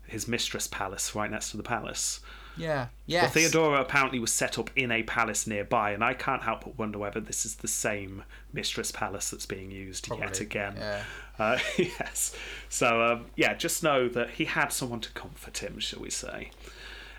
his 0.04 0.26
mistress 0.26 0.66
palace 0.66 1.14
right 1.14 1.30
next 1.30 1.52
to 1.52 1.56
the 1.56 1.62
palace? 1.62 2.18
Yeah. 2.56 2.74
Well, 2.76 2.88
Yes. 3.06 3.32
Theodora 3.34 3.80
apparently 3.80 4.18
was 4.18 4.32
set 4.32 4.58
up 4.58 4.70
in 4.76 4.90
a 4.90 5.02
palace 5.02 5.46
nearby, 5.46 5.90
and 5.92 6.02
I 6.04 6.14
can't 6.14 6.42
help 6.42 6.64
but 6.64 6.78
wonder 6.78 6.98
whether 6.98 7.20
this 7.20 7.44
is 7.44 7.56
the 7.56 7.68
same 7.68 8.24
mistress 8.52 8.90
palace 8.92 9.30
that's 9.30 9.46
being 9.46 9.70
used 9.70 10.08
yet 10.18 10.40
again. 10.40 10.74
yeah. 10.76 11.02
Uh, 11.38 11.58
yes. 11.78 12.34
So, 12.68 13.02
um, 13.02 13.26
yeah, 13.36 13.54
just 13.54 13.82
know 13.82 14.08
that 14.08 14.30
he 14.30 14.44
had 14.44 14.68
someone 14.72 15.00
to 15.00 15.10
comfort 15.12 15.58
him, 15.58 15.78
shall 15.78 16.00
we 16.00 16.10
say. 16.10 16.50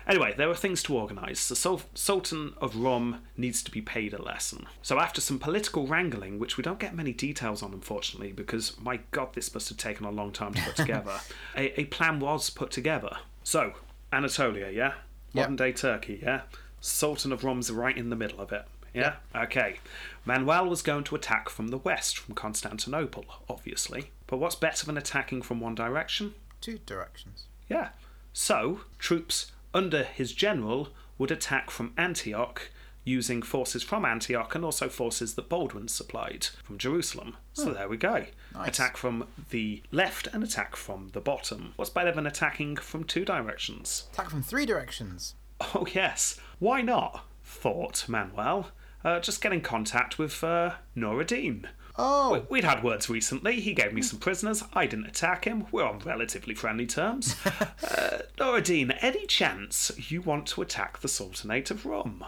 Anyway, 0.06 0.34
there 0.36 0.48
were 0.48 0.54
things 0.54 0.82
to 0.82 0.94
organise. 0.96 1.48
The 1.48 1.56
Sul- 1.56 1.80
Sultan 1.94 2.52
of 2.60 2.76
Rum 2.76 3.22
needs 3.38 3.62
to 3.62 3.70
be 3.70 3.80
paid 3.80 4.12
a 4.12 4.20
lesson. 4.20 4.66
So, 4.82 4.98
after 5.00 5.20
some 5.22 5.38
political 5.38 5.86
wrangling, 5.86 6.38
which 6.38 6.56
we 6.58 6.62
don't 6.62 6.78
get 6.78 6.94
many 6.94 7.12
details 7.14 7.62
on, 7.62 7.72
unfortunately, 7.72 8.30
because 8.32 8.78
my 8.80 9.00
god, 9.12 9.32
this 9.32 9.52
must 9.54 9.70
have 9.70 9.78
taken 9.78 10.04
a 10.04 10.10
long 10.10 10.30
time 10.30 10.52
to 10.54 10.62
put 10.62 10.76
together, 10.84 11.20
a-, 11.56 11.80
a 11.80 11.84
plan 11.86 12.20
was 12.20 12.50
put 12.50 12.70
together. 12.70 13.16
So, 13.44 13.72
Anatolia, 14.12 14.70
yeah? 14.70 14.92
Modern 15.34 15.56
day 15.56 15.72
Turkey, 15.72 16.20
yeah? 16.22 16.42
Sultan 16.80 17.32
of 17.32 17.44
Rum's 17.44 17.70
right 17.70 17.96
in 17.96 18.10
the 18.10 18.16
middle 18.16 18.40
of 18.40 18.52
it. 18.52 18.64
Yeah? 18.92 19.16
Okay. 19.34 19.80
Manuel 20.24 20.66
was 20.66 20.80
going 20.80 21.04
to 21.04 21.16
attack 21.16 21.48
from 21.48 21.68
the 21.68 21.78
west, 21.78 22.16
from 22.16 22.34
Constantinople, 22.34 23.24
obviously. 23.48 24.10
But 24.26 24.38
what's 24.38 24.54
better 24.54 24.86
than 24.86 24.96
attacking 24.96 25.42
from 25.42 25.60
one 25.60 25.74
direction? 25.74 26.34
Two 26.60 26.78
directions. 26.86 27.46
Yeah. 27.68 27.88
So, 28.32 28.82
troops 28.98 29.50
under 29.74 30.04
his 30.04 30.32
general 30.32 30.90
would 31.18 31.30
attack 31.30 31.70
from 31.70 31.92
Antioch 31.96 32.70
using 33.04 33.42
forces 33.42 33.82
from 33.82 34.04
Antioch 34.04 34.54
and 34.54 34.64
also 34.64 34.88
forces 34.88 35.34
that 35.34 35.48
Baldwin 35.48 35.88
supplied 35.88 36.46
from 36.62 36.78
Jerusalem. 36.78 37.36
So 37.52 37.72
there 37.72 37.88
we 37.88 37.96
go. 37.96 38.24
Nice. 38.54 38.68
Attack 38.68 38.96
from 38.96 39.26
the 39.50 39.82
left 39.92 40.26
and 40.32 40.42
attack 40.42 40.74
from 40.74 41.10
the 41.12 41.20
bottom. 41.20 41.74
What's 41.76 41.90
better 41.90 42.12
than 42.12 42.26
attacking 42.26 42.76
from 42.76 43.04
two 43.04 43.24
directions? 43.24 44.08
Attack 44.12 44.30
from 44.30 44.42
three 44.42 44.66
directions. 44.66 45.34
Oh, 45.74 45.86
yes. 45.94 46.38
Why 46.58 46.82
not? 46.82 47.24
Thought 47.44 48.08
Manuel. 48.08 48.68
Uh, 49.04 49.20
just 49.20 49.40
get 49.40 49.52
in 49.52 49.60
contact 49.60 50.18
with 50.18 50.42
uh, 50.42 50.72
Nur 50.96 51.20
ad-Din. 51.20 51.68
Oh, 51.96 52.44
We'd 52.50 52.64
had 52.64 52.82
words 52.82 53.08
recently. 53.08 53.60
He 53.60 53.72
gave 53.72 53.92
me 53.92 54.02
some 54.02 54.18
prisoners. 54.18 54.64
I 54.72 54.86
didn't 54.86 55.06
attack 55.06 55.44
him. 55.44 55.66
We're 55.70 55.84
on 55.84 56.00
relatively 56.00 56.54
friendly 56.54 56.86
terms. 56.86 57.36
uh, 57.88 58.18
Nur 58.38 58.56
ad-Din, 58.56 58.90
any 59.00 59.26
chance 59.26 59.92
you 60.10 60.20
want 60.22 60.46
to 60.48 60.62
attack 60.62 60.98
the 61.00 61.08
Sultanate 61.08 61.70
of 61.70 61.86
Rum? 61.86 62.24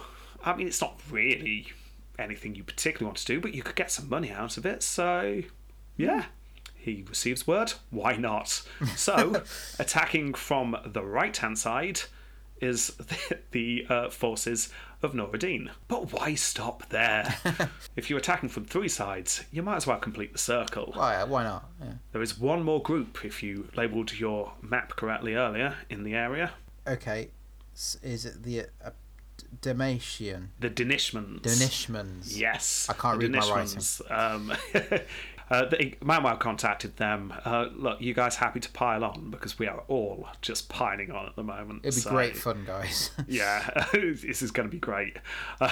I 0.46 0.54
mean, 0.56 0.68
it's 0.68 0.80
not 0.80 1.00
really 1.10 1.66
anything 2.18 2.54
you 2.54 2.62
particularly 2.64 3.06
want 3.06 3.18
to 3.18 3.26
do, 3.26 3.40
but 3.40 3.52
you 3.52 3.62
could 3.62 3.74
get 3.74 3.90
some 3.90 4.08
money 4.08 4.30
out 4.30 4.56
of 4.56 4.64
it, 4.64 4.82
so 4.82 5.42
yeah. 5.96 6.26
He 6.74 7.04
receives 7.08 7.48
word. 7.48 7.72
Why 7.90 8.14
not? 8.14 8.62
So, 8.94 9.42
attacking 9.80 10.34
from 10.34 10.76
the 10.86 11.02
right 11.02 11.36
hand 11.36 11.58
side 11.58 12.02
is 12.60 12.88
the, 12.94 13.38
the 13.50 13.86
uh, 13.88 14.10
forces 14.10 14.72
of 15.02 15.12
Nur 15.12 15.28
ad-Din. 15.34 15.70
But 15.88 16.12
why 16.12 16.36
stop 16.36 16.88
there? 16.90 17.34
if 17.96 18.08
you're 18.08 18.20
attacking 18.20 18.50
from 18.50 18.66
three 18.66 18.88
sides, 18.88 19.42
you 19.50 19.64
might 19.64 19.76
as 19.76 19.86
well 19.88 19.98
complete 19.98 20.32
the 20.32 20.38
circle. 20.38 20.92
why? 20.94 21.24
Why 21.24 21.42
not? 21.42 21.68
Yeah. 21.80 21.94
There 22.12 22.22
is 22.22 22.38
one 22.38 22.62
more 22.62 22.80
group, 22.80 23.24
if 23.24 23.42
you 23.42 23.68
labelled 23.74 24.16
your 24.18 24.52
map 24.62 24.90
correctly 24.90 25.34
earlier, 25.34 25.74
in 25.90 26.04
the 26.04 26.14
area. 26.14 26.52
Okay. 26.86 27.30
Is 27.74 28.24
it 28.24 28.44
the 28.44 28.66
uh, 28.82 28.90
Damatian? 29.60 30.48
The 30.60 30.70
Danishmends. 30.70 31.42
Danishmends. 31.42 32.38
Yes. 32.38 32.86
I 32.88 32.94
can't 32.94 33.20
the 33.20 33.26
read 33.28 33.36
my 33.36 33.50
writing. 33.50 33.82
Um, 34.10 34.52
uh, 35.50 35.66
they, 35.66 35.96
contacted 36.38 36.96
them. 36.96 37.32
Uh, 37.44 37.66
look, 37.74 38.00
you 38.00 38.14
guys 38.14 38.36
happy 38.36 38.60
to 38.60 38.70
pile 38.70 39.04
on? 39.04 39.30
Because 39.30 39.58
we 39.58 39.66
are 39.66 39.82
all 39.88 40.28
just 40.42 40.68
piling 40.68 41.10
on 41.10 41.26
at 41.26 41.36
the 41.36 41.42
moment. 41.42 41.80
It'd 41.84 41.94
be 41.96 42.00
so- 42.00 42.10
great 42.10 42.36
fun, 42.36 42.64
guys. 42.66 43.10
Yeah, 43.28 43.84
this 43.92 44.42
is 44.42 44.50
going 44.50 44.68
to 44.68 44.72
be 44.72 44.78
great. 44.78 45.16
Uh, 45.60 45.70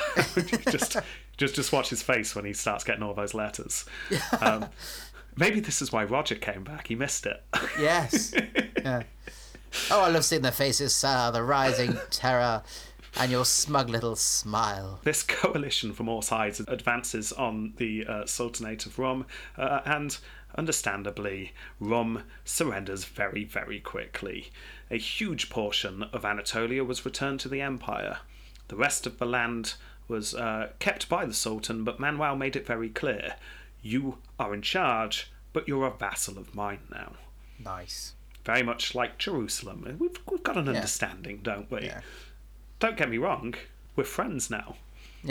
just, 0.70 0.97
just, 1.37 1.55
just 1.55 1.72
watch 1.72 1.91
his 1.91 2.03
face 2.03 2.35
when 2.35 2.45
he 2.45 2.53
starts 2.53 2.85
getting 2.85 3.03
all 3.03 3.14
those 3.14 3.35
letters. 3.35 3.85
Um, 4.41 4.66
maybe 5.37 5.61
this 5.61 5.81
is 5.83 5.93
why 5.93 6.05
Roger 6.05 6.35
came 6.35 6.64
back. 6.64 6.89
He 6.89 6.95
missed 6.95 7.27
it. 7.27 7.43
yes. 7.79 8.35
Yeah. 8.83 9.03
Oh, 9.91 10.03
I 10.03 10.09
love 10.09 10.25
seeing 10.25 10.43
their 10.43 10.53
faces, 10.53 10.95
sir. 10.95 11.31
The 11.33 11.43
rising 11.43 11.99
terror 12.11 12.62
and 13.18 13.30
your 13.30 13.44
smug 13.44 13.88
little 13.88 14.16
smile. 14.16 15.00
This 15.04 15.22
coalition 15.22 15.92
from 15.92 16.08
all 16.08 16.22
sides 16.22 16.60
advances 16.60 17.32
on 17.32 17.74
the 17.76 18.06
uh, 18.06 18.26
Sultanate 18.26 18.86
of 18.86 18.98
Rum, 18.98 19.26
uh, 19.56 19.80
and 19.84 20.16
understandably, 20.56 21.52
Rum 21.80 22.22
surrenders 22.44 23.04
very, 23.04 23.44
very 23.44 23.80
quickly. 23.80 24.50
A 24.90 24.96
huge 24.96 25.50
portion 25.50 26.04
of 26.12 26.24
Anatolia 26.24 26.84
was 26.84 27.04
returned 27.04 27.40
to 27.40 27.48
the 27.48 27.60
empire. 27.60 28.18
The 28.68 28.76
rest 28.76 29.06
of 29.06 29.18
the 29.18 29.26
land 29.26 29.74
was 30.08 30.34
uh, 30.34 30.70
kept 30.78 31.08
by 31.08 31.24
the 31.24 31.34
Sultan, 31.34 31.84
but 31.84 32.00
Manuel 32.00 32.36
made 32.36 32.56
it 32.56 32.66
very 32.66 32.88
clear 32.88 33.36
you 33.82 34.18
are 34.40 34.54
in 34.54 34.62
charge, 34.62 35.30
but 35.52 35.68
you're 35.68 35.86
a 35.86 35.90
vassal 35.90 36.38
of 36.38 36.54
mine 36.54 36.80
now. 36.90 37.12
Nice. 37.62 38.14
Very 38.44 38.62
much 38.62 38.94
like 38.94 39.18
Jerusalem. 39.18 39.96
We've, 39.98 40.18
we've 40.30 40.42
got 40.42 40.56
an 40.56 40.68
understanding, 40.68 41.40
don't 41.42 41.70
we? 41.70 41.82
Yeah. 41.82 42.00
Don't 42.81 42.97
get 42.97 43.09
me 43.11 43.18
wrong, 43.18 43.55
we're 43.97 44.05
friends 44.05 44.51
now. 44.51 44.77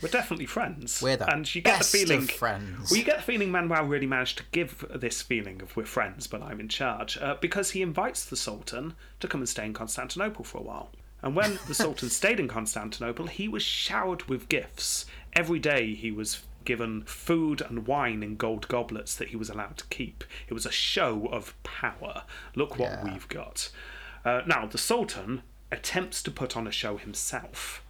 We're 0.00 0.08
definitely 0.12 0.46
friends. 0.46 1.02
We're 1.02 1.16
the 1.16 1.28
and 1.28 1.52
you 1.52 1.60
get 1.60 1.80
the 1.80 1.84
feeling 1.84 2.20
friends. 2.20 2.88
Well, 2.92 2.98
you 2.98 3.04
get 3.04 3.16
the 3.16 3.22
feeling 3.24 3.50
Manuel 3.50 3.84
really 3.84 4.06
managed 4.06 4.38
to 4.38 4.44
give 4.52 4.84
this 4.94 5.22
feeling 5.22 5.60
of 5.60 5.76
we're 5.76 5.86
friends, 5.86 6.28
but 6.28 6.40
I'm 6.40 6.60
in 6.60 6.68
charge, 6.68 7.18
uh, 7.18 7.34
because 7.40 7.72
he 7.72 7.82
invites 7.82 8.24
the 8.24 8.36
Sultan 8.36 8.94
to 9.18 9.26
come 9.26 9.40
and 9.40 9.48
stay 9.48 9.64
in 9.66 9.72
Constantinople 9.72 10.44
for 10.44 10.58
a 10.58 10.62
while. 10.62 10.90
And 11.20 11.34
when 11.34 11.58
the 11.66 11.74
Sultan 11.82 12.10
stayed 12.10 12.38
in 12.38 12.46
Constantinople, 12.46 13.26
he 13.26 13.48
was 13.48 13.64
showered 13.64 14.22
with 14.28 14.48
gifts. 14.48 15.04
Every 15.32 15.58
day 15.58 15.94
he 15.94 16.12
was 16.12 16.44
given 16.64 17.02
food 17.02 17.60
and 17.60 17.88
wine 17.88 18.22
in 18.22 18.36
gold 18.36 18.68
goblets 18.68 19.16
that 19.16 19.28
he 19.30 19.36
was 19.36 19.50
allowed 19.50 19.78
to 19.78 19.86
keep. 19.86 20.22
It 20.46 20.54
was 20.54 20.64
a 20.64 20.70
show 20.70 21.26
of 21.32 21.60
power. 21.64 22.22
Look 22.54 22.78
what 22.78 22.90
Yeah. 22.92 23.04
we've 23.12 23.28
got. 23.28 23.70
Uh, 24.24 24.42
now, 24.46 24.64
the 24.66 24.78
Sultan 24.78 25.42
attempts 25.74 26.22
to 26.22 26.30
put 26.30 26.56
on 26.56 26.66
a 26.66 26.70
show 26.70 26.96
himself. 26.96 27.84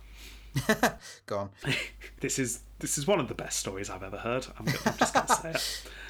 Go 1.26 1.38
on. 1.38 1.50
this 2.20 2.38
is 2.38 2.60
this 2.78 2.98
is 2.98 3.06
one 3.06 3.20
of 3.20 3.28
the 3.28 3.34
best 3.34 3.58
stories 3.58 3.88
I've 3.90 4.02
ever 4.02 4.18
heard. 4.18 4.46
I'm, 4.58 4.66
I'm 4.68 4.96
just 4.98 5.14
going 5.14 5.26
to 5.26 5.34
say 5.34 5.50
it. 5.50 5.82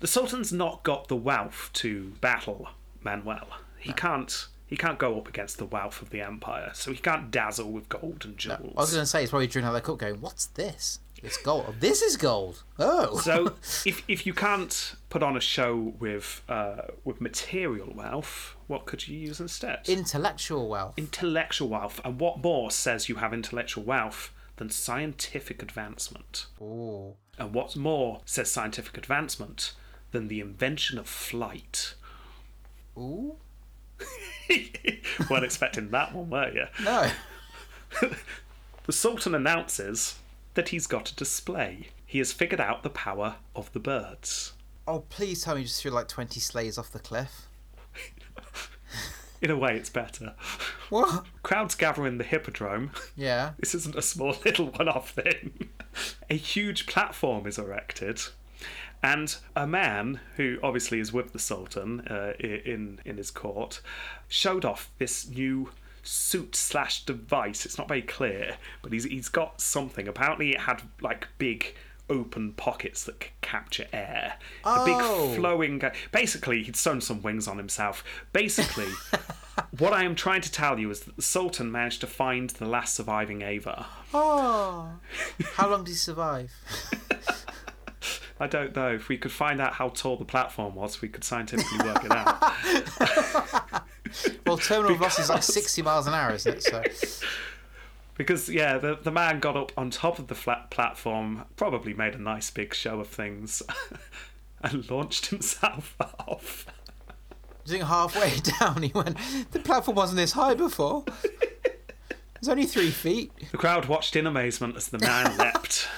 The 0.00 0.08
Sultan's 0.08 0.52
not 0.52 0.82
got 0.82 1.06
the 1.06 1.14
wealth 1.14 1.70
to 1.74 2.14
battle 2.20 2.70
Manuel. 3.04 3.46
He 3.78 3.92
can't. 3.92 4.48
He 4.66 4.76
can't 4.76 4.98
go 4.98 5.16
up 5.16 5.28
against 5.28 5.58
the 5.58 5.64
wealth 5.64 6.02
of 6.02 6.10
the 6.10 6.20
empire, 6.20 6.72
so 6.74 6.90
he 6.90 6.98
can't 6.98 7.30
dazzle 7.30 7.70
with 7.70 7.88
gold 7.88 8.24
and 8.24 8.36
jewels. 8.36 8.74
I 8.76 8.80
was 8.80 8.90
going 8.90 9.02
to 9.02 9.06
say, 9.06 9.22
it's 9.22 9.30
probably 9.30 9.46
during 9.46 9.64
how 9.64 9.70
they 9.70 9.80
cook 9.80 10.00
going, 10.00 10.20
what's 10.20 10.46
this? 10.46 10.98
It's 11.22 11.36
gold. 11.36 11.76
This 11.78 12.02
is 12.02 12.16
gold. 12.16 12.64
Oh. 12.80 13.18
So 13.20 13.54
if 13.86 14.02
if 14.08 14.26
you 14.26 14.34
can't 14.34 14.96
put 15.08 15.22
on 15.22 15.36
a 15.36 15.40
show 15.40 15.94
with 16.00 16.42
uh, 16.48 16.82
with 17.04 17.20
material 17.20 17.92
wealth, 17.94 18.56
what 18.72 18.86
could 18.86 19.06
you 19.06 19.18
use 19.18 19.38
instead? 19.38 19.86
Intellectual 19.86 20.66
wealth. 20.66 20.94
intellectual 20.96 21.68
wealth, 21.68 22.00
and 22.06 22.18
what 22.18 22.42
more 22.42 22.70
says 22.70 23.06
you 23.06 23.16
have 23.16 23.34
intellectual 23.34 23.84
wealth 23.84 24.32
than 24.56 24.70
scientific 24.70 25.62
advancement? 25.62 26.46
Ooh. 26.58 27.14
And 27.36 27.52
what's 27.52 27.76
more 27.76 28.22
says 28.24 28.50
scientific 28.50 28.96
advancement 28.96 29.74
than 30.12 30.28
the 30.28 30.40
invention 30.40 30.98
of 30.98 31.06
flight? 31.06 31.94
Ooh. 32.96 33.36
weren't 35.30 35.44
expecting 35.44 35.90
that 35.90 36.14
one, 36.14 36.30
were 36.30 36.50
you? 36.50 36.64
No. 36.82 37.10
The 38.84 38.92
Sultan 38.92 39.34
announces 39.34 40.18
that 40.54 40.70
he's 40.70 40.88
got 40.88 41.10
a 41.10 41.14
display. 41.14 41.90
He 42.04 42.18
has 42.18 42.32
figured 42.32 42.60
out 42.60 42.82
the 42.82 42.90
power 42.90 43.36
of 43.54 43.72
the 43.74 43.78
birds. 43.78 44.54
Oh, 44.88 45.00
please 45.08 45.42
tell 45.42 45.54
me 45.54 45.60
you 45.60 45.68
just 45.68 45.80
threw 45.80 45.92
like 45.92 46.08
20 46.08 46.40
slaves 46.40 46.78
off 46.78 46.90
the 46.90 46.98
cliff. 46.98 47.46
In 49.42 49.50
a 49.50 49.58
way, 49.58 49.76
it's 49.76 49.90
better. 49.90 50.34
What? 50.88 51.24
Crowds 51.42 51.74
gather 51.74 52.06
in 52.06 52.18
the 52.18 52.24
hippodrome. 52.24 52.92
Yeah. 53.16 53.50
This 53.58 53.74
isn't 53.74 53.96
a 53.96 54.02
small 54.02 54.36
little 54.44 54.66
one 54.66 54.88
off 54.88 55.10
thing. 55.10 55.68
A 56.30 56.36
huge 56.36 56.86
platform 56.86 57.46
is 57.46 57.58
erected, 57.58 58.20
And 59.02 59.34
a 59.56 59.66
man 59.66 60.20
who 60.36 60.58
obviously 60.62 61.00
is 61.00 61.12
with 61.12 61.32
the 61.32 61.40
Sultan 61.40 62.00
uh, 62.08 62.34
in 62.38 63.00
in 63.04 63.16
his 63.16 63.32
court 63.32 63.80
showed 64.28 64.64
off 64.64 64.90
this 64.98 65.28
new 65.28 65.70
suit 66.04 66.54
slash 66.54 67.04
device. 67.04 67.66
It's 67.66 67.78
not 67.78 67.88
very 67.88 68.02
clear, 68.02 68.56
but 68.80 68.92
he's 68.92 69.04
he's 69.04 69.28
got 69.28 69.60
something. 69.60 70.06
Apparently, 70.06 70.50
it 70.52 70.60
had 70.60 70.82
like 71.00 71.26
big 71.38 71.74
open 72.10 72.52
pockets 72.52 73.04
that 73.04 73.20
could 73.20 73.40
capture 73.40 73.86
air. 73.92 74.34
A 74.64 74.68
Oh. 74.78 74.84
big 75.28 75.36
flowing. 75.38 75.82
Basically, 76.10 76.62
he'd 76.62 76.76
sewn 76.76 77.00
some 77.00 77.22
wings 77.22 77.46
on 77.48 77.58
himself. 77.58 78.02
Basically. 78.32 78.88
What 79.78 79.92
I 79.92 80.04
am 80.04 80.14
trying 80.14 80.40
to 80.42 80.50
tell 80.50 80.78
you 80.78 80.90
is 80.90 81.00
that 81.00 81.16
the 81.16 81.20
Sultan 81.22 81.70
managed 81.70 82.00
to 82.00 82.06
find 82.06 82.48
the 82.48 82.64
last 82.64 82.94
surviving 82.94 83.42
Ava. 83.42 83.86
Oh, 84.14 84.92
how 85.54 85.68
long 85.70 85.84
did 85.84 85.90
he 85.90 85.96
survive? 85.96 86.50
I 88.40 88.46
don't 88.46 88.74
know. 88.74 88.94
If 88.94 89.08
we 89.10 89.18
could 89.18 89.30
find 89.30 89.60
out 89.60 89.74
how 89.74 89.90
tall 89.90 90.16
the 90.16 90.24
platform 90.24 90.74
was, 90.74 91.02
we 91.02 91.08
could 91.08 91.22
scientifically 91.22 91.86
work 91.86 92.02
it 92.04 92.10
out. 92.12 93.82
Well, 94.46 94.58
terminal 94.58 94.94
velocity 94.96 95.22
is 95.22 95.30
like 95.30 95.42
60 95.42 95.80
miles 95.82 96.06
an 96.06 96.12
hour, 96.14 96.34
isn't 96.34 96.56
it? 96.56 96.62
So, 96.62 96.82
Because, 98.22 98.48
yeah, 98.48 98.78
the, 98.78 98.94
the 98.94 99.10
man 99.10 99.40
got 99.40 99.56
up 99.56 99.72
on 99.76 99.90
top 99.90 100.20
of 100.20 100.28
the 100.28 100.36
flat 100.36 100.70
platform, 100.70 101.44
probably 101.56 101.92
made 101.92 102.14
a 102.14 102.22
nice 102.22 102.50
big 102.50 102.72
show 102.72 103.00
of 103.00 103.08
things, 103.08 103.64
and 104.62 104.88
launched 104.88 105.26
himself 105.26 105.96
off. 106.00 106.66
I 107.66 107.68
think 107.68 107.82
halfway 107.82 108.36
down, 108.60 108.82
he 108.82 108.92
went, 108.94 109.16
the 109.50 109.58
platform 109.58 109.96
wasn't 109.96 110.18
this 110.18 110.32
high 110.32 110.54
before. 110.54 111.04
It's 112.36 112.48
only 112.48 112.66
three 112.66 112.90
feet. 112.90 113.32
The 113.50 113.58
crowd 113.58 113.86
watched 113.86 114.14
in 114.14 114.24
amazement 114.24 114.76
as 114.76 114.88
the 114.88 115.00
man 115.00 115.36
leapt 115.36 115.88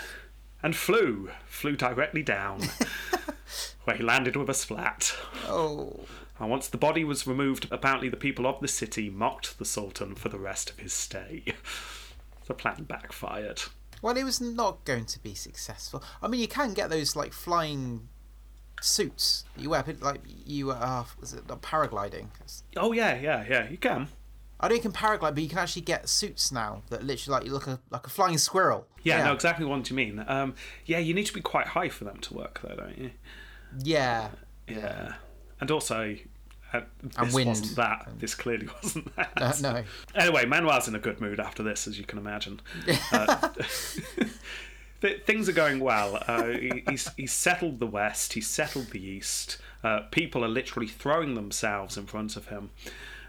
and 0.62 0.74
flew, 0.74 1.28
flew 1.46 1.76
directly 1.76 2.22
down, 2.22 2.62
where 3.84 3.96
he 3.96 4.02
landed 4.02 4.34
with 4.34 4.48
a 4.48 4.54
splat. 4.54 5.14
Oh, 5.46 6.00
And 6.38 6.48
once 6.48 6.68
the 6.68 6.78
body 6.78 7.04
was 7.04 7.26
removed, 7.26 7.68
apparently 7.70 8.08
the 8.08 8.16
people 8.16 8.46
of 8.46 8.60
the 8.60 8.68
city 8.68 9.10
mocked 9.10 9.58
the 9.58 9.66
Sultan 9.66 10.14
for 10.14 10.30
the 10.30 10.38
rest 10.38 10.70
of 10.70 10.78
his 10.78 10.94
stay. 10.94 11.44
The 12.46 12.54
plan 12.54 12.84
backfired. 12.84 13.62
well, 14.02 14.16
it 14.16 14.24
was 14.24 14.40
not 14.40 14.84
going 14.84 15.06
to 15.06 15.22
be 15.22 15.34
successful. 15.34 16.02
I 16.22 16.28
mean, 16.28 16.40
you 16.40 16.48
can 16.48 16.74
get 16.74 16.90
those 16.90 17.16
like 17.16 17.32
flying 17.32 18.08
suits 18.80 19.44
you 19.56 19.70
wear, 19.70 19.84
like 20.00 20.20
you 20.44 20.70
uh, 20.70 21.04
was 21.20 21.32
it 21.32 21.48
not 21.48 21.62
paragliding? 21.62 22.26
Oh, 22.76 22.92
yeah, 22.92 23.18
yeah, 23.18 23.44
yeah, 23.48 23.68
you 23.68 23.78
can. 23.78 24.08
I 24.60 24.68
know 24.68 24.74
you 24.74 24.80
can 24.80 24.92
paraglide, 24.92 25.34
but 25.34 25.42
you 25.42 25.48
can 25.48 25.58
actually 25.58 25.82
get 25.82 26.08
suits 26.08 26.52
now 26.52 26.82
that 26.90 27.02
literally 27.02 27.38
like 27.38 27.46
you 27.46 27.52
look 27.52 27.66
a, 27.66 27.80
like 27.90 28.06
a 28.06 28.10
flying 28.10 28.38
squirrel. 28.38 28.86
Yeah, 29.02 29.20
I 29.20 29.26
know 29.26 29.32
exactly 29.32 29.66
what 29.66 29.90
you 29.90 29.96
mean. 29.96 30.24
Um, 30.26 30.54
yeah, 30.86 30.98
you 30.98 31.12
need 31.12 31.26
to 31.26 31.34
be 31.34 31.40
quite 31.40 31.68
high 31.68 31.88
for 31.88 32.04
them 32.04 32.18
to 32.20 32.34
work, 32.34 32.60
though, 32.62 32.76
don't 32.76 32.96
you? 32.96 33.10
Yeah. 33.82 34.28
Yeah. 34.68 35.14
And 35.60 35.70
also, 35.70 36.16
this 37.22 37.34
wasn't 37.34 37.76
that. 37.76 38.08
This 38.18 38.34
clearly 38.34 38.68
wasn't 38.82 39.14
that. 39.16 39.32
Uh, 39.36 39.52
no. 39.60 39.84
Anyway, 40.14 40.44
Manuel's 40.46 40.88
in 40.88 40.94
a 40.94 40.98
good 40.98 41.20
mood 41.20 41.40
after 41.40 41.62
this, 41.62 41.86
as 41.86 41.98
you 41.98 42.04
can 42.04 42.18
imagine. 42.18 42.60
Uh, 43.12 43.48
things 45.26 45.48
are 45.48 45.52
going 45.52 45.80
well. 45.80 46.22
Uh, 46.26 46.46
he, 46.46 46.82
he's, 46.88 47.10
he's 47.16 47.32
settled 47.32 47.78
the 47.78 47.86
West, 47.86 48.32
he's 48.32 48.46
settled 48.46 48.86
the 48.86 49.04
East. 49.04 49.58
Uh, 49.82 50.00
people 50.10 50.44
are 50.44 50.48
literally 50.48 50.88
throwing 50.88 51.34
themselves 51.34 51.96
in 51.96 52.06
front 52.06 52.36
of 52.36 52.48
him 52.48 52.70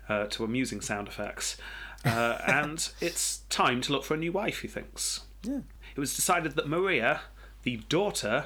uh, 0.08 0.26
to 0.28 0.44
amusing 0.44 0.82
sound 0.82 1.08
effects. 1.08 1.58
Uh, 2.06 2.38
and 2.48 2.90
it's 3.02 3.40
time 3.50 3.82
to 3.82 3.92
look 3.92 4.04
for 4.04 4.14
a 4.14 4.18
new 4.18 4.32
wife, 4.32 4.62
he 4.62 4.68
thinks. 4.68 5.22
Yeah. 5.44 5.60
It 5.96 6.00
was 6.00 6.16
decided 6.16 6.54
that 6.56 6.68
Maria, 6.68 7.22
the 7.64 7.78
daughter 7.90 8.46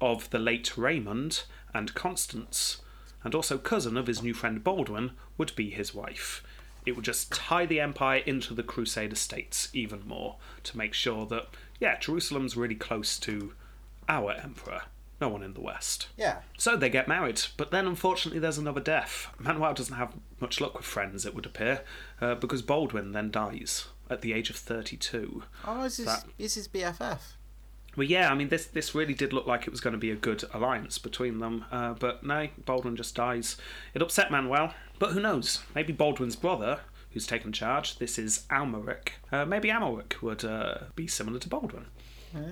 of 0.00 0.30
the 0.30 0.38
late 0.38 0.76
Raymond 0.76 1.44
and 1.74 1.94
Constance, 1.94 2.78
and 3.24 3.34
also 3.34 3.58
cousin 3.58 3.96
of 3.96 4.06
his 4.06 4.22
new 4.22 4.34
friend 4.34 4.62
Baldwin, 4.62 5.12
would 5.36 5.54
be 5.56 5.70
his 5.70 5.94
wife. 5.94 6.42
It 6.86 6.92
would 6.96 7.04
just 7.04 7.32
tie 7.32 7.66
the 7.66 7.80
empire 7.80 8.22
into 8.24 8.54
the 8.54 8.62
Crusader 8.62 9.16
states 9.16 9.68
even 9.72 10.06
more 10.06 10.36
to 10.64 10.78
make 10.78 10.94
sure 10.94 11.26
that, 11.26 11.48
yeah, 11.80 11.98
Jerusalem's 11.98 12.56
really 12.56 12.74
close 12.74 13.18
to 13.20 13.52
our 14.08 14.32
emperor, 14.32 14.82
no 15.20 15.28
one 15.28 15.42
in 15.42 15.52
the 15.52 15.60
West. 15.60 16.08
Yeah. 16.16 16.38
So 16.56 16.76
they 16.76 16.88
get 16.88 17.06
married, 17.08 17.42
but 17.58 17.70
then 17.70 17.86
unfortunately 17.86 18.40
there's 18.40 18.56
another 18.58 18.80
death. 18.80 19.28
Manuel 19.38 19.74
doesn't 19.74 19.96
have 19.96 20.14
much 20.40 20.60
luck 20.60 20.74
with 20.76 20.86
friends, 20.86 21.26
it 21.26 21.34
would 21.34 21.44
appear, 21.46 21.82
uh, 22.20 22.36
because 22.36 22.62
Baldwin 22.62 23.12
then 23.12 23.30
dies 23.30 23.88
at 24.08 24.22
the 24.22 24.32
age 24.32 24.48
of 24.48 24.56
32. 24.56 25.42
Oh, 25.66 25.82
is 25.84 25.98
his, 25.98 26.06
That- 26.06 26.24
is 26.38 26.54
his 26.54 26.68
BFF? 26.68 27.18
Well, 27.98 28.06
yeah, 28.06 28.30
I 28.30 28.36
mean, 28.36 28.48
this 28.48 28.66
this 28.66 28.94
really 28.94 29.12
did 29.12 29.32
look 29.32 29.48
like 29.48 29.66
it 29.66 29.70
was 29.70 29.80
going 29.80 29.92
to 29.92 29.98
be 29.98 30.12
a 30.12 30.16
good 30.16 30.44
alliance 30.54 30.98
between 30.98 31.40
them, 31.40 31.64
uh, 31.72 31.94
but 31.94 32.22
no, 32.22 32.46
Baldwin 32.64 32.94
just 32.94 33.16
dies. 33.16 33.56
It 33.92 34.02
upset 34.02 34.30
Manuel, 34.30 34.72
but 35.00 35.10
who 35.10 35.20
knows? 35.20 35.64
Maybe 35.74 35.92
Baldwin's 35.92 36.36
brother, 36.36 36.78
who's 37.10 37.26
taken 37.26 37.52
charge, 37.52 37.98
this 37.98 38.16
is 38.16 38.44
Amalric. 38.50 39.14
Uh, 39.32 39.44
maybe 39.46 39.68
Amalric 39.68 40.22
would 40.22 40.44
uh, 40.44 40.78
be 40.94 41.08
similar 41.08 41.40
to 41.40 41.48
Baldwin. 41.48 41.86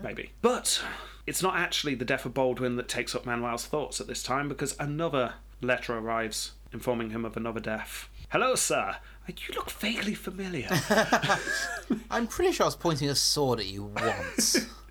Maybe. 0.03 0.33
But 0.43 0.83
it's 1.29 1.45
not 1.45 1.57
actually 1.57 1.95
the 1.95 2.05
death 2.05 2.27
of 2.27 2.35
Baldwin 2.35 2.75
that 2.75 2.89
takes 2.89 3.15
up 3.15 3.25
Manuel's 3.25 3.67
thoughts 3.67 4.01
at 4.01 4.09
this 4.09 4.25
time, 4.25 4.49
because 4.49 4.75
another 4.81 5.35
letter 5.63 5.97
arrives 5.97 6.55
informing 6.73 7.11
him 7.11 7.25
of 7.25 7.37
another 7.37 7.61
death. 7.61 8.09
Hello, 8.31 8.57
sir. 8.57 8.97
You 9.29 9.55
look 9.55 9.71
vaguely 9.71 10.15
familiar. 10.15 10.69
I'm 12.11 12.27
pretty 12.27 12.51
sure 12.51 12.65
I 12.65 12.67
was 12.67 12.75
pointing 12.75 13.09
a 13.09 13.15
sword 13.15 13.61
at 13.61 13.67
you 13.67 13.85
once. 13.85 14.67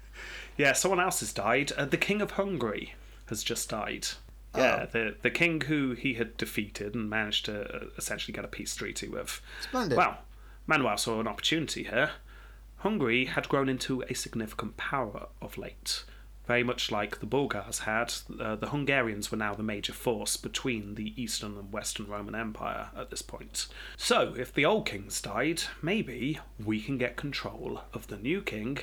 Yeah, 0.58 0.74
someone 0.74 1.00
else 1.00 1.20
has 1.20 1.34
died. 1.34 1.72
Uh, 1.78 1.86
the 1.86 1.98
King 1.98 2.22
of 2.22 2.32
Hungary 2.32 2.94
has 3.28 3.44
just 3.44 3.70
died. 3.70 4.08
Yeah, 4.56 4.84
Oh. 4.84 4.86
the 4.92 5.16
the 5.22 5.30
king 5.32 5.60
who 5.62 5.92
he 5.94 6.14
had 6.14 6.38
defeated 6.38 6.96
and 6.96 7.10
managed 7.10 7.46
to 7.46 7.76
uh, 7.76 7.86
essentially 7.98 8.34
get 8.34 8.46
a 8.46 8.48
peace 8.48 8.74
treaty 8.74 9.08
with. 9.10 9.42
Splendid. 9.62 9.98
Well, 9.98 10.20
Manuel 10.66 10.98
saw 10.98 11.20
an 11.20 11.28
opportunity 11.28 11.84
here. 11.84 12.12
Hungary 12.78 13.26
had 13.26 13.50
grown 13.50 13.68
into 13.68 14.02
a 14.04 14.14
significant 14.14 14.78
power 14.78 15.28
of 15.42 15.58
late. 15.58 16.04
Very 16.48 16.64
much 16.64 16.92
like 16.92 17.20
the 17.20 17.26
Bulgars 17.26 17.80
had, 17.80 18.14
uh, 18.40 18.56
the 18.56 18.70
Hungarians 18.70 19.32
were 19.32 19.38
now 19.38 19.56
the 19.56 19.64
major 19.64 19.94
force 19.94 20.38
between 20.38 20.94
the 20.94 21.20
Eastern 21.22 21.58
and 21.58 21.74
Western 21.74 22.08
Roman 22.08 22.36
Empire 22.36 22.90
at 22.96 23.10
this 23.10 23.24
point. 23.24 23.66
So, 23.98 24.36
if 24.38 24.54
the 24.54 24.64
old 24.64 24.86
kings 24.86 25.20
died, 25.22 25.64
maybe 25.82 26.40
we 26.64 26.82
can 26.82 27.00
get 27.00 27.16
control 27.18 27.82
of 27.94 28.08
the 28.08 28.18
new 28.18 28.42
king 28.42 28.78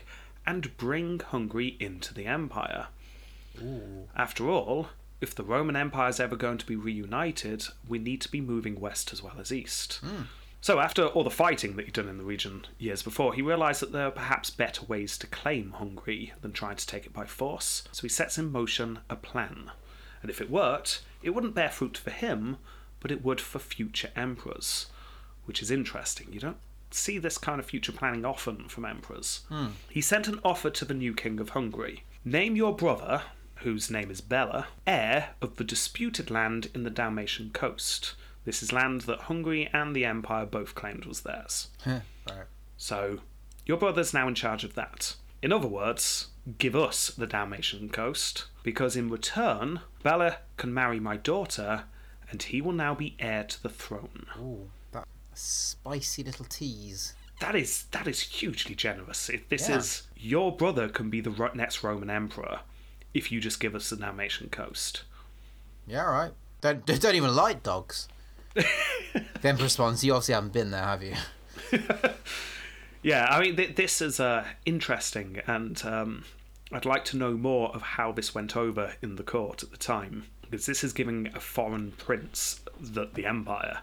and 0.46 0.76
bring 0.76 1.20
Hungary 1.20 1.76
into 1.78 2.12
the 2.14 2.26
empire. 2.26 2.88
After 4.16 4.48
all, 4.48 4.88
if 5.20 5.34
the 5.34 5.44
Roman 5.44 5.76
Empire 5.76 6.08
is 6.08 6.20
ever 6.20 6.36
going 6.36 6.58
to 6.58 6.66
be 6.66 6.76
reunited, 6.76 7.66
we 7.88 7.98
need 7.98 8.20
to 8.22 8.30
be 8.30 8.40
moving 8.40 8.80
west 8.80 9.12
as 9.12 9.22
well 9.22 9.36
as 9.38 9.52
east. 9.52 10.00
Hmm. 10.02 10.22
So, 10.60 10.78
after 10.78 11.06
all 11.06 11.24
the 11.24 11.30
fighting 11.30 11.74
that 11.74 11.86
he'd 11.86 11.94
done 11.94 12.08
in 12.08 12.18
the 12.18 12.24
region 12.24 12.66
years 12.78 13.02
before, 13.02 13.34
he 13.34 13.42
realised 13.42 13.82
that 13.82 13.92
there 13.92 14.06
are 14.06 14.12
perhaps 14.12 14.48
better 14.48 14.84
ways 14.84 15.18
to 15.18 15.26
claim 15.26 15.72
Hungary 15.72 16.32
than 16.40 16.52
trying 16.52 16.76
to 16.76 16.86
take 16.86 17.04
it 17.04 17.12
by 17.12 17.24
force. 17.24 17.82
So, 17.90 18.02
he 18.02 18.08
sets 18.08 18.38
in 18.38 18.52
motion 18.52 19.00
a 19.10 19.16
plan. 19.16 19.72
And 20.22 20.30
if 20.30 20.40
it 20.40 20.50
worked, 20.50 21.02
it 21.20 21.30
wouldn't 21.30 21.54
bear 21.56 21.68
fruit 21.68 21.96
for 21.96 22.10
him, 22.10 22.58
but 23.00 23.10
it 23.10 23.24
would 23.24 23.40
for 23.40 23.58
future 23.58 24.10
emperors. 24.14 24.86
Which 25.46 25.62
is 25.62 25.72
interesting. 25.72 26.28
You 26.32 26.38
don't 26.38 26.60
see 26.94 27.18
this 27.18 27.38
kind 27.38 27.58
of 27.58 27.66
future 27.66 27.92
planning 27.92 28.24
often 28.24 28.68
from 28.68 28.84
emperors. 28.84 29.40
Hmm. 29.48 29.68
He 29.88 30.00
sent 30.00 30.28
an 30.28 30.40
offer 30.44 30.70
to 30.70 30.84
the 30.84 30.94
new 30.94 31.14
king 31.14 31.40
of 31.40 31.50
Hungary 31.50 32.04
Name 32.24 32.54
your 32.54 32.76
brother, 32.76 33.22
whose 33.56 33.90
name 33.90 34.08
is 34.08 34.20
Bela, 34.20 34.68
heir 34.86 35.30
of 35.40 35.56
the 35.56 35.64
disputed 35.64 36.30
land 36.30 36.68
in 36.72 36.84
the 36.84 36.90
Dalmatian 36.90 37.50
coast. 37.52 38.14
This 38.44 38.62
is 38.62 38.72
land 38.72 39.02
that 39.02 39.22
Hungary 39.22 39.68
and 39.72 39.94
the 39.94 40.04
Empire 40.04 40.46
both 40.46 40.76
claimed 40.76 41.04
was 41.04 41.22
theirs. 41.22 41.68
right. 42.28 42.46
So, 42.76 43.18
your 43.66 43.76
brother's 43.76 44.14
now 44.14 44.28
in 44.28 44.36
charge 44.36 44.62
of 44.62 44.74
that. 44.74 45.16
In 45.42 45.52
other 45.52 45.66
words, 45.66 46.28
give 46.58 46.76
us 46.76 47.08
the 47.08 47.26
Dalmatian 47.26 47.88
coast, 47.88 48.46
because 48.62 48.94
in 48.94 49.10
return, 49.10 49.80
Bela 50.04 50.38
can 50.56 50.72
marry 50.72 51.00
my 51.00 51.16
daughter, 51.16 51.84
and 52.30 52.40
he 52.40 52.60
will 52.60 52.72
now 52.72 52.94
be 52.94 53.16
heir 53.18 53.42
to 53.44 53.62
the 53.62 53.68
throne. 53.68 54.26
Ooh, 54.38 54.70
spicy 55.34 56.22
little 56.24 56.44
tease. 56.44 57.14
That 57.40 57.56
is 57.56 57.84
that 57.90 58.06
is 58.06 58.20
hugely 58.20 58.74
generous. 58.74 59.28
If 59.28 59.48
this 59.48 59.68
Yeah. 59.68 59.78
is 59.78 60.02
your 60.16 60.54
brother 60.56 60.88
can 60.88 61.10
be 61.10 61.20
the 61.20 61.50
next 61.54 61.82
Roman 61.82 62.10
emperor, 62.10 62.60
if 63.14 63.32
you 63.32 63.40
just 63.40 63.58
give 63.60 63.74
us 63.74 63.90
the 63.90 63.96
Dalmatian 63.96 64.48
coast. 64.50 65.02
Yeah, 65.86 66.04
all 66.06 66.12
right. 66.12 66.32
Don't 66.60 66.84
don't 67.00 67.14
even 67.16 67.34
like 67.34 67.62
dogs. 67.62 68.08
the 68.54 68.64
Emperor 69.42 69.64
responds, 69.64 70.04
"You 70.04 70.12
obviously 70.14 70.34
haven't 70.34 70.52
been 70.52 70.70
there, 70.70 70.84
have 70.84 71.02
you?" 71.02 71.14
Yeah, 73.02 73.26
I 73.28 73.40
mean, 73.40 73.56
th- 73.56 73.74
this 73.74 74.00
is 74.00 74.20
uh, 74.20 74.44
interesting, 74.64 75.40
and 75.48 75.82
um, 75.84 76.24
I'd 76.70 76.84
like 76.84 77.04
to 77.06 77.16
know 77.16 77.32
more 77.32 77.70
of 77.74 77.82
how 77.82 78.12
this 78.12 78.32
went 78.32 78.56
over 78.56 78.92
in 79.02 79.16
the 79.16 79.24
court 79.24 79.64
at 79.64 79.72
the 79.72 79.76
time, 79.76 80.26
because 80.42 80.66
this 80.66 80.84
is 80.84 80.92
giving 80.92 81.26
a 81.34 81.40
foreign 81.40 81.90
prince 81.92 82.60
the, 82.80 83.08
the 83.12 83.26
empire. 83.26 83.80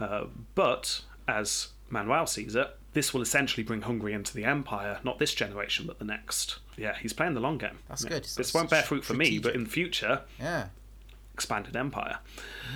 Uh, 0.00 0.24
but, 0.54 1.02
as 1.28 1.68
Manuel 1.90 2.26
sees 2.26 2.54
it, 2.54 2.76
this 2.92 3.14
will 3.14 3.22
essentially 3.22 3.62
bring 3.62 3.82
Hungary 3.82 4.12
into 4.14 4.34
the 4.34 4.44
empire, 4.44 4.98
not 5.04 5.18
this 5.18 5.32
generation, 5.34 5.86
but 5.86 5.98
the 5.98 6.04
next. 6.04 6.58
Yeah, 6.76 6.96
he's 6.96 7.12
playing 7.12 7.34
the 7.34 7.40
long 7.40 7.58
game. 7.58 7.78
That's 7.88 8.02
Yeah. 8.04 8.10
good. 8.10 8.24
This 8.24 8.34
That's 8.34 8.54
won't 8.54 8.70
bear 8.70 8.82
fruit 8.82 9.04
for 9.04 9.14
me, 9.14 9.38
but 9.38 9.54
in 9.54 9.64
the 9.64 9.70
future, 9.70 10.22
Yeah. 10.38 10.68
expanded 11.34 11.76
empire. 11.76 12.18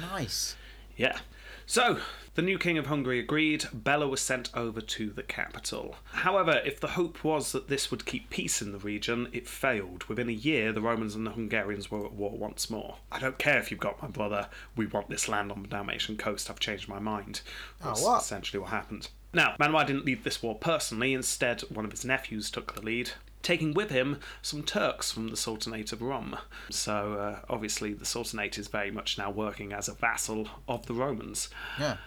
Nice. 0.00 0.54
Yeah. 0.96 1.18
So, 1.66 1.98
the 2.34 2.42
new 2.42 2.58
king 2.58 2.78
of 2.78 2.86
Hungary 2.86 3.20
agreed. 3.20 3.66
Bela 3.72 4.08
was 4.08 4.20
sent 4.20 4.50
over 4.54 4.80
to 4.80 5.10
the 5.10 5.22
capital. 5.22 5.96
However, 6.12 6.60
if 6.64 6.80
the 6.80 6.88
hope 6.88 7.22
was 7.22 7.52
that 7.52 7.68
this 7.68 7.90
would 7.90 8.06
keep 8.06 8.28
peace 8.30 8.60
in 8.60 8.72
the 8.72 8.78
region, 8.78 9.28
it 9.32 9.48
failed. 9.48 10.04
Within 10.04 10.28
a 10.28 10.32
year, 10.32 10.72
the 10.72 10.80
Romans 10.80 11.14
and 11.14 11.26
the 11.26 11.32
Hungarians 11.32 11.90
were 11.90 12.04
at 12.04 12.12
war 12.12 12.36
once 12.36 12.68
more. 12.68 12.96
I 13.12 13.20
don't 13.20 13.38
care 13.38 13.58
if 13.58 13.70
you've 13.70 13.80
got 13.80 14.02
my 14.02 14.08
brother. 14.08 14.48
We 14.74 14.86
want 14.86 15.10
this 15.10 15.28
land 15.28 15.52
on 15.52 15.62
the 15.62 15.68
Dalmatian 15.68 16.16
coast. 16.16 16.50
I've 16.50 16.60
changed 16.60 16.88
my 16.88 16.98
mind. 16.98 17.40
That's 17.82 18.02
what? 18.02 18.22
essentially 18.22 18.60
what 18.60 18.70
happened. 18.70 19.08
Now, 19.32 19.54
Manuel 19.58 19.84
didn't 19.84 20.04
lead 20.04 20.24
this 20.24 20.42
war 20.42 20.54
personally. 20.54 21.12
Instead, 21.12 21.62
one 21.62 21.84
of 21.84 21.90
his 21.90 22.04
nephews 22.04 22.50
took 22.50 22.74
the 22.74 22.82
lead. 22.82 23.10
Taking 23.42 23.74
with 23.74 23.90
him 23.90 24.20
some 24.40 24.62
Turks 24.62 25.12
from 25.12 25.28
the 25.28 25.36
Sultanate 25.36 25.92
of 25.92 26.00
Rum. 26.00 26.36
So, 26.70 27.14
uh, 27.14 27.44
obviously, 27.48 27.92
the 27.92 28.06
Sultanate 28.06 28.56
is 28.58 28.68
very 28.68 28.90
much 28.90 29.18
now 29.18 29.30
working 29.30 29.72
as 29.72 29.86
a 29.86 29.92
vassal 29.92 30.48
of 30.66 30.86
the 30.86 30.94
Romans. 30.94 31.50
Yeah. 31.78 31.98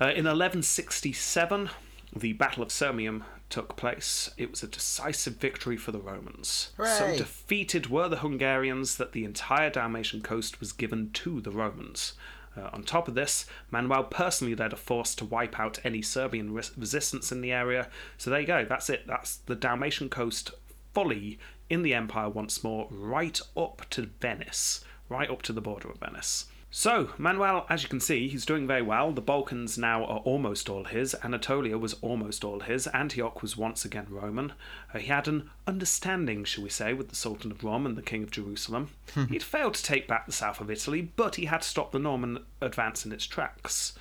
Uh, 0.00 0.06
in 0.06 0.24
1167, 0.24 1.70
the 2.14 2.32
Battle 2.34 2.62
of 2.62 2.68
Sirmium 2.68 3.22
took 3.48 3.76
place. 3.76 4.30
It 4.36 4.50
was 4.50 4.62
a 4.62 4.68
decisive 4.68 5.36
victory 5.36 5.76
for 5.76 5.92
the 5.92 6.00
Romans. 6.00 6.70
So 6.98 7.16
defeated 7.16 7.88
were 7.88 8.08
the 8.08 8.18
Hungarians 8.18 8.96
that 8.96 9.12
the 9.12 9.24
entire 9.24 9.70
Dalmatian 9.70 10.20
coast 10.20 10.60
was 10.60 10.72
given 10.72 11.10
to 11.12 11.40
the 11.40 11.50
Romans. 11.50 12.14
Uh, 12.56 12.70
on 12.72 12.82
top 12.82 13.06
of 13.06 13.14
this, 13.14 13.46
Manuel 13.70 14.04
personally 14.04 14.54
led 14.54 14.72
a 14.72 14.76
force 14.76 15.14
to 15.14 15.24
wipe 15.24 15.60
out 15.60 15.78
any 15.84 16.02
Serbian 16.02 16.52
res- 16.52 16.72
resistance 16.76 17.30
in 17.30 17.40
the 17.40 17.52
area. 17.52 17.88
So 18.18 18.30
there 18.30 18.40
you 18.40 18.46
go, 18.46 18.64
that's 18.64 18.90
it. 18.90 19.06
That's 19.06 19.36
the 19.36 19.54
Dalmatian 19.54 20.08
coast 20.08 20.52
fully 20.94 21.38
in 21.68 21.82
the 21.82 21.94
empire 21.94 22.28
once 22.28 22.64
more, 22.64 22.88
right 22.90 23.40
up 23.56 23.82
to 23.90 24.08
Venice, 24.20 24.82
right 25.08 25.30
up 25.30 25.42
to 25.42 25.52
the 25.52 25.60
border 25.60 25.90
of 25.90 25.98
Venice. 25.98 26.46
So, 26.78 27.08
Manuel, 27.16 27.64
as 27.70 27.82
you 27.82 27.88
can 27.88 28.00
see, 28.00 28.28
he's 28.28 28.44
doing 28.44 28.66
very 28.66 28.82
well. 28.82 29.10
The 29.10 29.22
Balkans 29.22 29.78
now 29.78 30.04
are 30.04 30.18
almost 30.18 30.68
all 30.68 30.84
his. 30.84 31.16
Anatolia 31.24 31.78
was 31.78 31.94
almost 32.02 32.44
all 32.44 32.60
his. 32.60 32.86
Antioch 32.88 33.40
was 33.40 33.56
once 33.56 33.86
again 33.86 34.04
Roman. 34.10 34.52
Uh, 34.92 34.98
he 34.98 35.06
had 35.06 35.26
an 35.26 35.48
understanding, 35.66 36.44
shall 36.44 36.62
we 36.64 36.68
say, 36.68 36.92
with 36.92 37.08
the 37.08 37.16
Sultan 37.16 37.50
of 37.50 37.64
Rome 37.64 37.86
and 37.86 37.96
the 37.96 38.02
King 38.02 38.22
of 38.22 38.30
Jerusalem. 38.30 38.90
He'd 39.30 39.42
failed 39.42 39.72
to 39.72 39.82
take 39.82 40.06
back 40.06 40.26
the 40.26 40.32
south 40.32 40.60
of 40.60 40.70
Italy, 40.70 41.10
but 41.16 41.36
he 41.36 41.46
had 41.46 41.64
stopped 41.64 41.92
the 41.92 41.98
Norman 41.98 42.44
advance 42.60 43.06
in 43.06 43.12
its 43.12 43.24
tracks. 43.24 43.94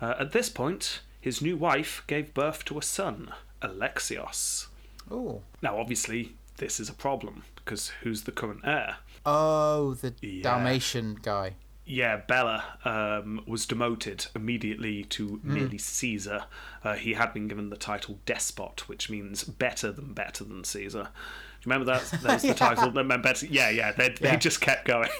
Uh, 0.00 0.14
at 0.18 0.32
this 0.32 0.48
point, 0.48 1.02
his 1.20 1.42
new 1.42 1.58
wife 1.58 2.04
gave 2.06 2.32
birth 2.32 2.64
to 2.64 2.78
a 2.78 2.82
son, 2.82 3.34
Alexios. 3.60 4.68
Oh. 5.10 5.42
Now, 5.60 5.78
obviously, 5.78 6.36
this 6.56 6.80
is 6.80 6.88
a 6.88 6.94
problem 6.94 7.42
because 7.56 7.88
who's 8.02 8.22
the 8.22 8.32
current 8.32 8.62
heir? 8.64 8.96
Oh, 9.26 9.92
the 9.92 10.14
Yeah. 10.22 10.42
Dalmatian 10.42 11.18
guy. 11.20 11.56
Yeah, 11.84 12.16
Bela 12.16 12.64
um, 12.84 13.42
was 13.46 13.66
demoted 13.66 14.26
immediately 14.36 15.02
to 15.04 15.40
merely 15.42 15.78
Caesar. 15.78 16.44
Uh, 16.84 16.94
he 16.94 17.14
had 17.14 17.34
been 17.34 17.48
given 17.48 17.70
the 17.70 17.76
title 17.76 18.20
despot, 18.24 18.88
which 18.88 19.10
means 19.10 19.42
better 19.42 19.90
than 19.90 20.12
better 20.12 20.44
than 20.44 20.62
Caesar. 20.62 21.08
Do 21.62 21.68
you 21.68 21.72
remember 21.72 21.92
that? 21.92 22.02
That 22.22 22.34
was 22.34 22.42
the 22.42 22.54
title 22.54 22.90
that 22.90 23.04
meant 23.04 23.22
better. 23.22 23.46
Yeah, 23.46 23.70
yeah. 23.70 23.92
They, 23.92 24.10
they 24.10 24.36
just 24.36 24.60
kept 24.60 24.84
going. 24.84 25.10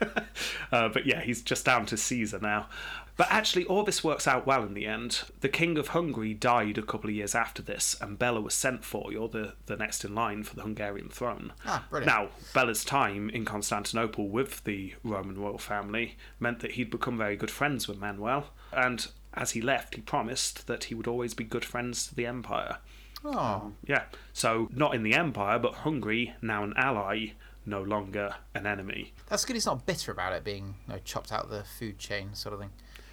uh, 0.72 0.88
but 0.88 1.06
yeah, 1.06 1.20
he's 1.20 1.42
just 1.42 1.64
down 1.64 1.86
to 1.86 1.96
Caesar 1.96 2.38
now. 2.38 2.68
But 3.16 3.28
actually, 3.30 3.64
all 3.66 3.82
this 3.82 4.02
works 4.02 4.26
out 4.26 4.46
well 4.46 4.62
in 4.64 4.74
the 4.74 4.86
end. 4.86 5.22
The 5.40 5.48
king 5.48 5.76
of 5.76 5.88
Hungary 5.88 6.34
died 6.34 6.78
a 6.78 6.82
couple 6.82 7.10
of 7.10 7.16
years 7.16 7.34
after 7.34 7.62
this, 7.62 7.96
and 8.00 8.18
Bela 8.18 8.40
was 8.40 8.54
sent 8.54 8.84
for. 8.84 9.12
You're 9.12 9.28
the, 9.28 9.54
the 9.66 9.76
next 9.76 10.04
in 10.04 10.14
line 10.14 10.42
for 10.42 10.56
the 10.56 10.62
Hungarian 10.62 11.08
throne. 11.08 11.52
Ah, 11.66 11.84
brilliant. 11.90 12.06
Now, 12.06 12.28
Bela's 12.54 12.84
time 12.84 13.28
in 13.30 13.44
Constantinople 13.44 14.28
with 14.28 14.64
the 14.64 14.94
Roman 15.04 15.38
royal 15.38 15.58
family 15.58 16.16
meant 16.38 16.60
that 16.60 16.72
he'd 16.72 16.90
become 16.90 17.18
very 17.18 17.36
good 17.36 17.50
friends 17.50 17.86
with 17.86 17.98
Manuel, 17.98 18.46
and 18.72 19.08
as 19.34 19.52
he 19.52 19.60
left, 19.60 19.94
he 19.94 20.00
promised 20.00 20.66
that 20.66 20.84
he 20.84 20.94
would 20.94 21.06
always 21.06 21.34
be 21.34 21.44
good 21.44 21.64
friends 21.64 22.06
to 22.08 22.14
the 22.14 22.26
empire. 22.26 22.78
Oh. 23.24 23.72
Yeah, 23.86 24.04
so 24.32 24.68
not 24.72 24.94
in 24.94 25.02
the 25.02 25.14
empire, 25.14 25.58
but 25.58 25.74
Hungary, 25.74 26.34
now 26.40 26.64
an 26.64 26.72
ally, 26.76 27.32
no 27.70 27.82
longer 27.82 28.34
an 28.54 28.66
enemy. 28.66 29.14
That's 29.28 29.44
good 29.44 29.56
he's 29.56 29.66
not 29.66 29.86
bitter 29.86 30.12
about 30.12 30.34
it 30.34 30.44
being 30.44 30.74
you 30.86 30.94
know, 30.94 31.00
chopped 31.04 31.32
out 31.32 31.48
the 31.48 31.64
food 31.64 31.98
chain 31.98 32.34
sort 32.34 32.52
of 32.52 32.60
thing. 32.60 32.70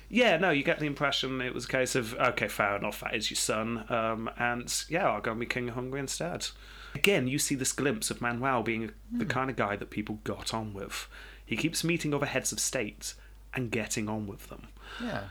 Yeah, 0.10 0.38
no, 0.38 0.52
you 0.52 0.64
get 0.64 0.80
the 0.80 0.86
impression 0.86 1.42
it 1.42 1.54
was 1.54 1.66
a 1.66 1.68
case 1.68 1.96
of, 1.96 2.14
okay, 2.16 2.48
fair 2.48 2.78
enough, 2.78 3.02
that 3.02 3.14
is 3.14 3.30
your 3.30 3.36
son, 3.36 3.84
um, 3.90 4.30
and 4.38 4.74
yeah, 4.88 5.08
I'll 5.08 5.22
go 5.22 5.32
and 5.32 5.40
be 5.40 5.46
king 5.46 5.70
of 5.70 5.76
Hungary 5.76 6.00
instead. 6.00 6.48
Again, 6.96 7.28
you 7.28 7.38
see 7.38 7.56
this 7.56 7.74
glimpse 7.74 8.10
of 8.10 8.22
Manuel 8.22 8.64
being 8.64 8.92
the 9.12 9.26
kind 9.26 9.50
of 9.50 9.58
guy 9.58 9.76
that 9.76 9.90
people 9.90 10.20
got 10.24 10.54
on 10.54 10.74
with. 10.74 11.10
He 11.46 11.58
keeps 11.58 11.84
meeting 11.84 12.14
other 12.14 12.26
heads 12.26 12.52
of 12.52 12.60
state 12.60 13.16
and 13.54 13.70
getting 13.70 14.08
on 14.08 14.28
with 14.28 14.48
them. 14.48 14.68
Yeah. 15.04 15.24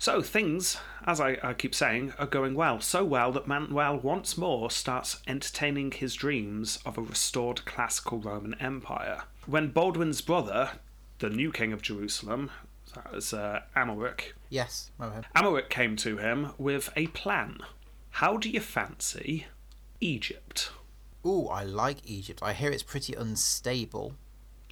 So 0.00 0.22
things, 0.22 0.78
as 1.04 1.20
I, 1.20 1.36
I 1.42 1.52
keep 1.52 1.74
saying, 1.74 2.14
are 2.18 2.26
going 2.26 2.54
well. 2.54 2.80
So 2.80 3.04
well 3.04 3.32
that 3.32 3.46
Manuel 3.46 3.98
once 3.98 4.38
more 4.38 4.70
starts 4.70 5.20
entertaining 5.26 5.92
his 5.92 6.14
dreams 6.14 6.78
of 6.86 6.96
a 6.96 7.02
restored 7.02 7.66
classical 7.66 8.18
Roman 8.18 8.54
Empire. 8.54 9.24
When 9.44 9.72
Baldwin's 9.72 10.22
brother, 10.22 10.70
the 11.18 11.28
new 11.28 11.52
king 11.52 11.74
of 11.74 11.82
Jerusalem, 11.82 12.50
that 12.94 13.12
was 13.12 13.34
uh, 13.34 13.60
Amalric, 13.76 14.32
Yes. 14.48 14.90
Amalric 14.98 15.68
came 15.68 15.96
to 15.96 16.16
him 16.16 16.52
with 16.56 16.88
a 16.96 17.08
plan. 17.08 17.58
How 18.08 18.38
do 18.38 18.48
you 18.48 18.60
fancy 18.60 19.48
Egypt? 20.00 20.70
Ooh, 21.26 21.46
I 21.48 21.62
like 21.64 21.98
Egypt. 22.06 22.40
I 22.42 22.54
hear 22.54 22.70
it's 22.70 22.82
pretty 22.82 23.12
unstable, 23.12 24.14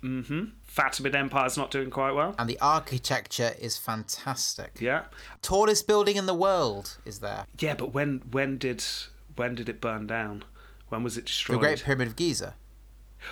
Mm-hmm. 0.02 0.44
Fatimid 0.72 1.14
Empire's 1.14 1.56
not 1.56 1.70
doing 1.70 1.90
quite 1.90 2.12
well. 2.12 2.34
and 2.38 2.48
the 2.48 2.58
architecture 2.60 3.52
is 3.60 3.76
fantastic. 3.76 4.76
Yeah. 4.80 5.04
Tallest 5.42 5.86
building 5.86 6.16
in 6.16 6.26
the 6.26 6.34
world 6.34 6.96
is 7.04 7.18
there. 7.20 7.46
Yeah, 7.58 7.74
but 7.74 7.92
when 7.94 8.22
when 8.30 8.58
did 8.58 8.84
when 9.36 9.54
did 9.54 9.68
it 9.68 9.80
burn 9.80 10.06
down? 10.06 10.44
When 10.88 11.02
was 11.02 11.16
it 11.16 11.26
destroyed? 11.26 11.56
The? 11.58 11.60
Great 11.60 11.82
Pyramid 11.84 12.08
of 12.08 12.16
Giza. 12.16 12.54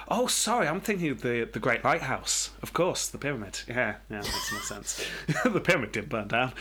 Oh, 0.08 0.26
sorry, 0.26 0.68
I'm 0.68 0.80
thinking 0.80 1.10
of 1.10 1.22
the 1.22 1.48
the 1.50 1.58
Great 1.60 1.84
Lighthouse. 1.84 2.50
Of 2.62 2.72
course, 2.72 3.08
the 3.08 3.18
pyramid. 3.18 3.60
Yeah, 3.68 3.96
yeah, 4.10 4.18
makes 4.18 4.52
more 4.52 4.60
sense. 4.62 5.04
the 5.44 5.60
pyramid 5.60 5.92
didn't 5.92 6.08
burn 6.08 6.28
down. 6.28 6.52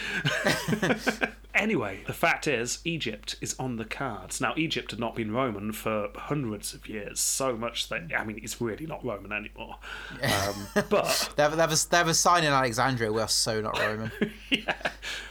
anyway, 1.55 2.01
the 2.05 2.13
fact 2.13 2.47
is, 2.47 2.79
Egypt 2.85 3.35
is 3.41 3.55
on 3.59 3.77
the 3.77 3.85
cards. 3.85 4.41
Now, 4.41 4.53
Egypt 4.57 4.91
had 4.91 4.99
not 4.99 5.15
been 5.15 5.31
Roman 5.31 5.71
for 5.71 6.09
hundreds 6.15 6.73
of 6.73 6.87
years, 6.87 7.19
so 7.19 7.55
much 7.55 7.89
that 7.89 8.11
I 8.17 8.23
mean, 8.23 8.39
it's 8.41 8.61
really 8.61 8.85
not 8.85 9.03
Roman 9.03 9.31
anymore. 9.31 9.77
Um, 10.21 10.67
but 10.89 11.31
They 11.35 11.43
have, 11.43 11.55
they, 11.55 11.61
have 11.61 11.71
a, 11.71 11.89
they 11.89 11.97
have 11.97 12.07
a 12.07 12.13
sign 12.13 12.43
in 12.43 12.51
Alexandria. 12.51 13.11
We 13.11 13.21
are 13.21 13.27
so 13.27 13.61
not 13.61 13.77
Roman. 13.79 14.11
yeah, 14.49 14.73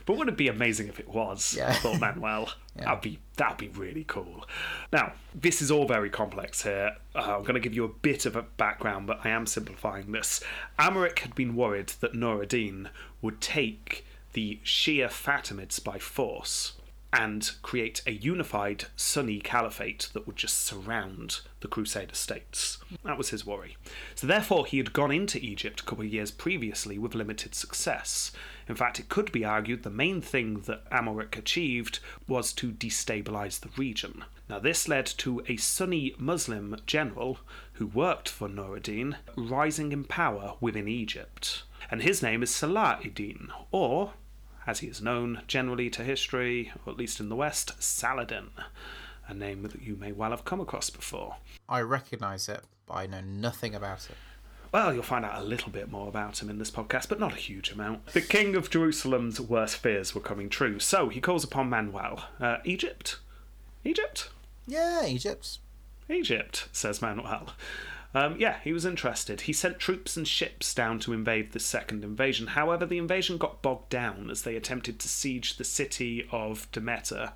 but 0.06 0.16
wouldn't 0.16 0.34
it 0.34 0.38
be 0.38 0.48
amazing 0.48 0.88
if 0.88 0.98
it 1.00 1.08
was? 1.08 1.54
Yeah. 1.56 1.72
thought 1.74 2.00
Manuel. 2.00 2.50
That'd 2.76 3.02
be 3.02 3.18
that'd 3.36 3.58
be 3.58 3.68
really 3.68 4.04
cool. 4.04 4.44
Now, 4.92 5.12
this 5.34 5.62
is 5.62 5.70
all 5.70 5.86
very 5.86 6.10
complex 6.10 6.62
here. 6.62 6.96
Uh, 7.14 7.36
I'm 7.36 7.42
going 7.42 7.54
to 7.54 7.60
give 7.60 7.74
you 7.74 7.84
a 7.84 7.88
bit 7.88 8.26
of 8.26 8.36
a 8.36 8.42
background, 8.42 9.06
but 9.06 9.20
I 9.24 9.30
am 9.30 9.46
simplifying 9.46 10.12
this. 10.12 10.42
Amalric 10.78 11.20
had 11.20 11.34
been 11.34 11.54
worried 11.54 11.92
that 12.00 12.14
Nur 12.14 12.42
ad-Din 12.42 12.88
would 13.22 13.40
take 13.40 14.04
the 14.32 14.58
Shia 14.64 15.08
Fatimids 15.08 15.82
by 15.82 15.98
force 15.98 16.72
and 17.12 17.52
create 17.62 18.02
a 18.08 18.10
unified 18.10 18.86
Sunni 18.96 19.38
caliphate 19.38 20.08
that 20.12 20.26
would 20.26 20.34
just 20.34 20.64
surround 20.64 21.42
the 21.60 21.68
Crusader 21.68 22.16
states. 22.16 22.78
That 23.04 23.16
was 23.16 23.30
his 23.30 23.46
worry. 23.46 23.76
So, 24.16 24.26
therefore, 24.26 24.66
he 24.66 24.78
had 24.78 24.92
gone 24.92 25.12
into 25.12 25.38
Egypt 25.38 25.80
a 25.80 25.84
couple 25.84 26.04
of 26.04 26.12
years 26.12 26.32
previously 26.32 26.98
with 26.98 27.14
limited 27.14 27.54
success. 27.54 28.32
In 28.68 28.76
fact, 28.76 28.98
it 28.98 29.08
could 29.08 29.30
be 29.32 29.44
argued 29.44 29.82
the 29.82 29.90
main 29.90 30.20
thing 30.20 30.60
that 30.62 30.88
Amalric 30.90 31.36
achieved 31.36 32.00
was 32.26 32.52
to 32.54 32.72
destabilize 32.72 33.60
the 33.60 33.70
region. 33.76 34.24
Now, 34.48 34.58
this 34.58 34.88
led 34.88 35.06
to 35.18 35.42
a 35.48 35.56
Sunni 35.56 36.14
Muslim 36.18 36.76
general 36.86 37.38
who 37.74 37.86
worked 37.86 38.28
for 38.28 38.48
Nur 38.48 38.76
ad-Din 38.76 39.16
rising 39.36 39.92
in 39.92 40.04
power 40.04 40.54
within 40.60 40.88
Egypt. 40.88 41.62
And 41.90 42.02
his 42.02 42.22
name 42.22 42.42
is 42.42 42.54
Salah 42.54 43.00
ad-Din, 43.04 43.50
or 43.70 44.12
as 44.66 44.80
he 44.80 44.86
is 44.86 45.02
known 45.02 45.42
generally 45.46 45.90
to 45.90 46.02
history, 46.02 46.72
or 46.84 46.92
at 46.92 46.98
least 46.98 47.20
in 47.20 47.28
the 47.28 47.36
West, 47.36 47.82
Saladin, 47.82 48.50
a 49.28 49.34
name 49.34 49.62
that 49.62 49.82
you 49.82 49.96
may 49.96 50.12
well 50.12 50.30
have 50.30 50.44
come 50.44 50.60
across 50.60 50.90
before. 50.90 51.36
I 51.68 51.80
recognise 51.80 52.48
it, 52.48 52.62
but 52.86 52.94
I 52.94 53.06
know 53.06 53.20
nothing 53.20 53.74
about 53.74 54.08
it. 54.10 54.16
Well, 54.74 54.92
you'll 54.92 55.04
find 55.04 55.24
out 55.24 55.40
a 55.40 55.44
little 55.44 55.70
bit 55.70 55.88
more 55.88 56.08
about 56.08 56.42
him 56.42 56.50
in 56.50 56.58
this 56.58 56.72
podcast, 56.72 57.08
but 57.08 57.20
not 57.20 57.32
a 57.32 57.36
huge 57.36 57.70
amount. 57.70 58.06
The 58.06 58.20
king 58.20 58.56
of 58.56 58.70
Jerusalem's 58.70 59.40
worst 59.40 59.76
fears 59.76 60.16
were 60.16 60.20
coming 60.20 60.48
true, 60.48 60.80
so 60.80 61.08
he 61.10 61.20
calls 61.20 61.44
upon 61.44 61.70
Manuel. 61.70 62.24
Uh, 62.40 62.56
Egypt? 62.64 63.20
Egypt? 63.84 64.30
Yeah, 64.66 65.06
Egypt. 65.06 65.58
Egypt, 66.10 66.68
says 66.72 67.00
Manuel. 67.00 67.50
Um, 68.16 68.34
yeah, 68.40 68.56
he 68.64 68.72
was 68.72 68.84
interested. 68.84 69.42
He 69.42 69.52
sent 69.52 69.78
troops 69.78 70.16
and 70.16 70.26
ships 70.26 70.74
down 70.74 70.98
to 71.00 71.12
invade 71.12 71.52
the 71.52 71.60
second 71.60 72.02
invasion. 72.02 72.48
However, 72.48 72.84
the 72.84 72.98
invasion 72.98 73.38
got 73.38 73.62
bogged 73.62 73.90
down 73.90 74.28
as 74.28 74.42
they 74.42 74.56
attempted 74.56 74.98
to 74.98 75.08
siege 75.08 75.56
the 75.56 75.62
city 75.62 76.26
of 76.32 76.68
Damietta, 76.72 77.32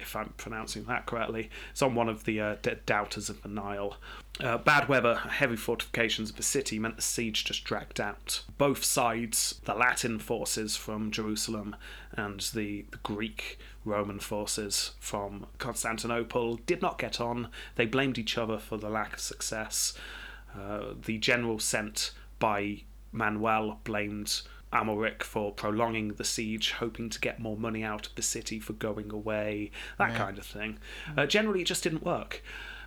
if 0.00 0.16
I'm 0.16 0.30
pronouncing 0.36 0.84
that 0.84 1.06
correctly. 1.06 1.50
It's 1.70 1.82
on 1.82 1.94
one 1.94 2.08
of 2.08 2.24
the 2.24 2.40
uh, 2.40 2.56
d- 2.62 2.72
doubters 2.86 3.28
of 3.28 3.42
the 3.42 3.48
Nile. 3.48 3.96
Uh, 4.40 4.58
bad 4.58 4.88
weather, 4.88 5.14
heavy 5.14 5.56
fortifications 5.56 6.30
of 6.30 6.36
the 6.36 6.42
city 6.42 6.78
meant 6.78 6.96
the 6.96 7.02
siege 7.02 7.44
just 7.44 7.64
dragged 7.64 8.00
out. 8.00 8.42
Both 8.58 8.84
sides, 8.84 9.60
the 9.64 9.74
Latin 9.74 10.18
forces 10.18 10.76
from 10.76 11.10
Jerusalem 11.10 11.76
and 12.12 12.40
the, 12.54 12.86
the 12.90 12.98
Greek 13.02 13.58
Roman 13.84 14.20
forces 14.20 14.92
from 15.00 15.46
Constantinople, 15.58 16.56
did 16.66 16.80
not 16.80 16.98
get 16.98 17.20
on. 17.20 17.48
They 17.74 17.86
blamed 17.86 18.18
each 18.18 18.38
other 18.38 18.58
for 18.58 18.76
the 18.78 18.88
lack 18.88 19.14
of 19.14 19.20
success. 19.20 19.94
Uh, 20.58 20.94
the 21.04 21.18
general 21.18 21.58
sent 21.58 22.12
by 22.38 22.82
Manuel 23.12 23.80
blamed 23.84 24.42
Amalric 24.72 25.22
for 25.22 25.52
prolonging 25.52 26.14
the 26.14 26.24
siege, 26.24 26.72
hoping 26.72 27.10
to 27.10 27.20
get 27.20 27.38
more 27.38 27.56
money 27.56 27.82
out 27.84 28.06
of 28.06 28.14
the 28.14 28.22
city 28.22 28.58
for 28.58 28.72
going 28.72 29.12
away, 29.12 29.70
that 29.98 30.12
Yeah. 30.12 30.18
kind 30.18 30.38
of 30.38 30.46
thing. 30.46 30.78
Uh, 31.16 31.26
generally, 31.26 31.60
it 31.62 31.66
just 31.66 31.82
didn't 31.82 32.02
work. 32.04 32.42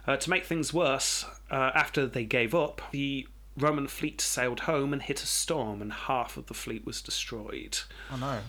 Uh, 0.08 0.18
to 0.18 0.30
make 0.30 0.46
things 0.46 0.74
worse, 0.74 1.26
uh, 1.50 1.72
after 1.74 2.06
they 2.06 2.26
gave 2.26 2.54
up, 2.54 2.82
the 2.92 3.28
Roman 3.58 3.88
fleet 3.88 4.20
sailed 4.20 4.62
home 4.62 4.92
and 4.94 5.02
hit 5.02 5.24
a 5.24 5.26
storm, 5.26 5.82
and 5.82 5.94
half 5.94 6.36
of 6.38 6.48
the 6.48 6.54
fleet 6.54 6.86
was 6.86 7.02
destroyed. 7.02 7.80
Oh 8.12 8.18
no. 8.18 8.42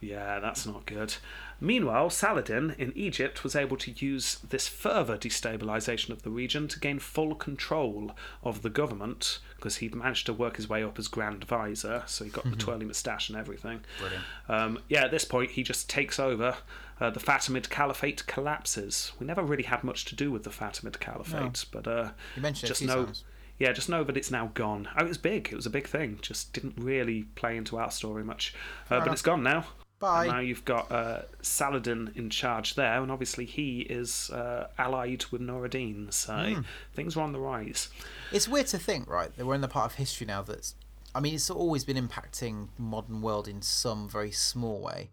Yeah, 0.00 0.40
that's 0.40 0.66
not 0.66 0.86
good. 0.86 1.14
Meanwhile, 1.60 2.10
Saladin 2.10 2.74
in 2.76 2.92
Egypt 2.96 3.44
was 3.44 3.54
able 3.54 3.76
to 3.76 3.92
use 3.92 4.38
this 4.48 4.66
further 4.66 5.16
destabilization 5.16 6.10
of 6.10 6.22
the 6.22 6.30
region 6.30 6.66
to 6.68 6.80
gain 6.80 6.98
full 6.98 7.36
control 7.36 8.16
of 8.42 8.62
the 8.62 8.70
government 8.70 9.38
because 9.56 9.76
he'd 9.76 9.94
managed 9.94 10.26
to 10.26 10.32
work 10.32 10.56
his 10.56 10.68
way 10.68 10.82
up 10.82 10.98
as 10.98 11.06
Grand 11.06 11.44
Vizier, 11.44 12.02
so 12.06 12.24
he 12.24 12.30
got 12.30 12.42
the 12.50 12.56
twirly 12.56 12.84
moustache 12.84 13.28
and 13.28 13.38
everything. 13.38 13.80
Brilliant. 14.00 14.24
Um, 14.48 14.78
yeah, 14.88 15.04
at 15.04 15.12
this 15.12 15.24
point, 15.24 15.52
he 15.52 15.62
just 15.62 15.88
takes 15.88 16.18
over. 16.18 16.56
Uh, 17.00 17.10
the 17.10 17.20
Fatimid 17.20 17.68
Caliphate 17.68 18.26
collapses. 18.26 19.12
We 19.20 19.26
never 19.26 19.42
really 19.42 19.62
had 19.64 19.82
much 19.84 20.04
to 20.06 20.16
do 20.16 20.30
with 20.32 20.42
the 20.42 20.50
Fatimid 20.50 20.98
Caliphate, 21.00 21.64
but 21.70 21.86
uh, 21.86 22.10
You 22.36 22.42
mentioned 22.42 22.68
just 22.68 22.82
know, 22.82 23.04
times. 23.06 23.24
Yeah, 23.58 23.72
just 23.72 23.88
know 23.88 24.02
that 24.04 24.16
it's 24.16 24.30
now 24.30 24.50
gone. 24.54 24.88
Oh, 24.96 25.04
it 25.04 25.08
was 25.08 25.18
big. 25.18 25.48
It 25.52 25.56
was 25.56 25.66
a 25.66 25.70
big 25.70 25.86
thing. 25.86 26.18
Just 26.20 26.52
didn't 26.52 26.74
really 26.76 27.24
play 27.36 27.56
into 27.56 27.78
our 27.78 27.90
story 27.90 28.24
much. 28.24 28.54
Uh, 28.90 29.00
but 29.00 29.12
it's 29.12 29.22
gone 29.22 29.42
now. 29.42 29.66
Bye. 30.00 30.24
And 30.24 30.32
now 30.32 30.40
you've 30.40 30.64
got 30.64 30.90
uh, 30.90 31.22
Saladin 31.42 32.10
in 32.16 32.28
charge 32.28 32.74
there, 32.74 33.00
and 33.00 33.12
obviously 33.12 33.44
he 33.44 33.82
is 33.82 34.30
uh, 34.30 34.66
allied 34.76 35.26
with 35.30 35.40
Nur 35.40 35.64
ad-Din, 35.64 36.10
so 36.10 36.34
Hmm. 36.34 36.60
things 36.92 37.16
are 37.16 37.20
on 37.20 37.30
the 37.32 37.38
rise. 37.38 37.88
It's 38.32 38.48
weird 38.48 38.66
to 38.68 38.78
think, 38.78 39.08
right, 39.08 39.34
that 39.36 39.46
we're 39.46 39.54
in 39.54 39.60
the 39.60 39.68
part 39.68 39.92
of 39.92 39.94
history 39.98 40.26
now 40.26 40.42
that's. 40.42 40.74
I 41.14 41.20
mean, 41.20 41.34
it's 41.34 41.50
always 41.50 41.84
been 41.84 41.96
impacting 42.08 42.68
the 42.76 42.82
modern 42.82 43.22
world 43.22 43.46
in 43.46 43.62
some 43.62 44.08
very 44.08 44.32
small 44.32 44.80
way, 44.80 45.10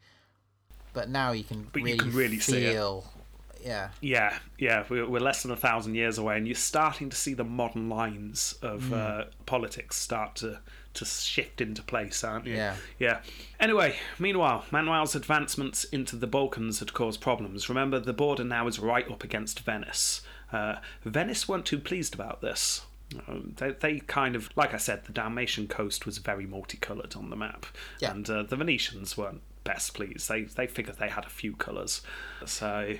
but 0.93 1.07
now 1.07 1.33
you 1.33 1.43
can 1.43 1.67
But 1.71 1.81
you 1.81 1.85
really, 1.85 1.97
can 1.99 2.11
really 2.13 2.39
see 2.39 2.53
feel. 2.71 3.05
Yeah, 3.63 3.89
Yeah, 4.01 4.37
yeah, 4.57 4.85
we're, 4.89 5.07
we're 5.07 5.19
less 5.19 5.43
than 5.43 5.51
a 5.51 5.55
thousand 5.57 5.95
years 5.95 6.17
away, 6.17 6.37
and 6.37 6.47
you're 6.47 6.55
starting 6.55 7.09
to 7.09 7.15
see 7.17 7.33
the 7.33 7.43
modern 7.43 7.89
lines 7.89 8.55
of 8.61 8.85
Hmm. 8.85 8.93
uh, 8.93 9.23
politics 9.45 9.95
start 9.97 10.35
to, 10.37 10.59
to 10.93 11.05
shift 11.05 11.61
into 11.61 11.81
place, 11.83 12.23
aren't 12.23 12.45
you? 12.45 12.55
Yeah. 12.55 12.75
Yeah. 12.97 13.19
Anyway, 13.59 13.97
meanwhile, 14.17 14.65
Manuel's 14.71 15.15
advancements 15.15 15.83
into 15.85 16.15
the 16.15 16.27
Balkans 16.27 16.79
had 16.79 16.93
caused 16.93 17.21
problems. 17.21 17.69
Remember, 17.69 17.99
the 17.99 18.13
border 18.13 18.43
now 18.43 18.67
is 18.67 18.79
right 18.79 19.09
up 19.11 19.23
against 19.23 19.59
Venice. 19.61 20.21
Uh, 20.51 20.75
Venice 21.03 21.47
weren't 21.47 21.65
too 21.65 21.79
pleased 21.79 22.13
about 22.15 22.41
this. 22.41 22.81
Um, 23.27 23.53
they, 23.57 23.71
they 23.71 23.99
kind 24.01 24.35
of, 24.35 24.49
like 24.55 24.73
I 24.73 24.77
said, 24.77 25.05
the 25.05 25.11
Dalmatian 25.11 25.67
coast 25.67 26.05
was 26.05 26.19
very 26.19 26.45
multicoloured 26.45 27.15
on 27.15 27.29
the 27.29 27.35
map, 27.35 27.65
Yeah. 27.99 28.11
and 28.11 28.29
uh, 28.29 28.43
the 28.43 28.55
Venetians 28.55 29.17
weren't 29.17 29.41
best 29.63 29.93
pleased. 29.93 30.29
They 30.29 30.43
they 30.43 30.67
figured 30.67 30.97
they 30.97 31.09
had 31.09 31.25
a 31.25 31.29
few 31.29 31.55
colours, 31.55 32.01
so 32.45 32.95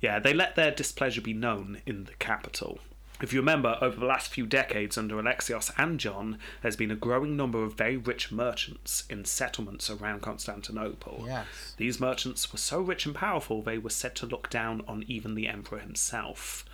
yeah, 0.00 0.18
they 0.18 0.34
let 0.34 0.56
their 0.56 0.70
displeasure 0.70 1.20
be 1.20 1.34
known 1.34 1.80
in 1.86 2.04
the 2.04 2.14
capital. 2.14 2.78
If 3.22 3.32
you 3.32 3.40
remember, 3.40 3.78
over 3.80 3.98
the 3.98 4.06
last 4.06 4.32
few 4.32 4.44
decades 4.44 4.98
under 4.98 5.16
Alexios 5.16 5.72
and 5.78 6.00
John, 6.00 6.38
there's 6.62 6.76
been 6.76 6.90
a 6.90 6.96
growing 6.96 7.36
number 7.36 7.62
of 7.62 7.74
very 7.74 7.96
rich 7.96 8.32
merchants 8.32 9.04
in 9.08 9.24
settlements 9.24 9.88
around 9.88 10.20
Constantinople. 10.20 11.22
Yes. 11.26 11.46
These 11.76 12.00
merchants 12.00 12.52
were 12.52 12.58
so 12.58 12.80
rich 12.80 13.06
and 13.06 13.14
powerful 13.14 13.62
they 13.62 13.78
were 13.78 13.90
said 13.90 14.16
to 14.16 14.26
look 14.26 14.50
down 14.50 14.82
on 14.88 15.04
even 15.06 15.36
the 15.36 15.46
emperor 15.46 15.78
himself. 15.78 16.64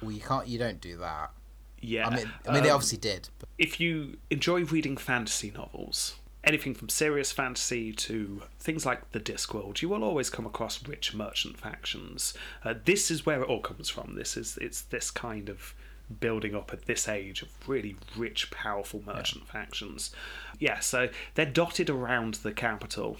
well, 0.00 0.10
you 0.10 0.22
can't, 0.22 0.48
you 0.48 0.58
don't 0.58 0.80
do 0.80 0.96
that. 0.96 1.32
Yeah. 1.80 2.08
I 2.08 2.16
mean, 2.16 2.32
I 2.48 2.52
mean, 2.52 2.62
they 2.62 2.70
um, 2.70 2.76
obviously 2.76 2.98
did. 2.98 3.28
But 3.38 3.50
if 3.58 3.78
you 3.78 4.16
enjoy 4.30 4.64
reading 4.64 4.96
fantasy 4.96 5.52
novels, 5.54 6.16
anything 6.44 6.74
from 6.74 6.88
serious 6.88 7.32
fantasy 7.32 7.92
to 7.92 8.42
things 8.58 8.86
like 8.86 9.10
the 9.12 9.20
Discworld, 9.20 9.82
you 9.82 9.88
will 9.88 10.04
always 10.04 10.30
come 10.30 10.46
across 10.46 10.86
rich 10.86 11.14
merchant 11.14 11.58
factions. 11.58 12.34
Uh, 12.64 12.74
this 12.84 13.10
is 13.10 13.26
where 13.26 13.42
it 13.42 13.48
all 13.48 13.60
comes 13.60 13.90
from. 13.90 14.14
This 14.14 14.36
is 14.36 14.58
it's 14.60 14.82
this 14.82 15.10
kind 15.10 15.48
of 15.48 15.74
building 16.20 16.54
up 16.54 16.72
at 16.72 16.84
this 16.84 17.08
age 17.08 17.42
of 17.42 17.48
really 17.66 17.96
rich, 18.16 18.50
powerful 18.50 19.02
merchant 19.06 19.48
factions. 19.48 20.14
Yeah, 20.58 20.80
so 20.80 21.08
they're 21.34 21.46
dotted 21.46 21.88
around 21.88 22.34
the 22.34 22.52
capital, 22.52 23.16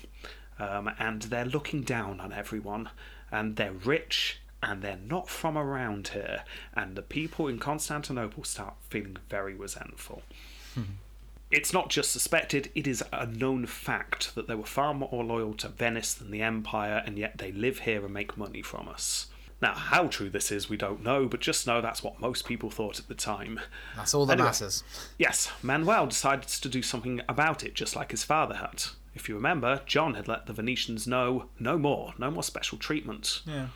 um, 0.58 0.90
and 0.98 1.22
they're 1.22 1.46
looking 1.46 1.82
down 1.82 2.20
on 2.20 2.32
everyone, 2.32 2.90
and 3.30 3.56
they're 3.56 3.72
rich. 3.72 4.40
And 4.62 4.80
they're 4.80 4.96
not 4.96 5.28
from 5.28 5.58
around 5.58 6.08
here, 6.08 6.42
and 6.72 6.96
the 6.96 7.02
people 7.02 7.48
in 7.48 7.58
Constantinople 7.58 8.44
start 8.44 8.76
feeling 8.88 9.18
very 9.28 9.54
resentful 9.54 10.22
it's 11.50 11.72
not 11.72 11.88
just 11.90 12.10
suspected, 12.10 12.70
it 12.74 12.86
is 12.86 13.02
a 13.12 13.26
known 13.26 13.66
fact 13.66 14.34
that 14.34 14.48
they 14.48 14.54
were 14.54 14.64
far 14.64 14.92
more 14.94 15.22
loyal 15.24 15.54
to 15.54 15.68
Venice 15.68 16.14
than 16.14 16.30
the 16.30 16.42
Empire, 16.42 17.02
and 17.06 17.18
yet 17.18 17.38
they 17.38 17.52
live 17.52 17.80
here 17.80 18.04
and 18.04 18.12
make 18.14 18.36
money 18.36 18.62
from 18.62 18.88
us. 18.88 19.26
Now, 19.62 19.74
how 19.74 20.08
true 20.08 20.28
this 20.30 20.50
is, 20.50 20.68
we 20.68 20.76
don't 20.76 21.02
know, 21.02 21.26
but 21.26 21.40
just 21.40 21.66
know 21.66 21.80
that's 21.80 22.02
what 22.02 22.20
most 22.20 22.44
people 22.44 22.70
thought 22.70 22.98
at 22.98 23.08
the 23.08 23.14
time. 23.14 23.60
that's 23.96 24.12
all 24.12 24.26
that 24.26 24.34
Anyway. 24.34 24.48
matters. 24.48 24.82
Yes, 25.16 25.50
Manuel 25.62 26.06
decided 26.06 26.48
to 26.48 26.68
do 26.68 26.82
something 26.82 27.20
about 27.28 27.62
it, 27.64 27.74
just 27.74 27.94
like 27.96 28.10
his 28.10 28.24
father 28.24 28.56
had. 28.56 28.84
If 29.14 29.28
you 29.28 29.36
remember, 29.36 29.80
John 29.86 30.14
had 30.14 30.26
let 30.28 30.46
the 30.46 30.52
Venetians 30.52 31.06
know 31.06 31.46
no 31.60 31.78
more, 31.78 32.14
no 32.18 32.30
more 32.32 32.42
special 32.42 32.78
treatment. 32.78 33.42
Yeah. 33.46 33.68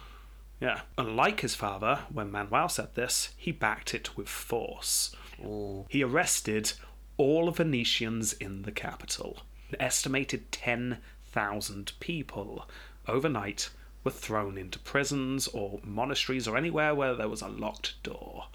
Yeah. 0.61 0.81
Unlike 0.99 1.41
his 1.43 1.55
father, 1.55 2.01
when 2.13 2.33
Manuel 2.33 2.69
said 2.69 2.95
this, 2.97 3.31
he 3.37 3.53
backed 3.53 3.95
it 3.95 4.17
with 4.17 4.29
force. 4.29 5.15
Ooh. 5.43 5.87
He 5.89 6.03
arrested 6.03 6.73
all 7.19 7.51
Venetians 7.51 8.33
in 8.33 8.63
the 8.63 8.73
capital. 8.73 9.41
An 9.71 9.77
estimated 9.81 10.51
10,000 10.51 11.93
people 12.01 12.67
overnight 13.07 13.69
were 14.05 14.11
thrown 14.11 14.57
into 14.57 14.79
prisons 14.79 15.49
or 15.49 15.81
monasteries 15.85 16.49
or 16.49 16.57
anywhere 16.57 16.95
where 16.95 17.15
there 17.15 17.29
was 17.29 17.43
a 17.43 17.49
locked 17.49 18.03
door. 18.03 18.47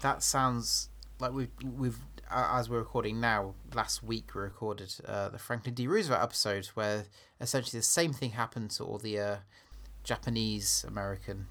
That 0.00 0.22
sounds 0.22 0.88
like 1.20 1.32
we've 1.32 1.50
we've 1.78 1.98
as 2.30 2.68
we're 2.68 2.78
recording 2.78 3.20
now. 3.20 3.54
Last 3.72 4.02
week 4.02 4.34
we 4.34 4.42
recorded 4.42 4.92
uh, 5.06 5.28
the 5.28 5.38
Franklin 5.38 5.74
D. 5.74 5.86
Roosevelt 5.86 6.22
episode 6.22 6.66
where 6.74 7.04
essentially 7.40 7.78
the 7.78 7.84
same 7.84 8.12
thing 8.12 8.30
happened 8.30 8.70
to 8.72 8.84
all 8.84 8.98
the 8.98 9.18
uh, 9.18 9.36
Japanese 10.02 10.84
American. 10.88 11.46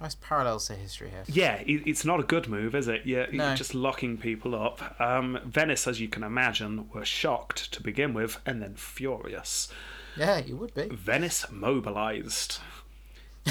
Nice 0.00 0.14
parallels 0.14 0.66
to 0.68 0.74
history 0.74 1.10
here. 1.10 1.24
Yeah, 1.26 1.54
it, 1.56 1.82
it's 1.86 2.04
not 2.04 2.20
a 2.20 2.22
good 2.22 2.46
move, 2.48 2.74
is 2.76 2.86
it? 2.86 3.02
Yeah, 3.04 3.26
No. 3.32 3.48
you're 3.48 3.56
just 3.56 3.74
locking 3.74 4.16
people 4.16 4.54
up. 4.54 5.00
Um, 5.00 5.40
Venice, 5.44 5.88
as 5.88 6.00
you 6.00 6.06
can 6.08 6.22
imagine, 6.22 6.88
were 6.94 7.04
shocked 7.04 7.72
to 7.72 7.82
begin 7.82 8.14
with 8.14 8.38
and 8.46 8.62
then 8.62 8.74
furious. 8.76 9.68
Yeah, 10.16 10.38
you 10.38 10.56
would 10.56 10.72
be. 10.74 10.88
Venice 10.88 11.46
mobilized 11.50 12.58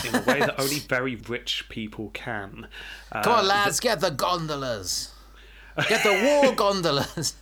in 0.05 0.15
a 0.15 0.21
way 0.21 0.39
that 0.39 0.55
only 0.59 0.79
very 0.79 1.15
rich 1.15 1.65
people 1.67 2.11
can. 2.13 2.67
Uh, 3.11 3.23
Come 3.23 3.33
on, 3.33 3.47
lads, 3.47 3.81
get 3.81 3.99
the 3.99 4.11
gondolas. 4.11 5.13
Get 5.89 6.01
the 6.03 6.41
war 6.43 6.55
gondolas. 6.55 7.35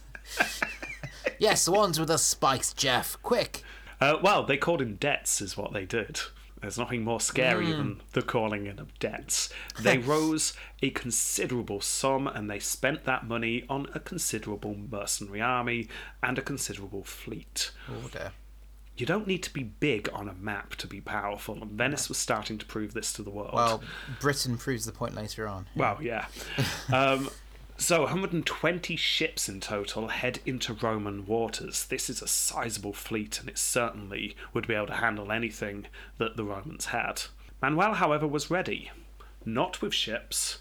yes, 1.38 1.65
the 1.65 1.72
ones 1.72 1.99
with 1.99 2.07
the 2.07 2.18
spikes, 2.18 2.73
Jeff. 2.73 3.18
Quick. 3.22 3.61
Uh, 4.02 4.18
well, 4.22 4.44
they 4.44 4.57
called 4.57 4.82
in 4.82 4.95
debts, 4.95 5.41
is 5.41 5.56
what 5.56 5.73
they 5.73 5.86
did. 5.86 6.19
There's 6.61 6.77
nothing 6.77 7.03
more 7.03 7.19
scary 7.19 7.72
than 7.72 8.02
the 8.14 8.22
calling 8.22 8.65
in 8.65 8.80
of 8.80 8.98
debts. 8.98 9.49
They 9.80 9.98
rose 9.98 10.53
a 10.82 10.90
considerable 10.90 11.82
sum 11.82 12.27
and 12.27 12.49
they 12.49 12.60
spent 12.60 13.03
that 13.03 13.27
money 13.27 13.65
on 13.69 13.88
a 13.94 13.99
considerable 13.99 14.76
mercenary 14.76 15.41
army 15.41 15.90
and 16.23 16.40
a 16.40 16.41
considerable 16.41 17.03
fleet. 17.03 17.72
Oh 17.90 18.07
dear. 18.11 18.32
You 18.98 19.06
don't 19.06 19.27
need 19.27 19.44
to 19.44 19.53
be 19.53 19.64
big 19.64 20.10
on 20.14 20.30
a 20.30 20.34
map 20.34 20.76
to 20.76 20.88
be 20.88 21.02
powerful, 21.02 21.61
and 21.61 21.72
Venice 21.72 22.07
was 22.07 22.18
starting 22.18 22.57
to 22.60 22.65
prove 22.65 22.94
this 22.94 23.11
to 23.14 23.23
the 23.23 23.30
world. 23.30 23.53
Well, 23.53 23.84
Britain 24.22 24.57
proves 24.57 24.86
the 24.86 24.94
point 24.94 25.14
later 25.14 25.49
on. 25.49 25.68
Well, 25.76 25.98
yeah. 26.02 26.27
Um, 26.94 27.30
so 27.77 28.02
120 28.02 28.95
ships 28.95 29.49
in 29.49 29.60
total 29.60 30.07
head 30.07 30.39
into 30.45 30.73
Roman 30.73 31.26
waters. 31.26 31.85
This 31.85 32.10
is 32.10 32.22
a 32.22 32.27
sizable 32.27 32.93
fleet, 32.93 33.39
and 33.39 33.49
it 33.49 33.57
certainly 33.57 34.35
would 34.53 34.68
be 34.68 34.73
able 34.73 34.88
to 34.88 34.93
handle 34.93 35.31
anything 35.31 35.88
that 36.18 36.38
the 36.38 36.45
Romans 36.45 36.88
had. 36.88 37.23
Manuel, 37.61 37.95
however, 37.95 38.27
was 38.27 38.49
ready. 38.49 38.91
Not 39.45 39.81
with 39.81 39.93
ships, 39.93 40.60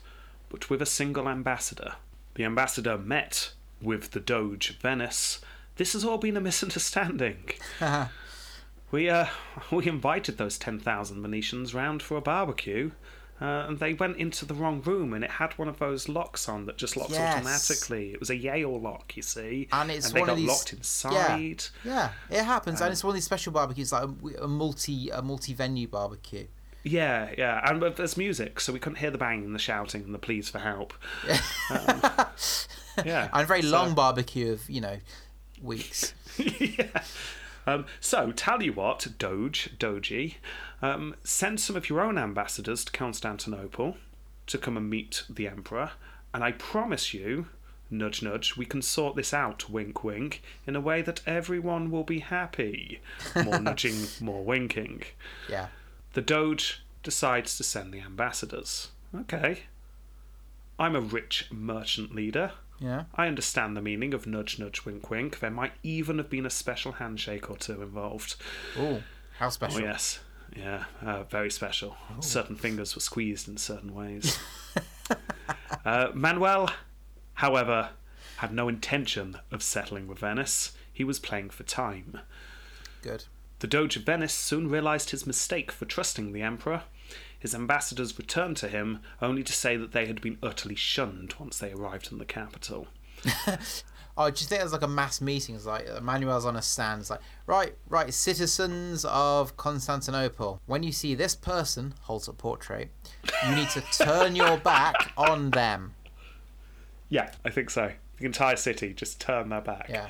but 0.49 0.69
with 0.69 0.83
a 0.83 0.87
single 0.87 1.29
ambassador. 1.29 1.95
The 2.35 2.45
ambassador 2.45 2.99
met 2.99 3.53
with 3.81 4.11
the 4.11 4.21
Doge 4.21 4.71
of 4.71 4.77
Venice. 4.77 5.41
This 5.77 5.93
has 5.93 6.05
all 6.05 6.19
been 6.19 6.37
a 6.37 6.41
misunderstanding. 6.41 7.51
we 8.91 9.09
uh, 9.09 9.27
we 9.71 9.87
invited 9.87 10.37
those 10.37 10.59
ten 10.59 10.81
thousand 10.81 11.23
Venetians 11.23 11.75
round 11.75 12.03
for 12.03 12.17
a 12.17 12.21
barbecue, 12.21 12.91
uh, 13.41 13.67
and 13.69 13.79
they 13.79 13.95
went 13.95 14.17
into 14.17 14.45
the 14.45 14.55
wrong 14.55 14.81
room, 14.83 15.13
and 15.13 15.25
it 15.25 15.31
had 15.31 15.53
one 15.59 15.69
of 15.69 15.79
those 15.79 16.09
locks 16.09 16.49
on 16.49 16.67
that 16.67 16.77
just 16.77 16.97
locks 16.97 17.11
Yes. 17.13 17.35
automatically. 17.37 18.13
It 18.13 18.21
was 18.21 18.31
a 18.31 18.37
Yale 18.37 18.81
lock, 18.81 19.17
you 19.17 19.23
see, 19.23 19.69
And 19.73 19.91
it's 19.91 20.13
they 20.13 20.21
one 20.21 20.27
got 20.29 20.33
of 20.35 20.39
these- 20.39 20.49
locked 20.49 20.73
inside. 20.73 21.65
Yeah, 21.85 22.11
it 22.31 22.45
happens, 22.45 22.81
and 22.81 22.93
it's 22.93 23.03
one 23.03 23.11
of 23.11 23.15
these 23.15 23.25
special 23.25 23.53
barbecues, 23.53 23.93
like 23.93 24.05
a, 24.05 24.45
a 24.45 24.49
multi 24.49 25.11
a 25.11 25.21
multi 25.23 25.53
venue 25.55 25.89
barbecue. 25.89 26.47
Yeah, 26.87 27.33
yeah, 27.39 27.61
and 27.69 27.81
but 27.81 27.97
there's 27.97 28.17
music, 28.17 28.61
so 28.61 28.73
we 28.73 28.79
couldn't 28.79 28.99
hear 28.99 29.11
the 29.11 29.17
banging, 29.19 29.53
the 29.55 29.59
shouting, 29.59 30.03
and 30.05 30.15
the 30.15 30.19
pleas 30.19 30.49
for 30.51 30.59
help. 30.59 30.93
Um, 31.71 33.07
yeah, 33.07 33.29
And 33.33 33.43
a 33.43 33.47
very 33.47 33.63
so- 33.63 33.71
long 33.71 33.95
barbecue 33.95 34.53
of 34.53 34.69
you 34.71 34.81
know 34.81 34.99
weeks. 35.63 36.15
yeah. 36.39 37.03
Um, 37.67 37.87
so, 37.99 38.31
tell 38.33 38.63
you 38.63 38.75
what, 38.75 39.07
Doge, 39.19 39.71
Doji, 39.79 40.35
um, 40.85 41.15
send 41.25 41.61
some 41.61 41.77
of 41.77 41.89
your 41.89 42.03
own 42.03 42.19
ambassadors 42.19 42.85
to 42.85 42.93
Constantinople 42.93 43.97
to 44.47 44.59
come 44.59 44.77
and 44.77 44.91
meet 44.91 45.25
the 45.31 45.49
Emperor, 45.49 45.93
and 46.35 46.45
I 46.45 46.53
promise 46.53 47.15
you, 47.15 47.47
nudge 47.91 48.23
nudge, 48.23 48.59
we 48.59 48.67
can 48.67 48.83
sort 48.83 49.17
this 49.17 49.33
out, 49.33 49.71
wink 49.71 50.05
wink, 50.05 50.43
in 50.67 50.77
a 50.77 50.83
way 50.83 51.01
that 51.01 51.23
everyone 51.27 51.91
will 51.91 52.05
be 52.05 52.19
happy. 52.19 53.01
More 53.35 53.59
nudging, 53.61 54.09
more 54.21 54.45
winking. 54.45 55.05
Yeah. 55.49 55.69
The 56.13 56.21
Doge 56.21 56.85
decides 57.03 57.57
to 57.57 57.63
send 57.63 57.95
the 57.95 58.01
ambassadors. 58.01 58.89
Okay. 59.15 59.61
I'm 60.79 60.95
a 60.95 61.01
rich 61.01 61.49
merchant 61.51 62.15
leader. 62.15 62.53
Yeah. 62.79 63.05
I 63.15 63.27
understand 63.27 63.75
the 63.75 63.81
meaning 63.81 64.13
of 64.13 64.27
nudge, 64.27 64.59
nudge, 64.59 64.85
wink, 64.85 65.09
wink. 65.09 65.39
There 65.39 65.51
might 65.51 65.73
even 65.83 66.19
have 66.19 66.29
been 66.29 66.45
a 66.45 66.51
special 66.51 66.93
handshake 66.93 67.49
or 67.49 67.57
two 67.57 67.81
involved. 67.81 68.37
Oh, 68.79 69.03
how 69.39 69.49
special. 69.49 69.81
Oh, 69.81 69.85
yes. 69.85 70.21
Yeah, 70.57 70.85
uh, 71.05 71.25
very 71.25 71.51
special. 71.51 71.97
Certain 72.21 72.57
fingers 72.57 72.95
were 72.95 73.01
squeezed 73.01 73.49
in 73.49 73.57
certain 73.57 73.95
ways. 73.95 74.39
uh, 75.85 76.09
Manuel, 76.15 76.71
however, 77.35 77.91
had 78.37 78.53
no 78.53 78.69
intention 78.69 79.39
of 79.51 79.63
settling 79.63 80.07
with 80.07 80.19
Venice. 80.19 80.73
He 80.93 81.03
was 81.05 81.19
playing 81.19 81.51
for 81.51 81.65
time. 81.65 82.21
Good. 83.03 83.25
The 83.59 83.67
Doge 83.67 83.97
of 83.97 84.05
Venice 84.05 84.35
soon 84.35 84.69
realised 84.69 85.11
his 85.11 85.27
mistake 85.27 85.73
for 85.73 85.87
trusting 85.87 86.33
the 86.33 86.43
Emperor. 86.43 86.83
His 87.39 87.55
ambassadors 87.55 88.17
returned 88.17 88.57
to 88.59 88.69
him, 88.69 89.01
only 89.21 89.43
to 89.43 89.53
say 89.53 89.77
that 89.77 89.93
they 89.93 90.07
had 90.07 90.21
been 90.21 90.39
utterly 90.43 90.75
shunned 90.75 91.35
once 91.39 91.59
they 91.59 91.73
arrived 91.73 92.11
in 92.13 92.19
the 92.19 92.25
capital. 92.25 92.89
Oh, 94.17 94.31
do 94.31 94.41
you 94.43 94.47
think 94.47 94.61
there's 94.61 94.73
like 94.73 94.83
a 94.83 94.89
mass 94.89 95.21
meeting? 95.21 95.57
It's 95.57 95.67
like 95.67 95.87
Emmanuel's 95.89 96.47
on 96.47 96.55
a 96.55 96.63
stand. 96.63 97.01
It's 97.01 97.11
like, 97.11 97.21
right, 97.47 97.75
right, 97.89 98.15
citizens 98.15 99.05
of 99.05 99.57
Constantinople. 99.57 100.61
When 100.67 100.85
you 100.85 100.93
see 100.93 101.15
this 101.15 101.35
person 101.35 101.95
holds 102.03 102.29
a 102.29 102.33
portrait, 102.33 102.91
you 103.47 103.55
need 103.57 103.71
to 103.71 103.81
turn 103.81 104.37
your 104.37 104.57
back 104.57 105.13
on 105.17 105.51
them. 105.51 105.95
Yeah, 107.09 107.33
I 107.45 107.51
think 107.51 107.71
so. 107.71 107.93
The 108.19 108.27
entire 108.27 108.57
city 108.57 108.93
just 108.95 109.21
turned 109.21 109.51
their 109.51 109.61
back. 109.61 109.87
Yeah. 109.89 110.07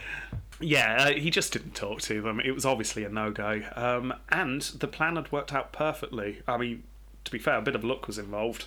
Yeah, 0.61 0.97
uh, 1.01 1.13
he 1.13 1.31
just 1.31 1.53
didn't 1.53 1.75
talk 1.75 2.01
to 2.03 2.21
them. 2.21 2.41
It 2.41 2.53
was 2.53 2.65
obviously 2.65 3.05
a 3.05 3.09
no 3.09 3.31
go. 3.31 3.63
Um, 3.75 4.15
and 4.29 4.63
the 4.63 4.87
plan 4.87 5.17
had 5.17 5.33
worked 5.33 5.53
out 5.53 5.73
perfectly. 5.73 6.43
I 6.47 6.59
mean, 6.59 6.85
to 7.25 7.31
be 7.31 7.39
fair, 7.39 7.57
a 7.57 7.63
bit 7.63 7.75
of 7.75 7.85
luck 7.85 8.07
was 8.07 8.19
involved. 8.19 8.67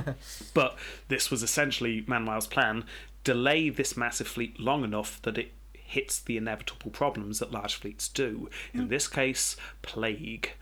but 0.54 0.76
this 1.08 1.30
was 1.30 1.42
essentially 1.42 2.04
Manuel's 2.06 2.46
plan 2.46 2.84
delay 3.24 3.68
this 3.70 3.96
massive 3.96 4.28
fleet 4.28 4.58
long 4.58 4.84
enough 4.84 5.20
that 5.22 5.38
it 5.38 5.52
hits 5.72 6.18
the 6.20 6.36
inevitable 6.36 6.90
problems 6.90 7.38
that 7.38 7.52
large 7.52 7.74
fleets 7.74 8.08
do. 8.08 8.48
In 8.72 8.88
this 8.88 9.06
case, 9.08 9.56
plague. 9.82 10.52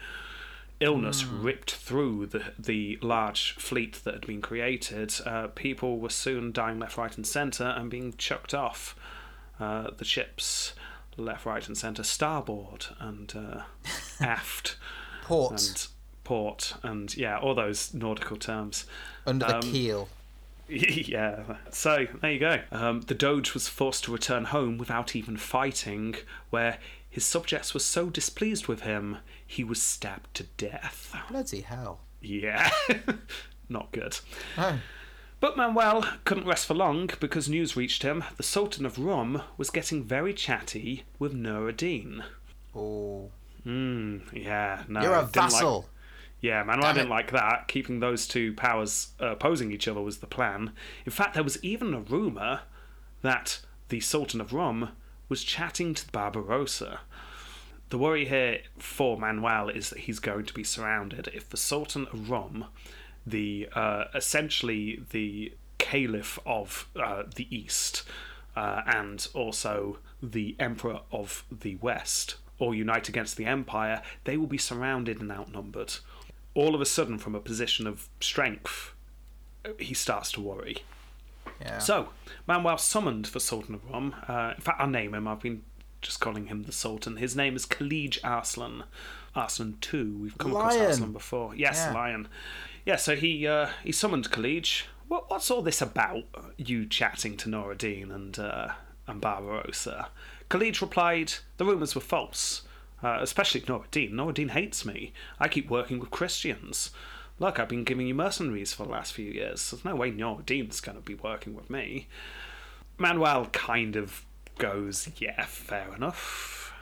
Illness 0.80 1.24
ripped 1.24 1.74
through 1.74 2.26
the 2.26 2.42
the 2.58 2.98
large 3.02 3.52
fleet 3.56 4.00
that 4.04 4.14
had 4.14 4.26
been 4.26 4.40
created. 4.40 5.12
Uh, 5.26 5.48
people 5.48 5.98
were 5.98 6.08
soon 6.08 6.52
dying 6.52 6.78
left, 6.78 6.96
right, 6.96 7.14
and 7.14 7.26
centre 7.26 7.74
and 7.76 7.90
being 7.90 8.14
chucked 8.16 8.54
off 8.54 8.96
uh, 9.60 9.90
the 9.98 10.06
ships 10.06 10.72
left, 11.18 11.44
right, 11.44 11.66
and 11.66 11.76
centre, 11.76 12.02
starboard 12.02 12.86
and 12.98 13.34
uh, 13.36 13.62
aft 14.20 14.76
Port 15.22 15.52
and 15.52 15.86
port 16.24 16.74
and 16.82 17.16
yeah, 17.16 17.38
all 17.38 17.54
those 17.54 17.92
nautical 17.92 18.36
terms. 18.36 18.86
under 19.26 19.46
the 19.46 19.56
um, 19.56 19.62
keel. 19.62 20.08
yeah. 21.08 21.56
So 21.70 22.06
there 22.20 22.32
you 22.32 22.38
go. 22.40 22.60
Um, 22.72 23.00
the 23.02 23.14
Doge 23.14 23.54
was 23.54 23.68
forced 23.68 24.04
to 24.04 24.12
return 24.12 24.46
home 24.46 24.78
without 24.78 25.16
even 25.16 25.36
fighting, 25.36 26.14
where 26.50 26.78
his 27.08 27.24
subjects 27.24 27.74
were 27.74 27.80
so 27.80 28.08
displeased 28.10 28.66
with 28.68 28.82
him, 28.82 29.18
he 29.46 29.64
was 29.64 29.82
stabbed 29.82 30.32
to 30.34 30.44
death. 30.56 31.14
Bloody 31.30 31.62
hell. 31.62 32.00
Yeah. 32.20 32.70
Not 33.68 33.90
good. 33.92 34.18
Oh. 34.56 34.78
But 35.40 35.56
Manuel 35.56 36.04
couldn't 36.24 36.46
rest 36.46 36.66
for 36.66 36.74
long 36.74 37.10
because 37.18 37.48
news 37.48 37.74
reached 37.76 38.02
him 38.02 38.22
the 38.36 38.42
Sultan 38.42 38.84
of 38.84 38.98
Rum 38.98 39.42
was 39.56 39.70
getting 39.70 40.04
very 40.04 40.34
chatty 40.34 41.04
with 41.18 41.32
Nur 41.32 41.68
ad-Din. 41.70 42.22
Oh. 42.74 43.30
Hmm, 43.64 44.18
yeah, 44.32 44.84
no. 44.88 45.00
You're 45.02 45.14
a 45.14 45.22
didn't 45.22 45.36
like- 45.36 45.50
vassal. 45.50 45.88
Yeah, 46.40 46.62
Manuel 46.62 46.94
didn't 46.94 47.10
like 47.10 47.32
that. 47.32 47.68
Keeping 47.68 48.00
those 48.00 48.26
two 48.26 48.54
powers 48.54 49.08
uh, 49.20 49.32
opposing 49.32 49.72
each 49.72 49.86
other 49.86 50.00
was 50.00 50.18
the 50.18 50.26
plan. 50.26 50.72
In 51.04 51.12
fact, 51.12 51.34
there 51.34 51.44
was 51.44 51.62
even 51.62 51.92
a 51.92 52.00
rumour 52.00 52.60
that 53.22 53.60
the 53.88 54.00
Sultan 54.00 54.40
of 54.40 54.52
Rum 54.52 54.90
was 55.28 55.44
chatting 55.44 55.94
to 55.94 56.10
Barbarossa. 56.10 57.00
The 57.90 57.98
worry 57.98 58.24
here 58.24 58.60
for 58.78 59.18
Manuel 59.18 59.68
is 59.68 59.90
that 59.90 60.00
he's 60.00 60.18
going 60.18 60.46
to 60.46 60.54
be 60.54 60.64
surrounded. 60.64 61.28
If 61.34 61.48
the 61.50 61.56
Sultan 61.56 62.06
of 62.12 62.30
Rum, 62.30 62.66
the 63.26 63.68
uh, 63.74 64.04
essentially 64.14 65.02
the 65.10 65.52
caliph 65.78 66.38
of 66.46 66.88
uh, 66.96 67.24
the 67.34 67.54
East, 67.54 68.04
uh, 68.56 68.82
and 68.86 69.26
also 69.34 69.98
the 70.22 70.56
Emperor 70.58 71.00
of 71.12 71.44
the 71.50 71.76
West, 71.76 72.36
all 72.58 72.74
unite 72.74 73.08
against 73.08 73.36
the 73.36 73.46
Empire, 73.46 74.02
they 74.24 74.36
will 74.36 74.46
be 74.46 74.58
surrounded 74.58 75.20
and 75.20 75.32
outnumbered. 75.32 75.94
All 76.54 76.74
of 76.74 76.80
a 76.80 76.86
sudden, 76.86 77.18
from 77.18 77.34
a 77.34 77.40
position 77.40 77.86
of 77.86 78.08
strength, 78.20 78.92
he 79.78 79.94
starts 79.94 80.32
to 80.32 80.40
worry. 80.40 80.78
Yeah. 81.60 81.78
So, 81.78 82.08
Manuel 82.46 82.78
summoned 82.78 83.26
the 83.26 83.40
Sultan 83.40 83.74
of 83.74 83.90
Rum. 83.90 84.14
Uh, 84.26 84.54
in 84.56 84.60
fact, 84.62 84.80
I'll 84.80 84.86
name 84.88 85.14
him. 85.14 85.28
I've 85.28 85.40
been 85.40 85.62
just 86.02 86.20
calling 86.20 86.46
him 86.46 86.62
the 86.64 86.72
Sultan. 86.72 87.16
His 87.16 87.36
name 87.36 87.54
is 87.56 87.66
Khalij 87.66 88.18
Arslan. 88.24 88.84
Arslan 89.36 89.76
II. 89.92 90.04
We've 90.22 90.38
come 90.38 90.52
across 90.52 90.74
Lion. 90.74 90.86
Arslan 90.86 91.12
before. 91.12 91.54
Yes, 91.54 91.84
Yeah. 91.86 91.94
Lion. 91.94 92.28
Yeah, 92.86 92.96
so 92.96 93.14
he 93.14 93.46
uh, 93.46 93.68
he 93.84 93.92
summoned 93.92 94.30
Khalij. 94.30 94.84
What, 95.08 95.30
what's 95.30 95.50
all 95.50 95.60
this 95.62 95.82
about? 95.82 96.24
You 96.56 96.86
chatting 96.86 97.36
to 97.38 97.48
Nur 97.48 97.72
ad-Din 97.72 98.10
and 98.10 98.38
uh, 98.38 98.68
and 99.06 99.20
Barbarossa? 99.20 100.08
Khalij 100.48 100.80
replied, 100.80 101.34
the 101.58 101.64
rumours 101.64 101.94
were 101.94 102.00
false. 102.00 102.62
Uh, 103.02 103.18
especially 103.20 103.62
Nur 103.66 103.82
ad-Din. 103.82 104.12
Noradine 104.12 104.50
hates 104.50 104.84
me. 104.84 105.12
I 105.38 105.48
keep 105.48 105.70
working 105.70 105.98
with 105.98 106.10
Christians. 106.10 106.90
Look, 107.38 107.58
I've 107.58 107.68
been 107.68 107.84
giving 107.84 108.06
you 108.06 108.14
mercenaries 108.14 108.74
for 108.74 108.84
the 108.84 108.92
last 108.92 109.14
few 109.14 109.30
years. 109.30 109.70
There's 109.70 109.84
no 109.84 109.96
way 109.96 110.10
Nur 110.10 110.40
ad-Din's 110.40 110.80
going 110.80 110.98
to 110.98 111.02
be 111.02 111.14
working 111.14 111.54
with 111.54 111.70
me. 111.70 112.08
Manuel 112.98 113.46
kind 113.46 113.96
of 113.96 114.24
goes, 114.58 115.08
Yeah, 115.18 115.46
fair 115.46 115.94
enough. 115.94 116.72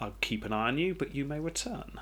I'll 0.00 0.14
keep 0.20 0.44
an 0.44 0.52
eye 0.52 0.68
on 0.68 0.78
you, 0.78 0.94
but 0.94 1.14
you 1.14 1.24
may 1.24 1.40
return. 1.40 2.00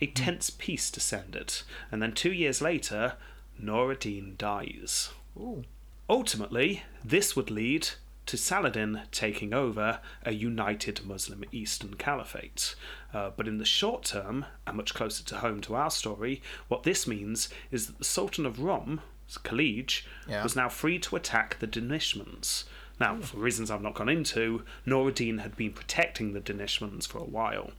A 0.00 0.06
tense 0.06 0.50
peace 0.50 0.90
descended, 0.90 1.62
and 1.90 2.02
then 2.02 2.12
two 2.12 2.32
years 2.32 2.60
later, 2.60 3.14
Nur 3.58 3.92
ad-Din 3.92 4.34
dies. 4.36 5.10
Ooh. 5.36 5.64
Ultimately, 6.08 6.82
this 7.02 7.34
would 7.34 7.50
lead 7.50 7.88
to 8.26 8.36
Saladin 8.36 9.02
taking 9.10 9.52
over 9.52 10.00
a 10.24 10.32
united 10.32 11.04
Muslim 11.04 11.44
Eastern 11.52 11.94
Caliphate. 11.94 12.74
Uh, 13.14 13.30
but 13.36 13.46
in 13.46 13.58
the 13.58 13.64
short 13.64 14.02
term, 14.04 14.44
and 14.66 14.76
much 14.76 14.92
closer 14.92 15.22
to 15.24 15.36
home 15.36 15.60
to 15.62 15.74
our 15.76 15.90
story, 15.90 16.42
what 16.68 16.82
this 16.82 17.06
means 17.06 17.48
is 17.70 17.86
that 17.86 17.98
the 17.98 18.04
Sultan 18.04 18.44
of 18.44 18.60
Rum, 18.60 19.00
Khalij, 19.30 20.02
Yeah. 20.28 20.42
was 20.42 20.56
now 20.56 20.68
free 20.68 20.98
to 20.98 21.14
attack 21.16 21.58
the 21.60 21.68
Danishmends. 21.68 22.64
Now, 23.00 23.20
for 23.20 23.38
reasons 23.38 23.70
I've 23.70 23.82
not 23.82 23.94
gone 23.94 24.08
into, 24.08 24.64
Nur 24.84 25.08
ad-Din 25.08 25.38
had 25.38 25.56
been 25.56 25.72
protecting 25.72 26.32
the 26.32 26.40
Danishmends 26.40 27.06
for 27.06 27.18
a 27.18 27.24
while, 27.24 27.72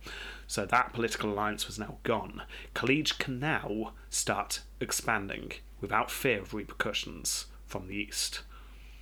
so 0.48 0.66
that 0.66 0.94
political 0.94 1.32
alliance 1.32 1.68
was 1.68 1.78
now 1.80 1.98
gone. 2.04 2.44
Khalij 2.74 3.18
can 3.20 3.40
now 3.40 3.94
start 4.10 4.62
expanding 4.80 5.52
without 5.82 6.10
fear 6.12 6.40
of 6.42 6.54
repercussions 6.54 7.48
from 7.66 7.88
the 7.88 7.96
east 7.96 8.42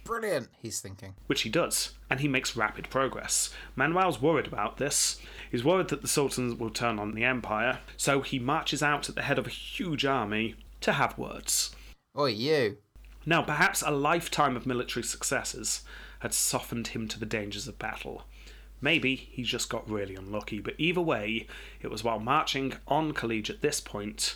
Brilliant, 0.03 0.49
he's 0.61 0.81
thinking. 0.81 1.15
which 1.27 1.43
he 1.43 1.49
does, 1.49 1.93
and 2.09 2.19
he 2.19 2.27
makes 2.27 2.55
rapid 2.57 2.89
progress. 2.89 3.53
Manuel's 3.75 4.21
worried 4.21 4.47
about 4.47 4.77
this. 4.77 5.19
He's 5.49 5.63
worried 5.63 5.87
that 5.89 6.01
the 6.01 6.07
Sultan 6.07 6.57
will 6.57 6.69
turn 6.69 6.99
on 6.99 7.13
the 7.13 7.23
Empire, 7.23 7.79
so 7.95 8.21
he 8.21 8.37
marches 8.37 8.83
out 8.83 9.07
at 9.07 9.15
the 9.15 9.21
head 9.21 9.39
of 9.39 9.47
a 9.47 9.51
huge 9.51 10.05
army 10.05 10.55
to 10.81 10.93
have 10.93 11.17
words. 11.17 11.73
Oi, 12.17 12.31
you. 12.31 12.77
Now, 13.25 13.41
perhaps 13.41 13.81
a 13.81 13.91
lifetime 13.91 14.57
of 14.57 14.65
military 14.65 15.03
successes 15.03 15.83
had 16.19 16.33
softened 16.33 16.87
him 16.87 17.07
to 17.07 17.19
the 17.19 17.25
dangers 17.25 17.67
of 17.67 17.79
battle. 17.79 18.23
Maybe 18.81 19.15
he 19.15 19.43
just 19.43 19.69
got 19.69 19.89
really 19.89 20.15
unlucky, 20.15 20.59
but 20.59 20.75
either 20.77 20.99
way, 20.99 21.47
it 21.81 21.89
was 21.89 22.03
while 22.03 22.19
marching 22.19 22.73
on 22.85 23.13
Khalij 23.13 23.49
at 23.49 23.61
this 23.61 23.79
point 23.79 24.35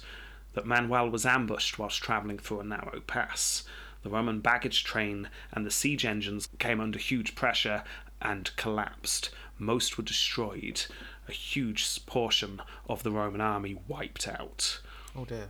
that 0.53 0.65
Manuel 0.65 1.09
was 1.09 1.25
ambushed 1.25 1.77
whilst 1.77 2.01
travelling 2.01 2.37
through 2.37 2.61
a 2.61 2.63
narrow 2.63 3.01
pass. 3.05 3.63
The 4.03 4.09
Roman 4.09 4.39
baggage 4.39 4.83
train 4.83 5.29
and 5.51 5.65
the 5.65 5.71
siege 5.71 6.05
engines 6.05 6.47
came 6.59 6.79
under 6.79 6.99
huge 6.99 7.35
pressure 7.35 7.83
and 8.21 8.55
collapsed. 8.55 9.29
Most 9.57 9.97
were 9.97 10.03
destroyed. 10.03 10.85
A 11.27 11.31
huge 11.31 12.05
portion 12.05 12.61
of 12.87 13.03
the 13.03 13.11
Roman 13.11 13.41
army 13.41 13.77
wiped 13.87 14.27
out. 14.27 14.81
Oh 15.15 15.25
dear. 15.25 15.49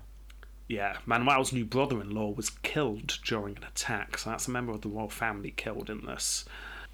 Yeah, 0.67 0.97
Manuel's 1.05 1.53
new 1.53 1.63
brother 1.65 2.01
in 2.01 2.11
law 2.11 2.29
was 2.31 2.49
killed 2.49 3.19
during 3.23 3.55
an 3.57 3.63
attack, 3.63 4.17
so 4.17 4.29
that's 4.29 4.47
a 4.47 4.51
member 4.51 4.73
of 4.73 4.81
the 4.81 4.89
royal 4.89 5.09
family 5.09 5.51
killed 5.51 5.89
in 5.89 6.05
this. 6.05 6.43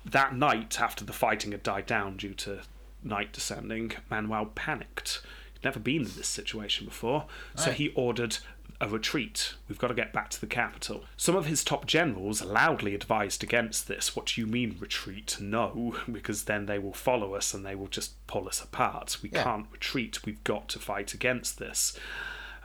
That 0.06 0.36
night, 0.36 0.80
after 0.80 1.04
the 1.04 1.14
fighting 1.14 1.54
had 1.54 1.64
died 1.64 1.88
down 1.88 2.18
due 2.18 2.36
to 2.36 2.62
night 3.04 3.34
descending, 3.34 3.94
Manuel 4.12 4.48
panicked. 4.48 5.22
He'd 5.54 5.64
never 5.64 5.80
been 5.80 6.02
in 6.02 6.12
this 6.16 6.28
situation 6.28 6.86
before, 6.86 7.26
so 7.56 7.72
he 7.72 7.90
ordered 7.96 8.38
a 8.84 8.88
retreat. 8.90 9.54
We've 9.68 9.78
got 9.78 9.88
to 9.88 9.94
get 9.94 10.14
back 10.14 10.30
to 10.32 10.42
the 10.42 10.48
capital. 10.48 11.04
Some 11.18 11.36
of 11.36 11.46
his 11.46 11.64
top 11.64 11.86
generals 11.86 12.44
loudly 12.44 12.94
advised 12.96 13.44
against 13.44 13.88
this. 13.88 14.16
What 14.16 14.28
do 14.28 14.42
you 14.42 14.48
mean, 14.48 14.78
retreat? 14.80 15.38
No, 15.40 15.96
because 16.12 16.44
then 16.44 16.66
they 16.66 16.80
will 16.80 16.94
follow 16.94 17.34
us 17.36 17.54
and 17.54 17.66
they 17.66 17.76
will 17.76 17.88
just 17.88 18.26
pull 18.28 18.48
us 18.48 18.62
apart. 18.62 19.18
We 19.22 19.30
Yeah. 19.32 19.44
can't 19.44 19.68
retreat. 19.72 20.26
We've 20.26 20.44
got 20.44 20.70
to 20.70 20.80
fight 20.80 21.14
against 21.14 21.60
this. 21.60 21.98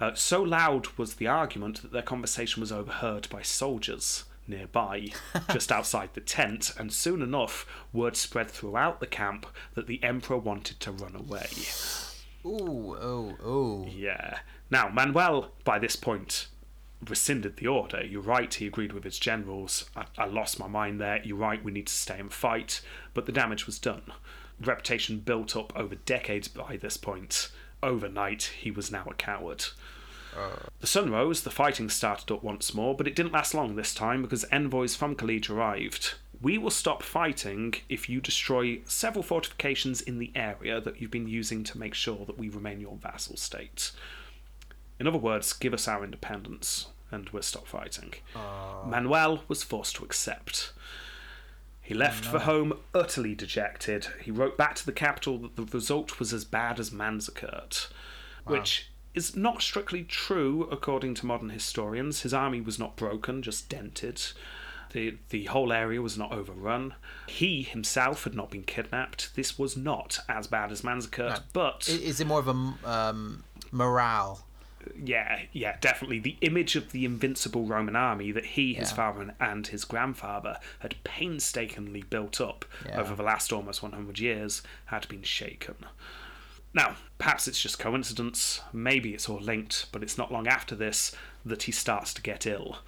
Uh, 0.01 0.15
so 0.15 0.43
loud 0.43 0.87
was 0.97 1.15
the 1.15 1.27
argument 1.27 1.83
that 1.83 1.93
their 1.93 2.03
conversation 2.03 2.61
was 2.61 2.71
overheard 2.73 3.29
by 3.31 3.43
soldiers 3.43 4.25
nearby, 4.47 5.09
just 5.53 5.71
outside 5.71 6.11
the 6.15 6.21
tent, 6.21 6.73
and 6.79 6.93
soon 6.93 7.21
enough, 7.21 7.67
word 7.93 8.17
spread 8.17 8.51
throughout 8.51 9.01
the 9.01 9.07
camp 9.07 9.45
that 9.75 9.87
the 9.87 10.03
emperor 10.03 10.39
wanted 10.39 10.81
to 10.81 10.91
run 10.93 11.15
away. 11.15 11.49
Ooh, 12.47 12.97
oh, 12.99 13.37
oh. 13.45 13.87
Yeah. 13.91 14.39
Now, 14.71 14.89
Manuel, 14.89 15.51
by 15.65 15.79
this 15.79 15.97
point, 15.97 16.49
rescinded 17.07 17.57
the 17.57 17.67
order. 17.67 18.05
You're 18.05 18.21
right, 18.21 18.53
he 18.53 18.67
agreed 18.67 18.93
with 18.93 19.05
his 19.05 19.19
generals. 19.19 19.89
I, 19.97 20.05
I 20.17 20.27
lost 20.27 20.59
my 20.59 20.69
mind 20.69 21.01
there. 21.01 21.23
You're 21.25 21.37
right, 21.39 21.63
we 21.63 21.73
need 21.73 21.87
to 21.87 21.93
stay 21.93 22.19
and 22.19 22.33
fight. 22.33 22.81
But 23.15 23.27
the 23.27 23.33
damage 23.33 23.67
was 23.67 23.79
done. 23.79 24.03
Reputation 24.61 25.21
built 25.21 25.57
up 25.57 25.73
over 25.77 25.95
decades 25.95 26.49
by 26.49 26.77
this 26.77 26.97
point. 26.97 27.51
Overnight, 27.83 28.51
he 28.59 28.71
was 28.71 28.91
now 28.91 29.05
a 29.09 29.15
coward. 29.15 29.65
Uh. 30.37 30.69
The 30.81 30.87
sun 30.87 31.11
rose, 31.11 31.43
the 31.43 31.51
fighting 31.51 31.89
started 31.89 32.31
up 32.33 32.43
once 32.43 32.75
more, 32.75 32.95
but 32.95 33.07
it 33.07 33.15
didn't 33.15 33.33
last 33.33 33.55
long 33.55 33.77
this 33.77 33.95
time 33.95 34.23
because 34.23 34.45
envoys 34.45 34.97
from 34.97 35.15
Khalid 35.15 35.49
arrived. 35.49 36.15
We 36.41 36.59
will 36.59 36.71
stop 36.71 37.03
fighting 37.03 37.75
if 37.89 38.09
you 38.09 38.21
destroy 38.21 38.81
several 38.85 39.23
fortifications 39.23 40.01
in 40.01 40.19
the 40.19 40.31
area 40.35 40.81
that 40.81 41.01
you've 41.01 41.11
been 41.11 41.29
using 41.29 41.65
to 41.65 41.79
make 41.79 41.95
sure 41.95 42.25
that 42.27 42.39
we 42.39 42.49
remain 42.49 42.81
your 42.81 42.97
vassal 42.97 43.37
state. 43.37 43.93
In 45.01 45.07
other 45.07 45.19
words, 45.19 45.53
give 45.53 45.73
us 45.75 45.87
our 45.89 46.03
independence, 46.05 46.89
and 47.11 47.29
we'll 47.31 47.43
stop 47.43 47.67
fighting. 47.67 48.15
Manuel 48.87 49.45
was 49.49 49.63
forced 49.63 49.97
to 49.97 50.05
accept. 50.05 50.73
He 51.81 51.95
left 51.95 52.25
for 52.25 52.41
home 52.41 52.75
utterly 52.95 53.35
dejected. 53.35 54.09
He 54.23 54.31
wrote 54.31 54.59
back 54.59 54.75
to 54.75 54.85
the 54.85 54.93
capital 54.93 55.39
that 55.39 55.57
the 55.57 55.65
result 55.65 56.19
was 56.19 56.33
as 56.35 56.45
bad 56.45 56.79
as 56.79 56.91
Manzikert, 56.91 57.89
which 58.45 58.91
is 59.15 59.35
not 59.35 59.63
strictly 59.63 60.05
true 60.05 60.69
according 60.71 61.15
to 61.15 61.27
modern 61.27 61.49
historians. 61.49 62.23
His 62.23 62.35
army 62.35 62.61
was 62.61 62.79
not 62.79 62.97
broken, 62.97 63.41
just 63.43 63.69
dented. 63.71 64.23
The, 64.93 65.17
the 65.31 65.45
whole 65.47 65.73
area 65.73 66.01
was 66.03 66.17
not 66.19 66.33
overrun. 66.33 66.95
He 67.27 67.63
himself 67.63 68.25
had 68.25 68.35
not 68.35 68.51
been 68.51 68.65
kidnapped. 68.65 69.35
This 69.35 69.59
was 69.59 69.77
not 69.77 70.19
as 70.29 70.47
bad 70.47 70.71
as 70.73 70.83
Manzikert, 70.83 71.43
but 71.53 71.89
Is 71.89 72.21
it 72.21 72.27
more 72.27 72.41
of 72.41 72.49
a 72.49 72.75
um, 72.85 73.45
morale? 73.71 74.45
Yeah, 75.03 75.43
yeah, 75.53 75.77
definitely. 75.81 76.19
The 76.19 76.37
image 76.41 76.77
of 76.77 76.93
the 76.93 77.05
invincible 77.05 77.65
Roman 77.67 77.97
army 77.97 78.33
that 78.33 78.45
he, 78.47 78.75
his 78.75 78.91
Yeah. 78.91 78.97
father, 78.97 79.23
and, 79.23 79.33
and 79.41 79.67
his 79.67 79.85
grandfather 79.85 80.59
had 80.81 81.03
painstakingly 81.05 82.03
built 82.03 82.41
up 82.41 82.65
Yeah. 82.87 83.01
over 83.01 83.15
the 83.15 83.23
last 83.23 83.53
almost 83.53 83.83
100 83.83 84.19
years 84.19 84.63
had 84.87 85.09
been 85.09 85.23
shaken. 85.23 85.77
Now, 86.75 86.97
perhaps 87.19 87.49
it's 87.49 87.61
just 87.61 87.79
coincidence, 87.79 88.61
maybe 88.73 89.15
it's 89.15 89.29
all 89.29 89.41
linked, 89.41 89.87
but 89.93 90.03
it's 90.03 90.19
not 90.19 90.31
long 90.33 90.47
after 90.47 90.75
this 90.75 91.15
that 91.45 91.63
he 91.65 91.73
starts 91.73 92.13
to 92.15 92.23
get 92.23 92.47
ill. 92.47 92.79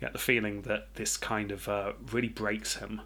You 0.00 0.06
get 0.06 0.12
the 0.12 0.18
feeling 0.18 0.62
that 0.62 0.94
this 0.94 1.16
kind 1.16 1.50
of 1.50 1.68
uh, 1.68 1.92
really 2.12 2.28
breaks 2.28 2.76
him. 2.76 3.00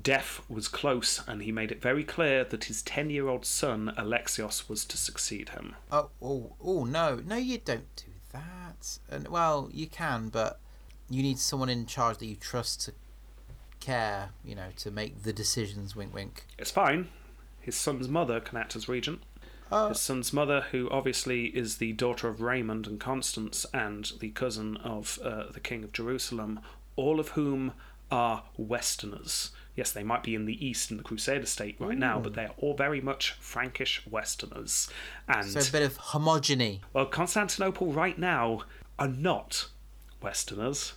Death 0.00 0.40
was 0.48 0.68
close, 0.68 1.22
and 1.26 1.42
he 1.42 1.52
made 1.52 1.70
it 1.70 1.82
very 1.82 2.04
clear 2.04 2.44
that 2.44 2.64
his 2.64 2.82
10 2.82 3.10
year 3.10 3.28
old 3.28 3.44
son, 3.44 3.92
Alexios, 3.98 4.68
was 4.68 4.84
to 4.86 4.96
succeed 4.96 5.50
him. 5.50 5.74
Oh, 5.90 6.08
oh, 6.22 6.52
oh, 6.62 6.84
no, 6.84 7.20
no, 7.26 7.36
you 7.36 7.58
don't 7.58 7.94
do 7.96 8.12
that. 8.32 8.98
And 9.10 9.28
well, 9.28 9.68
you 9.72 9.86
can, 9.86 10.28
but 10.28 10.58
you 11.10 11.22
need 11.22 11.38
someone 11.38 11.68
in 11.68 11.86
charge 11.86 12.18
that 12.18 12.26
you 12.26 12.36
trust 12.36 12.82
to 12.82 12.92
care. 13.80 14.30
You 14.44 14.54
know, 14.54 14.68
to 14.76 14.90
make 14.90 15.22
the 15.22 15.32
decisions. 15.32 15.94
Wink, 15.94 16.14
wink. 16.14 16.46
It's 16.58 16.70
fine. 16.70 17.08
His 17.60 17.76
son's 17.76 18.08
mother 18.08 18.40
can 18.40 18.58
act 18.58 18.74
as 18.74 18.88
regent. 18.88 19.22
Oh, 19.70 19.88
His 19.88 20.00
son's 20.00 20.32
mother, 20.32 20.66
who 20.70 20.90
obviously 20.90 21.46
is 21.46 21.78
the 21.78 21.92
daughter 21.92 22.28
of 22.28 22.42
Raymond 22.42 22.86
and 22.86 23.00
Constance 23.00 23.64
and 23.72 24.12
the 24.20 24.28
cousin 24.30 24.76
of 24.78 25.18
uh, 25.24 25.50
the 25.50 25.60
King 25.60 25.82
of 25.84 25.92
Jerusalem, 25.92 26.60
all 26.94 27.18
of 27.18 27.28
whom 27.30 27.72
are 28.10 28.42
Westerners. 28.58 29.50
Yes, 29.74 29.90
they 29.92 30.02
might 30.02 30.22
be 30.22 30.34
in 30.34 30.44
the 30.44 30.64
East 30.66 30.90
in 30.90 30.98
the 30.98 31.02
Crusader 31.02 31.46
state 31.46 31.76
right 31.78 31.96
now, 31.96 32.18
but 32.20 32.34
they 32.34 32.44
are 32.44 32.54
all 32.58 32.74
very 32.74 33.00
much 33.00 33.32
Frankish 33.40 34.02
Westerners. 34.06 34.90
And, 35.26 35.46
so 35.48 35.60
a 35.60 35.72
bit 35.72 35.82
of 35.82 35.96
homogeny. 35.98 36.80
well, 36.92 37.06
Constantinople 37.06 37.92
right 37.92 38.18
now 38.18 38.64
are 38.98 39.08
not 39.08 39.68
Westerners. 40.20 40.92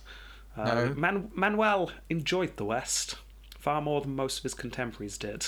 Uh, 0.56 0.64
No. 0.64 0.94
Man- 0.94 1.30
Manuel 1.34 1.90
enjoyed 2.10 2.56
the 2.58 2.64
West 2.66 3.16
far 3.58 3.80
more 3.80 4.00
than 4.02 4.14
most 4.14 4.38
of 4.38 4.42
his 4.42 4.54
contemporaries 4.54 5.16
did. 5.18 5.46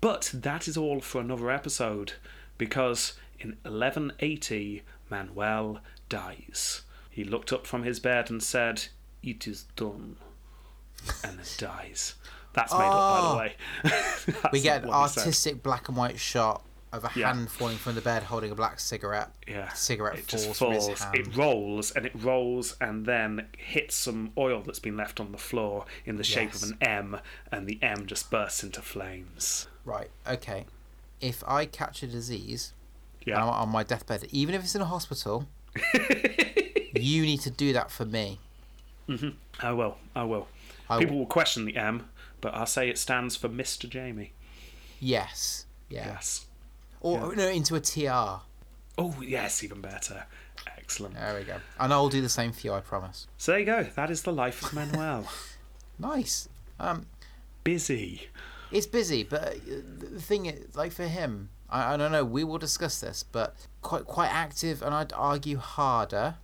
But 0.00 0.30
that 0.34 0.66
is 0.68 0.76
all 0.76 1.00
for 1.00 1.20
another 1.20 1.50
episode, 1.50 2.14
because 2.58 3.14
in 3.38 3.56
1180, 3.62 4.82
Manuel 5.08 5.80
dies. 6.08 6.82
He 7.10 7.24
looked 7.24 7.52
up 7.52 7.66
from 7.66 7.84
his 7.84 7.98
bed 8.00 8.28
and 8.30 8.42
said, 8.42 8.86
It 9.22 9.46
is 9.46 9.64
done. 9.76 10.16
And 11.24 11.38
then 11.38 11.46
dies. 11.58 12.14
That's 12.56 12.72
made 12.72 12.78
up, 12.80 12.92
by 12.92 13.18
Oh. 13.20 13.30
the 13.32 13.36
way. 13.38 14.34
We 14.52 14.60
get 14.60 14.82
an 14.82 14.88
what 14.88 15.02
he 15.02 15.08
said. 15.14 15.20
artistic 15.20 15.62
black 15.62 15.88
and 15.88 15.96
white 15.96 16.18
shot 16.18 16.62
of 16.92 17.04
a 17.04 17.10
Yeah. 17.14 17.32
hand 17.34 17.50
falling 17.50 17.76
from 17.76 17.94
the 17.94 18.00
bed 18.00 18.22
holding 18.24 18.50
a 18.50 18.54
black 18.54 18.80
cigarette. 18.80 19.30
Yeah. 19.46 19.68
Cigarette 19.74 20.18
it 20.18 20.30
falls, 20.30 20.58
falls. 20.58 21.06
It 21.12 21.36
rolls 21.36 21.90
and 21.92 22.06
it 22.06 22.12
rolls 22.14 22.76
and 22.80 23.04
then 23.06 23.48
hits 23.58 23.94
some 23.94 24.32
oil 24.38 24.62
that's 24.64 24.78
been 24.78 24.96
left 24.96 25.20
on 25.20 25.30
the 25.32 25.38
floor 25.38 25.84
in 26.06 26.16
the 26.16 26.24
shape 26.24 26.50
Yes. 26.54 26.62
of 26.62 26.70
an 26.70 26.78
M, 26.80 27.20
and 27.52 27.66
the 27.66 27.78
M 27.82 28.06
just 28.06 28.30
bursts 28.30 28.62
into 28.64 28.80
flames. 28.80 29.68
Right. 29.84 30.10
Okay. 30.26 30.64
If 31.20 31.44
I 31.46 31.66
catch 31.66 32.02
a 32.02 32.06
disease 32.06 32.72
and 33.26 33.34
I'm 33.34 33.46
Yeah. 33.46 33.52
on 33.52 33.68
my 33.68 33.82
deathbed, 33.82 34.26
even 34.30 34.54
if 34.54 34.62
it's 34.64 34.74
in 34.74 34.80
a 34.80 34.86
hospital, 34.86 35.46
you 36.94 37.22
need 37.22 37.40
to 37.42 37.50
do 37.50 37.72
that 37.74 37.90
for 37.90 38.04
me. 38.04 38.38
Mhm. 39.08 39.34
I 39.60 39.72
will. 39.72 39.98
I 40.14 40.24
will. 40.24 40.48
I 40.88 40.98
People 41.00 41.18
will 41.18 41.26
question 41.26 41.64
the 41.64 41.76
M, 41.76 42.08
but 42.46 42.54
I'll 42.54 42.64
say 42.64 42.88
it 42.88 42.96
stands 42.96 43.34
for 43.34 43.48
Mr. 43.48 43.88
Jamie. 43.88 44.32
Yes. 45.00 45.66
Yeah. 45.88 46.06
Yes. 46.06 46.46
Or 47.00 47.34
no, 47.34 47.48
into 47.48 47.74
a 47.74 47.80
TR. 47.80 48.40
Oh, 48.96 49.16
yes, 49.20 49.64
even 49.64 49.80
better. 49.80 50.26
Excellent. 50.78 51.16
There 51.16 51.36
we 51.36 51.44
go. 51.44 51.56
And 51.80 51.92
I'll 51.92 52.08
do 52.08 52.22
the 52.22 52.28
same 52.28 52.52
for 52.52 52.64
you, 52.64 52.72
I 52.72 52.78
promise. 52.78 53.26
So 53.36 53.50
there 53.50 53.58
you 53.58 53.66
go. 53.66 53.82
That 53.82 54.10
is 54.12 54.22
the 54.22 54.32
life 54.32 54.62
of 54.64 54.72
Manuel. 54.74 55.28
Nice. 55.98 56.48
Um, 56.78 57.06
Busy. 57.64 58.28
it's 58.70 58.86
busy, 58.86 59.24
but 59.24 59.42
uh, 59.42 59.80
the 59.98 60.20
thing 60.20 60.44
is, 60.44 60.76
like 60.76 60.92
for 60.92 61.08
him, 61.08 61.48
I, 61.70 61.94
I 61.94 61.96
don't 61.96 62.12
know. 62.12 62.22
We 62.22 62.44
will 62.44 62.58
discuss 62.58 63.00
this, 63.00 63.22
but 63.24 63.56
quite 63.80 64.04
quite 64.04 64.28
active, 64.30 64.82
and 64.82 64.94
I'd 64.94 65.14
argue 65.14 65.56
harder 65.56 66.34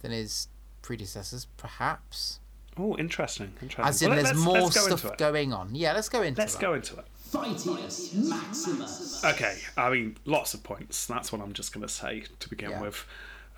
than 0.00 0.10
his 0.10 0.48
predecessors, 0.82 1.46
perhaps. 1.56 2.39
Oh, 2.76 2.96
interesting. 2.96 3.52
Interesting. 3.60 3.84
As 3.84 4.00
in, 4.02 4.08
Well, 4.10 4.16
there's 4.16 4.28
let's- 4.28 4.44
more 4.44 4.60
let's 4.60 4.88
go 4.88 4.96
stuff 4.96 5.16
going 5.18 5.52
on. 5.52 5.74
Yeah, 5.74 5.92
let's 5.92 6.08
go 6.08 6.22
into 6.22 6.40
it. 6.40 6.42
Let's 6.42 6.54
that. 6.54 6.60
go 6.62 6.74
into 6.74 6.96
it. 6.98 7.04
Fightius 7.30 8.14
Maximus. 8.14 9.24
Okay, 9.24 9.58
I 9.76 9.90
mean, 9.90 10.16
lots 10.24 10.54
of 10.54 10.62
points. 10.62 11.06
That's 11.06 11.30
what 11.32 11.40
I'm 11.40 11.52
just 11.52 11.72
going 11.72 11.86
to 11.86 11.92
say 11.92 12.24
to 12.40 12.48
begin 12.48 12.70
Yeah. 12.70 12.80
with. 12.82 13.06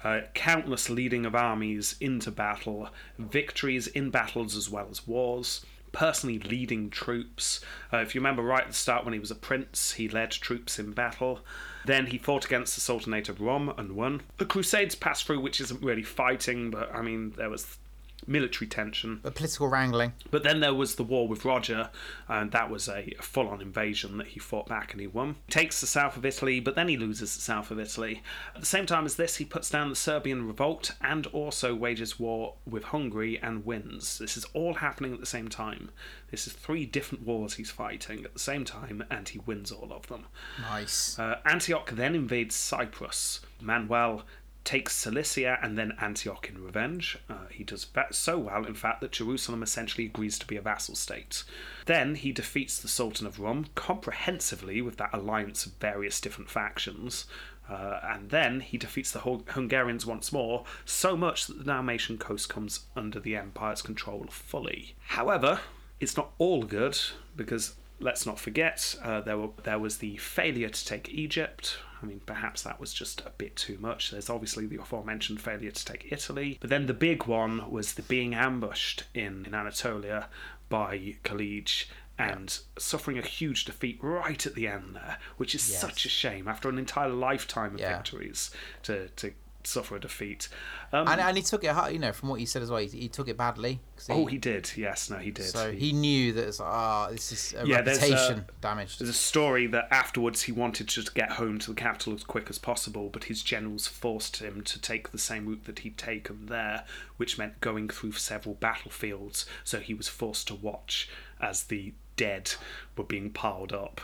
Uh, 0.05 0.23
countless 0.35 0.91
leading 0.91 1.25
of 1.25 1.35
armies 1.35 1.95
into 2.01 2.31
battle, 2.31 2.89
victories 3.19 3.87
in 3.87 4.11
battles 4.11 4.57
as 4.57 4.69
well 4.69 4.89
as 4.91 5.07
wars, 5.07 5.65
personally 5.93 6.39
leading 6.41 6.91
troops. 6.91 7.61
Uh, 7.93 7.99
if 7.99 8.15
you 8.15 8.21
remember 8.21 8.43
right 8.43 8.63
at 8.63 8.69
the 8.69 8.75
start, 8.75 9.05
when 9.05 9.15
he 9.15 9.21
was 9.21 9.31
a 9.31 9.35
prince, 9.37 9.93
he 9.93 10.09
led 10.09 10.33
troops 10.33 10.79
in 10.79 10.91
battle. 10.93 11.41
Then 11.87 12.07
he 12.07 12.19
fought 12.19 12.45
against 12.45 12.75
the 12.75 12.81
Sultanate 12.81 13.29
of 13.29 13.41
Rum 13.41 13.73
and 13.79 13.93
won. 13.93 14.23
The 14.39 14.45
Crusades 14.47 14.95
passed 14.97 15.25
through, 15.25 15.41
which 15.41 15.61
isn't 15.61 15.83
really 15.83 16.03
fighting, 16.03 16.71
but 16.71 16.93
I 16.95 17.01
mean, 17.03 17.35
there 17.37 17.51
was 17.51 17.79
military 18.27 18.69
tension. 18.69 19.21
A 19.25 19.31
political 19.31 19.69
wrangling. 19.69 20.13
But 20.31 20.43
then 20.43 20.61
there 20.61 20.75
was 20.75 20.95
the 20.95 21.03
war 21.03 21.29
with 21.29 21.45
Roger, 21.45 21.91
and 22.29 22.53
that 22.53 22.71
was 22.71 22.89
a 22.89 23.15
full 23.21 23.49
on 23.49 23.61
invasion 23.61 24.19
that 24.19 24.29
he 24.29 24.41
fought 24.41 24.69
back 24.69 24.93
and 24.93 25.01
he 25.01 25.07
won. 25.07 25.37
Takes 25.49 25.81
the 25.81 25.87
south 25.87 26.17
of 26.17 26.25
Italy, 26.25 26.61
but 26.61 26.75
then 26.75 26.89
he 26.89 26.97
loses 26.97 27.35
the 27.35 27.41
south 27.41 27.71
of 27.71 27.79
Italy. 27.79 28.23
At 28.55 28.61
the 28.61 28.67
same 28.67 28.87
time 28.87 29.05
as 29.05 29.17
this, 29.17 29.37
he 29.37 29.45
puts 29.45 29.71
down 29.71 29.91
the 29.91 29.97
Serbian 29.97 30.47
revolt 30.47 30.93
and 31.01 31.27
also 31.29 31.75
wages 31.75 32.19
war 32.19 32.55
with 32.67 32.85
Hungary 32.85 33.39
and 33.43 33.65
wins. 33.65 34.19
This 34.19 34.37
is 34.37 34.45
all 34.55 34.75
happening 34.75 35.13
at 35.13 35.21
the 35.21 35.27
same 35.27 35.49
time. 35.49 35.91
This 36.31 36.47
is 36.47 36.53
three 36.53 36.87
different 36.87 37.27
wars 37.27 37.55
he's 37.55 37.71
fighting 37.71 38.25
at 38.25 38.33
the 38.33 38.39
same 38.39 38.65
time, 38.65 39.05
and 39.11 39.29
he 39.29 39.39
wins 39.41 39.71
all 39.71 39.93
of 39.93 40.07
them. 40.07 40.27
Nice. 40.61 41.19
Uh, 41.19 41.39
Antioch 41.45 41.91
then 41.91 42.15
invades 42.15 42.55
Cyprus. 42.55 43.41
Manuel 43.61 44.25
takes 44.65 44.95
Cilicia 44.95 45.59
and 45.63 45.77
then 45.77 45.95
Antioch 46.01 46.49
in 46.49 46.63
revenge. 46.63 47.19
Uh, 47.29 47.47
he 47.51 47.65
does 47.65 47.87
that 47.95 48.15
so 48.15 48.39
well, 48.39 48.65
in 48.65 48.75
fact, 48.75 49.01
that 49.01 49.13
Jerusalem 49.13 49.63
essentially 49.63 50.07
agrees 50.07 50.39
to 50.39 50.47
be 50.47 50.57
a 50.57 50.63
vassal 50.63 50.95
state. 50.95 51.45
Then 51.87 52.15
he 52.15 52.33
defeats 52.33 52.79
the 52.79 52.89
Sultan 52.89 53.27
of 53.27 53.41
Rum 53.41 53.67
comprehensively 53.75 54.81
with 54.81 54.97
that 54.99 55.11
alliance 55.13 55.67
of 55.67 55.73
various 55.75 56.21
different 56.21 56.51
factions. 56.51 57.27
Uh, 57.69 58.01
and 58.03 58.31
then 58.31 58.61
he 58.61 58.77
defeats 58.77 59.13
the 59.13 59.21
Hung- 59.21 59.45
Hungarians 59.49 60.05
once 60.05 60.33
more, 60.33 60.65
so 60.85 61.17
much 61.17 61.47
that 61.47 61.59
the 61.59 61.65
Dalmatian 61.65 62.19
coast 62.19 62.49
comes 62.49 62.87
under 62.97 63.21
the 63.21 63.37
Empire's 63.37 63.83
control 63.83 64.27
fully. 64.31 64.95
However, 65.07 65.61
it's 66.01 66.17
not 66.17 66.33
all 66.39 66.65
good, 66.65 66.99
because 67.37 67.75
let's 68.01 68.27
not 68.27 68.39
forget 68.39 68.97
uh, 69.03 69.21
there, 69.21 69.39
were, 69.39 69.51
there 69.63 69.79
was 69.79 69.99
the 69.99 70.17
failure 70.17 70.69
to 70.69 70.85
take 70.85 71.09
Egypt, 71.11 71.79
I 72.03 72.07
mean, 72.07 72.21
perhaps 72.27 72.63
that 72.63 72.81
was 72.81 72.93
just 72.93 73.21
a 73.21 73.31
bit 73.39 73.55
too 73.57 73.79
much. 73.79 74.11
There's 74.11 74.29
obviously 74.31 74.67
the 74.67 74.81
aforementioned 74.81 75.41
failure 75.41 75.71
to 75.71 75.85
take 75.85 76.11
Italy. 76.11 76.59
But 76.61 76.71
then 76.71 76.87
the 76.87 76.95
big 76.95 77.27
one 77.27 77.71
was 77.71 77.95
the 77.95 78.03
being 78.03 78.35
ambushed 78.35 79.05
in, 79.15 79.45
in 79.47 79.55
Anatolia 79.55 80.29
by 80.69 81.17
Khalid 81.23 81.71
and 82.19 82.59
suffering 82.79 83.19
a 83.19 83.23
huge 83.23 83.65
defeat 83.65 83.99
right 84.03 84.45
at 84.47 84.55
the 84.55 84.67
end 84.69 84.95
there, 84.97 85.19
which 85.37 85.55
is 85.55 85.69
Yes. 85.71 85.81
such 85.81 86.05
a 86.05 86.09
shame 86.09 86.47
after 86.49 86.69
an 86.69 86.79
entire 86.79 87.09
lifetime 87.09 87.75
of 87.75 87.81
Yeah. 87.81 87.97
victories 87.97 88.51
to, 88.85 89.09
to 89.09 89.33
suffer 89.65 89.97
a 89.97 90.01
defeat. 90.01 90.49
Um, 90.93 91.07
And, 91.09 91.21
and 91.21 91.37
he 91.37 91.43
took 91.43 91.63
it 91.65 91.71
hard, 91.71 91.93
you 91.93 91.99
know, 91.99 92.13
from 92.13 92.29
what 92.29 92.41
you 92.41 92.47
said 92.47 92.63
as 92.63 92.71
well. 92.71 92.81
He, 92.81 92.89
he 92.89 93.09
took 93.09 93.29
it 93.29 93.37
badly. 93.37 93.81
'cause 93.97 94.09
oh, 94.11 94.27
he 94.27 94.37
did. 94.39 94.71
Yes, 94.77 95.09
no, 95.11 95.17
he 95.19 95.31
did. 95.31 95.45
So 95.47 95.71
He- 95.73 95.79
he 95.79 95.93
knew 95.93 96.33
that 96.33 96.49
it's 96.49 96.59
like, 96.61 96.69
ah, 96.69 97.09
this 97.11 97.31
is 97.33 97.55
a 97.59 97.67
Yeah, 97.67 97.81
there's 97.83 97.99
a- 97.99 98.01
reputation 98.11 98.45
damaged. 98.61 98.99
There's 99.01 99.09
a 99.11 99.13
story 99.13 99.67
that 99.69 99.89
afterwards 99.91 100.43
he 100.43 100.53
wanted 100.53 100.89
to 100.89 100.95
just 100.95 101.15
get 101.15 101.33
home 101.33 101.59
to 101.61 101.69
the 101.71 101.75
capital 101.81 102.15
as 102.15 102.25
quick 102.25 102.51
as 102.51 102.59
possible, 102.59 103.09
but 103.11 103.25
his 103.25 103.43
generals 103.43 103.87
forced 103.87 104.39
him 104.39 104.63
to 104.65 104.81
take 104.81 105.13
the 105.13 105.19
same 105.19 105.47
route 105.47 105.65
that 105.65 105.81
he'd 105.81 105.97
taken 105.99 106.47
there, 106.47 106.85
which 107.17 107.39
meant 107.39 107.61
going 107.61 107.89
through 107.89 108.13
several 108.13 108.55
battlefields. 108.57 109.47
So 109.65 109.79
he 109.81 109.95
was 109.95 110.09
forced 110.09 110.49
to 110.49 110.55
watch 110.55 111.09
as 111.41 111.65
the 111.65 111.95
dead 112.17 112.53
were 112.97 113.05
being 113.05 113.31
piled 113.31 113.73
up. 113.73 114.01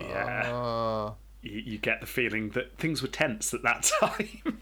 Yeah, 0.00 0.50
Oh, 0.52 1.16
you, 1.42 1.58
you 1.64 1.78
get 1.78 2.00
the 2.00 2.06
feeling 2.06 2.50
that 2.50 2.76
things 2.78 3.02
were 3.02 3.08
tense 3.08 3.52
at 3.54 3.62
that 3.62 3.90
time. 4.00 4.60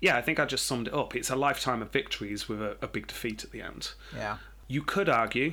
yeah, 0.00 0.16
I 0.16 0.22
think 0.22 0.38
I 0.40 0.44
just 0.44 0.66
summed 0.66 0.88
it 0.88 0.94
up. 0.94 1.14
It's 1.14 1.30
a 1.30 1.36
lifetime 1.36 1.82
of 1.82 1.90
victories 1.90 2.48
with 2.48 2.60
a, 2.62 2.76
a 2.82 2.86
big 2.86 3.06
defeat 3.06 3.44
at 3.44 3.50
the 3.50 3.62
end. 3.62 3.92
yeah. 4.14 4.38
You 4.68 4.82
could 4.82 5.08
argue 5.08 5.52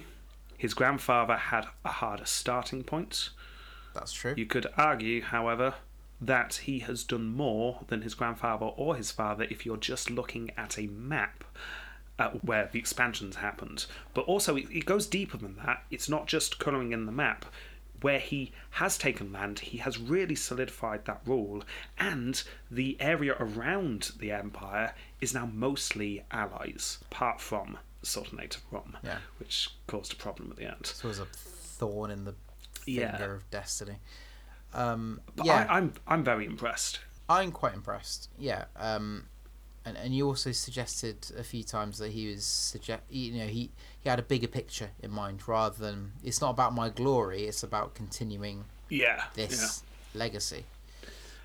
his 0.57 0.73
grandfather 0.73 1.35
had 1.35 1.65
a 1.84 1.89
harder 1.89 2.26
starting 2.26 2.84
point. 2.84 3.30
That's 3.93 4.14
true. 4.14 4.34
You 4.38 4.45
could 4.45 4.68
argue, 4.77 5.22
however, 5.22 5.73
that 6.22 6.56
he 6.64 6.80
has 6.80 7.03
done 7.03 7.27
more 7.27 7.80
than 7.88 8.01
his 8.01 8.14
grandfather 8.14 8.65
or 8.65 8.95
his 8.95 9.11
father 9.11 9.45
if 9.49 9.65
you're 9.65 9.77
just 9.77 10.10
looking 10.10 10.51
at 10.57 10.77
a 10.77 10.88
map 10.88 11.43
at 12.18 12.43
where 12.43 12.69
the 12.72 12.80
expansions 12.80 13.38
happened. 13.38 13.85
But 14.14 14.26
also, 14.26 14.56
it, 14.57 14.65
it 14.69 14.85
goes 14.85 15.07
deeper 15.07 15.38
than 15.38 15.56
that. 15.65 15.84
It's 15.89 16.10
not 16.10 16.27
just 16.27 16.60
colouring 16.60 16.91
in 16.91 17.06
the 17.06 17.11
map. 17.11 17.45
Where 18.01 18.19
he 18.19 18.51
has 18.71 18.97
taken 18.97 19.31
land, 19.34 19.59
he 19.59 19.77
has 19.80 19.97
really 19.97 20.35
solidified 20.35 21.05
that 21.05 21.21
rule, 21.26 21.63
and 21.97 22.41
the 22.71 22.97
area 22.99 23.35
around 23.39 24.11
the 24.19 24.31
empire 24.31 24.93
is 25.21 25.34
now 25.34 25.45
mostly 25.45 26.23
allies, 26.31 26.99
apart 27.11 27.41
from 27.41 27.77
the 28.01 28.05
Sultanate 28.05 28.55
of 28.57 28.63
Rum, 28.71 28.97
Yeah. 29.03 29.19
which 29.39 29.69
caused 29.88 30.13
a 30.13 30.15
problem 30.15 30.51
at 30.51 30.57
the 30.57 30.65
end. 30.65 30.85
So 30.85 31.07
it 31.07 31.09
was 31.09 31.19
a 31.19 31.26
thorn 31.26 32.11
in 32.11 32.26
the 32.26 32.35
finger 32.81 33.01
Yeah. 33.01 33.23
of 33.26 33.49
destiny. 33.51 33.97
Um, 34.73 35.21
But 35.35 35.45
yeah, 35.47 35.65
I, 35.69 35.77
I'm 35.77 35.93
I'm 36.07 36.23
very 36.23 36.45
impressed. 36.45 36.99
I'm 37.27 37.51
quite 37.51 37.73
impressed. 37.73 38.30
Yeah. 38.38 38.65
Um, 38.76 39.27
and 39.85 39.97
and 39.97 40.15
you 40.15 40.27
also 40.27 40.51
suggested 40.51 41.31
a 41.38 41.43
few 41.43 41.63
times 41.63 41.97
that 41.97 42.11
he 42.11 42.27
was 42.31 42.43
suggest 42.45 43.01
you 43.09 43.34
know 43.34 43.47
he 43.47 43.71
he 44.01 44.09
had 44.09 44.19
a 44.19 44.23
bigger 44.23 44.47
picture 44.47 44.91
in 45.01 45.11
mind 45.11 45.47
rather 45.47 45.77
than 45.77 46.13
it's 46.23 46.41
not 46.41 46.51
about 46.51 46.73
my 46.73 46.89
glory. 46.89 47.43
It's 47.45 47.63
about 47.63 47.93
continuing 47.95 48.65
Yeah, 48.89 49.23
this 49.34 49.84
legacy. 50.13 50.65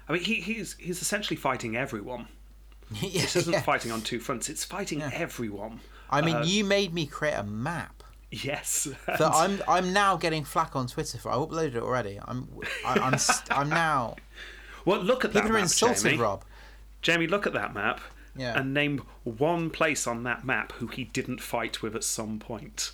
I 0.09 0.12
mean, 0.12 0.22
he, 0.22 0.35
he's 0.36 0.74
he's 0.78 1.01
essentially 1.02 1.36
fighting 1.36 1.76
everyone. 1.76 2.28
yeah, 3.01 3.22
This 3.22 3.36
isn't 3.36 3.52
yeah. 3.52 3.62
fighting 3.62 3.90
on 3.90 4.02
two 4.02 4.20
fronts. 4.20 4.48
It's 4.48 4.64
fighting 4.64 5.02
everyone. 5.02 5.81
I 6.10 6.20
mean, 6.20 6.36
Uh, 6.36 6.44
you 6.44 6.64
made 6.64 6.93
me 6.93 7.06
create 7.06 7.35
a 7.35 7.43
map 7.43 8.02
Yes. 8.31 8.89
that 9.06 9.20
I'm 9.35 9.62
I'm 9.66 9.93
now 9.93 10.16
getting 10.16 10.44
flack 10.44 10.76
on 10.76 10.86
Twitter 10.86 11.18
for. 11.18 11.31
I 11.31 11.36
uploaded 11.36 11.76
it 11.76 11.82
already. 11.82 12.18
I'm 12.22 12.48
I, 12.85 12.98
I'm 13.01 13.18
st- 13.18 13.51
I'm 13.56 13.68
now 13.70 14.16
well, 14.85 15.01
look 15.01 15.24
at 15.24 15.32
that 15.32 15.40
people 15.40 15.51
are 15.52 15.60
map, 15.60 15.62
insulted, 15.62 16.02
Jamie. 16.02 16.18
Rob. 16.18 16.44
Jamie, 17.01 17.26
look 17.26 17.47
at 17.47 17.55
that 17.55 17.72
map. 17.74 18.01
Yeah. 18.36 18.59
And 18.59 18.74
name 18.74 19.02
one 19.24 19.70
place 19.70 20.06
on 20.06 20.23
that 20.24 20.44
map 20.44 20.73
who 20.73 20.86
he 20.89 21.05
didn't 21.05 21.40
fight 21.40 21.82
with 21.82 21.94
at 21.94 22.05
some 22.05 22.39
point. 22.39 22.90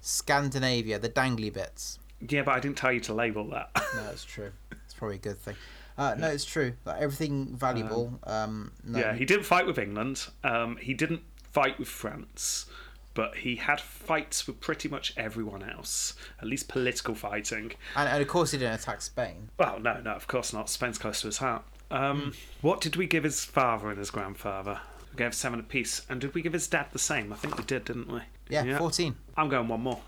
Scandinavia, 0.00 0.98
the 0.98 1.08
dangly 1.08 1.52
bits. 1.52 1.98
Yeah, 2.26 2.42
but 2.42 2.52
I 2.54 2.60
didn't 2.60 2.76
tell 2.76 2.92
you 2.92 3.00
to 3.00 3.14
label 3.14 3.48
that. 3.50 3.70
No, 3.94 4.08
it's 4.10 4.24
true. 4.24 4.52
It's 4.70 4.94
probably 4.94 5.16
a 5.16 5.20
good 5.20 5.38
thing. 5.38 5.54
Uh, 5.98 6.14
no, 6.16 6.28
it's 6.28 6.46
true. 6.46 6.72
Like 6.86 7.00
everything 7.02 7.54
valuable. 7.54 8.18
Um, 8.24 8.72
no, 8.84 8.98
Yeah, 8.98 9.14
he 9.14 9.26
didn't 9.26 9.44
fight 9.44 9.66
with 9.66 9.78
England. 9.78 10.26
Um, 10.42 10.76
he 10.78 10.94
didn't 10.94 11.20
fight 11.50 11.78
with 11.78 11.88
France. 11.88 12.66
But 13.14 13.36
he 13.36 13.56
had 13.56 13.78
fights 13.82 14.46
with 14.46 14.60
pretty 14.60 14.88
much 14.88 15.12
everyone 15.18 15.62
else, 15.62 16.14
at 16.40 16.46
least 16.48 16.66
political 16.68 17.14
fighting. 17.14 17.72
and, 17.94 18.08
and 18.08 18.22
of 18.22 18.28
course 18.28 18.52
he 18.52 18.58
didn't 18.58 18.80
attack 18.80 19.02
Spain. 19.02 19.50
Well, 19.58 19.78
no, 19.78 20.00
no, 20.00 20.12
of 20.12 20.26
course 20.26 20.54
not. 20.54 20.70
Spain's 20.70 20.96
close 20.96 21.20
to 21.20 21.26
his 21.26 21.36
heart. 21.36 21.62
Um, 21.92 22.34
What 22.60 22.80
did 22.80 22.96
we 22.96 23.06
give 23.06 23.24
his 23.24 23.44
father 23.44 23.88
and 23.90 23.98
his 23.98 24.10
grandfather? 24.10 24.80
We 25.12 25.16
gave 25.18 25.34
seven 25.34 25.60
apiece. 25.60 26.02
And 26.08 26.20
did 26.20 26.34
we 26.34 26.42
give 26.42 26.52
his 26.54 26.66
dad 26.66 26.86
the 26.92 26.98
same? 26.98 27.32
I 27.32 27.36
think 27.36 27.58
we 27.58 27.64
did, 27.64 27.84
didn't 27.84 28.10
we? 28.10 28.20
Yeah, 28.48 28.64
yeah. 28.64 28.78
fourteen. 28.78 29.16
I'm 29.36 29.48
going 29.48 29.68
one 29.68 29.80
more. 29.82 30.00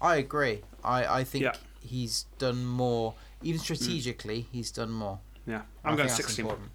I 0.00 0.16
agree. 0.16 0.62
I 0.82 1.20
I 1.20 1.24
think 1.24 1.44
Yeah. 1.44 1.54
he's 1.84 2.24
done 2.38 2.64
more. 2.64 3.14
Even 3.42 3.60
strategically, 3.60 4.46
he's 4.52 4.70
done 4.70 4.90
more. 4.90 5.20
Yeah, 5.46 5.62
I 5.84 5.90
I'm 5.90 5.96
going 5.96 6.08
think 6.08 6.18
that's 6.18 6.26
16. 6.34 6.44
important. 6.44 6.70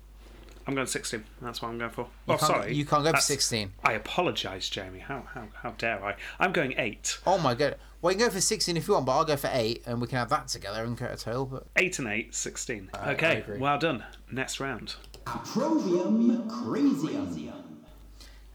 I'm 0.65 0.75
going 0.75 0.87
16. 0.87 1.23
That's 1.41 1.61
what 1.61 1.67
I'm 1.69 1.77
going 1.77 1.91
for. 1.91 2.07
You 2.25 2.35
oh, 2.35 2.37
sorry. 2.37 2.73
you 2.73 2.85
can't 2.85 3.03
go 3.03 3.11
for 3.11 3.19
16. 3.19 3.73
I 3.83 3.93
apologise, 3.93 4.69
Jamie. 4.69 4.99
How, 4.99 5.23
how, 5.33 5.49
how 5.61 5.71
dare 5.71 6.01
I? 6.03 6.15
I'm 6.39 6.53
going 6.53 6.73
8. 6.77 7.19
Oh 7.27 7.37
my 7.37 7.53
god! 7.53 7.75
Well, 8.03 8.11
you 8.11 8.19
can 8.19 8.27
go 8.27 8.33
for 8.33 8.41
sixteen 8.41 8.75
if 8.75 8.85
you 8.85 8.95
want, 8.95 9.05
but 9.05 9.13
I'll 9.13 9.23
go 9.23 9.37
for 9.37 9.49
eight, 9.53 9.81
and 9.85 10.01
we 10.01 10.07
can 10.07 10.17
have 10.17 10.27
that 10.29 10.49
together 10.49 10.83
and 10.83 10.97
create 10.97 11.13
a 11.13 11.15
total. 11.17 11.45
But 11.45 11.67
8 11.77 11.99
and 11.99 12.07
8, 12.09 12.35
16. 12.35 12.89
Uh, 12.93 12.97
I- 12.97 13.09
I 13.09 13.13
okay, 13.13 13.43
well 13.57 13.79
done. 13.79 14.03
Next 14.29 14.59
round. 14.59 14.95
Approvium 15.25 16.45
Crasium. 16.49 17.53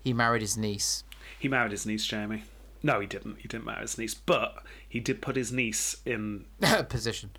he 0.04 0.12
married 0.12 0.42
his 0.42 0.58
niece. 0.58 1.02
He 1.38 1.48
married 1.48 1.70
his 1.72 1.86
niece, 1.86 2.04
Jamie. 2.04 2.44
No, 2.82 3.00
he 3.00 3.06
didn't. 3.06 3.38
He 3.38 3.48
didn't 3.48 3.64
marry 3.64 3.80
his 3.80 3.96
niece, 3.96 4.12
but 4.12 4.62
he 4.86 5.00
did 5.00 5.22
put 5.22 5.34
his 5.36 5.50
niece 5.50 5.96
in, 6.04 6.44
Position. 6.90 7.30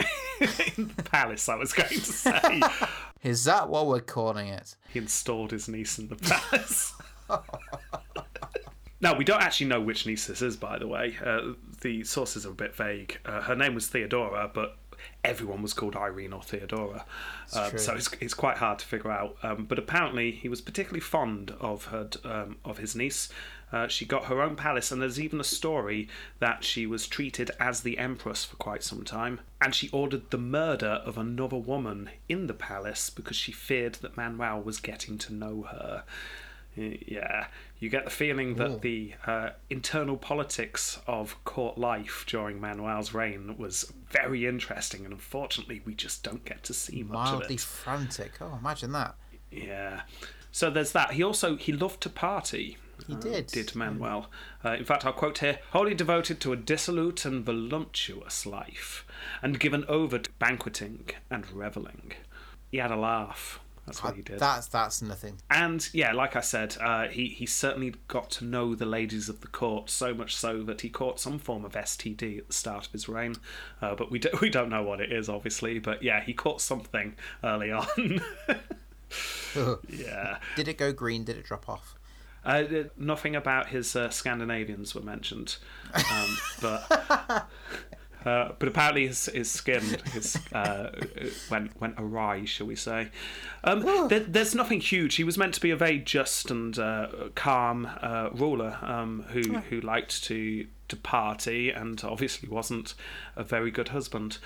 in 0.76 0.92
the 0.96 1.02
palace, 1.04 1.48
I 1.48 1.54
was 1.54 1.72
going 1.72 1.88
to 1.88 2.00
say. 2.00 2.60
Is 3.22 3.44
that 3.44 3.68
what 3.68 3.86
we're 3.86 4.00
calling 4.00 4.48
it? 4.48 4.74
he 4.92 4.98
installed 4.98 5.52
his 5.52 5.68
niece 5.68 5.98
in 6.00 6.08
the 6.08 6.16
palace. 6.16 6.94
No, 9.00 9.14
we 9.14 9.24
don't 9.24 9.42
actually 9.42 9.66
know 9.66 9.80
which 9.80 10.06
niece 10.06 10.26
this 10.26 10.42
is, 10.42 10.56
by 10.56 10.78
the 10.78 10.86
way. 10.86 11.16
Uh, 11.24 11.52
the 11.80 12.04
sources 12.04 12.44
are 12.44 12.50
a 12.50 12.54
bit 12.54 12.74
vague. 12.74 13.18
Uh, 13.24 13.42
her 13.42 13.54
name 13.54 13.74
was 13.74 13.86
Theodora, 13.86 14.50
but 14.52 14.76
everyone 15.24 15.62
was 15.62 15.72
called 15.72 15.96
Irene 15.96 16.32
or 16.32 16.42
Theodora. 16.42 17.04
Um, 17.54 17.78
so 17.78 17.94
it's, 17.94 18.10
it's 18.20 18.34
quite 18.34 18.56
hard 18.56 18.78
to 18.80 18.86
figure 18.86 19.10
out. 19.10 19.36
Um, 19.42 19.66
but 19.66 19.78
apparently, 19.78 20.32
he 20.32 20.48
was 20.48 20.60
particularly 20.60 21.00
fond 21.00 21.52
of 21.60 21.86
her 21.86 22.08
um, 22.24 22.56
of 22.64 22.78
his 22.78 22.96
niece. 22.96 23.28
Uh, 23.70 23.86
she 23.86 24.06
got 24.06 24.24
her 24.24 24.40
own 24.40 24.56
palace, 24.56 24.90
and 24.90 25.00
there's 25.00 25.20
even 25.20 25.40
a 25.40 25.44
story 25.44 26.08
that 26.38 26.64
she 26.64 26.86
was 26.86 27.06
treated 27.06 27.50
as 27.60 27.82
the 27.82 27.98
empress 27.98 28.44
for 28.44 28.56
quite 28.56 28.82
some 28.82 29.04
time. 29.04 29.40
And 29.60 29.74
she 29.74 29.90
ordered 29.90 30.30
the 30.30 30.38
murder 30.38 31.02
of 31.04 31.18
another 31.18 31.56
woman 31.56 32.10
in 32.28 32.46
the 32.46 32.54
palace 32.54 33.10
because 33.10 33.36
she 33.36 33.52
feared 33.52 33.96
that 33.96 34.16
Manuel 34.16 34.62
was 34.62 34.80
getting 34.80 35.18
to 35.18 35.34
know 35.34 35.62
her. 35.70 36.04
Yeah, 36.76 37.48
you 37.80 37.88
get 37.88 38.04
the 38.04 38.10
feeling 38.10 38.56
that 38.56 38.70
Ooh. 38.70 38.78
the 38.78 39.14
uh, 39.26 39.50
internal 39.70 40.16
politics 40.16 40.98
of 41.06 41.42
court 41.44 41.78
life 41.78 42.24
during 42.26 42.60
Manuel's 42.60 43.14
reign 43.14 43.56
was 43.56 43.92
very 44.10 44.46
interesting, 44.46 45.04
and 45.04 45.12
unfortunately, 45.12 45.80
we 45.84 45.94
just 45.94 46.22
don't 46.22 46.44
get 46.44 46.64
to 46.64 46.74
see 46.74 47.02
much 47.02 47.28
of 47.28 47.38
Mildly 47.40 47.54
it. 47.54 47.60
frantic. 47.60 48.32
Oh, 48.40 48.58
imagine 48.60 48.92
that. 48.92 49.14
Yeah. 49.50 50.02
So 50.50 50.70
there's 50.70 50.92
that. 50.92 51.12
He 51.12 51.22
also 51.22 51.56
he 51.56 51.72
loved 51.72 52.00
to 52.02 52.10
party. 52.10 52.78
He 53.06 53.14
uh, 53.14 53.18
did. 53.18 53.46
Did 53.46 53.76
Manuel. 53.76 54.28
Uh, 54.64 54.70
in 54.70 54.84
fact, 54.84 55.04
I'll 55.04 55.12
quote 55.12 55.38
here: 55.38 55.60
"Wholly 55.70 55.94
devoted 55.94 56.40
to 56.40 56.52
a 56.52 56.56
dissolute 56.56 57.24
and 57.24 57.44
voluptuous 57.44 58.44
life, 58.44 59.06
and 59.40 59.60
given 59.60 59.84
over 59.88 60.18
to 60.18 60.30
banqueting 60.38 61.10
and 61.30 61.48
revelling. 61.52 62.12
He 62.70 62.78
had 62.78 62.90
a 62.90 62.96
laugh. 62.96 63.60
That's 63.88 64.02
what 64.04 64.16
he 64.16 64.22
did. 64.22 64.38
That's 64.38 64.66
that's 64.68 65.02
nothing. 65.02 65.38
And 65.50 65.88
yeah, 65.92 66.12
like 66.12 66.36
I 66.36 66.40
said, 66.40 66.76
uh, 66.80 67.08
he 67.08 67.28
he 67.28 67.46
certainly 67.46 67.94
got 68.06 68.30
to 68.32 68.44
know 68.44 68.74
the 68.74 68.86
ladies 68.86 69.28
of 69.28 69.40
the 69.40 69.46
court 69.48 69.90
so 69.90 70.14
much 70.14 70.36
so 70.36 70.62
that 70.62 70.82
he 70.82 70.88
caught 70.88 71.18
some 71.20 71.38
form 71.38 71.64
of 71.64 71.72
STD 71.72 72.38
at 72.38 72.46
the 72.48 72.52
start 72.52 72.86
of 72.86 72.92
his 72.92 73.08
reign, 73.08 73.36
uh, 73.82 73.94
but 73.94 74.10
we 74.10 74.18
do, 74.18 74.28
we 74.40 74.50
don't 74.50 74.70
know 74.70 74.82
what 74.82 75.00
it 75.00 75.12
is, 75.12 75.28
obviously. 75.28 75.78
But 75.78 76.02
yeah, 76.02 76.22
he 76.22 76.32
caught 76.32 76.60
something 76.60 77.14
early 77.42 77.72
on. 77.72 77.86
yeah, 79.88 80.38
Did 80.56 80.68
it 80.68 80.76
go 80.76 80.92
green? 80.92 81.24
Did 81.24 81.36
it 81.36 81.44
drop 81.44 81.68
off? 81.68 81.94
uh, 82.44 82.64
nothing 82.96 83.34
about 83.36 83.68
his 83.68 83.94
uh, 83.96 84.10
Scandinavians 84.10 84.94
were 84.94 85.02
mentioned, 85.02 85.56
um, 85.94 86.38
but. 86.60 87.48
Uh, 88.28 88.52
but 88.58 88.68
apparently 88.68 89.06
his, 89.06 89.26
his 89.26 89.50
skin 89.50 89.82
his, 90.12 90.38
uh, 90.52 90.90
went 91.50 91.80
went 91.80 91.94
awry, 91.96 92.44
shall 92.44 92.66
we 92.66 92.76
say? 92.76 93.08
Um, 93.64 93.80
there, 94.08 94.20
there's 94.20 94.54
nothing 94.54 94.80
huge. 94.80 95.14
He 95.14 95.24
was 95.24 95.38
meant 95.38 95.54
to 95.54 95.60
be 95.60 95.70
a 95.70 95.76
very 95.76 95.98
just 95.98 96.50
and 96.50 96.78
uh, 96.78 97.08
calm 97.34 97.88
uh, 98.02 98.28
ruler 98.34 98.76
um, 98.82 99.24
who 99.28 99.42
who 99.70 99.80
liked 99.80 100.22
to 100.24 100.66
to 100.88 100.96
party 100.96 101.70
and 101.70 102.02
obviously 102.04 102.48
wasn't 102.48 102.94
a 103.34 103.44
very 103.44 103.70
good 103.70 103.88
husband. 103.88 104.38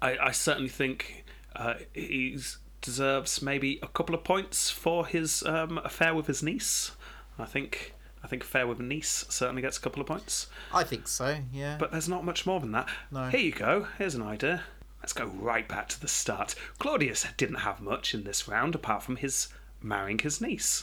I, 0.00 0.16
I 0.18 0.30
certainly 0.32 0.68
think 0.68 1.24
uh, 1.56 1.74
he 1.92 2.38
deserves 2.80 3.42
maybe 3.42 3.80
a 3.82 3.88
couple 3.88 4.14
of 4.14 4.22
points 4.22 4.70
for 4.70 5.04
his 5.06 5.42
um, 5.42 5.78
affair 5.78 6.14
with 6.14 6.28
his 6.28 6.42
niece. 6.42 6.92
I 7.38 7.44
think. 7.44 7.92
I 8.24 8.28
think 8.28 8.42
affair 8.42 8.66
with 8.66 8.80
a 8.80 8.82
niece 8.82 9.24
certainly 9.28 9.62
gets 9.62 9.76
a 9.78 9.80
couple 9.80 10.00
of 10.00 10.08
points. 10.08 10.48
I 10.74 10.82
think 10.84 11.06
so. 11.08 11.38
Yeah. 11.52 11.76
But 11.78 11.92
there's 11.92 12.08
not 12.08 12.24
much 12.24 12.44
more 12.46 12.58
than 12.60 12.72
that. 12.72 12.88
No. 13.10 13.28
Here 13.28 13.40
you 13.40 13.52
go. 13.52 13.86
Here's 13.98 14.14
an 14.16 14.22
idea. 14.22 14.62
Let's 15.00 15.12
go 15.12 15.26
right 15.26 15.68
back 15.68 15.88
to 15.90 16.00
the 16.00 16.08
start. 16.08 16.54
Claudius 16.78 17.26
didn't 17.36 17.56
have 17.60 17.80
much 17.80 18.14
in 18.14 18.24
this 18.24 18.48
round 18.48 18.74
apart 18.74 19.02
from 19.04 19.16
his 19.16 19.48
marrying 19.80 20.18
his 20.18 20.40
niece. 20.40 20.82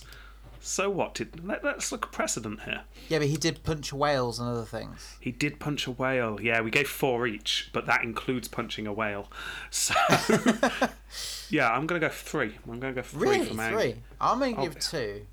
So 0.61 0.89
what 0.89 1.14
did 1.15 1.45
let, 1.45 1.65
us 1.65 1.91
look 1.91 2.05
at 2.05 2.11
precedent 2.14 2.61
here. 2.61 2.84
yeah, 3.10 3.19
but 3.19 3.27
he 3.27 3.35
did 3.35 3.64
punch 3.65 3.91
whales 3.91 4.39
and 4.39 4.47
other 4.47 4.64
things. 4.64 5.18
He 5.19 5.30
did 5.34 5.60
punch 5.60 5.88
a 5.88 5.91
whale. 5.91 6.39
Yeah, 6.41 6.61
we 6.61 6.72
gave 6.72 6.88
four 6.88 7.27
each, 7.27 7.69
but 7.73 7.85
that 7.88 8.03
includes 8.03 8.47
punching 8.47 8.88
a 8.88 8.93
whale. 8.93 9.30
So 9.72 9.93
yeah, 11.49 11.69
I'm 11.69 11.85
gonna 11.85 11.99
go 11.99 12.07
three. 12.07 12.53
I'm 12.65 12.80
gonna 12.80 12.93
go 12.93 13.01
three 13.01 13.27
Really, 13.30 13.45
for 13.47 13.53
Mag. 13.55 13.73
three. 13.73 13.95
I'm 14.22 14.39
gonna 14.39 14.55
Oh, 14.57 14.64
give 14.64 14.80
two. 14.80 15.26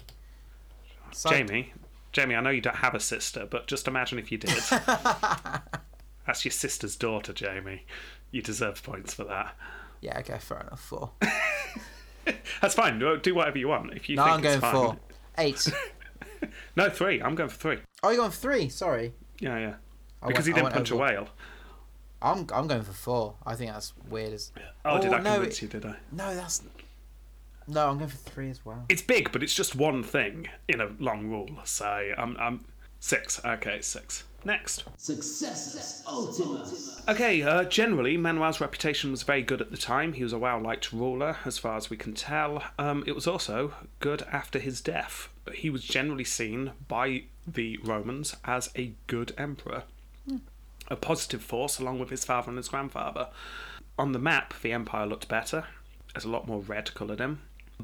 So- 1.13 1.31
Jamie, 1.31 1.73
Jamie, 2.13 2.35
I 2.35 2.41
know 2.41 2.51
you 2.51 2.61
don't 2.61 2.77
have 2.77 2.95
a 2.95 3.01
sister, 3.01 3.47
but 3.49 3.67
just 3.67 3.87
imagine 3.87 4.19
if 4.19 4.33
you 4.33 4.39
did. 4.39 4.51
That's 6.27 6.45
your 6.45 6.53
sister's 6.53 6.97
daughter, 6.97 7.33
Jamie. 7.33 7.87
You 8.31 8.43
deserve 8.43 8.83
points 8.83 9.15
for 9.15 9.25
that. 9.25 9.55
Yeah. 10.01 10.19
Okay. 10.21 10.39
Fair 10.39 10.61
enough. 10.61 10.81
Four. 10.81 11.11
That's 12.63 12.75
fine. 12.75 12.99
Do 12.99 13.35
whatever 13.35 13.59
you 13.59 13.69
want. 13.69 13.93
If 13.95 14.09
you 14.09 14.17
No, 14.17 14.25
think 14.25 14.35
I'm 14.37 14.43
going 14.43 14.61
fine. 14.61 14.75
four. 14.75 14.97
Eight. 15.39 15.73
No, 16.75 16.89
three. 16.89 17.21
I'm 17.21 17.35
going 17.35 17.51
for 17.51 17.57
three. 17.59 17.79
Oh, 18.03 18.09
you're 18.09 18.17
going 18.19 18.31
for 18.31 18.39
three. 18.39 18.71
Sorry. 18.71 19.13
Yeah, 19.41 19.59
yeah. 19.59 19.75
I 20.23 20.29
Because 20.29 20.47
went- 20.47 20.57
he 20.57 20.63
didn't 20.63 20.73
punch 20.73 20.91
a 20.91 20.97
whale. 20.97 21.29
I'm 22.23 22.47
I'm 22.53 22.67
going 22.67 22.83
for 22.83 22.93
four. 22.93 23.35
I 23.45 23.57
think 23.57 23.73
that's 23.73 23.93
weird 24.09 24.33
as. 24.33 24.51
Oh, 24.87 24.99
did 25.01 25.13
Oh, 25.13 25.17
I 25.17 25.21
no, 25.21 25.33
convince 25.35 25.57
it- 25.59 25.63
you? 25.63 25.69
Did 25.69 25.85
I? 25.85 25.97
No, 26.13 26.35
that's. 26.35 26.63
No, 27.71 27.89
I'm 27.89 27.99
going 27.99 28.11
for 28.11 28.17
three 28.17 28.51
as 28.51 28.65
well. 28.65 28.85
It's 28.89 29.03
big, 29.03 29.31
but 29.31 29.45
it's 29.45 29.55
just 29.55 29.77
one 29.77 30.03
thing 30.03 30.49
in 30.67 30.81
a 30.81 30.91
long 30.99 31.29
rule. 31.29 31.51
So 31.65 31.87
I'm 31.87 32.37
I'm 32.37 32.65
six. 32.99 33.41
Okay, 33.45 33.81
six. 33.81 34.25
Next. 34.45 34.85
Success 34.97 36.03
Ultimus. 36.07 37.03
Okay, 37.07 37.43
uh, 37.43 37.65
generally, 37.65 38.17
Manuel's 38.17 38.61
reputation 38.61 39.11
was 39.11 39.23
very 39.23 39.43
good 39.43 39.61
at 39.61 39.71
the 39.71 39.77
time. 39.77 40.15
He 40.15 40.23
was 40.23 40.33
a 40.33 40.39
well 40.39 40.61
liked 40.61 40.93
ruler, 40.93 41.37
as 41.45 41.59
far 41.59 41.77
as 41.77 41.91
we 41.91 41.97
can 41.97 42.15
tell. 42.15 42.65
Um, 42.79 43.05
it 43.07 43.15
was 43.15 43.27
also 43.27 43.75
good 44.01 44.23
after 44.33 44.59
his 44.59 44.81
death. 44.81 45.29
But 45.45 45.57
he 45.57 45.71
was 45.71 45.85
generally 45.85 46.25
seen 46.25 46.73
by 46.89 47.25
the 47.47 47.79
Romans 47.85 48.35
as 48.45 48.71
a 48.77 48.95
good 49.07 49.33
emperor, 49.39 49.85
a 50.89 50.97
positive 50.97 51.43
force 51.43 51.79
along 51.79 51.99
with 51.99 52.11
his 52.11 52.25
father 52.25 52.49
and 52.49 52.57
his 52.57 52.69
grandfather. 52.69 53.29
On 53.99 54.13
the 54.13 54.19
map, 54.19 54.55
the 54.63 54.73
empire 54.73 55.07
looked 55.07 55.29
better. 55.29 55.67
There's 56.15 56.25
a 56.25 56.31
lot 56.31 56.49
more 56.49 56.61
red 56.61 56.95
coloured 56.95 57.21
in. 57.21 57.39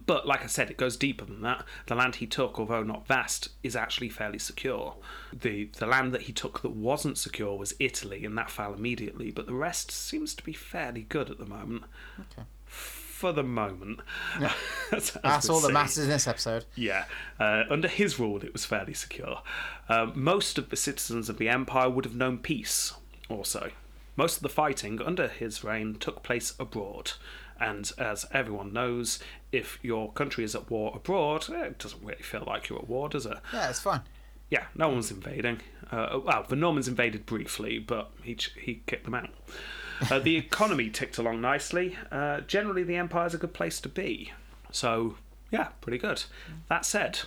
But 0.04 0.26
like 0.26 0.42
I 0.42 0.46
said, 0.46 0.70
it 0.70 0.76
goes 0.76 0.96
deeper 0.96 1.24
than 1.24 1.42
that. 1.42 1.64
The 1.86 1.94
land 1.94 2.16
he 2.16 2.26
took, 2.26 2.58
although 2.58 2.82
not 2.82 3.06
vast, 3.06 3.48
is 3.62 3.74
actually 3.76 4.08
fairly 4.08 4.38
secure. 4.38 4.96
The 5.32 5.70
the 5.78 5.86
land 5.86 6.12
that 6.12 6.22
he 6.22 6.32
took 6.32 6.62
that 6.62 6.70
wasn't 6.70 7.18
secure 7.18 7.56
was 7.56 7.74
Italy, 7.78 8.24
and 8.24 8.36
that 8.36 8.50
fell 8.50 8.74
immediately. 8.74 9.30
But 9.30 9.46
the 9.46 9.54
rest 9.54 9.90
seems 9.90 10.34
to 10.34 10.42
be 10.42 10.52
fairly 10.52 11.02
good 11.02 11.30
at 11.30 11.38
the 11.38 11.46
moment. 11.46 11.84
Okay. 12.18 12.42
For 12.66 13.32
the 13.32 13.42
moment. 13.42 14.00
As 14.92 15.12
That's 15.22 15.48
all 15.48 15.60
that 15.60 15.72
matters 15.72 15.98
in 15.98 16.08
this 16.10 16.26
episode. 16.26 16.66
Yeah, 16.74 17.04
uh, 17.40 17.62
under 17.70 17.88
his 17.88 18.18
rule, 18.18 18.44
it 18.44 18.52
was 18.52 18.66
fairly 18.66 18.92
secure. 18.92 19.40
Uh, 19.88 20.10
most 20.14 20.58
of 20.58 20.68
the 20.68 20.76
citizens 20.76 21.30
of 21.30 21.38
the 21.38 21.48
empire 21.48 21.88
would 21.88 22.04
have 22.04 22.14
known 22.14 22.38
peace, 22.38 22.92
also. 23.30 23.70
Most 24.16 24.36
of 24.36 24.42
the 24.42 24.48
fighting 24.48 25.00
under 25.00 25.28
his 25.28 25.62
reign 25.62 25.96
took 25.98 26.22
place 26.22 26.54
abroad. 26.58 27.12
And 27.58 27.90
as 27.98 28.26
everyone 28.32 28.72
knows, 28.72 29.18
if 29.52 29.78
your 29.82 30.12
country 30.12 30.44
is 30.44 30.54
at 30.54 30.70
war 30.70 30.92
abroad, 30.94 31.48
it 31.48 31.78
doesn't 31.78 32.04
really 32.04 32.22
feel 32.22 32.44
like 32.46 32.68
you're 32.68 32.78
at 32.78 32.88
war, 32.88 33.08
does 33.08 33.26
it? 33.26 33.38
Yeah, 33.52 33.70
it's 33.70 33.80
fine. 33.80 34.02
Yeah, 34.50 34.66
no 34.74 34.88
one's 34.88 35.10
invading. 35.10 35.60
Uh, 35.90 36.20
well, 36.22 36.44
the 36.48 36.56
Normans 36.56 36.86
invaded 36.86 37.26
briefly, 37.26 37.78
but 37.78 38.10
he 38.22 38.36
he 38.60 38.82
kicked 38.86 39.04
them 39.04 39.14
out. 39.14 39.30
Uh, 40.10 40.18
the 40.18 40.36
economy 40.46 40.90
ticked 40.90 41.18
along 41.18 41.40
nicely. 41.40 41.96
Uh, 42.12 42.40
generally, 42.42 42.84
the 42.84 42.96
empire's 42.96 43.34
a 43.34 43.38
good 43.38 43.54
place 43.54 43.80
to 43.80 43.88
be. 43.88 44.32
So, 44.70 45.16
yeah, 45.50 45.68
pretty 45.80 45.98
good. 45.98 46.24
That 46.68 46.84
said, 46.84 47.20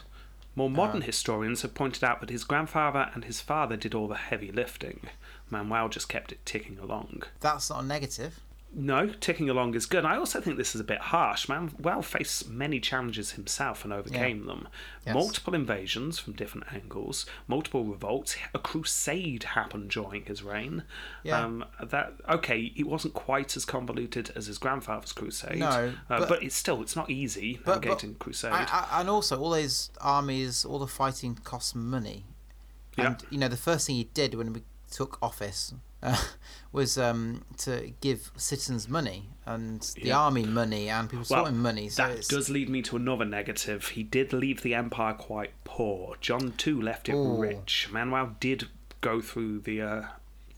more 0.55 0.69
modern 0.69 1.01
historians 1.01 1.61
have 1.61 1.73
pointed 1.73 2.03
out 2.03 2.19
that 2.21 2.29
his 2.29 2.43
grandfather 2.43 3.09
and 3.13 3.25
his 3.25 3.41
father 3.41 3.75
did 3.75 3.93
all 3.93 4.07
the 4.07 4.15
heavy 4.15 4.51
lifting. 4.51 5.01
Manuel 5.49 5.89
just 5.89 6.09
kept 6.09 6.31
it 6.31 6.45
ticking 6.45 6.77
along. 6.79 7.23
That's 7.39 7.69
not 7.69 7.83
a 7.83 7.85
negative. 7.85 8.39
No, 8.71 9.07
ticking 9.07 9.49
along 9.49 9.73
is 9.73 9.87
good. 9.87 10.05
I 10.05 10.15
also 10.17 10.39
think 10.39 10.57
this 10.57 10.75
is 10.75 10.81
a 10.81 10.83
bit 10.83 10.99
harsh. 10.99 11.49
Manuel 11.49 12.03
faced 12.03 12.47
many 12.47 12.79
challenges 12.79 13.31
himself 13.31 13.83
and 13.83 13.91
overcame 13.91 14.45
them. 14.45 14.67
Yes. 15.07 15.15
Multiple 15.15 15.55
invasions 15.55 16.19
from 16.19 16.33
different 16.33 16.71
angles, 16.71 17.25
multiple 17.47 17.83
revolts. 17.83 18.35
A 18.53 18.59
crusade 18.59 19.41
happened 19.43 19.89
during 19.89 20.23
his 20.25 20.43
reign. 20.43 20.83
Yeah. 21.23 21.43
Um, 21.43 21.65
that 21.81 22.13
okay, 22.29 22.71
it 22.75 22.85
wasn't 22.87 23.15
quite 23.15 23.57
as 23.57 23.65
convoluted 23.65 24.31
as 24.35 24.45
his 24.45 24.59
grandfather's 24.59 25.13
crusade. 25.13 25.57
No, 25.57 25.93
uh, 26.09 26.19
but- 26.19 26.29
but, 26.29 26.43
it's 26.43 26.55
still 26.55 26.79
it's 26.83 26.95
not 26.95 27.09
easy 27.09 27.55
But- 27.65 27.65
but 27.65 27.85
navigating 27.85 28.15
crusade. 28.15 28.53
I, 28.53 28.65
I, 28.91 28.99
and 29.01 29.09
also, 29.09 29.39
all 29.39 29.49
those 29.49 29.89
armies, 29.99 30.63
all 30.63 30.77
the 30.77 30.87
fighting 30.87 31.35
costs 31.43 31.73
money. 31.73 32.25
And, 32.97 33.19
Yeah. 33.19 33.27
you 33.31 33.37
know, 33.39 33.47
the 33.47 33.57
first 33.57 33.87
thing 33.87 33.95
he 33.95 34.03
did 34.13 34.35
when 34.35 34.53
we 34.53 34.61
took 34.91 35.17
office 35.21 35.73
uh, 36.01 36.15
was 36.71 36.97
um, 36.97 37.43
to 37.57 37.91
give 38.01 38.31
citizens 38.37 38.87
money 38.87 39.29
and 39.45 39.81
the 40.01 40.07
Yeah. 40.07 40.17
army 40.19 40.45
money 40.45 40.89
and 40.89 41.09
people 41.09 41.25
Well, 41.29 41.45
him 41.47 41.61
money. 41.61 41.89
So 41.89 42.03
that 42.07 42.17
it's, 42.17 42.27
does 42.27 42.49
lead 42.49 42.69
me 42.69 42.81
to 42.83 42.95
another 42.95 43.25
negative. 43.25 43.89
He 43.89 44.03
did 44.03 44.31
leave 44.33 44.61
the 44.61 44.73
empire 44.75 45.13
quite 45.13 45.51
poor. 45.63 46.15
John 46.21 46.53
II 46.65 46.73
left 46.75 47.09
it 47.09 47.15
Ooh. 47.15 47.37
rich. 47.37 47.89
Manuel 47.91 48.35
did 48.39 48.67
go 49.01 49.19
through 49.21 49.59
the 49.61 49.81
uh, 49.81 50.01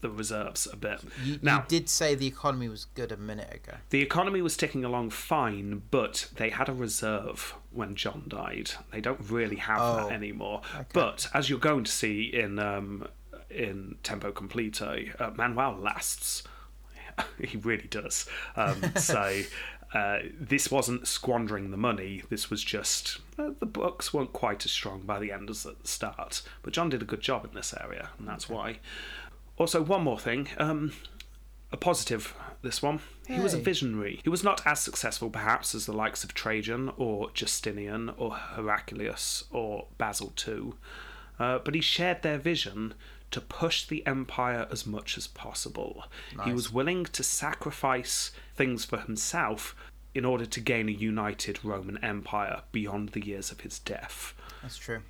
the 0.02 0.10
reserves 0.10 0.68
a 0.72 0.76
bit. 0.76 1.00
you, 1.24 1.38
now 1.44 1.58
you 1.60 1.64
did 1.68 1.88
say 1.90 2.16
the 2.16 2.26
economy 2.26 2.68
was 2.68 2.86
good 2.86 3.12
a 3.12 3.18
minute 3.18 3.54
ago. 3.54 3.78
the 3.92 4.02
economy 4.02 4.42
was 4.42 4.58
ticking 4.58 4.84
along 4.84 5.12
fine, 5.12 5.84
but 5.92 6.28
they 6.38 6.50
had 6.50 6.68
a 6.68 6.74
reserve 6.74 7.54
when 7.72 7.96
John 7.96 8.24
died. 8.28 8.72
They 8.92 9.00
don't 9.00 9.22
really 9.30 9.58
have 9.58 9.78
Oh, 9.80 9.96
that 10.08 10.12
anymore. 10.12 10.62
But 10.92 11.28
as 11.36 11.50
you're 11.52 11.60
going 11.60 11.84
to 11.84 11.92
see 11.92 12.24
in 12.34 12.58
um, 12.58 13.08
in 13.54 13.96
Tempo 14.04 14.32
Completo, 14.32 15.10
uh, 15.20 15.32
Manuel 15.36 15.78
lasts. 15.78 16.44
he 17.42 17.58
really 17.58 17.88
does. 17.88 18.28
Um, 18.56 18.82
so. 18.96 19.42
Uh, 19.94 20.20
this 20.40 20.72
wasn't 20.72 21.06
squandering 21.06 21.70
the 21.70 21.76
money. 21.76 22.24
This 22.30 22.50
was 22.50 22.64
just 22.64 23.20
uh, 23.38 23.50
the 23.60 23.66
books 23.66 24.14
weren't 24.14 24.32
quite 24.32 24.64
as 24.64 24.72
strong 24.72 25.02
by 25.02 25.20
the 25.20 25.34
end 25.34 25.50
as 25.50 25.66
at 25.66 25.82
the 25.82 25.88
start. 25.90 26.44
But 26.64 26.72
John 26.72 26.88
did 26.88 27.02
a 27.02 27.06
good 27.06 27.20
job 27.20 27.44
in 27.44 27.54
this 27.54 27.74
area, 27.78 28.08
and 28.18 28.26
that's 28.26 28.48
why. 28.48 28.80
Also, 29.58 29.82
one 29.82 30.02
more 30.02 30.18
thing. 30.18 30.48
Um, 30.58 30.94
a 31.72 31.78
positive, 31.78 32.34
this 32.62 32.82
one. 32.82 33.00
He 33.28 33.40
was 33.40 33.54
a 33.54 33.60
visionary. 33.60 34.20
He 34.24 34.30
was 34.30 34.44
not 34.44 34.66
as 34.66 34.80
successful, 34.80 35.30
perhaps, 35.30 35.74
as 35.74 35.86
the 35.86 35.94
likes 35.94 36.24
of 36.24 36.34
Trajan 36.34 36.92
or 36.98 37.30
Justinian 37.32 38.10
or 38.18 38.36
Heraclius 38.36 39.46
or 39.52 39.88
Basil 39.98 40.34
II, 40.48 40.74
uh, 41.40 41.60
but 41.60 41.74
he 41.74 41.82
shared 41.82 42.24
their 42.24 42.38
vision 42.38 42.94
to 43.32 43.42
push 43.42 43.86
the 43.86 44.06
empire 44.06 44.68
as 44.72 44.86
much 44.86 45.18
as 45.18 45.26
possible. 45.28 46.04
He 46.44 46.52
was 46.54 46.72
willing 46.72 47.06
to 47.06 47.24
sacrifice 47.24 48.32
things 48.56 48.86
for 48.86 48.98
himself 49.00 49.76
in 50.14 50.26
order 50.26 50.46
to 50.46 50.60
gain 50.60 50.90
a 50.90 50.92
united 50.92 51.64
Roman 51.64 51.98
Empire 52.04 52.62
beyond 52.72 53.10
the 53.10 53.26
years 53.26 53.52
of 53.52 53.62
his 53.62 53.80
death. 53.80 54.34
That's 54.62 54.78
true. 54.78 55.02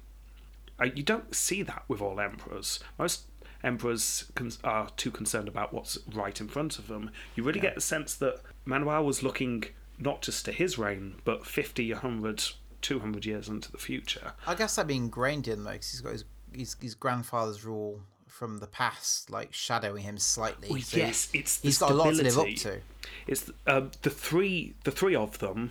Uh, 0.80 0.86
you 0.96 1.04
don't 1.04 1.36
see 1.36 1.64
that 1.64 1.84
with 1.88 2.02
all 2.02 2.20
emperors. 2.20 2.80
Most 3.00 3.26
emperors 3.64 4.26
con- 4.36 4.52
are 4.64 4.90
too 4.98 5.12
concerned 5.12 5.48
about 5.48 5.74
what's 5.74 5.98
right 6.14 6.40
in 6.40 6.48
front 6.48 6.78
of 6.80 6.88
them. 6.88 7.12
You 7.36 7.44
really 7.44 7.60
get 7.60 7.76
the 7.76 7.82
sense 7.82 8.16
that 8.16 8.42
Manuel 8.66 9.04
was 9.06 9.24
looking 9.24 9.64
not 9.98 10.22
just 10.22 10.46
to 10.46 10.52
his 10.52 10.78
reign, 10.78 11.16
but 11.24 11.46
50, 11.46 11.92
100, 11.94 12.44
200 12.82 13.26
years 13.26 13.48
into 13.48 13.72
the 13.72 13.78
future. 13.78 14.34
I 14.48 14.56
guess 14.56 14.76
that'd 14.76 14.88
be 14.88 14.96
ingrained 14.96 15.48
in 15.48 15.64
though, 15.64 15.72
'cause 15.74 15.92
he's 15.92 16.02
got 16.02 16.14
his, 16.14 16.26
his 16.54 16.76
his 16.82 16.96
grandfather's 16.96 17.64
rule 17.64 18.02
from 18.42 18.58
the 18.58 18.66
past, 18.66 19.30
like 19.30 19.54
shadowing 19.54 20.02
him 20.02 20.18
slightly. 20.18 20.68
Well, 20.68 20.82
so 20.82 20.98
yes, 20.98 21.30
it's 21.32 21.62
he's 21.62 21.78
got 21.78 21.92
a 21.92 21.94
lot 21.94 22.16
to 22.16 22.24
live 22.24 22.40
up 22.40 22.48
to. 22.48 22.80
It's 23.28 23.52
uh, 23.68 23.82
the 24.02 24.10
three, 24.10 24.74
the 24.84 24.90
three 24.90 25.16
of 25.16 25.38
them, 25.38 25.70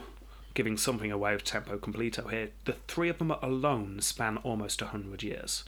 giving 0.54 0.76
something 0.76 1.10
away 1.10 1.34
of 1.34 1.42
tempo 1.42 1.78
completo 1.78 2.30
here. 2.30 2.50
The 2.66 2.74
three 2.86 3.08
of 3.08 3.18
them 3.18 3.32
alone 3.32 4.00
span 4.02 4.36
almost 4.44 4.80
hundred 4.80 5.24
years. 5.24 5.64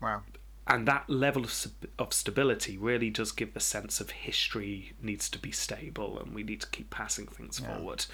Wow. 0.00 0.22
And 0.72 0.88
that 0.88 1.08
level 1.10 1.44
of, 1.44 1.66
of 1.98 2.14
stability 2.14 2.78
really 2.78 3.10
does 3.10 3.30
give 3.30 3.52
the 3.52 3.60
sense 3.60 4.00
of 4.00 4.08
history 4.08 4.94
needs 5.02 5.28
to 5.28 5.38
be 5.38 5.50
stable 5.50 6.18
and 6.18 6.34
we 6.34 6.42
need 6.42 6.62
to 6.62 6.66
keep 6.68 6.88
passing 6.88 7.26
things 7.26 7.58
forward. 7.58 8.06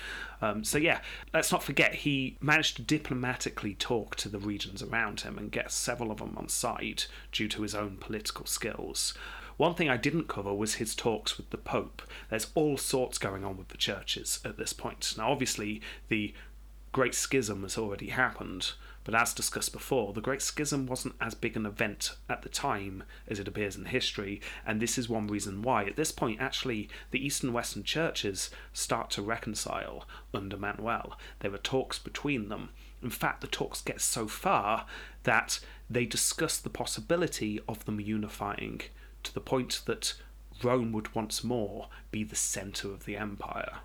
Um, 0.42 0.64
so, 0.64 0.76
yeah, 0.76 1.00
let's 1.32 1.52
not 1.52 1.62
forget 1.62 1.94
he 1.94 2.36
managed 2.40 2.74
to 2.76 2.82
diplomatically 2.82 3.74
talk 3.74 4.16
to 4.16 4.28
the 4.28 4.40
regions 4.40 4.82
around 4.82 5.20
him 5.20 5.38
and 5.38 5.52
get 5.52 5.70
several 5.70 6.10
of 6.10 6.18
them 6.18 6.34
on 6.36 6.48
side 6.48 7.04
due 7.30 7.46
to 7.46 7.62
his 7.62 7.76
own 7.76 7.96
political 8.00 8.44
skills. 8.44 9.14
One 9.56 9.74
thing 9.74 9.88
I 9.88 9.96
didn't 9.96 10.26
cover 10.26 10.52
was 10.52 10.74
his 10.74 10.96
talks 10.96 11.36
with 11.36 11.50
the 11.50 11.58
Pope. 11.58 12.02
There's 12.28 12.48
all 12.56 12.76
sorts 12.76 13.18
going 13.18 13.44
on 13.44 13.56
with 13.56 13.68
the 13.68 13.76
churches 13.76 14.40
at 14.44 14.58
this 14.58 14.72
point. 14.72 15.14
Now, 15.16 15.30
obviously, 15.30 15.80
the 16.08 16.34
Great 16.90 17.14
Schism 17.14 17.62
has 17.62 17.78
already 17.78 18.08
happened, 18.08 18.72
but 19.08 19.18
as 19.18 19.32
discussed 19.32 19.72
before, 19.72 20.12
the 20.12 20.20
Great 20.20 20.42
Schism 20.42 20.84
wasn't 20.84 21.14
as 21.18 21.34
big 21.34 21.56
an 21.56 21.64
event 21.64 22.14
at 22.28 22.42
the 22.42 22.50
time 22.50 23.04
as 23.26 23.38
it 23.38 23.48
appears 23.48 23.74
in 23.74 23.86
history, 23.86 24.38
and 24.66 24.82
this 24.82 24.98
is 24.98 25.08
one 25.08 25.28
reason 25.28 25.62
why. 25.62 25.84
At 25.84 25.96
this 25.96 26.12
point, 26.12 26.42
actually, 26.42 26.90
the 27.10 27.24
East 27.24 27.42
and 27.42 27.54
Western 27.54 27.84
churches 27.84 28.50
start 28.74 29.08
to 29.12 29.22
reconcile 29.22 30.04
under 30.34 30.58
Manuel. 30.58 31.18
There 31.40 31.54
are 31.54 31.56
talks 31.56 31.98
between 31.98 32.50
them. 32.50 32.68
In 33.02 33.08
fact, 33.08 33.40
the 33.40 33.46
talks 33.46 33.80
get 33.80 34.02
so 34.02 34.28
far 34.28 34.84
that 35.22 35.58
they 35.88 36.04
discuss 36.04 36.58
the 36.58 36.68
possibility 36.68 37.60
of 37.66 37.86
them 37.86 38.00
unifying 38.00 38.82
to 39.22 39.32
the 39.32 39.40
point 39.40 39.80
that 39.86 40.16
Rome 40.62 40.92
would 40.92 41.14
once 41.14 41.42
more 41.42 41.88
be 42.10 42.24
the 42.24 42.36
centre 42.36 42.88
of 42.88 43.06
the 43.06 43.16
empire. 43.16 43.78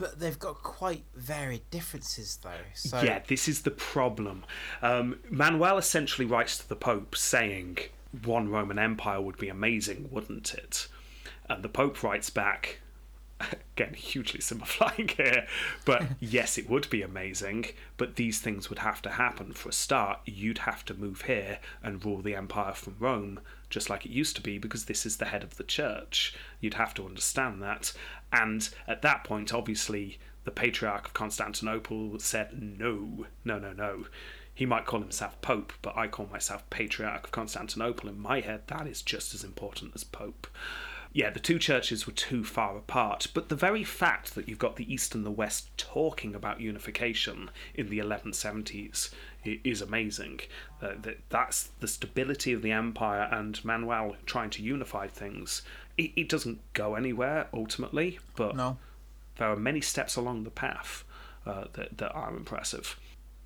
But 0.00 0.18
they've 0.18 0.38
got 0.38 0.62
quite 0.62 1.04
varied 1.14 1.68
differences 1.70 2.38
though. 2.42 2.64
So 2.74 3.02
yeah, 3.02 3.20
this 3.26 3.46
is 3.46 3.62
the 3.62 3.70
problem. 3.70 4.44
Um, 4.80 5.20
Manuel 5.28 5.76
essentially 5.76 6.26
writes 6.26 6.56
to 6.56 6.68
the 6.68 6.74
Pope 6.74 7.14
saying, 7.14 7.78
one 8.24 8.48
Roman 8.48 8.78
Empire 8.78 9.20
would 9.20 9.36
be 9.36 9.50
amazing, 9.50 10.08
wouldn't 10.10 10.54
it? 10.54 10.88
And 11.50 11.62
the 11.62 11.68
Pope 11.68 12.02
writes 12.02 12.30
back, 12.30 12.80
again, 13.76 13.94
hugely 13.94 14.40
simplifying 14.40 15.08
here, 15.08 15.46
but 15.84 16.02
yes, 16.20 16.58
it 16.58 16.68
would 16.68 16.88
be 16.90 17.02
amazing, 17.02 17.66
but 17.96 18.16
these 18.16 18.40
things 18.40 18.68
would 18.68 18.80
have 18.80 19.00
to 19.02 19.10
happen. 19.10 19.52
For 19.52 19.68
a 19.68 19.72
start, 19.72 20.20
you'd 20.24 20.58
have 20.58 20.84
to 20.86 20.94
move 20.94 21.22
here 21.22 21.58
and 21.82 22.04
rule 22.04 22.22
the 22.22 22.34
empire 22.34 22.72
from 22.72 22.96
Rome, 22.98 23.40
just 23.68 23.88
like 23.88 24.04
it 24.04 24.12
used 24.12 24.36
to 24.36 24.42
be, 24.42 24.58
because 24.58 24.86
this 24.86 25.06
is 25.06 25.16
the 25.16 25.26
head 25.26 25.42
of 25.42 25.56
the 25.56 25.64
church. 25.64 26.34
You'd 26.60 26.74
have 26.74 26.94
to 26.94 27.06
understand 27.06 27.62
that. 27.62 27.92
And 28.32 28.68
at 28.86 29.02
that 29.02 29.24
point, 29.24 29.52
obviously, 29.52 30.18
the 30.44 30.50
Patriarch 30.50 31.06
of 31.06 31.14
Constantinople 31.14 32.18
said, 32.18 32.60
no, 32.60 33.26
no, 33.44 33.58
no, 33.58 33.72
no. 33.72 34.06
He 34.54 34.66
might 34.66 34.86
call 34.86 35.00
himself 35.00 35.40
Pope, 35.40 35.72
but 35.82 35.96
I 35.96 36.06
call 36.06 36.26
myself 36.26 36.68
Patriarch 36.70 37.24
of 37.24 37.32
Constantinople. 37.32 38.08
In 38.08 38.18
my 38.18 38.40
head, 38.40 38.62
that 38.66 38.86
is 38.86 39.02
just 39.02 39.34
as 39.34 39.44
important 39.44 39.92
as 39.94 40.04
Pope. 40.04 40.46
Yeah, 41.12 41.30
the 41.30 41.40
two 41.40 41.58
churches 41.58 42.06
were 42.06 42.12
too 42.12 42.44
far 42.44 42.76
apart, 42.76 43.26
but 43.34 43.48
the 43.48 43.56
very 43.56 43.82
fact 43.82 44.36
that 44.36 44.48
you've 44.48 44.60
got 44.60 44.76
the 44.76 44.92
East 44.92 45.14
and 45.14 45.26
the 45.26 45.30
West 45.30 45.76
talking 45.76 46.36
about 46.36 46.60
unification 46.60 47.50
in 47.74 47.88
the 47.88 47.98
1170s 47.98 49.10
is 49.44 49.82
amazing. 49.82 50.40
Uh, 50.80 50.92
that 51.02 51.18
that's 51.28 51.70
the 51.80 51.88
stability 51.88 52.52
of 52.52 52.62
the 52.62 52.70
empire 52.70 53.28
and 53.32 53.64
Manuel 53.64 54.14
trying 54.24 54.50
to 54.50 54.62
unify 54.62 55.08
things. 55.08 55.62
It, 56.00 56.12
it 56.16 56.28
doesn't 56.30 56.60
go 56.72 56.94
anywhere 56.94 57.48
ultimately, 57.52 58.18
but 58.36 58.56
no. 58.56 58.78
there 59.36 59.48
are 59.48 59.56
many 59.56 59.82
steps 59.82 60.16
along 60.16 60.44
the 60.44 60.50
path 60.50 61.04
uh, 61.44 61.64
that, 61.74 61.98
that 61.98 62.12
are 62.12 62.34
impressive. 62.34 62.98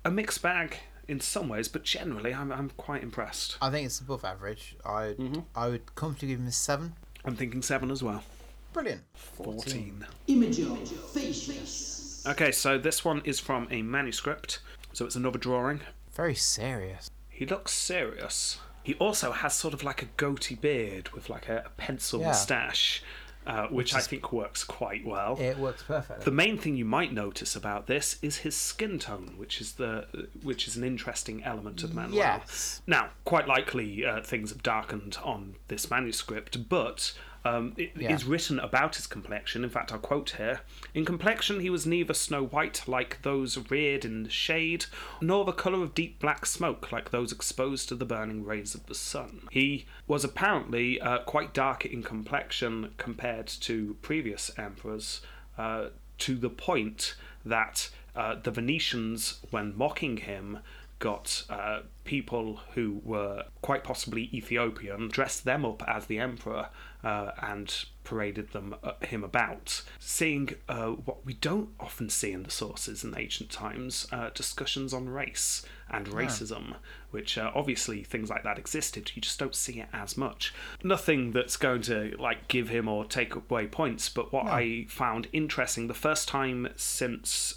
A 0.05 0.11
mixed 0.11 0.41
bag 0.41 0.77
in 1.07 1.19
some 1.19 1.49
ways, 1.49 1.67
but 1.67 1.83
generally, 1.83 2.33
I'm, 2.33 2.51
I'm 2.53 2.69
quite 2.77 3.03
impressed. 3.03 3.57
I 3.61 3.69
think 3.69 3.85
it's 3.87 3.99
above 3.99 4.23
average. 4.23 4.77
I 4.85 5.15
Mm-hmm. 5.19 5.41
I 5.53 5.67
would 5.67 5.95
comfortably 5.95 6.29
give 6.29 6.39
him 6.39 6.47
a 6.47 6.51
seven. 6.51 6.93
I'm 7.25 7.35
thinking 7.35 7.61
seven 7.61 7.91
as 7.91 8.01
well. 8.01 8.23
Brilliant. 8.71 9.01
14. 9.15 10.05
Imago 10.27 10.75
Facius. 11.13 12.25
Okay, 12.27 12.51
so 12.51 12.77
this 12.77 13.03
one 13.03 13.21
is 13.25 13.39
from 13.39 13.67
a 13.69 13.81
manuscript, 13.81 14.59
so 14.93 15.05
it's 15.05 15.15
another 15.15 15.39
drawing. 15.39 15.81
Very 16.13 16.35
serious. 16.35 17.09
He 17.29 17.45
looks 17.45 17.73
serious. 17.73 18.59
He 18.85 18.93
also 18.95 19.31
has 19.31 19.53
sort 19.53 19.73
of 19.73 19.83
like 19.83 20.01
a 20.01 20.05
goatee 20.17 20.55
beard 20.55 21.09
with 21.09 21.29
like 21.29 21.49
a, 21.49 21.63
a 21.65 21.69
pencil 21.71 22.19
Yeah. 22.21 22.27
moustache, 22.27 23.03
uh, 23.47 23.67
which, 23.67 23.93
I 23.93 23.99
think 23.99 24.31
works 24.31 24.63
quite 24.63 25.05
well. 25.05 25.37
It 25.39 25.57
works 25.57 25.83
perfectly. 25.83 26.23
The 26.23 26.31
main 26.31 26.57
thing 26.57 26.75
you 26.75 26.85
might 26.85 27.11
notice 27.13 27.55
about 27.55 27.87
this 27.87 28.17
is 28.21 28.37
his 28.37 28.55
skin 28.55 28.97
tone, 28.99 29.33
which 29.37 29.59
is 29.59 29.73
the 29.73 30.07
which 30.43 30.67
is 30.67 30.75
an 30.77 30.83
interesting 30.83 31.43
element 31.43 31.83
of 31.83 31.93
Manuel. 31.93 32.15
Yes. 32.15 32.81
Now, 32.87 33.09
quite 33.23 33.47
likely 33.47 34.05
uh, 34.05 34.21
things 34.21 34.49
have 34.51 34.63
darkened 34.63 35.17
on 35.23 35.55
this 35.67 35.89
manuscript, 35.91 36.69
but 36.69 37.13
um, 37.45 37.73
it 37.77 37.91
is 37.95 38.23
Yeah. 38.23 38.31
written 38.31 38.59
about 38.59 38.95
his 38.97 39.07
complexion. 39.07 39.63
In 39.63 39.69
fact, 39.69 39.91
I'll 39.93 39.99
quote 39.99 40.31
here: 40.31 40.61
"In 40.93 41.05
complexion, 41.05 41.59
he 41.61 41.69
was 41.69 41.85
neither 41.85 42.13
snow 42.13 42.43
white 42.43 42.83
like 42.87 43.21
those 43.21 43.57
reared 43.69 44.03
in 44.03 44.23
the 44.23 44.29
shade, 44.29 44.85
nor 45.21 45.45
the 45.45 45.51
colour 45.53 45.81
of 45.83 45.93
deep 45.93 46.19
black 46.19 46.45
smoke 46.45 46.91
like 46.91 47.11
those 47.11 47.31
exposed 47.31 47.87
to 47.89 47.95
the 47.95 48.05
burning 48.05 48.43
rays 48.43 48.75
of 48.75 48.85
the 48.87 48.95
sun. 48.95 49.47
He 49.51 49.85
was 50.07 50.23
apparently 50.23 50.99
uh, 50.99 51.19
quite 51.19 51.53
dark 51.53 51.85
in 51.85 52.03
complexion 52.03 52.93
compared 52.97 53.47
to 53.47 53.95
previous 54.01 54.51
emperors." 54.57 55.21
Uh, 55.57 55.89
to 56.17 56.35
the 56.35 56.49
point 56.49 57.15
that 57.45 57.89
uh, 58.15 58.35
the 58.35 58.51
Venetians, 58.51 59.39
when 59.51 59.73
mocking 59.77 60.17
him, 60.17 60.59
got 60.99 61.43
uh, 61.49 61.81
people 62.03 62.61
who 62.73 63.01
were 63.03 63.43
quite 63.61 63.83
possibly 63.83 64.29
Ethiopian, 64.33 65.09
dressed 65.09 65.43
them 65.43 65.65
up 65.65 65.83
as 65.87 66.05
the 66.05 66.19
emperor, 66.19 66.69
uh, 67.03 67.31
and 67.41 67.85
paraded 68.03 68.51
them 68.51 68.75
uh, 68.83 68.93
him 69.01 69.23
about. 69.23 69.81
Seeing 69.99 70.55
uh, 70.69 70.87
what 70.87 71.25
we 71.25 71.33
don't 71.33 71.69
often 71.79 72.09
see 72.09 72.31
in 72.31 72.43
the 72.43 72.51
sources 72.51 73.03
in 73.03 73.17
ancient 73.17 73.49
times, 73.49 74.07
uh, 74.11 74.29
discussions 74.33 74.93
on 74.93 75.09
race 75.09 75.65
and 75.89 76.07
racism, 76.07 76.75
which 77.11 77.37
uh, 77.37 77.51
obviously 77.53 78.03
things 78.03 78.29
like 78.29 78.43
that 78.43 78.57
existed. 78.57 79.11
You 79.15 79.21
just 79.21 79.37
don't 79.37 79.53
see 79.53 79.79
it 79.81 79.89
as 79.93 80.17
much. 80.17 80.53
Nothing 80.83 81.31
that's 81.31 81.57
going 81.57 81.81
to 81.83 82.15
like 82.17 82.47
give 82.47 82.69
him 82.69 82.87
or 82.87 83.05
take 83.05 83.35
away 83.35 83.67
points, 83.67 84.09
but 84.09 84.31
what 84.31 84.47
I 84.47 84.85
found 84.89 85.27
interesting 85.33 85.87
the 85.87 85.93
first 85.93 86.27
time 86.27 86.69
since. 86.75 87.55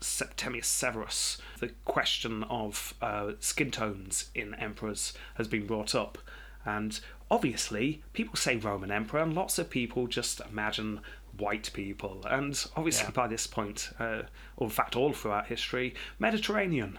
Septimius 0.00 0.66
Severus, 0.68 1.38
the 1.60 1.70
question 1.84 2.42
of 2.44 2.94
uh, 3.02 3.32
skin 3.40 3.70
tones 3.70 4.30
in 4.34 4.54
emperors 4.54 5.12
has 5.34 5.48
been 5.48 5.66
brought 5.66 5.94
up. 5.94 6.18
And 6.64 6.98
obviously, 7.30 8.02
people 8.12 8.36
say 8.36 8.56
Roman 8.56 8.90
emperor, 8.90 9.20
and 9.20 9.34
lots 9.34 9.58
of 9.58 9.70
people 9.70 10.06
just 10.08 10.40
imagine 10.50 11.00
white 11.38 11.70
people. 11.72 12.24
And 12.28 12.58
obviously, 12.76 13.04
Yeah. 13.06 13.10
by 13.12 13.28
this 13.28 13.46
point, 13.46 13.90
uh, 14.00 14.22
or 14.56 14.66
in 14.66 14.70
fact, 14.70 14.96
all 14.96 15.12
throughout 15.12 15.46
history, 15.46 15.94
Mediterranean. 16.18 16.98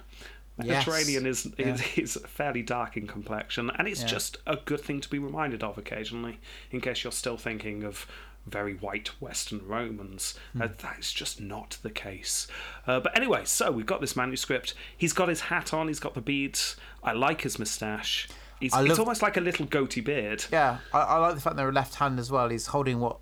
Mediterranean 0.57 1.26
is, 1.28 1.45
is, 1.57 1.82
Yeah. 1.98 2.03
is 2.03 2.18
fairly 2.28 2.64
dark 2.64 2.98
in 2.98 3.06
complexion, 3.07 3.69
and 3.78 3.88
it's 3.88 4.02
Yeah. 4.02 4.07
just 4.07 4.38
a 4.48 4.56
good 4.56 4.82
thing 4.82 5.02
to 5.02 5.10
be 5.10 5.19
reminded 5.19 5.64
of 5.64 5.78
occasionally, 5.78 6.40
in 6.72 6.82
case 6.82 7.03
you're 7.03 7.11
still 7.11 7.38
thinking 7.38 7.84
of 7.84 8.07
very 8.48 8.74
white 8.76 9.10
Western 9.22 9.65
Romans. 9.68 10.34
Uh, 10.60 10.68
that 10.80 10.99
is 10.99 11.11
just 11.14 11.40
not 11.41 11.78
the 11.82 11.90
case. 11.90 12.48
Uh, 12.86 12.99
but 12.99 13.15
anyway, 13.18 13.41
so 13.45 13.72
we've 13.72 13.86
got 13.86 14.02
this 14.02 14.15
manuscript. 14.15 14.74
He's 14.98 15.14
got 15.14 15.30
his 15.30 15.41
hat 15.41 15.74
on, 15.74 15.88
he's 15.88 15.99
got 15.99 16.14
the 16.14 16.22
beads. 16.22 16.76
I 17.03 17.11
like 17.14 17.41
his 17.41 17.60
moustache. 17.60 18.28
He's, 18.60 18.74
I 18.74 18.84
it's 18.84 18.99
almost 18.99 19.22
like 19.22 19.38
a 19.38 19.41
little 19.41 19.65
goatee 19.65 20.02
beard. 20.02 20.45
Yeah, 20.52 20.80
I, 20.91 20.99
I 21.02 21.18
like 21.18 21.36
the 21.36 21.41
fact 21.41 21.57
they're 21.57 21.72
left 21.72 21.95
hand 21.95 22.19
as 22.19 22.32
well. 22.32 22.49
He's 22.49 22.68
holding 22.68 22.99
what 22.99 23.18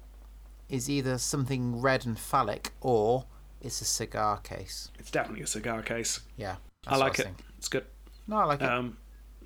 is 0.70 0.90
either 0.90 1.18
something 1.18 1.82
red 1.82 2.06
and 2.06 2.18
phallic 2.18 2.72
or 2.82 3.26
it's 3.62 3.82
a 3.82 3.86
cigar 3.86 4.38
case. 4.38 4.92
It's 4.98 5.12
definitely 5.12 5.44
a 5.44 5.48
cigar 5.48 5.82
case. 5.82 6.22
Yeah, 6.38 6.56
I 6.88 6.98
like 6.98 7.14
was 7.14 7.20
it. 7.20 7.24
thinking. 7.24 7.46
It's 7.58 7.68
good. 7.68 7.86
No, 8.28 8.38
I 8.38 8.46
like 8.46 8.62
it. 8.62 8.70
Um, 8.70 8.98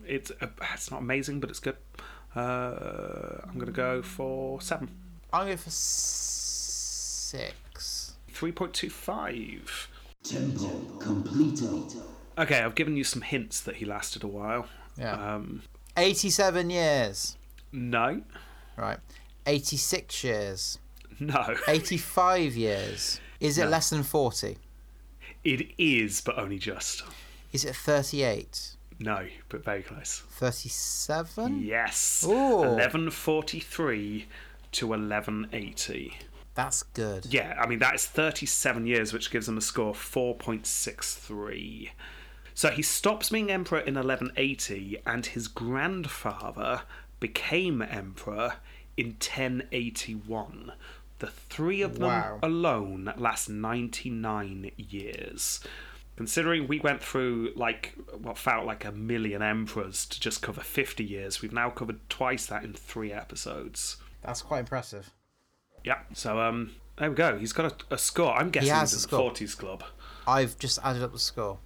it's 0.06 0.32
uh, 0.42 0.48
it's 0.74 0.92
not 0.92 1.00
amazing, 1.02 1.40
but 1.40 1.50
it's 1.50 1.60
good. 1.60 1.78
Uh, 2.36 3.42
I'm 3.48 3.58
gonna 3.58 3.72
go 3.72 4.02
for 4.02 4.62
seven. 4.62 4.90
I'll 5.32 5.46
go 5.46 5.56
for 5.58 5.70
six. 7.30 7.46
3.25. 8.34 9.88
Tempo 10.24 10.68
completo. 11.00 12.02
Okay, 12.38 12.60
I've 12.62 12.76
given 12.76 12.96
you 12.96 13.04
some 13.04 13.22
hints 13.22 13.60
that 13.62 13.76
he 13.78 13.86
lasted 13.86 14.24
a 14.24 14.28
while. 14.28 14.68
Yeah. 14.98 15.36
Um, 15.36 15.64
87 15.98 16.70
years. 16.70 17.38
no, 17.72 18.22
Right. 18.78 19.00
86 19.46 20.24
years. 20.24 20.80
no. 21.20 21.56
85 21.68 22.56
years. 22.56 23.20
Is 23.40 23.58
it 23.58 23.66
No. 23.66 23.70
less 23.72 23.90
than 23.90 24.04
40? 24.04 24.58
It 25.44 25.74
is, 25.78 26.22
but 26.22 26.38
only 26.38 26.58
just. 26.60 27.04
Is 27.54 27.66
it 27.66 27.76
38? 27.76 28.76
No, 29.00 29.28
but 29.50 29.64
very 29.64 29.82
close. 29.84 30.24
37? 30.32 31.62
Yes. 31.64 32.24
Ooh. 32.28 32.62
1143 32.62 34.28
to 34.74 34.88
1180. 34.88 36.18
That's 36.56 36.84
good. 36.84 37.26
Yeah, 37.28 37.58
I 37.62 37.68
mean, 37.68 37.80
that 37.80 37.96
is 37.96 38.06
37 38.06 38.86
years, 38.86 39.14
which 39.14 39.32
gives 39.32 39.48
him 39.48 39.58
a 39.58 39.62
score 39.62 39.90
of 39.92 39.98
4.63. 39.98 41.92
So 42.54 42.70
he 42.70 42.82
stops 42.82 43.30
being 43.30 43.50
emperor 43.52 43.80
in 43.80 43.96
1180, 43.96 44.98
and 45.06 45.26
his 45.26 45.48
grandfather 45.48 46.82
became 47.20 47.82
emperor 47.82 48.56
in 48.98 49.16
1081. 49.20 50.74
The 51.20 51.28
three 51.28 51.82
of 51.82 52.00
them 52.00 52.08
Wow. 52.08 52.40
alone 52.44 53.14
last 53.18 53.50
99 53.50 54.72
years. 54.78 55.62
Considering 56.18 56.68
we 56.68 56.80
went 56.80 57.02
through 57.02 57.54
like 57.56 57.94
what 58.18 58.38
felt 58.38 58.66
like 58.66 58.84
a 58.84 58.92
million 58.92 59.42
emperors 59.42 60.06
to 60.08 60.20
just 60.20 60.42
cover 60.42 60.60
50 60.62 61.04
years, 61.06 61.42
we've 61.42 61.54
now 61.54 61.70
covered 61.70 62.00
twice 62.10 62.46
that 62.48 62.64
in 62.66 62.74
three 62.74 63.14
episodes. 63.14 63.98
That's 64.24 64.42
quite 64.42 64.60
impressive. 64.60 65.12
Yeah. 65.84 66.00
So 66.14 66.40
um, 66.40 66.72
there 66.98 67.10
we 67.10 67.16
go. 67.16 67.38
He's 67.38 67.54
got 67.54 67.84
a, 67.90 67.94
a 67.96 67.98
score. 67.98 68.34
I'm 68.34 68.50
guessing 68.50 68.70
has 68.72 68.92
he's 68.92 69.02
a 69.02 69.06
in 69.06 69.10
score. 69.10 69.32
the 69.32 69.46
40s 69.46 69.58
club. 69.58 69.84
I've 70.28 70.58
just 70.60 70.80
added 70.84 71.02
up 71.04 71.14
the 71.14 71.20
score. 71.20 71.60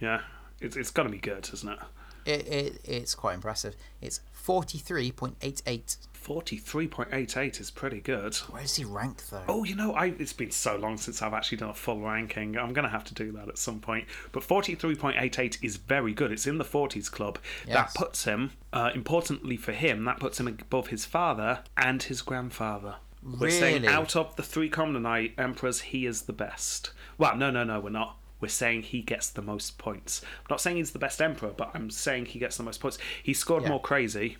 Yeah. 0.00 0.22
It's 0.60 0.76
it's 0.76 0.90
got 0.90 1.04
to 1.04 1.08
be 1.08 1.18
good, 1.18 1.48
isn't 1.52 1.68
it? 1.68 1.78
It, 2.24 2.46
it 2.48 2.80
It's 2.84 3.14
quite 3.14 3.34
impressive. 3.34 3.74
It's 4.00 4.20
43.88. 4.46 5.96
43.88 6.22 7.60
is 7.60 7.70
pretty 7.70 8.00
good. 8.00 8.34
Where 8.36 8.62
does 8.62 8.76
he 8.76 8.84
rank, 8.84 9.26
though? 9.28 9.42
Oh, 9.48 9.64
you 9.64 9.74
know, 9.74 9.92
I 9.94 10.06
it's 10.18 10.32
been 10.32 10.50
so 10.50 10.76
long 10.76 10.96
since 10.96 11.22
I've 11.22 11.34
actually 11.34 11.58
done 11.58 11.70
a 11.70 11.74
full 11.74 12.00
ranking. 12.00 12.56
I'm 12.56 12.72
going 12.72 12.84
to 12.84 12.90
have 12.90 13.04
to 13.04 13.14
do 13.14 13.32
that 13.32 13.48
at 13.48 13.58
some 13.58 13.80
point. 13.80 14.06
But 14.32 14.42
43.88 14.42 15.58
is 15.62 15.76
very 15.76 16.12
good. 16.12 16.32
It's 16.32 16.46
in 16.46 16.58
the 16.58 16.64
40s 16.64 17.10
club. 17.10 17.38
Yes. 17.66 17.74
That 17.74 17.94
puts 17.94 18.24
him, 18.24 18.52
uh, 18.72 18.90
importantly 18.94 19.56
for 19.56 19.72
him, 19.72 20.04
that 20.04 20.20
puts 20.20 20.38
him 20.40 20.46
above 20.48 20.88
his 20.88 21.04
father 21.04 21.60
and 21.76 22.02
his 22.02 22.22
grandfather. 22.22 22.96
We're 23.22 23.50
saying 23.50 23.82
Really? 23.82 23.94
out 23.94 24.16
of 24.16 24.34
the 24.36 24.42
three 24.42 24.68
Comnenite 24.68 25.38
emperors, 25.38 25.80
he 25.82 26.06
is 26.06 26.22
the 26.22 26.32
best. 26.32 26.92
Well, 27.18 27.36
no, 27.36 27.50
no, 27.50 27.62
no, 27.62 27.78
we're 27.78 27.90
not. 27.90 28.16
We're 28.40 28.48
saying 28.48 28.82
he 28.82 29.02
gets 29.02 29.30
the 29.30 29.42
most 29.42 29.78
points. 29.78 30.22
I'm 30.40 30.46
not 30.50 30.60
saying 30.60 30.76
he's 30.78 30.90
the 30.90 30.98
best 30.98 31.22
emperor, 31.22 31.52
but 31.56 31.70
I'm 31.74 31.88
saying 31.90 32.26
he 32.26 32.40
gets 32.40 32.56
the 32.56 32.64
most 32.64 32.80
points. 32.80 32.98
He 33.22 33.32
scored 33.32 33.62
Yeah. 33.62 33.68
more 33.68 33.80
crazy. 33.80 34.38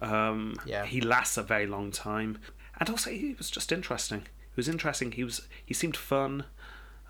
Um, 0.00 0.56
Yeah. 0.66 0.84
He 0.84 1.00
lasts 1.00 1.36
a 1.36 1.42
very 1.42 1.66
long 1.66 1.90
time, 1.90 2.38
and 2.78 2.90
also 2.90 3.10
he 3.10 3.34
was 3.38 3.50
just 3.50 3.72
interesting. 3.72 4.20
He 4.20 4.56
was 4.56 4.68
interesting. 4.68 5.12
He 5.12 5.24
was. 5.24 5.48
He 5.64 5.74
seemed 5.74 5.96
fun. 5.96 6.44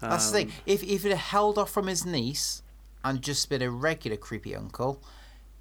That's 0.01 0.31
the 0.31 0.43
Um, 0.43 0.47
thing. 0.49 0.57
If, 0.67 0.83
if 0.83 1.05
it 1.05 1.11
had 1.11 1.19
held 1.19 1.57
off 1.59 1.71
from 1.71 1.87
his 1.87 2.05
niece 2.05 2.63
and 3.05 3.23
just 3.23 3.49
been 3.49 3.63
a 3.63 3.71
regular 3.71 4.17
creepy 4.17 4.55
uncle, 4.55 5.03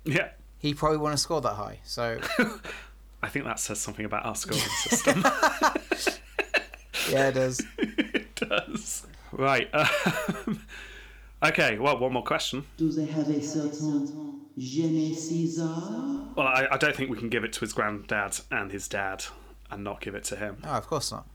Yeah. 0.04 0.30
he 0.58 0.74
probably 0.74 0.98
wouldn't 0.98 1.14
have 1.14 1.20
scored 1.20 1.44
that 1.44 1.54
high. 1.56 1.80
So, 1.84 2.20
I 3.24 3.30
think 3.30 3.46
that 3.46 3.60
says 3.60 3.80
something 3.80 4.06
about 4.06 4.26
our 4.26 4.36
scoring 4.36 4.60
system. 4.84 5.24
yeah, 7.10 7.28
it 7.30 7.34
does. 7.34 7.62
it 7.78 8.36
does. 8.36 9.06
Right. 9.32 9.70
Um, 9.74 10.62
okay. 11.44 11.78
Well, 11.80 11.98
one 12.00 12.14
more 12.14 12.24
question. 12.24 12.66
Do 12.78 12.92
they 12.92 13.06
have 13.06 13.28
a 13.30 13.42
certain 13.42 14.42
je 14.58 14.84
ne 14.88 15.14
Caesar? 15.16 15.66
Well, 16.36 16.48
I, 16.48 16.68
I 16.72 16.78
don't 16.78 16.96
think 16.96 17.10
we 17.10 17.18
can 17.18 17.30
give 17.30 17.44
it 17.44 17.54
to 17.54 17.60
his 17.62 17.74
granddad 17.74 18.40
and 18.52 18.72
his 18.72 18.88
dad, 18.88 19.26
and 19.72 19.84
not 19.84 20.02
give 20.02 20.16
it 20.16 20.24
to 20.26 20.36
him. 20.36 20.58
No, 20.64 20.70
of 20.70 20.88
course 20.88 21.12
not. 21.12 21.28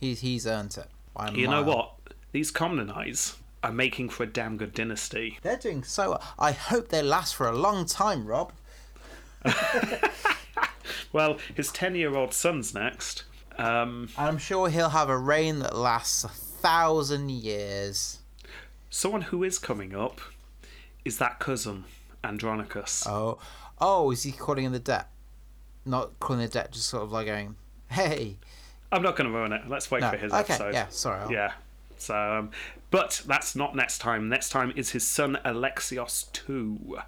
He's, 0.00 0.20
he's 0.20 0.46
earned 0.46 0.76
it. 0.78 0.86
by 1.14 1.28
a 1.28 1.32
You 1.32 1.48
know 1.48 1.62
what? 1.62 1.94
These 2.32 2.52
Comnenites 2.52 3.36
are 3.62 3.72
making 3.72 4.10
for 4.10 4.22
a 4.22 4.26
damn 4.26 4.56
good 4.56 4.72
dynasty. 4.72 5.38
They're 5.42 5.56
doing 5.56 5.82
so 5.82 6.10
well. 6.10 6.22
I 6.38 6.52
hope 6.52 6.88
they 6.88 7.02
last 7.02 7.34
for 7.34 7.48
a 7.48 7.56
long 7.56 7.86
time, 7.86 8.26
Rob. 8.26 8.52
Well, 11.12 11.38
his 11.54 11.70
ten-year-old 11.72 12.34
son's 12.34 12.74
next. 12.74 13.24
Um, 13.56 14.08
And 14.16 14.28
I'm 14.28 14.38
sure 14.38 14.68
he'll 14.68 14.90
have 14.90 15.08
a 15.08 15.16
reign 15.18 15.58
that 15.60 15.74
lasts 15.76 16.22
a 16.24 16.28
thousand 16.28 17.30
years. 17.30 18.18
someone 18.90 19.22
who 19.22 19.42
is 19.44 19.58
coming 19.58 19.94
up 19.94 20.20
is 21.04 21.18
that 21.18 21.38
cousin 21.38 21.84
Andronicus. 22.24 23.06
Oh, 23.06 23.38
oh, 23.80 24.10
is 24.10 24.22
he 24.24 24.32
calling 24.32 24.64
in 24.64 24.72
the 24.72 24.78
debt? 24.78 25.08
Not 25.84 26.18
calling 26.20 26.42
the 26.42 26.48
debt, 26.48 26.72
just 26.72 26.88
sort 26.88 27.02
of 27.04 27.12
like 27.12 27.26
going, 27.26 27.56
"Hey, 27.90 28.36
I'm 28.92 29.02
not 29.02 29.16
going 29.16 29.30
to 29.30 29.36
ruin 29.36 29.52
it. 29.52 29.62
Let's 29.68 29.90
wait 29.90 30.00
No. 30.00 30.10
for 30.10 30.16
his 30.16 30.32
Okay, 30.32 30.52
episode. 30.54 30.74
yeah, 30.74 30.88
sorry, 30.88 31.20
I'll- 31.22 31.32
Yeah. 31.32 31.52
So, 31.96 32.14
um, 32.16 32.50
but 32.90 33.22
that's 33.26 33.56
not 33.56 33.74
next 33.74 33.98
time. 33.98 34.28
Next 34.28 34.50
time 34.50 34.72
is 34.76 34.90
his 34.90 35.06
son 35.06 35.38
Alexios 35.44 36.30
two, 36.32 36.98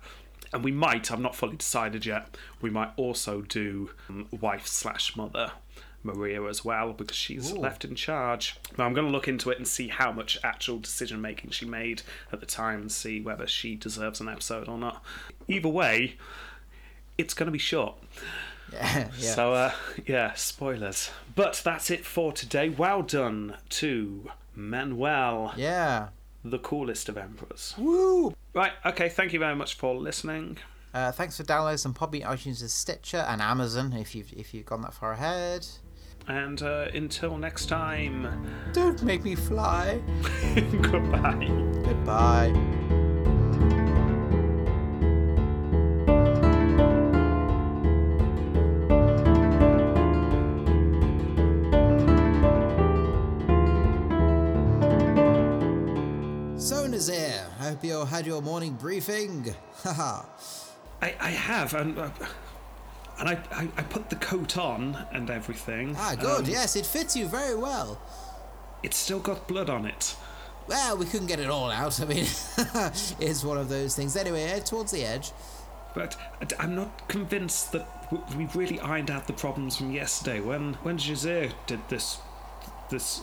and 0.52 0.64
we 0.64 0.72
might. 0.72 1.12
I've 1.12 1.20
not 1.20 1.36
fully 1.36 1.56
decided 1.56 2.04
yet. 2.06 2.36
We 2.60 2.70
might 2.70 2.90
also 2.96 3.40
do 3.42 3.90
um, 4.08 4.26
wife 4.32 4.66
slash 4.66 5.14
mother. 5.16 5.52
Maria 6.02 6.42
as 6.44 6.64
well 6.64 6.92
because 6.92 7.16
she's 7.16 7.52
Ooh. 7.52 7.56
left 7.56 7.84
in 7.84 7.94
charge. 7.94 8.56
Now 8.78 8.86
I'm 8.86 8.94
going 8.94 9.06
to 9.06 9.12
look 9.12 9.28
into 9.28 9.50
it 9.50 9.58
and 9.58 9.66
see 9.66 9.88
how 9.88 10.12
much 10.12 10.38
actual 10.42 10.78
decision 10.78 11.20
making 11.20 11.50
she 11.50 11.66
made 11.66 12.02
at 12.32 12.40
the 12.40 12.46
time 12.46 12.82
and 12.82 12.92
see 12.92 13.20
whether 13.20 13.46
she 13.46 13.76
deserves 13.76 14.20
an 14.20 14.28
episode 14.28 14.68
or 14.68 14.78
not. 14.78 15.04
Either 15.48 15.68
way, 15.68 16.16
it's 17.18 17.34
going 17.34 17.46
to 17.46 17.52
be 17.52 17.58
short. 17.58 17.96
yeah, 18.72 19.08
yeah." 19.18 19.34
So, 19.34 19.52
uh, 19.52 19.72
yeah, 20.06 20.34
spoilers. 20.34 21.10
But 21.34 21.60
that's 21.64 21.90
it 21.90 22.04
for 22.04 22.32
today. 22.32 22.68
Well 22.68 23.02
done 23.02 23.56
to 23.70 24.30
Manuel, 24.54 25.54
yeah. 25.56 26.08
the 26.44 26.58
coolest 26.58 27.08
of 27.08 27.18
emperors. 27.18 27.74
Woo! 27.76 28.34
Right, 28.54 28.72
okay, 28.84 29.08
thank 29.08 29.32
you 29.32 29.38
very 29.38 29.54
much 29.54 29.74
for 29.74 29.94
listening. 29.94 30.58
Uh, 30.92 31.12
thanks 31.12 31.36
for 31.36 31.44
downloading 31.44 31.78
some 31.78 31.94
Podbean, 31.94 32.24
iTunes, 32.24 32.60
and 32.60 32.70
Stitcher, 32.70 33.24
and 33.28 33.40
Amazon 33.40 33.92
if 33.92 34.14
you've 34.14 34.32
if 34.32 34.52
you've 34.52 34.66
gone 34.66 34.82
that 34.82 34.94
far 34.94 35.12
ahead. 35.12 35.66
And 36.28 36.62
uh, 36.62 36.86
until 36.94 37.36
next 37.38 37.66
time, 37.66 38.28
Don't 38.72 39.02
make 39.02 39.24
me 39.24 39.34
fly. 39.34 40.00
goodbye. 40.54 41.46
Goodbye. 41.84 42.52
So 56.56 56.86
Nazir, 56.86 57.46
I 57.58 57.70
hope 57.70 57.82
you 57.84 58.04
had 58.04 58.26
your 58.26 58.42
morning 58.42 58.74
briefing. 58.74 59.52
Haha. 59.82 60.22
I, 61.02 61.14
I 61.18 61.30
have, 61.30 61.72
and, 61.74 61.98
uh, 61.98 62.10
and 63.20 63.28
I, 63.28 63.38
I, 63.52 63.68
I 63.76 63.82
put 63.82 64.10
the 64.10 64.16
coat 64.16 64.56
on 64.56 64.96
and 65.12 65.30
everything. 65.30 65.94
ah, 65.96 66.16
good. 66.18 66.40
Um, 66.40 66.46
yes, 66.46 66.74
it 66.74 66.86
fits 66.86 67.14
you 67.14 67.26
very 67.26 67.54
well. 67.54 68.00
It's 68.82 68.96
still 68.96 69.20
got 69.20 69.46
blood 69.46 69.68
on 69.68 69.84
it. 69.86 70.16
Well, 70.66 70.96
we 70.96 71.04
couldn't 71.04 71.26
get 71.26 71.38
it 71.38 71.50
all 71.50 71.70
out. 71.70 72.00
I 72.02 72.06
mean, 72.06 72.24
it's 73.20 73.44
one 73.44 73.58
of 73.58 73.68
those 73.68 73.94
things. 73.94 74.16
Anyway, 74.16 74.60
towards 74.64 74.92
the 74.92 75.04
edge. 75.04 75.32
But 75.94 76.16
I'm 76.58 76.74
not 76.74 77.08
convinced 77.08 77.72
that 77.72 77.86
we've 78.36 78.54
really 78.54 78.80
ironed 78.80 79.10
out 79.10 79.26
the 79.26 79.32
problems 79.32 79.76
from 79.76 79.90
yesterday. 79.90 80.40
When 80.40 80.74
when 80.82 80.98
Jazir 80.98 81.52
did 81.66 81.80
this, 81.88 82.18
this, 82.90 83.22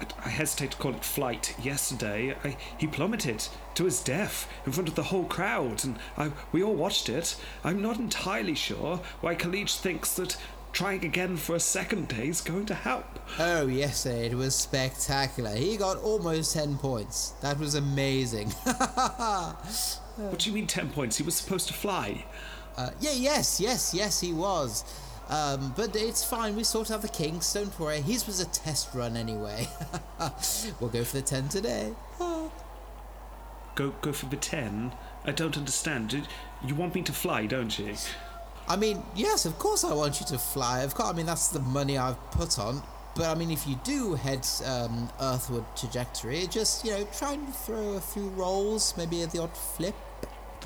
I, 0.00 0.06
I 0.24 0.28
hesitate 0.28 0.72
to 0.72 0.76
call 0.76 0.94
it 0.94 1.04
flight. 1.04 1.54
Yesterday, 1.62 2.36
I, 2.44 2.56
he 2.78 2.86
plummeted 2.86 3.46
to 3.74 3.84
his 3.84 4.00
death 4.02 4.48
in 4.64 4.72
front 4.72 4.88
of 4.88 4.94
the 4.94 5.04
whole 5.04 5.24
crowd, 5.24 5.84
and 5.84 5.98
I, 6.16 6.30
we 6.52 6.62
all 6.62 6.74
watched 6.74 7.08
it. 7.08 7.36
I'm 7.64 7.80
not 7.82 7.98
entirely 7.98 8.54
sure 8.54 9.00
why 9.20 9.34
Khalid 9.34 9.68
thinks 9.70 10.12
that 10.14 10.36
trying 10.72 11.04
again 11.04 11.36
for 11.38 11.54
a 11.56 11.60
second 11.60 12.08
day 12.08 12.28
is 12.28 12.40
going 12.42 12.66
to 12.66 12.74
help. 12.74 13.18
Oh, 13.38 13.66
yes, 13.66 14.04
it 14.04 14.34
was 14.34 14.54
spectacular. 14.54 15.54
He 15.56 15.76
got 15.78 15.96
almost 15.96 16.52
10 16.52 16.76
points. 16.78 17.30
That 17.40 17.58
was 17.58 17.74
amazing. 17.74 18.52
What 20.16 20.38
do 20.38 20.48
you 20.48 20.54
mean 20.54 20.66
ten 20.66 20.88
points? 20.90 21.16
He 21.18 21.22
was 21.22 21.34
supposed 21.34 21.68
to 21.68 21.74
fly. 21.74 22.24
uh, 22.76 22.90
yeah, 23.00 23.12
yes, 23.12 23.60
yes, 23.60 23.92
yes, 23.92 24.20
he 24.20 24.32
was. 24.32 24.82
Um, 25.28 25.74
but 25.76 25.96
it's 25.96 26.24
fine, 26.24 26.54
we 26.54 26.62
sort 26.62 26.90
out 26.90 27.02
the 27.02 27.08
kinks, 27.08 27.52
don't 27.52 27.78
worry. 27.80 28.00
His 28.00 28.26
was 28.26 28.40
a 28.40 28.46
test 28.46 28.94
run 28.94 29.16
anyway. 29.16 29.66
we'll 30.80 30.90
go 30.90 31.02
for 31.02 31.16
the 31.16 31.22
10 31.22 31.48
today. 31.48 31.92
Go 33.76 33.92
go 34.00 34.10
for 34.10 34.24
the 34.26 34.36
ten. 34.36 34.92
I 35.26 35.32
don't 35.32 35.56
understand. 35.56 36.26
You 36.64 36.74
want 36.74 36.94
me 36.94 37.02
to 37.02 37.12
fly, 37.12 37.44
don't 37.44 37.78
you? 37.78 37.94
I 38.66 38.76
mean, 38.76 39.02
yes, 39.14 39.44
of 39.44 39.58
course 39.58 39.84
I 39.84 39.92
want 39.92 40.18
you 40.18 40.26
to 40.28 40.38
fly. 40.38 40.80
Of 40.80 40.94
course, 40.94 41.10
I 41.10 41.12
mean, 41.12 41.26
that's 41.26 41.48
the 41.48 41.60
money 41.60 41.98
I've 41.98 42.18
put 42.30 42.58
on. 42.58 42.82
But 43.14 43.26
I 43.26 43.34
mean, 43.34 43.50
if 43.50 43.66
you 43.66 43.78
do 43.84 44.14
head 44.14 44.46
um, 44.64 45.10
earthward 45.20 45.64
trajectory, 45.76 46.46
just 46.46 46.86
you 46.86 46.92
know, 46.92 47.06
try 47.18 47.34
and 47.34 47.54
throw 47.54 47.92
a 47.94 48.00
few 48.00 48.28
rolls, 48.30 48.94
maybe 48.96 49.22
the 49.26 49.42
odd 49.42 49.54
flip. 49.54 49.94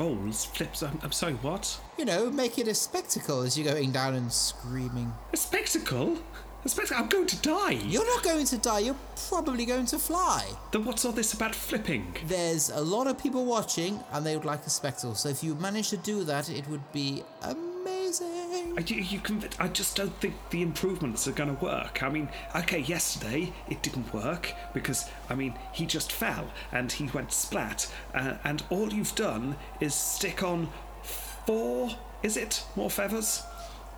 Flips. 0.01 0.83
I'm, 0.83 0.99
I'm 1.03 1.13
sorry, 1.13 1.35
what? 1.35 1.79
You 1.99 2.07
know, 2.07 2.31
make 2.31 2.59
it 2.59 2.67
a 2.67 2.75
spectacle 2.75 3.43
as 3.43 3.59
you're 3.59 3.71
going 3.71 3.93
down 3.93 4.15
and 4.15 4.33
screaming. 4.33 5.13
A 5.35 5.37
spectacle? 5.37 6.17
A 6.65 6.69
spectacle? 6.71 7.03
I'm 7.03 7.11
going 7.11 7.27
to 7.27 7.37
die. 7.43 7.73
You're 7.85 8.07
not 8.07 8.25
going 8.25 8.47
to 8.47 8.57
die. 8.57 8.79
You're 8.79 8.97
probably 9.29 9.67
going 9.67 9.85
to 9.87 9.99
fly. 9.99 10.47
Then 10.73 10.87
what's 10.87 11.05
all 11.05 11.13
this 11.13 11.35
about 11.35 11.55
flipping? 11.55 12.17
There's 12.25 12.71
a 12.71 12.81
lot 12.81 13.09
of 13.09 13.19
people 13.19 13.45
watching, 13.45 14.01
and 14.13 14.25
they 14.25 14.35
would 14.37 14.47
like 14.47 14.65
a 14.65 14.71
spectacle. 14.71 15.15
So 15.15 15.29
if 15.29 15.45
you 15.45 15.55
manage 15.57 15.91
to 15.91 15.99
do 15.99 16.25
that, 16.25 16.49
it 16.49 16.67
would 16.69 16.93
be 16.93 17.23
amazing. 17.43 18.40
You, 18.77 18.97
you 18.97 19.21
conv- 19.21 19.53
I 19.59 19.69
just 19.69 19.97
don't 19.97 20.15
think 20.21 20.35
the 20.51 20.63
improvements 20.63 21.27
are 21.29 21.33
going 21.33 21.55
to 21.55 21.63
work. 21.65 22.03
I 22.03 22.09
mean, 22.09 22.29
okay, 22.55 22.79
yesterday 22.79 23.53
it 23.69 23.83
didn't 23.83 24.13
work 24.15 24.55
because, 24.73 25.11
I 25.29 25.35
mean, 25.35 25.55
he 25.73 25.87
just 25.87 26.13
fell 26.13 26.51
and 26.73 26.91
he 26.91 27.07
went 27.07 27.33
splat, 27.33 27.93
uh, 28.15 28.37
and 28.45 28.63
all 28.71 28.93
you've 28.93 29.15
done 29.15 29.57
is 29.81 29.95
stick 29.95 30.43
on 30.43 30.69
four, 31.03 31.91
is 32.23 32.37
it? 32.37 32.65
More 32.77 32.91
feathers? 32.91 33.43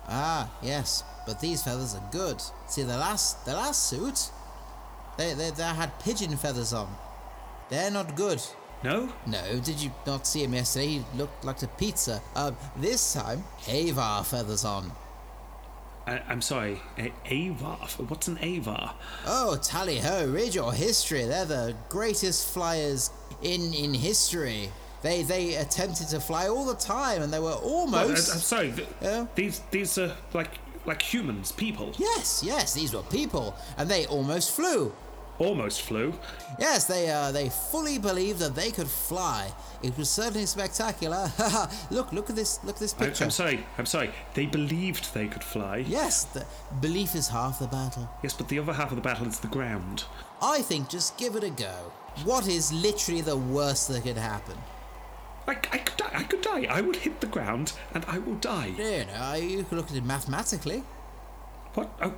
Ah, 0.09 0.51
yes, 0.61 1.03
but 1.25 1.39
these 1.39 1.63
feathers 1.63 1.95
are 1.95 2.03
good. 2.11 2.41
See, 2.67 2.83
the 2.83 2.97
last 2.97 3.45
the 3.45 3.53
last 3.53 3.89
suit, 3.89 4.31
they 5.17 5.33
they, 5.33 5.51
they 5.51 5.63
had 5.63 5.97
pigeon 5.99 6.35
feathers 6.35 6.73
on. 6.73 6.93
They're 7.69 7.91
not 7.91 8.15
good. 8.15 8.41
No? 8.83 9.09
No, 9.27 9.59
did 9.59 9.79
you 9.79 9.91
not 10.05 10.27
see 10.27 10.43
him 10.43 10.53
yesterday? 10.53 10.87
He 10.87 11.05
looked 11.15 11.45
like 11.45 11.61
a 11.61 11.67
pizza. 11.67 12.21
Um, 12.35 12.55
this 12.77 13.13
time, 13.13 13.43
Avar 13.69 14.23
feathers 14.25 14.65
on. 14.65 14.91
I, 16.05 16.21
I'm 16.27 16.41
sorry, 16.41 16.81
a- 16.97 17.13
Avar? 17.31 17.77
What's 18.09 18.27
an 18.27 18.37
Avar? 18.41 18.93
Oh, 19.25 19.57
tally 19.63 19.99
ho! 19.99 20.27
Read 20.27 20.53
your 20.53 20.73
history. 20.73 21.23
They're 21.23 21.45
the 21.45 21.75
greatest 21.87 22.49
flyers 22.53 23.09
in 23.41 23.73
in 23.73 23.93
history. 23.93 24.69
They 25.01 25.23
they 25.23 25.55
attempted 25.55 26.09
to 26.09 26.19
fly 26.19 26.49
all 26.49 26.65
the 26.65 26.75
time, 26.75 27.21
and 27.21 27.31
they 27.31 27.39
were 27.39 27.55
Oh, 27.55 27.85
I, 27.93 28.01
I'm 28.01 28.07
almost. 28.07 28.27
sorry, 28.41 28.73
th- 28.73 29.27
these 29.35 29.61
these 29.71 29.97
are 29.97 30.13
like 30.33 30.59
like 30.85 31.01
humans, 31.01 31.53
people. 31.53 31.93
yes, 31.97 32.43
yes, 32.45 32.73
these 32.73 32.93
were 32.93 33.03
people, 33.03 33.55
and 33.77 33.89
they 33.89 34.05
almost 34.07 34.51
flew. 34.51 34.91
Almost 35.39 35.81
flew. 35.81 36.13
Yes, 36.59 36.85
they 36.85 37.09
uh, 37.09 37.31
they 37.31 37.49
fully 37.49 37.97
believed 37.97 38.39
that 38.39 38.55
they 38.55 38.69
could 38.71 38.87
fly. 38.87 39.51
It 39.81 39.97
was 39.97 40.09
certainly 40.09 40.45
spectacular. 40.45 41.31
look, 41.91 42.13
look 42.13 42.29
at 42.29 42.35
this, 42.35 42.63
look 42.63 42.75
at 42.75 42.79
this 42.79 42.93
picture. 42.93 43.23
I'm 43.23 43.31
sorry, 43.31 43.65
I'm 43.77 43.85
sorry. 43.85 44.11
They 44.35 44.45
believed 44.45 45.13
they 45.13 45.27
could 45.27 45.43
fly. 45.43 45.77
Yes, 45.87 46.25
the 46.25 46.45
belief 46.81 47.15
is 47.15 47.27
half 47.27 47.59
the 47.59 47.67
battle. 47.67 48.09
Yes, 48.21 48.33
but 48.33 48.47
the 48.47 48.59
other 48.59 48.73
half 48.73 48.91
of 48.91 48.95
the 48.95 49.01
battle 49.01 49.27
is 49.27 49.39
the 49.39 49.47
ground. 49.47 50.05
I 50.41 50.61
think 50.61 50.89
just 50.89 51.17
give 51.17 51.35
it 51.35 51.43
a 51.43 51.49
go. 51.49 51.91
What 52.23 52.47
is 52.47 52.71
literally 52.71 53.21
the 53.21 53.37
worst 53.37 53.87
that 53.87 54.03
could 54.03 54.17
happen? 54.17 54.57
I, 55.47 55.51
I 55.51 55.77
could 55.79 55.97
die. 55.97 56.11
I 56.13 56.23
could 56.23 56.41
die. 56.41 56.67
I 56.69 56.81
will 56.81 56.93
hit 56.93 57.19
the 57.19 57.27
ground 57.27 57.73
and 57.93 58.05
I 58.05 58.19
will 58.19 58.35
die. 58.35 58.67
You 58.77 59.05
know, 59.05 59.33
you 59.33 59.63
could 59.63 59.77
look 59.77 59.89
at 59.89 59.97
it 59.97 60.05
mathematically. 60.05 60.83
What? 61.73 61.89
Oh, 62.01 62.13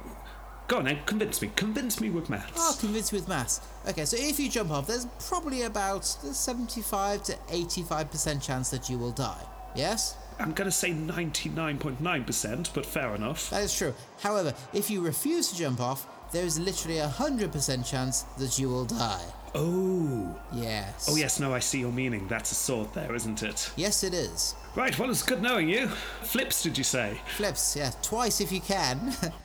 go 0.67 0.77
on 0.77 0.85
then. 0.85 0.99
Convince 1.05 1.41
me. 1.41 1.51
Convince 1.55 2.01
me 2.01 2.09
with 2.09 2.29
maths. 2.29 2.59
I'll 2.59 2.75
convince 2.75 3.11
you 3.11 3.17
with 3.19 3.27
maths. 3.27 3.61
Okay, 3.87 4.05
so 4.05 4.17
if 4.19 4.39
you 4.39 4.49
jump 4.49 4.71
off, 4.71 4.87
there's 4.87 5.07
probably 5.27 5.63
about 5.63 6.03
the 6.23 6.33
75 6.33 7.23
to 7.23 7.33
85% 7.33 8.41
chance 8.45 8.69
that 8.69 8.89
you 8.89 8.97
will 8.97 9.11
die. 9.11 9.41
Yes? 9.75 10.15
I'm 10.39 10.51
going 10.51 10.69
to 10.69 10.75
say 10.75 10.91
99.9%, 10.91 12.73
but 12.73 12.85
fair 12.85 13.15
enough. 13.15 13.49
That 13.51 13.63
is 13.63 13.77
true. 13.77 13.93
However, 14.19 14.53
if 14.73 14.89
you 14.89 15.01
refuse 15.01 15.49
to 15.51 15.57
jump 15.57 15.79
off, 15.79 16.07
there 16.31 16.45
is 16.45 16.59
literally 16.59 16.99
a 16.99 17.07
100% 17.07 17.89
chance 17.89 18.23
that 18.37 18.59
you 18.59 18.67
will 18.67 18.85
die. 18.85 19.23
Oh. 19.53 20.37
Yes. 20.51 21.07
Oh, 21.09 21.15
yes, 21.15 21.39
no, 21.39 21.53
I 21.53 21.59
see 21.59 21.79
your 21.79 21.91
meaning. 21.91 22.27
That's 22.27 22.51
a 22.51 22.55
sword 22.55 22.93
there, 22.93 23.15
isn't 23.15 23.41
it? 23.43 23.71
Yes, 23.77 24.03
it 24.03 24.13
is. 24.13 24.55
Right, 24.75 24.97
well, 24.99 25.09
it's 25.09 25.23
good 25.23 25.41
knowing 25.41 25.69
you. 25.69 25.87
Flips, 26.23 26.63
did 26.63 26.77
you 26.77 26.83
say? 26.83 27.21
Flips, 27.37 27.77
yeah, 27.77 27.91
twice 28.01 28.41
if 28.41 28.51
you 28.51 28.59
can. 28.59 29.13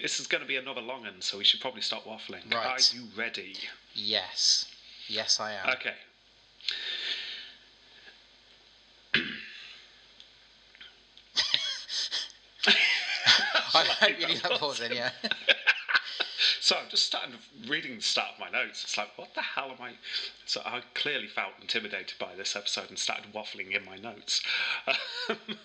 This 0.00 0.18
is 0.20 0.26
going 0.26 0.42
to 0.42 0.48
be 0.48 0.56
another 0.56 0.80
long 0.80 1.02
one, 1.02 1.20
so 1.20 1.38
we 1.38 1.44
should 1.44 1.60
probably 1.60 1.82
stop 1.82 2.04
waffling. 2.04 2.52
Right. 2.52 2.66
Are 2.66 2.96
you 2.96 3.04
ready? 3.16 3.56
yes. 3.94 4.66
Yes, 5.08 5.40
I 5.40 5.52
am. 5.54 5.68
Okay. 5.70 5.94
I 13.74 13.84
hope 14.00 14.20
you 14.20 14.26
need 14.26 14.38
that 14.38 14.52
pause 14.52 14.80
in, 14.80 14.92
yeah. 14.92 15.10
So 16.60 16.76
I'm 16.76 16.88
just 16.88 17.04
starting 17.04 17.34
reading 17.66 17.96
the 17.96 18.02
start 18.02 18.28
of 18.34 18.38
my 18.38 18.48
notes. 18.48 18.84
It's 18.84 18.96
like, 18.96 19.18
what 19.18 19.34
the 19.34 19.42
hell 19.42 19.70
am 19.70 19.84
I? 19.84 19.94
So 20.46 20.62
I 20.64 20.82
clearly 20.94 21.26
felt 21.26 21.54
intimidated 21.60 22.14
by 22.20 22.36
this 22.36 22.54
episode 22.54 22.88
and 22.88 22.96
started 22.98 23.32
waffling 23.32 23.72
in 23.72 23.84
my 23.84 23.96
notes. 23.96 24.40
Um, 24.86 25.36